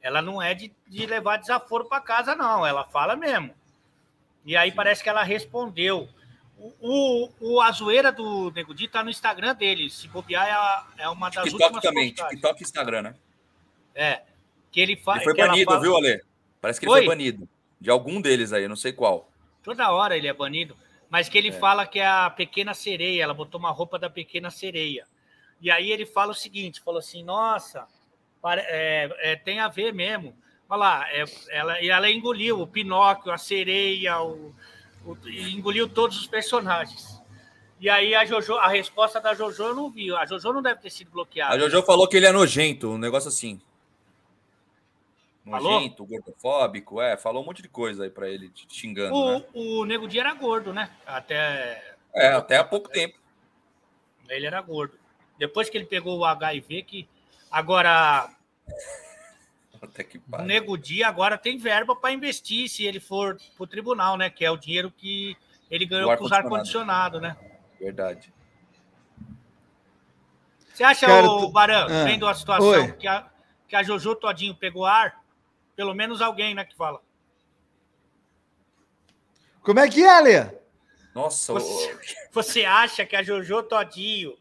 ela 0.00 0.22
não 0.22 0.40
é 0.40 0.54
de, 0.54 0.72
de 0.86 1.06
levar 1.06 1.36
desaforo 1.36 1.84
para 1.84 2.00
casa, 2.00 2.34
não. 2.34 2.66
Ela 2.66 2.84
fala 2.84 3.14
mesmo. 3.14 3.54
E 4.44 4.56
aí 4.56 4.70
Sim. 4.70 4.76
parece 4.76 5.02
que 5.02 5.08
ela 5.08 5.22
respondeu. 5.22 6.08
O, 6.58 6.72
o, 6.80 7.30
o 7.40 7.60
a 7.60 7.70
zoeira 7.70 8.10
do 8.10 8.50
Nego 8.50 8.74
Di 8.74 8.88
tá 8.88 9.04
no 9.04 9.10
Instagram 9.10 9.54
dele. 9.54 9.90
Se 9.90 10.08
bobear, 10.08 10.86
é, 10.98 11.04
é 11.04 11.08
uma 11.08 11.30
das 11.30 11.44
TikTok 11.44 11.62
últimas 11.62 11.82
também, 11.82 12.10
postagens. 12.10 12.40
TikTok 12.40 12.60
e 12.60 12.64
Instagram, 12.64 13.02
né? 13.02 13.14
É. 13.94 14.22
que 14.72 14.80
ele 14.80 14.96
faz. 14.96 15.22
Ele 15.22 15.34
foi 15.34 15.46
banido, 15.46 15.80
viu, 15.80 15.96
Ale? 15.96 16.22
Parece 16.60 16.80
que 16.80 16.86
ele 16.86 16.92
Foi? 16.92 17.00
foi 17.00 17.08
banido. 17.08 17.48
De 17.80 17.90
algum 17.90 18.20
deles 18.20 18.52
aí, 18.52 18.66
não 18.68 18.76
sei 18.76 18.92
qual. 18.92 19.30
Toda 19.62 19.90
hora 19.90 20.16
ele 20.16 20.26
é 20.28 20.32
banido. 20.32 20.76
Mas 21.10 21.28
que 21.28 21.38
ele 21.38 21.48
É. 21.48 21.52
fala 21.52 21.86
que 21.86 21.98
é 22.00 22.06
a 22.06 22.28
pequena 22.28 22.74
sereia, 22.74 23.22
ela 23.22 23.32
botou 23.34 23.58
uma 23.58 23.70
roupa 23.70 23.98
da 23.98 24.10
pequena 24.10 24.50
sereia. 24.50 25.06
E 25.60 25.70
aí 25.70 25.90
ele 25.90 26.04
fala 26.04 26.32
o 26.32 26.34
seguinte: 26.34 26.80
falou 26.82 26.98
assim, 26.98 27.22
nossa, 27.22 27.86
é, 28.46 29.10
é, 29.32 29.36
tem 29.36 29.58
a 29.60 29.68
ver 29.68 29.92
mesmo. 29.92 30.36
Olha 30.68 30.78
lá, 30.78 31.06
é, 31.10 31.24
ela, 31.50 31.80
e 31.80 31.88
ela 31.88 32.10
engoliu 32.10 32.60
o 32.60 32.66
Pinóquio, 32.66 33.32
a 33.32 33.38
sereia, 33.38 34.20
o, 34.20 34.54
o- 35.06 35.16
engoliu 35.28 35.88
todos 35.88 36.18
os 36.20 36.26
personagens. 36.26 37.18
E 37.80 37.88
aí 37.88 38.14
a 38.14 38.24
Jojo, 38.26 38.56
a 38.56 38.68
resposta 38.68 39.18
da 39.20 39.34
Jojo 39.34 39.62
eu 39.62 39.74
não 39.74 39.88
vi. 39.90 40.14
A 40.14 40.26
Jojo 40.26 40.52
não 40.52 40.60
deve 40.60 40.80
ter 40.80 40.90
sido 40.90 41.10
bloqueada. 41.10 41.54
A 41.54 41.58
Jojo 41.58 41.82
falou 41.84 42.06
que 42.06 42.16
ele 42.18 42.26
é 42.26 42.32
nojento, 42.32 42.90
um 42.90 42.98
negócio 42.98 43.28
assim. 43.28 43.60
Falou? 45.50 45.72
Nojento, 45.72 46.04
gordofóbico, 46.04 47.00
é, 47.00 47.16
falou 47.16 47.42
um 47.42 47.46
monte 47.46 47.62
de 47.62 47.68
coisa 47.68 48.04
aí 48.04 48.10
pra 48.10 48.28
ele, 48.28 48.52
xingando, 48.68 49.14
né? 49.38 49.44
O, 49.54 49.80
o 49.80 49.84
Nego 49.84 50.06
Di 50.06 50.18
era 50.18 50.34
gordo, 50.34 50.72
né? 50.72 50.90
Até 51.06 51.96
É, 52.14 52.28
até 52.28 52.56
há 52.58 52.64
pouco 52.64 52.88
tempo. 52.88 53.18
Ele 54.28 54.46
era 54.46 54.60
gordo. 54.60 54.94
Depois 55.38 55.70
que 55.70 55.78
ele 55.78 55.86
pegou 55.86 56.18
o 56.18 56.24
HIV, 56.24 56.82
que 56.82 57.08
agora 57.50 58.28
Até 59.80 60.02
que 60.04 60.18
o. 60.18 60.42
Nego 60.42 60.76
Di 60.76 61.02
agora 61.04 61.38
tem 61.38 61.56
verba 61.56 61.94
para 61.94 62.12
investir 62.12 62.68
se 62.68 62.84
ele 62.84 63.00
for 63.00 63.36
para 63.56 63.64
o 63.64 63.66
tribunal, 63.66 64.16
né? 64.16 64.28
Que 64.28 64.44
é 64.44 64.50
o 64.50 64.56
dinheiro 64.56 64.90
que 64.90 65.36
ele 65.70 65.86
ganhou 65.86 66.14
com 66.16 66.24
os 66.24 66.32
ar-condicionado, 66.32 67.20
né? 67.20 67.36
Verdade. 67.80 68.32
Você 70.72 70.84
acha, 70.84 71.06
Cara, 71.06 71.28
o 71.28 71.50
Barão, 71.50 71.86
Ah. 71.88 72.04
vendo 72.04 72.26
a 72.26 72.34
situação 72.34 72.68
Oi. 72.68 72.92
que 72.92 73.06
a, 73.06 73.28
que 73.66 73.74
a 73.74 73.82
Jojo 73.82 74.14
Todinho 74.14 74.54
pegou 74.54 74.84
ar? 74.86 75.17
Pelo 75.78 75.94
menos 75.94 76.20
alguém, 76.20 76.56
né, 76.56 76.64
que 76.64 76.74
fala. 76.74 77.00
Como 79.62 79.78
é 79.78 79.88
que 79.88 80.02
é, 80.02 80.08
Ale? 80.10 80.50
Nossa, 81.14 81.52
Você, 81.52 81.92
o- 81.92 81.98
você 82.34 82.64
acha 82.64 83.06
que 83.06 83.14
a 83.14 83.22
Jojo 83.22 83.62
Todinho, 83.62 84.36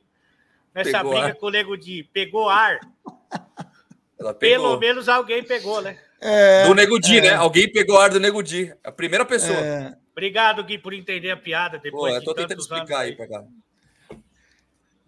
nessa 0.74 0.98
Pegou 0.98 1.12
briga 1.12 1.28
ar. 1.28 1.36
com 1.36 1.46
o 1.46 1.50
Nego 1.52 1.78
Di, 1.78 2.04
pegou 2.12 2.50
ar? 2.50 2.80
ela 4.20 4.34
Pelo 4.34 4.64
pegou. 4.64 4.80
menos 4.80 5.08
alguém 5.08 5.44
pegou, 5.44 5.80
né? 5.80 6.00
É, 6.20 6.66
Do 6.66 6.74
Nego 6.74 7.00
Di, 7.00 7.20
é. 7.20 7.22
né? 7.22 7.34
Alguém 7.36 7.72
pegou 7.72 8.00
ar 8.02 8.10
do 8.10 8.20
Nego 8.20 8.42
Di. 8.42 8.74
A 8.84 8.92
primeira 8.92 9.24
pessoa. 9.24 9.56
é, 9.60 9.96
Obrigado, 10.14 10.64
Gui, 10.64 10.80
por 10.80 10.92
entender 10.92 11.30
a 11.30 11.38
piada 11.38 11.78
Pô, 11.78 11.84
depois 11.84 12.14
eu 12.16 12.20
de 12.22 12.26
tô 12.26 12.34
tentando 12.34 12.50
tantos 12.58 12.72
anos. 12.72 12.90
explicar 12.90 13.02
aí 13.02 13.16
cá. 13.16 13.44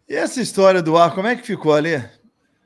E 0.07 0.13
essa 0.13 0.39
história 0.39 0.83
do 0.83 0.95
ar, 0.95 1.15
como 1.15 1.27
é 1.27 1.35
que 1.35 1.41
ficou, 1.41 1.73
Ale? 1.73 2.07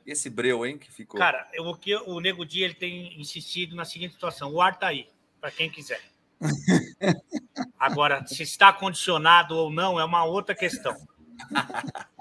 Esse 0.05 0.29
breu, 0.29 0.65
hein, 0.65 0.77
que 0.77 0.91
ficou. 0.91 1.17
Cara, 1.19 1.47
eu- 1.53 1.65
o 1.65 1.75
que 1.77 1.95
o 1.95 2.19
Nego 2.19 2.45
Di 2.45 2.61
ele 2.61 2.73
tem 2.73 3.19
insistido 3.19 3.75
na 3.75 3.85
seguinte 3.85 4.13
situação: 4.13 4.51
o 4.51 4.61
ar 4.61 4.77
tá 4.77 4.87
aí, 4.87 5.07
para 5.39 5.49
quem 5.51 5.69
quiser. 5.69 6.01
Agora, 7.79 8.25
se 8.25 8.43
está 8.43 8.73
condicionado 8.73 9.55
ou 9.55 9.71
não 9.71 9.99
é 9.99 10.03
uma 10.03 10.25
outra 10.25 10.53
questão. 10.53 10.95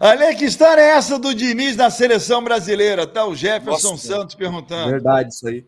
Ale, 0.00 0.34
que 0.36 0.44
história 0.44 0.80
é 0.80 0.90
essa 0.90 1.18
do 1.18 1.34
Diniz 1.34 1.76
na 1.76 1.90
seleção 1.90 2.42
brasileira? 2.42 3.06
Tá 3.06 3.24
o 3.26 3.34
Jefferson 3.34 3.90
Nossa. 3.92 4.06
Santos 4.06 4.34
perguntando. 4.34 4.90
Verdade, 4.90 5.28
isso 5.30 5.46
aí. 5.46 5.64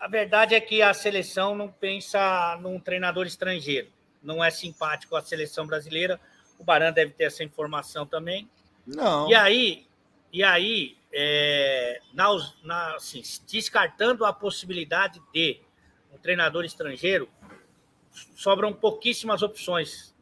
A 0.00 0.08
verdade 0.08 0.54
é 0.54 0.60
que 0.60 0.80
a 0.80 0.94
seleção 0.94 1.54
não 1.54 1.68
pensa 1.68 2.56
num 2.62 2.78
treinador 2.78 3.26
estrangeiro. 3.26 3.88
Não 4.22 4.42
é 4.42 4.50
simpático 4.50 5.16
a 5.16 5.22
seleção 5.22 5.66
brasileira. 5.66 6.20
O 6.58 6.64
Baran 6.64 6.92
deve 6.92 7.12
ter 7.12 7.24
essa 7.24 7.42
informação 7.44 8.06
também. 8.06 8.48
Não. 8.86 9.28
E 9.28 9.34
aí, 9.34 9.86
e 10.32 10.42
aí 10.42 10.96
é, 11.12 12.00
na, 12.12 12.28
na- 12.62 12.94
assim, 12.96 13.22
descartando 13.46 14.24
a 14.24 14.32
possibilidade 14.32 15.20
de 15.32 15.60
um 16.12 16.18
treinador 16.18 16.64
estrangeiro, 16.64 17.28
sobram 18.36 18.72
pouquíssimas 18.72 19.42
opções 19.42 20.14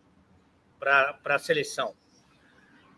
para 0.79 1.19
a 1.25 1.39
seleção. 1.39 1.95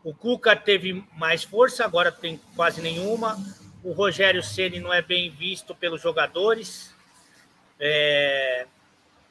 O 0.04 0.14
Cuca 0.14 0.54
teve 0.56 1.04
mais 1.14 1.44
força, 1.44 1.84
agora 1.84 2.10
tem 2.10 2.38
quase 2.54 2.80
nenhuma. 2.80 3.36
O 3.82 3.92
Rogério 3.92 4.42
Ceni 4.42 4.80
não 4.80 4.92
é 4.92 5.02
bem 5.02 5.30
visto 5.30 5.74
pelos 5.74 6.00
jogadores. 6.00 6.94
É, 7.78 8.66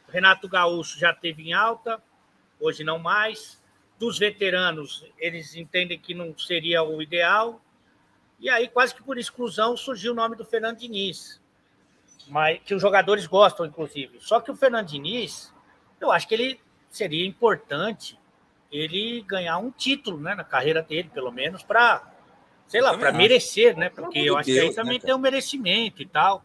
Renato 0.10 0.48
Gaúcho 0.48 1.00
já 1.00 1.14
teve 1.14 1.50
em 1.50 1.54
alta, 1.54 2.02
hoje 2.60 2.84
não 2.84 3.00
mais. 3.00 3.62
Dos 4.00 4.20
veteranos, 4.20 5.06
eles 5.18 5.56
entendem 5.56 5.98
que 6.00 6.14
não 6.14 6.38
seria 6.38 6.84
o 6.84 7.02
ideal. 7.02 7.60
E 8.40 8.50
aí, 8.50 8.68
quase 8.68 8.94
que 8.94 9.04
por 9.04 9.18
exclusão, 9.18 9.76
surgiu 9.76 10.12
o 10.12 10.16
nome 10.16 10.36
do 10.36 10.46
Fernando 10.46 10.78
Diniz, 10.78 11.42
mas, 12.28 12.60
que 12.64 12.76
os 12.76 12.82
jogadores 12.82 13.26
gostam, 13.26 13.66
inclusive. 13.66 14.20
Só 14.22 14.40
que 14.40 14.52
o 14.52 14.56
Fernando 14.56 14.88
Diniz, 14.88 15.54
eu 16.00 16.12
acho 16.12 16.28
que 16.28 16.36
ele 16.36 16.60
seria 16.90 17.26
importante 17.26 18.20
ele 18.72 19.22
ganhar 19.22 19.58
um 19.58 19.72
título 19.72 20.20
né, 20.20 20.36
na 20.36 20.44
carreira 20.44 20.82
dele, 20.82 21.10
pelo 21.14 21.32
menos, 21.32 21.64
para, 21.64 22.04
sei 22.68 22.82
lá, 22.82 22.98
para 22.98 23.12
merecer, 23.12 23.78
né? 23.78 23.90
Porque 23.90 24.20
eu 24.20 24.38
acho 24.38 24.52
que 24.52 24.60
aí 24.60 24.70
né, 24.70 24.74
também 24.74 25.00
tem 25.00 25.16
um 25.16 25.20
merecimento 25.20 26.02
e 26.02 26.06
tal. 26.06 26.44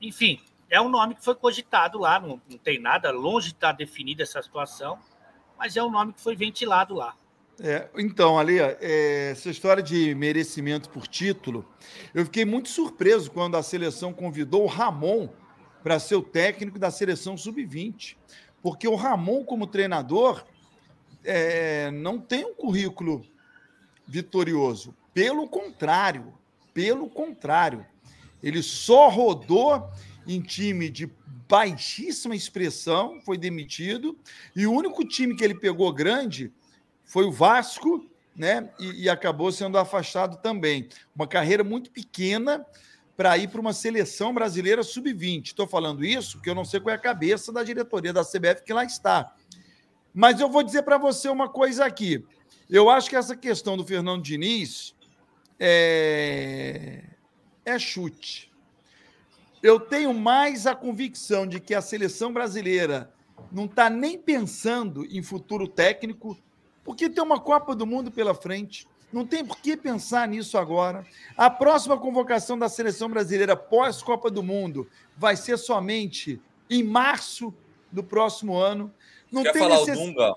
Enfim, 0.00 0.40
é 0.68 0.80
um 0.80 0.88
nome 0.88 1.14
que 1.14 1.24
foi 1.24 1.34
cogitado 1.34 1.98
lá, 1.98 2.18
não, 2.18 2.40
não 2.48 2.58
tem 2.58 2.78
nada, 2.78 3.10
longe 3.12 3.48
de 3.48 3.54
estar 3.54 3.72
definida 3.72 4.24
essa 4.24 4.42
situação, 4.42 4.98
mas 5.56 5.76
é 5.76 5.82
um 5.82 5.90
nome 5.90 6.12
que 6.12 6.20
foi 6.20 6.34
ventilado 6.34 6.94
lá. 6.94 7.14
É, 7.64 7.88
então, 7.96 8.40
Ali, 8.40 8.58
é, 8.58 9.30
essa 9.30 9.48
história 9.48 9.80
de 9.80 10.16
merecimento 10.16 10.90
por 10.90 11.06
título, 11.06 11.64
eu 12.12 12.24
fiquei 12.24 12.44
muito 12.44 12.68
surpreso 12.68 13.30
quando 13.30 13.56
a 13.56 13.62
seleção 13.62 14.12
convidou 14.12 14.64
o 14.64 14.66
Ramon 14.66 15.28
para 15.80 16.00
ser 16.00 16.16
o 16.16 16.22
técnico 16.22 16.76
da 16.76 16.90
seleção 16.90 17.36
sub-20. 17.36 18.16
Porque 18.60 18.88
o 18.88 18.96
Ramon, 18.96 19.44
como 19.44 19.68
treinador, 19.68 20.44
é, 21.22 21.88
não 21.92 22.18
tem 22.18 22.44
um 22.44 22.52
currículo 22.52 23.24
vitorioso. 24.08 24.92
Pelo 25.14 25.46
contrário, 25.46 26.34
pelo 26.74 27.08
contrário. 27.08 27.86
Ele 28.42 28.60
só 28.60 29.08
rodou 29.08 29.88
em 30.26 30.40
time 30.40 30.90
de 30.90 31.08
baixíssima 31.48 32.34
expressão, 32.34 33.20
foi 33.20 33.38
demitido, 33.38 34.18
e 34.56 34.66
o 34.66 34.72
único 34.72 35.04
time 35.04 35.36
que 35.36 35.44
ele 35.44 35.54
pegou 35.54 35.92
grande 35.92 36.52
foi 37.12 37.26
o 37.26 37.30
Vasco, 37.30 38.06
né? 38.34 38.70
E, 38.80 39.02
e 39.02 39.10
acabou 39.10 39.52
sendo 39.52 39.76
afastado 39.76 40.38
também. 40.38 40.88
Uma 41.14 41.26
carreira 41.26 41.62
muito 41.62 41.90
pequena 41.90 42.64
para 43.14 43.36
ir 43.36 43.48
para 43.48 43.60
uma 43.60 43.74
seleção 43.74 44.32
brasileira 44.32 44.82
sub-20. 44.82 45.48
Estou 45.48 45.66
falando 45.66 46.02
isso 46.02 46.38
porque 46.38 46.48
eu 46.48 46.54
não 46.54 46.64
sei 46.64 46.80
qual 46.80 46.94
é 46.94 46.96
a 46.96 46.98
cabeça 46.98 47.52
da 47.52 47.62
diretoria 47.62 48.14
da 48.14 48.24
CBF 48.24 48.64
que 48.64 48.72
lá 48.72 48.82
está. 48.82 49.36
Mas 50.14 50.40
eu 50.40 50.48
vou 50.48 50.62
dizer 50.62 50.84
para 50.84 50.96
você 50.96 51.28
uma 51.28 51.50
coisa 51.50 51.84
aqui. 51.84 52.24
Eu 52.70 52.88
acho 52.88 53.10
que 53.10 53.16
essa 53.16 53.36
questão 53.36 53.76
do 53.76 53.84
Fernando 53.84 54.22
Diniz 54.22 54.94
é, 55.60 57.04
é 57.62 57.78
chute. 57.78 58.50
Eu 59.62 59.78
tenho 59.78 60.14
mais 60.14 60.66
a 60.66 60.74
convicção 60.74 61.46
de 61.46 61.60
que 61.60 61.74
a 61.74 61.82
seleção 61.82 62.32
brasileira 62.32 63.12
não 63.52 63.66
está 63.66 63.90
nem 63.90 64.18
pensando 64.18 65.04
em 65.04 65.22
futuro 65.22 65.68
técnico, 65.68 66.38
porque 66.84 67.08
tem 67.08 67.22
uma 67.22 67.38
Copa 67.40 67.74
do 67.74 67.86
Mundo 67.86 68.10
pela 68.10 68.34
frente. 68.34 68.86
Não 69.12 69.26
tem 69.26 69.44
por 69.44 69.58
que 69.58 69.76
pensar 69.76 70.26
nisso 70.26 70.56
agora. 70.56 71.06
A 71.36 71.50
próxima 71.50 71.98
convocação 71.98 72.58
da 72.58 72.68
seleção 72.68 73.10
brasileira 73.10 73.54
pós-Copa 73.54 74.30
do 74.30 74.42
Mundo 74.42 74.88
vai 75.16 75.36
ser 75.36 75.58
somente 75.58 76.40
em 76.70 76.82
março 76.82 77.52
do 77.90 78.02
próximo 78.02 78.56
ano. 78.56 78.92
Não 79.30 79.42
Quer 79.42 79.52
tem 79.52 79.62
falar 79.62 79.78
necess- 79.80 79.98
o 79.98 80.06
Dunga? 80.06 80.34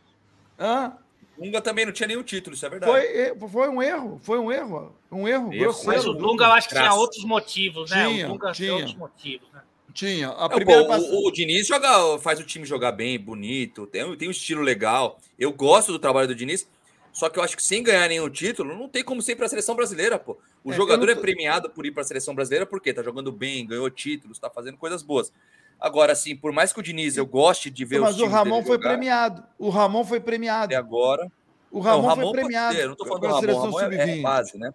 Hã? 0.59 0.97
Dunga 1.37 1.61
também 1.61 1.85
não 1.85 1.93
tinha 1.93 2.07
nenhum 2.07 2.23
título, 2.23 2.53
isso 2.55 2.65
é 2.65 2.69
verdade. 2.69 2.91
Foi, 2.91 3.49
foi 3.49 3.69
um 3.69 3.81
erro, 3.81 4.19
foi 4.21 4.39
um 4.39 4.51
erro, 4.51 4.95
um 5.11 5.27
erro 5.27 5.53
Erro, 5.53 5.59
grosseiro. 5.63 5.87
Mas 5.97 6.05
o 6.05 6.13
Dunga, 6.13 6.45
eu 6.45 6.51
acho 6.53 6.69
que 6.69 6.75
tinha 6.75 6.93
outros 6.93 7.23
motivos, 7.25 7.91
né? 7.91 8.07
Tinha, 8.07 8.25
o 8.27 8.31
Dunga 8.33 8.51
tinha. 8.51 8.53
tinha 8.67 8.73
outros 8.73 8.95
motivos, 8.95 9.47
né? 9.53 9.61
Tinha. 9.95 10.27
A 10.29 10.49
primeira 10.49 10.85
pass- 10.85 11.03
o, 11.09 11.27
o 11.27 11.31
Diniz 11.31 11.65
joga, 11.65 12.19
faz 12.19 12.39
o 12.39 12.43
time 12.43 12.65
jogar 12.65 12.91
bem, 12.91 13.17
bonito, 13.17 13.87
tem, 13.87 14.15
tem 14.17 14.27
um 14.27 14.31
estilo 14.31 14.61
legal. 14.61 15.19
Eu 15.39 15.51
gosto 15.53 15.91
do 15.91 15.97
trabalho 15.97 16.27
do 16.27 16.35
Diniz, 16.35 16.67
só 17.13 17.29
que 17.29 17.39
eu 17.39 17.43
acho 17.43 17.55
que 17.55 17.63
sem 17.63 17.81
ganhar 17.81 18.07
nenhum 18.09 18.29
título, 18.29 18.75
não 18.77 18.89
tem 18.89 19.03
como 19.03 19.21
ser 19.21 19.37
para 19.37 19.45
a 19.45 19.49
seleção 19.49 19.73
brasileira, 19.73 20.19
pô. 20.19 20.37
O 20.65 20.73
É, 20.73 20.75
jogador 20.75 21.07
é 21.09 21.15
tô- 21.15 21.21
premiado 21.21 21.69
por 21.69 21.85
ir 21.85 21.91
para 21.91 22.01
a 22.01 22.05
seleção 22.05 22.35
brasileira 22.35 22.65
porque 22.65 22.93
tá 22.93 23.01
jogando 23.01 23.31
bem, 23.31 23.65
ganhou 23.65 23.89
títulos, 23.89 24.37
tá 24.37 24.49
fazendo 24.49 24.77
coisas 24.77 25.01
boas. 25.01 25.31
Agora, 25.79 26.11
assim, 26.11 26.35
por 26.35 26.51
mais 26.51 26.73
que 26.73 26.79
o 26.79 26.83
Diniz 26.83 27.15
eu 27.17 27.25
goste 27.25 27.69
de 27.69 27.85
ver 27.85 27.99
Mas 28.01 28.15
os 28.15 28.21
o 28.21 28.27
Ramon 28.27 28.61
foi 28.63 28.75
jogar, 28.75 28.89
premiado. 28.89 29.43
O 29.57 29.69
Ramon 29.69 30.03
foi 30.03 30.19
premiado. 30.19 30.65
até 30.65 30.75
agora. 30.75 31.31
O 31.71 31.79
Ramon, 31.79 32.01
não, 32.01 32.07
o 32.11 32.15
foi 32.15 32.23
pode 32.23 32.33
premiado. 32.33 32.75
ser, 32.75 32.87
não 32.87 32.95
tô 32.95 33.05
falando 33.05 33.21
do 33.21 33.27
Ramon, 33.27 33.53
o 33.53 33.61
Ramon 33.61 33.79
é, 33.81 33.83
é 33.95 34.05
sub-20. 34.07 34.21
base, 34.21 34.57
né? 34.57 34.73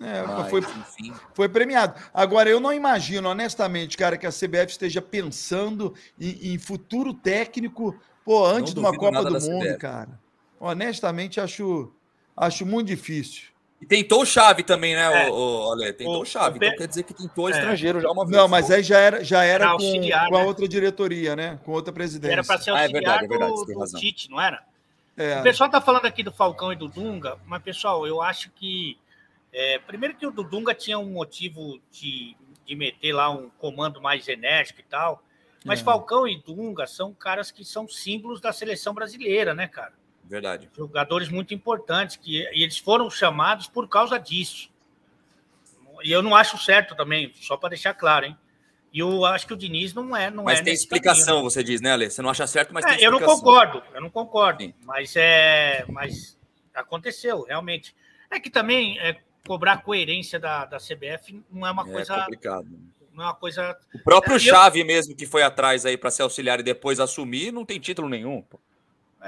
É, 0.00 0.22
Mas, 0.22 0.50
foi, 0.50 0.60
enfim. 0.60 1.14
foi 1.34 1.48
premiado. 1.48 1.94
Agora, 2.12 2.50
eu 2.50 2.58
não 2.60 2.72
imagino, 2.72 3.28
honestamente, 3.28 3.96
cara, 3.96 4.16
que 4.18 4.26
a 4.26 4.30
CBF 4.32 4.72
esteja 4.72 5.00
pensando 5.00 5.94
em, 6.20 6.54
em 6.54 6.58
futuro 6.58 7.14
técnico, 7.14 7.94
pô, 8.24 8.44
antes 8.44 8.74
de 8.74 8.80
uma 8.80 8.92
Copa 8.92 9.22
do 9.24 9.32
Mundo, 9.40 9.60
CBF. 9.64 9.78
cara. 9.78 10.20
Honestamente, 10.58 11.40
acho, 11.40 11.92
acho 12.36 12.64
muito 12.66 12.88
difícil. 12.88 13.44
E 13.80 13.86
tentou 13.86 14.22
o 14.22 14.26
chave 14.26 14.62
também, 14.62 14.94
né, 14.94 15.26
É. 15.26 15.30
o, 15.30 15.34
o 15.68 15.72
Ale? 15.72 15.92
Tentou 15.92 16.22
O- 16.22 16.24
chave. 16.24 16.56
o 16.56 16.60
Pe- 16.60 16.66
Então 16.66 16.78
quer 16.78 16.88
dizer 16.88 17.02
que 17.02 17.12
tentou 17.12 17.48
É. 17.48 17.52
estrangeiro 17.52 18.00
já 18.00 18.10
uma 18.10 18.24
vez. 18.24 18.36
Não, 18.36 18.48
mas 18.48 18.70
aí 18.70 18.82
já 18.82 18.98
era, 18.98 19.22
já 19.22 19.44
era 19.44 19.64
Era 19.64 19.66
com, 19.66 19.72
auxiliar, 19.84 20.28
com 20.28 20.36
a 20.36 20.40
né? 20.40 20.44
outra 20.46 20.66
diretoria, 20.66 21.36
né? 21.36 21.58
Com 21.64 21.72
outra 21.72 21.92
presidência. 21.92 22.32
Era 22.34 22.44
para 22.44 22.58
ser 22.58 22.70
Ah, 22.70 22.78
é 22.78 22.82
auxiliar 22.82 23.02
verdade, 23.20 23.24
é 23.24 23.28
verdade, 23.28 23.52
do, 23.52 23.64
do. 23.92 23.98
Tite, 24.00 24.30
não 24.30 24.40
era? 24.40 24.62
É. 25.16 25.38
O 25.40 25.42
pessoal 25.42 25.68
tá 25.70 25.80
falando 25.80 26.06
aqui 26.06 26.22
do 26.22 26.32
Falcão 26.32 26.72
e 26.72 26.76
do 26.76 26.88
Dunga, 26.88 27.36
mas, 27.46 27.62
pessoal, 27.62 28.06
eu 28.06 28.22
acho 28.22 28.50
que. 28.50 28.96
É, 29.54 29.78
primeiro 29.78 30.16
que 30.16 30.26
o 30.26 30.30
do 30.32 30.42
Dunga 30.42 30.74
tinha 30.74 30.98
um 30.98 31.10
motivo 31.12 31.80
de, 31.90 32.36
de 32.66 32.74
meter 32.74 33.12
lá 33.12 33.30
um 33.30 33.48
comando 33.50 34.00
mais 34.00 34.26
enérgico 34.28 34.80
e 34.80 34.84
tal. 34.84 35.22
Mas 35.64 35.80
É. 35.80 35.84
Falcão 35.84 36.28
e 36.28 36.36
Dunga 36.42 36.86
são 36.86 37.14
caras 37.14 37.50
que 37.50 37.64
são 37.64 37.88
símbolos 37.88 38.40
da 38.40 38.52
seleção 38.52 38.92
brasileira, 38.92 39.54
né, 39.54 39.66
cara? 39.68 39.94
Verdade. 40.24 40.68
Jogadores 40.76 41.28
muito 41.28 41.54
importantes, 41.54 42.16
que 42.16 42.42
e 42.52 42.62
eles 42.62 42.78
foram 42.78 43.08
chamados 43.08 43.66
por 43.68 43.88
causa 43.88 44.18
disso. 44.18 44.70
E 46.02 46.10
eu 46.10 46.22
não 46.22 46.34
acho 46.34 46.58
certo 46.58 46.94
também, 46.94 47.32
só 47.34 47.56
para 47.56 47.70
deixar 47.70 47.94
claro, 47.94 48.26
hein? 48.26 48.36
E 48.92 48.98
eu 48.98 49.24
acho 49.24 49.46
que 49.46 49.52
o 49.52 49.56
Diniz 49.56 49.92
não 49.94 50.16
é. 50.16 50.30
Não 50.30 50.44
Mas 50.44 50.60
é 50.60 50.62
tem 50.62 50.72
explicação, 50.74 51.26
caminho, 51.36 51.50
você 51.50 51.64
diz, 51.64 51.80
né, 51.80 51.92
Ale? 51.92 52.10
Você 52.10 52.22
não 52.22 52.30
acha 52.30 52.46
certo, 52.46 52.72
mas 52.72 52.84
tem 52.84 52.94
É, 52.94 53.06
eu 53.06 53.10
não 53.10 53.18
explicação. 53.18 53.44
concordo, 53.44 53.82
eu 53.94 54.00
não 54.00 54.10
concordo. 54.10 54.62
Sim. 54.62 54.74
Mas 54.84 55.14
é. 55.16 55.84
Mas 55.88 56.38
aconteceu, 56.74 57.42
realmente. 57.42 57.94
É 58.30 58.38
que 58.38 58.50
também 58.50 58.98
é, 59.00 59.20
cobrar 59.46 59.78
coerência 59.78 60.38
da, 60.38 60.64
da 60.64 60.78
CBF 60.78 61.42
não 61.50 61.66
é 61.66 61.70
uma 61.70 61.82
É 61.88 61.92
coisa. 61.92 62.18
complicado. 62.20 62.66
Não 63.12 63.22
é 63.24 63.26
uma 63.28 63.34
coisa. 63.34 63.78
O 63.94 63.98
próprio 64.00 64.32
É, 64.32 64.36
eu- 64.36 64.40
Chave 64.40 64.82
mesmo, 64.82 65.14
que 65.14 65.26
foi 65.26 65.42
atrás 65.42 65.86
aí 65.86 65.96
para 65.96 66.10
ser 66.10 66.22
auxiliar 66.22 66.60
e 66.60 66.62
depois 66.62 66.98
assumir, 66.98 67.52
não 67.52 67.64
tem 67.64 67.78
título 67.78 68.08
nenhum. 68.08 68.42
pô. 68.42 68.58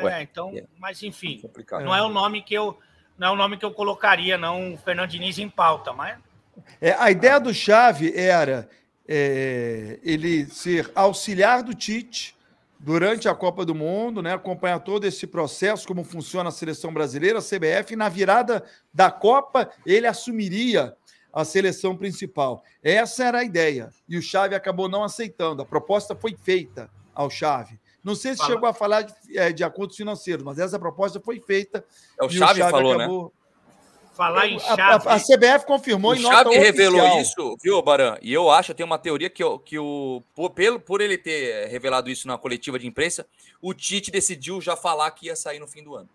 Ué, 0.02 0.18
é, 0.18 0.22
então, 0.22 0.50
é. 0.54 0.64
mas 0.78 1.02
enfim, 1.02 1.38
Complicado. 1.40 1.82
não 1.84 1.94
é 1.94 2.02
o 2.02 2.08
nome 2.08 2.42
que 2.42 2.52
eu. 2.54 2.78
Não 3.16 3.28
é 3.28 3.30
o 3.30 3.36
nome 3.36 3.56
que 3.56 3.64
eu 3.64 3.70
colocaria, 3.72 4.36
não, 4.36 4.74
o 4.74 4.76
Fernando 4.76 5.08
Diniz 5.08 5.38
em 5.38 5.48
pauta, 5.48 5.90
mas 5.94 6.18
É, 6.82 6.92
a 6.92 7.10
ideia 7.10 7.38
do 7.40 7.54
Chave 7.54 8.12
era 8.14 8.68
é, 9.08 9.98
ele 10.02 10.44
ser 10.46 10.90
auxiliar 10.94 11.62
do 11.62 11.72
Tite 11.74 12.35
durante 12.78 13.28
a 13.28 13.34
Copa 13.34 13.64
do 13.64 13.74
Mundo, 13.74 14.22
né, 14.22 14.34
acompanhar 14.34 14.80
todo 14.80 15.04
esse 15.04 15.26
processo, 15.26 15.86
como 15.86 16.04
funciona 16.04 16.48
a 16.48 16.52
seleção 16.52 16.92
brasileira, 16.92 17.38
a 17.38 17.42
CBF, 17.42 17.92
e 17.92 17.96
na 17.96 18.08
virada 18.08 18.64
da 18.92 19.10
Copa 19.10 19.70
ele 19.84 20.06
assumiria 20.06 20.96
a 21.32 21.44
seleção 21.44 21.96
principal. 21.96 22.62
Essa 22.82 23.24
era 23.24 23.38
a 23.38 23.44
ideia. 23.44 23.90
E 24.08 24.16
o 24.16 24.22
Chave 24.22 24.54
acabou 24.54 24.88
não 24.88 25.04
aceitando. 25.04 25.62
A 25.62 25.66
proposta 25.66 26.16
foi 26.16 26.34
feita 26.34 26.90
ao 27.14 27.28
Chave. 27.28 27.78
Não 28.02 28.14
sei 28.14 28.32
se 28.32 28.38
Fala. 28.38 28.50
chegou 28.50 28.68
a 28.68 28.72
falar 28.72 29.02
de, 29.02 29.36
é, 29.36 29.52
de 29.52 29.64
acordos 29.64 29.96
financeiros, 29.96 30.44
mas 30.44 30.58
essa 30.58 30.78
proposta 30.78 31.20
foi 31.20 31.40
feita. 31.40 31.84
É 32.18 32.24
o 32.24 32.28
e 32.28 32.30
Chave 32.30 32.60
falou, 32.60 32.96
né? 32.96 33.06
Falar 34.16 34.46
em 34.48 34.54
A, 34.56 34.72
a- 34.72 34.76
chave. 34.76 35.08
a 35.08 35.18
CBF 35.20 35.66
confirmou 35.66 36.12
O 36.12 36.14
em 36.14 36.20
nota 36.20 36.36
Chave 36.50 36.58
revelou 36.58 37.00
oficial. 37.00 37.20
isso, 37.20 37.56
viu, 37.62 37.82
Baran? 37.82 38.16
E 38.22 38.32
eu 38.32 38.50
acho, 38.50 38.70
eu 38.72 38.74
tenho 38.74 38.86
uma 38.86 38.98
teoria 38.98 39.28
que, 39.30 39.44
o- 39.44 39.58
que 39.58 39.78
o, 39.78 40.22
por, 40.34 40.50
pelo, 40.50 40.80
por 40.80 41.00
ele 41.00 41.18
ter 41.18 41.66
revelado 41.68 42.08
isso 42.10 42.26
na 42.26 42.36
coletiva 42.38 42.78
de 42.78 42.86
imprensa, 42.86 43.26
o 43.60 43.74
Tite 43.74 44.10
decidiu 44.10 44.60
já 44.60 44.74
falar 44.76 45.10
que 45.12 45.26
ia 45.26 45.36
sair 45.36 45.58
no 45.58 45.66
fim 45.68 45.82
do 45.84 45.94
ano. 45.94 46.08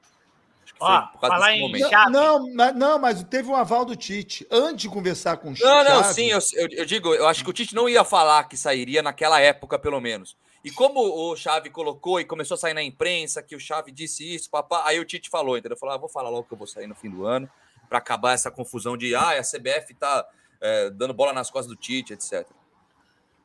Acho 0.64 0.74
que 0.74 0.80
foi 0.80 0.88
Ó, 0.90 1.02
por 1.02 1.20
causa 1.22 1.36
falar 1.36 1.54
em 1.56 1.62
momento. 1.62 1.90
Chave. 1.90 2.12
Não, 2.12 2.40
não, 2.40 2.54
mas- 2.56 2.76
não, 2.76 3.00
mas 3.00 3.24
teve 3.24 3.50
um 3.50 3.56
aval 3.56 3.86
do 3.86 3.96
Tite. 3.96 4.46
Antes 4.50 4.84
de 4.84 4.90
conversar 4.90 5.38
com 5.38 5.50
o 5.50 5.54
Não, 5.60 5.84
não, 5.84 6.02
Chave- 6.04 6.14
sim, 6.14 6.28
eu, 6.32 6.40
eu, 6.56 6.68
eu 6.80 6.86
digo, 6.86 7.14
eu 7.14 7.28
acho 7.28 7.44
que 7.44 7.50
o 7.50 7.54
Tite 7.54 7.74
não 7.76 7.88
ia 7.88 8.04
falar 8.04 8.44
que 8.46 8.58
sairia 8.58 9.02
naquela 9.02 9.40
época, 9.40 9.78
pelo 9.80 10.00
menos. 10.02 10.36
E 10.64 10.70
como 10.70 11.00
o 11.02 11.36
Chave 11.36 11.72
colocou 11.72 12.20
e 12.20 12.26
começou 12.26 12.54
a 12.54 12.58
sair 12.58 12.76
na 12.76 12.84
imprensa 12.84 13.42
que 13.42 13.56
o 13.56 13.60
Chave 13.60 13.92
disse 13.92 14.36
isso, 14.36 14.48
papá, 14.48 14.84
aí 14.86 15.00
o 15.00 15.06
Tite 15.06 15.28
falou, 15.28 15.58
entendeu? 15.58 15.76
Falou, 15.76 15.96
ah, 15.96 15.98
vou 15.98 16.08
falar 16.08 16.30
logo 16.30 16.44
que 16.44 16.54
eu 16.54 16.58
vou 16.58 16.68
sair 16.68 16.86
no 16.86 16.94
fim 16.94 17.10
do 17.10 17.26
ano, 17.26 17.50
para 17.92 17.98
acabar 18.00 18.32
essa 18.32 18.50
confusão 18.50 18.96
de, 18.96 19.14
ah, 19.14 19.38
a 19.38 19.42
CBF 19.44 19.94
tá 19.96 20.26
é, 20.62 20.90
dando 20.92 21.14
bola 21.14 21.34
nas 21.34 21.50
costas 21.52 21.68
do 21.68 21.76
Tite, 21.76 22.14
etc. 22.14 22.48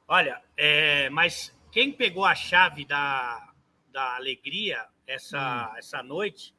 Olha, 0.06 0.40
é, 0.56 1.10
mas 1.10 1.52
quem 1.72 1.90
pegou 1.90 2.24
a 2.24 2.32
chave 2.32 2.84
da, 2.84 3.52
da 3.92 4.14
alegria 4.14 4.86
essa, 5.04 5.74
essa 5.76 6.00
noite 6.00 6.54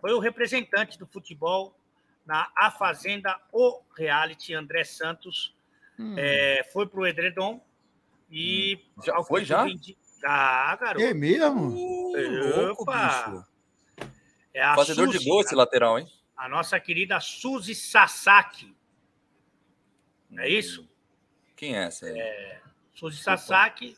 foi 0.00 0.12
o 0.12 0.20
representante 0.20 0.96
do 0.96 1.04
futebol 1.04 1.76
na 2.24 2.48
A 2.56 2.70
Fazenda, 2.70 3.36
o 3.52 3.80
reality, 3.98 4.54
André 4.54 4.84
Santos. 4.84 5.52
É, 6.16 6.64
foi 6.72 6.86
pro 6.86 7.04
Edredom 7.06 7.60
e. 8.30 8.78
Já 9.04 9.16
ao 9.16 9.22
que 9.22 9.28
foi, 9.28 9.44
já? 9.44 9.68
indi- 9.68 9.98
Ah, 10.24 10.76
garoto. 10.80 11.04
É 11.04 11.12
mesmo? 11.12 11.70
louco, 12.56 12.82
Opa! 12.84 13.24
bicho. 13.30 14.10
É 14.54 14.62
a 14.62 14.76
Fazedor 14.76 15.08
de 15.08 15.24
gol 15.24 15.40
esse 15.40 15.56
lateral, 15.56 15.98
hein? 15.98 16.08
A 16.36 16.48
nossa 16.48 16.78
querida 16.80 17.20
Suzy 17.20 17.74
Sasaki. 17.74 18.74
Não 20.30 20.42
é 20.42 20.48
isso? 20.48 20.88
Quem 21.56 21.76
é 21.76 21.84
essa? 21.84 22.06
aí? 22.06 22.58
Suzy 22.94 23.22
Sasaki, 23.22 23.96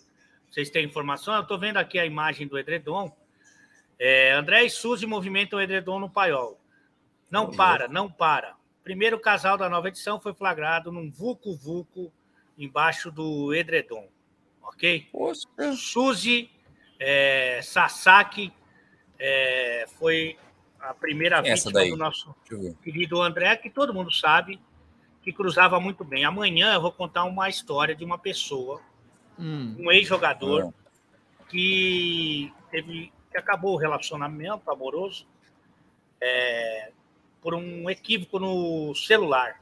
vocês 0.51 0.70
têm 0.70 0.85
informação? 0.85 1.35
Eu 1.35 1.43
estou 1.43 1.59
vendo 1.59 1.78
aqui 1.78 1.98
a 1.98 2.06
imagem 2.06 2.47
do 2.47 2.59
edredom. 2.59 3.15
É, 3.98 4.32
André 4.32 4.65
e 4.65 4.70
Suzy 4.70 5.06
movimentam 5.06 5.59
o 5.59 5.62
edredom 5.62 5.98
no 5.98 6.11
paiol. 6.11 6.61
Não 7.31 7.51
para, 7.51 7.89
não 7.89 8.11
para. 8.11 8.55
Primeiro 8.82 9.19
casal 9.19 9.56
da 9.56 9.69
nova 9.69 9.89
edição 9.89 10.20
foi 10.20 10.35
flagrado 10.35 10.93
num 10.93 11.11
vulco-vulco 11.11 12.12
embaixo 12.56 13.11
do 13.11 13.55
edredom. 13.55 14.09
Ok? 14.62 15.09
Poxa, 15.11 15.48
Suzy 15.77 16.51
é, 16.98 17.61
Sasaki 17.62 18.52
é, 19.19 19.86
foi 19.98 20.39
a 20.89 20.94
primeira 20.94 21.43
Quem 21.43 21.52
essa 21.52 21.69
vítima 21.69 21.81
daí? 21.81 21.90
do 21.90 21.97
nosso 21.97 22.35
querido 22.82 23.23
André, 23.23 23.56
que 23.56 23.70
todo 23.70 23.94
mundo 23.94 24.12
sabe 24.12 24.61
que 25.23 25.32
cruzava 25.32 25.81
muito 25.81 26.05
bem. 26.05 26.24
Amanhã 26.24 26.74
eu 26.74 26.81
vou 26.82 26.93
contar 26.93 27.24
uma 27.24 27.48
história 27.48 27.94
de 27.94 28.05
uma 28.05 28.19
pessoa, 28.19 28.81
Hum. 29.39 29.74
um 29.78 29.90
ex-jogador, 29.90 30.73
que 31.48 32.52
teve 32.70 33.12
que 33.31 33.39
acabou 33.39 33.74
o 33.74 33.77
relacionamento 33.77 34.70
amoroso 34.70 35.27
é, 36.20 36.93
por 37.43 37.52
um 37.52 37.90
equívoco 37.90 38.39
no 38.39 38.94
celular. 38.94 39.61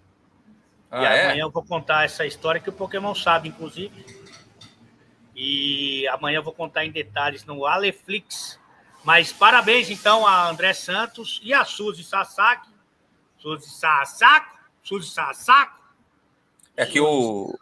Ah, 0.90 1.03
e 1.03 1.07
é? 1.07 1.24
amanhã 1.24 1.43
eu 1.44 1.51
vou 1.51 1.65
contar 1.65 2.05
essa 2.05 2.27
história 2.27 2.61
que 2.61 2.69
o 2.69 2.73
Pokémon 2.73 3.15
sabe, 3.15 3.49
inclusive. 3.49 4.05
E 5.35 6.07
amanhã 6.09 6.36
eu 6.36 6.43
vou 6.43 6.53
contar 6.53 6.85
em 6.85 6.90
detalhes 6.90 7.47
no 7.47 7.65
Aleflix. 7.65 8.61
Mas 9.05 9.33
parabéns, 9.33 9.91
então, 9.91 10.27
a 10.27 10.49
André 10.49 10.73
Santos 10.74 11.41
e 11.43 11.53
a 11.53 11.65
Suzy 11.65 12.05
Sasaki. 12.05 12.69
Suzy 13.39 13.69
Sasako? 13.70 14.57
Suzy 14.83 15.11
Sasako? 15.11 15.81
É 16.77 16.87
que 16.87 17.01
o. 17.01 17.59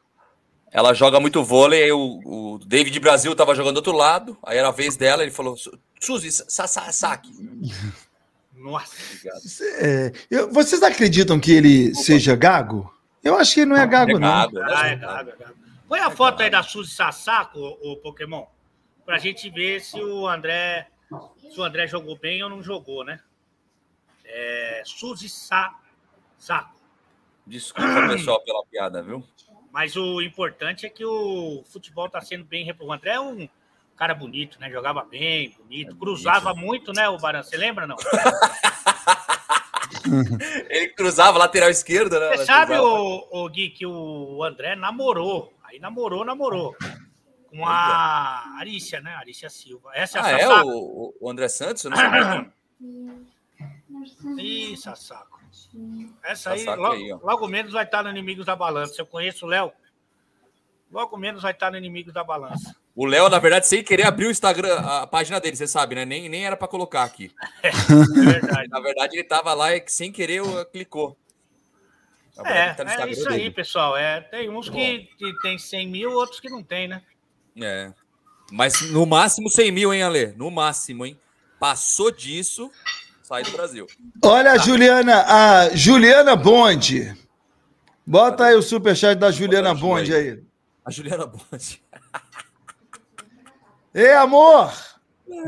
Ela 0.72 0.94
joga 0.94 1.18
muito 1.18 1.42
vôlei, 1.42 1.82
aí 1.84 1.92
o, 1.92 2.20
o 2.24 2.58
David 2.64 2.98
Brasil 3.00 3.34
tava 3.34 3.54
jogando 3.56 3.74
do 3.74 3.78
outro 3.78 3.92
lado, 3.92 4.38
aí 4.44 4.56
era 4.56 4.68
a 4.68 4.72
vez 4.72 4.96
dela, 4.96 5.22
ele 5.22 5.32
falou: 5.32 5.56
Suzy, 6.00 6.30
Sasaki. 6.30 7.30
Nossa. 8.54 8.94
É, 9.78 10.12
eu- 10.30 10.52
vocês 10.52 10.82
acreditam 10.82 11.40
que 11.40 11.50
ele 11.52 11.94
seja 11.94 12.36
gago? 12.36 12.92
Eu 13.24 13.36
acho 13.36 13.54
que 13.54 13.60
ele 13.60 13.70
não 13.70 13.76
é 13.76 13.86
gago, 13.86 14.12
não. 14.18 14.18
Negado, 14.46 14.62
Ah, 14.62 14.86
é 14.86 14.90
né? 14.90 14.96
gago, 14.96 15.30
é 15.30 15.36
gago. 15.36 15.54
Põe 15.88 15.98
a 16.00 16.10
foto 16.10 16.42
aí 16.42 16.50
da 16.50 16.62
Suzy 16.62 16.92
Sasako, 16.94 17.58
o, 17.82 17.96
Pokémon, 17.96 18.44
pra 19.04 19.18
gente 19.18 19.50
ver 19.50 19.80
se 19.80 20.00
o 20.00 20.28
André 20.28 20.86
se 21.50 21.60
o 21.60 21.62
André 21.64 21.86
jogou 21.86 22.16
bem 22.16 22.42
ou 22.42 22.48
não 22.50 22.62
jogou, 22.62 23.04
né? 23.04 23.20
É, 24.24 24.82
Suzy 24.84 25.28
Sasako. 25.28 26.78
Desculpa, 27.46 28.08
pessoal, 28.08 28.40
pela 28.42 28.64
piada, 28.66 29.02
viu? 29.02 29.24
Mas 29.72 29.96
o 29.96 30.20
importante 30.20 30.86
é 30.86 30.88
que 30.90 31.04
o 31.04 31.64
futebol 31.72 32.06
está 32.06 32.20
sendo 32.20 32.44
bem 32.44 32.64
rep- 32.64 32.80
O 32.80 32.92
André 32.92 33.12
é 33.12 33.20
um 33.20 33.48
cara 33.96 34.14
bonito, 34.14 34.58
né? 34.60 34.70
Jogava 34.70 35.04
bem, 35.04 35.50
bonito, 35.58 35.96
cruzava 35.96 36.54
muito, 36.54 36.92
né, 36.92 37.08
o 37.08 37.18
Barão? 37.18 37.42
Você 37.42 37.56
lembra, 37.56 37.86
não? 37.86 37.96
Ele 40.68 40.88
cruzava 40.88 41.38
lateral 41.38 41.68
esquerda, 41.70 42.18
né? 42.20 42.36
Você 42.36 42.44
sabe, 42.46 42.74
o, 42.78 43.26
o 43.30 43.48
Gui, 43.48 43.70
que 43.70 43.84
o 43.86 44.42
André 44.44 44.74
namorou. 44.76 45.52
Aí 45.64 45.78
namorou, 45.78 46.24
namorou. 46.24 46.74
Com 47.50 47.66
a 47.66 48.56
Arícia, 48.58 49.00
né? 49.00 49.14
Arícia 49.14 49.50
Silva. 49.50 49.90
Essa 49.94 50.18
é 50.18 50.20
a 50.20 50.24
Ah, 50.24 50.30
é 50.60 50.64
o, 50.64 51.14
o 51.20 51.30
André 51.30 51.48
Santos? 51.48 51.84
Não. 51.84 52.52
Ih, 54.38 54.76
Sasako. 54.76 55.40
Essa 56.24 56.52
aí, 56.52 56.64
logo, 56.64 56.86
aí, 56.92 57.12
logo 57.22 57.48
menos 57.48 57.72
vai 57.72 57.84
estar 57.84 58.02
no 58.02 58.10
Inimigos 58.10 58.46
da 58.46 58.54
Balança. 58.56 59.00
Eu 59.00 59.06
conheço 59.06 59.44
o 59.46 59.48
Léo. 59.48 59.72
Logo 60.90 61.16
menos 61.16 61.42
vai 61.42 61.52
estar 61.52 61.70
no 61.70 61.76
Inimigos 61.76 62.12
da 62.14 62.24
Balança. 62.24 62.74
O 62.96 63.06
Léo, 63.06 63.28
na 63.28 63.38
verdade, 63.38 63.66
sem 63.66 63.82
querer 63.82 64.04
abriu 64.06 64.28
o 64.28 64.30
Instagram, 64.30 64.78
a 64.80 65.06
página 65.06 65.40
dele, 65.40 65.56
você 65.56 65.66
sabe, 65.66 65.94
né? 65.94 66.04
Nem, 66.04 66.28
nem 66.28 66.44
era 66.44 66.56
pra 66.56 66.66
colocar 66.68 67.04
aqui. 67.04 67.32
É 67.62 67.70
verdade. 68.24 68.68
Na 68.68 68.80
verdade, 68.80 69.16
ele 69.16 69.24
tava 69.24 69.54
lá 69.54 69.74
e 69.74 69.82
sem 69.86 70.10
querer 70.12 70.36
eu- 70.36 70.64
clicou. 70.66 71.16
Na 72.36 72.48
É, 72.50 72.74
tá 72.74 72.84
é 73.06 73.10
isso 73.10 73.28
aí, 73.28 73.38
dele. 73.38 73.50
pessoal. 73.50 73.96
É, 73.96 74.20
tem 74.20 74.48
uns 74.50 74.68
que, 74.68 75.08
que 75.18 75.32
tem 75.42 75.58
100 75.58 75.88
mil, 75.88 76.12
outros 76.12 76.40
que 76.40 76.48
não 76.48 76.62
tem, 76.62 76.88
né? 76.88 77.02
É. 77.56 77.92
Mas 78.52 78.90
no 78.90 79.06
máximo 79.06 79.48
100 79.48 79.72
mil, 79.72 79.94
hein, 79.94 80.02
Ale? 80.02 80.34
No 80.36 80.50
máximo, 80.50 81.06
hein? 81.06 81.18
Passou 81.58 82.10
disso, 82.10 82.70
sair 83.22 83.44
do 83.44 83.52
Brasil. 83.52 83.86
Olha 84.24 84.52
a 84.52 84.58
Juliana, 84.58 85.22
a 85.22 85.76
Juliana 85.76 86.34
Bonde. 86.34 87.16
Bota 88.04 88.46
aí 88.46 88.56
o 88.56 88.62
superchat 88.62 89.18
da 89.18 89.30
Juliana 89.30 89.74
Bonde 89.74 90.14
aí. 90.14 90.42
A 90.84 90.90
Juliana 90.90 91.26
Bonte. 91.26 91.82
Ei, 93.94 94.12
amor! 94.14 94.72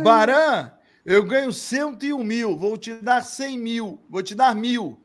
Baran, 0.03 0.71
eu 1.05 1.25
ganho 1.25 1.53
101 1.53 2.23
mil, 2.23 2.57
vou 2.57 2.77
te 2.77 2.95
dar 2.95 3.23
100 3.23 3.59
mil, 3.59 4.01
vou 4.09 4.23
te 4.23 4.35
dar 4.35 4.55
mil. 4.55 5.01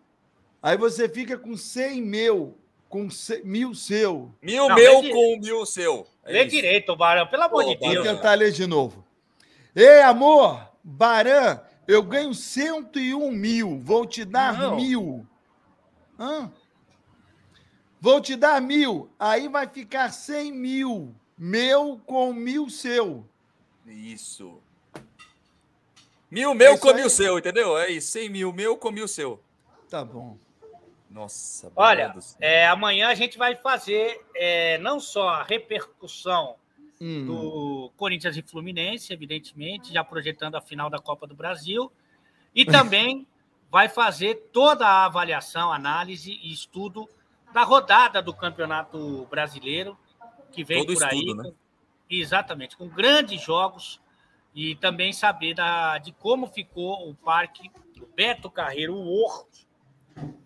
Aí 0.61 0.77
você 0.77 1.07
fica 1.07 1.37
com 1.37 1.55
100 1.55 2.01
mil, 2.01 2.56
com 2.89 3.07
mil 3.43 3.73
seu. 3.73 4.31
Mil 4.41 4.67
Não, 4.67 4.75
meu 4.75 5.01
lê 5.01 5.11
com 5.11 5.39
mil 5.39 5.65
seu. 5.65 6.07
É 6.23 6.31
Lê 6.33 6.41
isso. 6.41 6.49
direito, 6.55 6.95
Barão, 6.95 7.27
pelo 7.27 7.43
amor 7.43 7.63
Pô, 7.63 7.69
de 7.69 7.77
Vou 7.77 7.89
Deus. 7.91 8.07
tentar 8.07 8.33
ler 8.33 8.51
de 8.51 8.65
novo. 8.67 9.05
Ei, 9.75 10.01
amor, 10.01 10.67
Baran, 10.83 11.59
eu 11.87 12.01
ganho 12.03 12.33
101 12.33 13.31
mil, 13.31 13.79
vou 13.79 14.05
te 14.05 14.25
dar 14.25 14.57
Não. 14.57 14.75
mil. 14.75 15.27
Hã? 16.19 16.51
Vou 17.99 18.19
te 18.21 18.35
dar 18.35 18.61
mil, 18.61 19.09
aí 19.19 19.47
vai 19.47 19.67
ficar 19.67 20.11
100 20.11 20.51
mil, 20.51 21.15
meu 21.37 21.99
com 22.05 22.33
mil 22.33 22.69
seu. 22.69 23.25
Isso. 23.85 24.61
Mil 26.29 26.53
meu 26.53 26.73
isso 26.73 26.81
com 26.81 26.89
aí. 26.89 26.95
mil 26.95 27.09
seu, 27.09 27.37
entendeu? 27.39 27.77
É 27.77 27.89
isso. 27.89 28.11
Cem 28.11 28.29
mil 28.29 28.51
meu 28.51 28.75
com 28.75 28.91
mil 28.91 29.07
seu. 29.07 29.39
Tá 29.89 30.03
bom. 30.03 30.37
Nossa, 31.09 31.71
Olha, 31.75 32.13
é, 32.39 32.67
amanhã 32.67 33.07
a 33.07 33.15
gente 33.15 33.37
vai 33.37 33.55
fazer 33.55 34.23
é, 34.35 34.77
não 34.79 34.99
só 34.99 35.29
a 35.29 35.43
repercussão 35.43 36.55
Hum. 36.99 37.25
do 37.25 37.91
Corinthians 37.95 38.37
e 38.37 38.41
Fluminense, 38.41 39.13
evidentemente, 39.13 39.93
já 39.93 40.03
projetando 40.03 40.55
a 40.55 40.61
final 40.61 40.89
da 40.89 40.97
Copa 40.97 41.27
do 41.27 41.35
Brasil, 41.35 41.91
e 42.55 42.65
também 42.65 43.27
vai 43.69 43.87
fazer 43.87 44.49
toda 44.51 44.87
a 44.87 45.05
avaliação, 45.05 45.71
análise 45.71 46.31
e 46.31 46.51
estudo 46.51 47.07
da 47.53 47.63
rodada 47.63 48.21
do 48.21 48.33
Campeonato 48.33 49.27
Brasileiro, 49.29 49.97
que 50.51 50.63
vem 50.63 50.85
Todo 50.85 50.95
por 50.95 51.03
aí. 51.03 51.19
estudo, 51.19 51.43
né? 51.43 51.51
Exatamente, 52.09 52.77
com 52.77 52.87
grandes 52.87 53.41
jogos 53.41 54.01
e 54.55 54.75
também 54.75 55.11
saber 55.13 55.53
da, 55.53 55.97
de 55.97 56.11
como 56.13 56.47
ficou 56.47 57.09
o 57.09 57.13
parque 57.13 57.69
do 57.95 58.07
Beto 58.07 58.49
Carreiro, 58.49 58.95
o 58.95 59.21
Horto, 59.21 59.66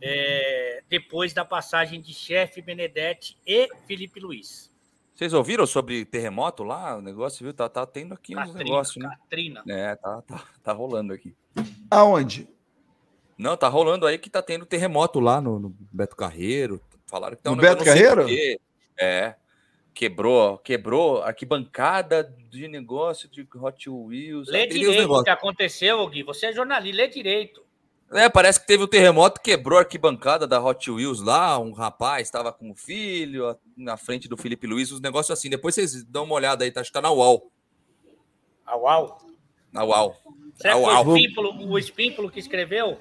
é, 0.02 0.84
depois 0.90 1.34
da 1.34 1.46
passagem 1.46 2.02
de 2.02 2.14
chefe 2.14 2.62
Benedetti 2.62 3.38
e 3.46 3.70
Felipe 3.88 4.20
Luiz. 4.20 4.72
Vocês 5.14 5.34
ouviram 5.34 5.68
sobre 5.68 6.04
terremoto 6.04 6.64
lá? 6.64 6.98
O 6.98 7.02
negócio, 7.02 7.44
viu? 7.44 7.54
Tá, 7.54 7.70
tá 7.70 7.86
tendo 7.86 8.14
aqui 8.14 8.34
uns 8.34 8.40
Katrina, 8.40 8.64
negócios, 8.64 9.04
né? 9.04 9.16
É, 9.70 9.96
tá, 9.96 10.22
tá, 10.24 10.44
tá 10.64 10.74
rolando 10.74 11.14
aqui. 11.14 11.36
Aonde? 11.90 12.48
Não, 13.38 13.56
tá 13.56 13.68
rolando 13.68 14.06
aí 14.08 14.18
que 14.18 14.30
tá 14.30 14.42
tendo 14.42 14.66
terremoto 14.66 15.20
lá 15.20 15.40
no, 15.40 15.60
no 15.60 15.76
Beto 15.92 16.16
Carreiro. 16.16 16.82
Falaram 17.08 17.36
que 17.36 17.44
tá 17.44 17.50
No 17.52 17.56
negócio- 17.56 17.78
Beto 17.78 17.86
Carreiro? 17.86 18.60
É. 18.98 19.36
Quebrou, 19.94 20.58
quebrou 20.58 21.22
arquibancada 21.22 22.24
de 22.50 22.68
negócio 22.68 23.30
de 23.30 23.48
Hot 23.56 23.90
Wheels. 23.90 24.48
Lê 24.48 24.66
uns 24.66 24.74
direito 24.74 25.12
o 25.14 25.24
que 25.24 25.30
aconteceu, 25.30 26.08
Gui. 26.08 26.24
Você 26.24 26.48
é 26.48 26.54
jornalista, 26.54 26.98
lê 26.98 27.08
direito. 27.08 27.64
É, 28.14 28.28
parece 28.28 28.60
que 28.60 28.68
teve 28.68 28.84
o 28.84 28.88
terremoto, 28.88 29.40
quebrou 29.42 29.78
a 29.80 29.84
arquibancada 29.84 30.46
da 30.46 30.62
Hot 30.62 30.90
Wheels 30.92 31.22
lá. 31.22 31.58
Um 31.58 31.72
rapaz 31.72 32.28
estava 32.28 32.52
com 32.52 32.72
o 32.72 32.76
filho 32.76 33.48
a- 33.48 33.58
na 33.78 33.96
frente 33.96 34.28
do 34.28 34.36
Felipe 34.36 34.68
Luiz, 34.68 34.92
uns 34.92 35.00
negócios 35.00 35.32
assim. 35.38 35.50
Depois 35.50 35.76
vocês 35.76 36.04
dão 36.04 36.26
uma 36.26 36.36
olhada 36.36 36.66
aí, 36.66 36.72
tá, 36.72 36.82
acho 36.82 36.90
que 36.90 36.94
tá 36.94 37.02
na 37.02 37.12
UAU. 37.12 37.50
Ah, 38.66 38.76
uau. 38.76 39.18
Na 39.72 39.86
UAU. 39.86 40.14
Será 40.56 40.74
que 40.76 40.82
foi 40.82 40.94
o 40.94 41.18
Espímpolo, 41.18 41.68
o 41.72 41.80
Espímpolo 41.80 42.30
que 42.32 42.40
escreveu? 42.40 43.00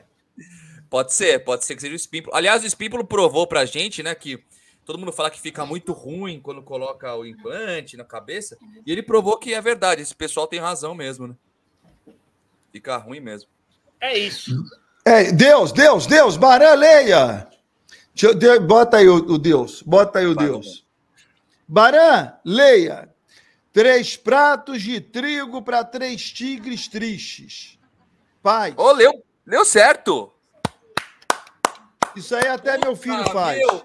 Pode 0.89 1.13
ser, 1.13 1.41
pode 1.45 1.65
ser 1.65 1.75
que 1.75 1.81
seja 1.81 1.93
o 1.93 1.97
Espímpolo. 1.97 2.37
Aliás, 2.37 2.63
o 2.63 2.67
Espímpolo 2.67 3.05
provou 3.05 3.47
pra 3.47 3.65
gente, 3.65 4.03
né, 4.05 4.15
que 4.15 4.43
todo 4.85 4.99
mundo 4.99 5.13
fala 5.13 5.31
que 5.31 5.41
fica 5.41 5.67
muito 5.67 5.93
ruim 5.93 6.41
quando 6.41 6.63
coloca 6.63 7.15
o 7.17 7.27
implante 7.27 7.97
na 7.97 8.05
cabeça. 8.05 8.57
E 8.87 8.91
ele 8.93 9.03
provou 9.03 9.37
que 9.37 9.53
é 9.55 9.61
verdade. 9.61 10.03
Esse 10.03 10.15
pessoal 10.15 10.47
tem 10.47 10.61
razão 10.61 10.95
mesmo, 10.95 11.27
né? 11.27 11.37
Fica 12.73 12.97
ruim 12.97 13.19
mesmo. 13.21 13.49
É 14.01 14.17
isso. 14.17 14.53
É, 15.11 15.33
Deus, 15.33 15.73
Deus, 15.73 16.07
Deus, 16.07 16.37
Barã, 16.37 16.75
leia. 16.75 17.49
Deixa 18.15 18.29
eu- 18.29 18.35
de- 18.35 18.61
bota 18.61 18.99
aí 18.99 19.09
o, 19.09 19.17
o 19.17 19.39
Deus, 19.39 19.83
bota 19.83 20.19
aí 20.21 20.27
o 20.27 20.35
Deus. 20.35 20.87
Barã, 21.67 22.33
leia. 22.45 23.09
Três 23.73 24.17
pratos 24.17 24.83
de 24.83 25.01
trigo 25.01 25.63
para 25.63 25.85
três 25.85 26.31
tigres 26.31 26.89
tristes. 26.89 27.79
Paz. 28.43 28.75
Ô, 28.77 28.93
leu, 28.93 29.25
leu 29.47 29.65
certo. 29.65 30.33
Isso 32.17 32.35
aí 32.35 32.49
até 32.49 32.79
meu 32.79 32.97
filho 32.97 33.25
faz. 33.31 33.59
meu. 33.59 33.85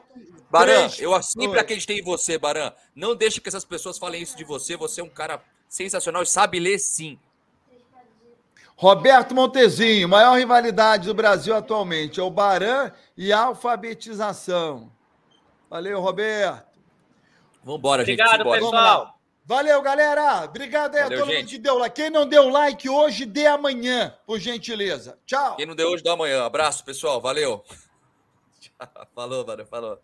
Baran, 0.50 0.88
Três- 0.90 1.00
eu 1.00 1.22
sempre 1.24 1.58
Oi. 1.58 1.60
acreditei 1.60 2.00
em 2.00 2.04
você, 2.04 2.38
Baran. 2.38 2.72
Não 2.96 3.16
deixe 3.16 3.40
que 3.42 3.50
essas 3.50 3.66
pessoas 3.66 3.98
falem 3.98 4.22
isso 4.22 4.36
de 4.38 4.44
você. 4.44 4.76
Você 4.78 5.02
é 5.02 5.04
um 5.04 5.10
cara 5.10 5.42
sensacional 5.70 6.24
e 6.24 6.28
sabe 6.28 6.60
ler 6.60 6.80
sim. 6.80 7.20
Roberto 8.76 9.34
Montezinho, 9.34 10.10
maior 10.10 10.38
rivalidade 10.38 11.08
do 11.08 11.14
Brasil 11.14 11.56
atualmente 11.56 12.20
é 12.20 12.24
o 12.24 12.30
Barã 12.30 12.92
e 13.16 13.32
a 13.32 13.44
alfabetização. 13.44 14.92
Valeu, 15.70 16.02
Roberto. 16.02 16.76
Vambora, 17.64 18.04
gente. 18.04 18.22
Obrigado, 18.22 18.50
pessoal. 18.52 19.16
Valeu, 19.46 19.82
galera. 19.82 20.44
Obrigado 20.44 20.96
aí 20.96 21.04
Valeu, 21.04 21.18
a 21.18 21.22
todo 21.22 21.28
mundo 21.30 21.38
gente. 21.40 21.56
que 21.56 21.62
deu 21.62 21.78
like. 21.78 21.96
Quem 22.02 22.10
não 22.10 22.28
deu 22.28 22.50
like 22.50 22.90
hoje, 22.90 23.26
dê 23.26 23.46
amanhã, 23.46 24.14
por 24.26 24.40
gentileza. 24.40 25.18
Tchau. 25.26 25.56
Quem 25.56 25.66
não 25.66 25.76
deu 25.76 25.90
hoje, 25.90 26.04
dá 26.04 26.14
amanhã. 26.14 26.44
Abraço, 26.44 26.84
pessoal. 26.84 27.22
Valeu. 27.22 27.64
Tchau. 28.60 29.08
Falou, 29.14 29.46
Baran. 29.46 29.66
Falou. 29.66 30.00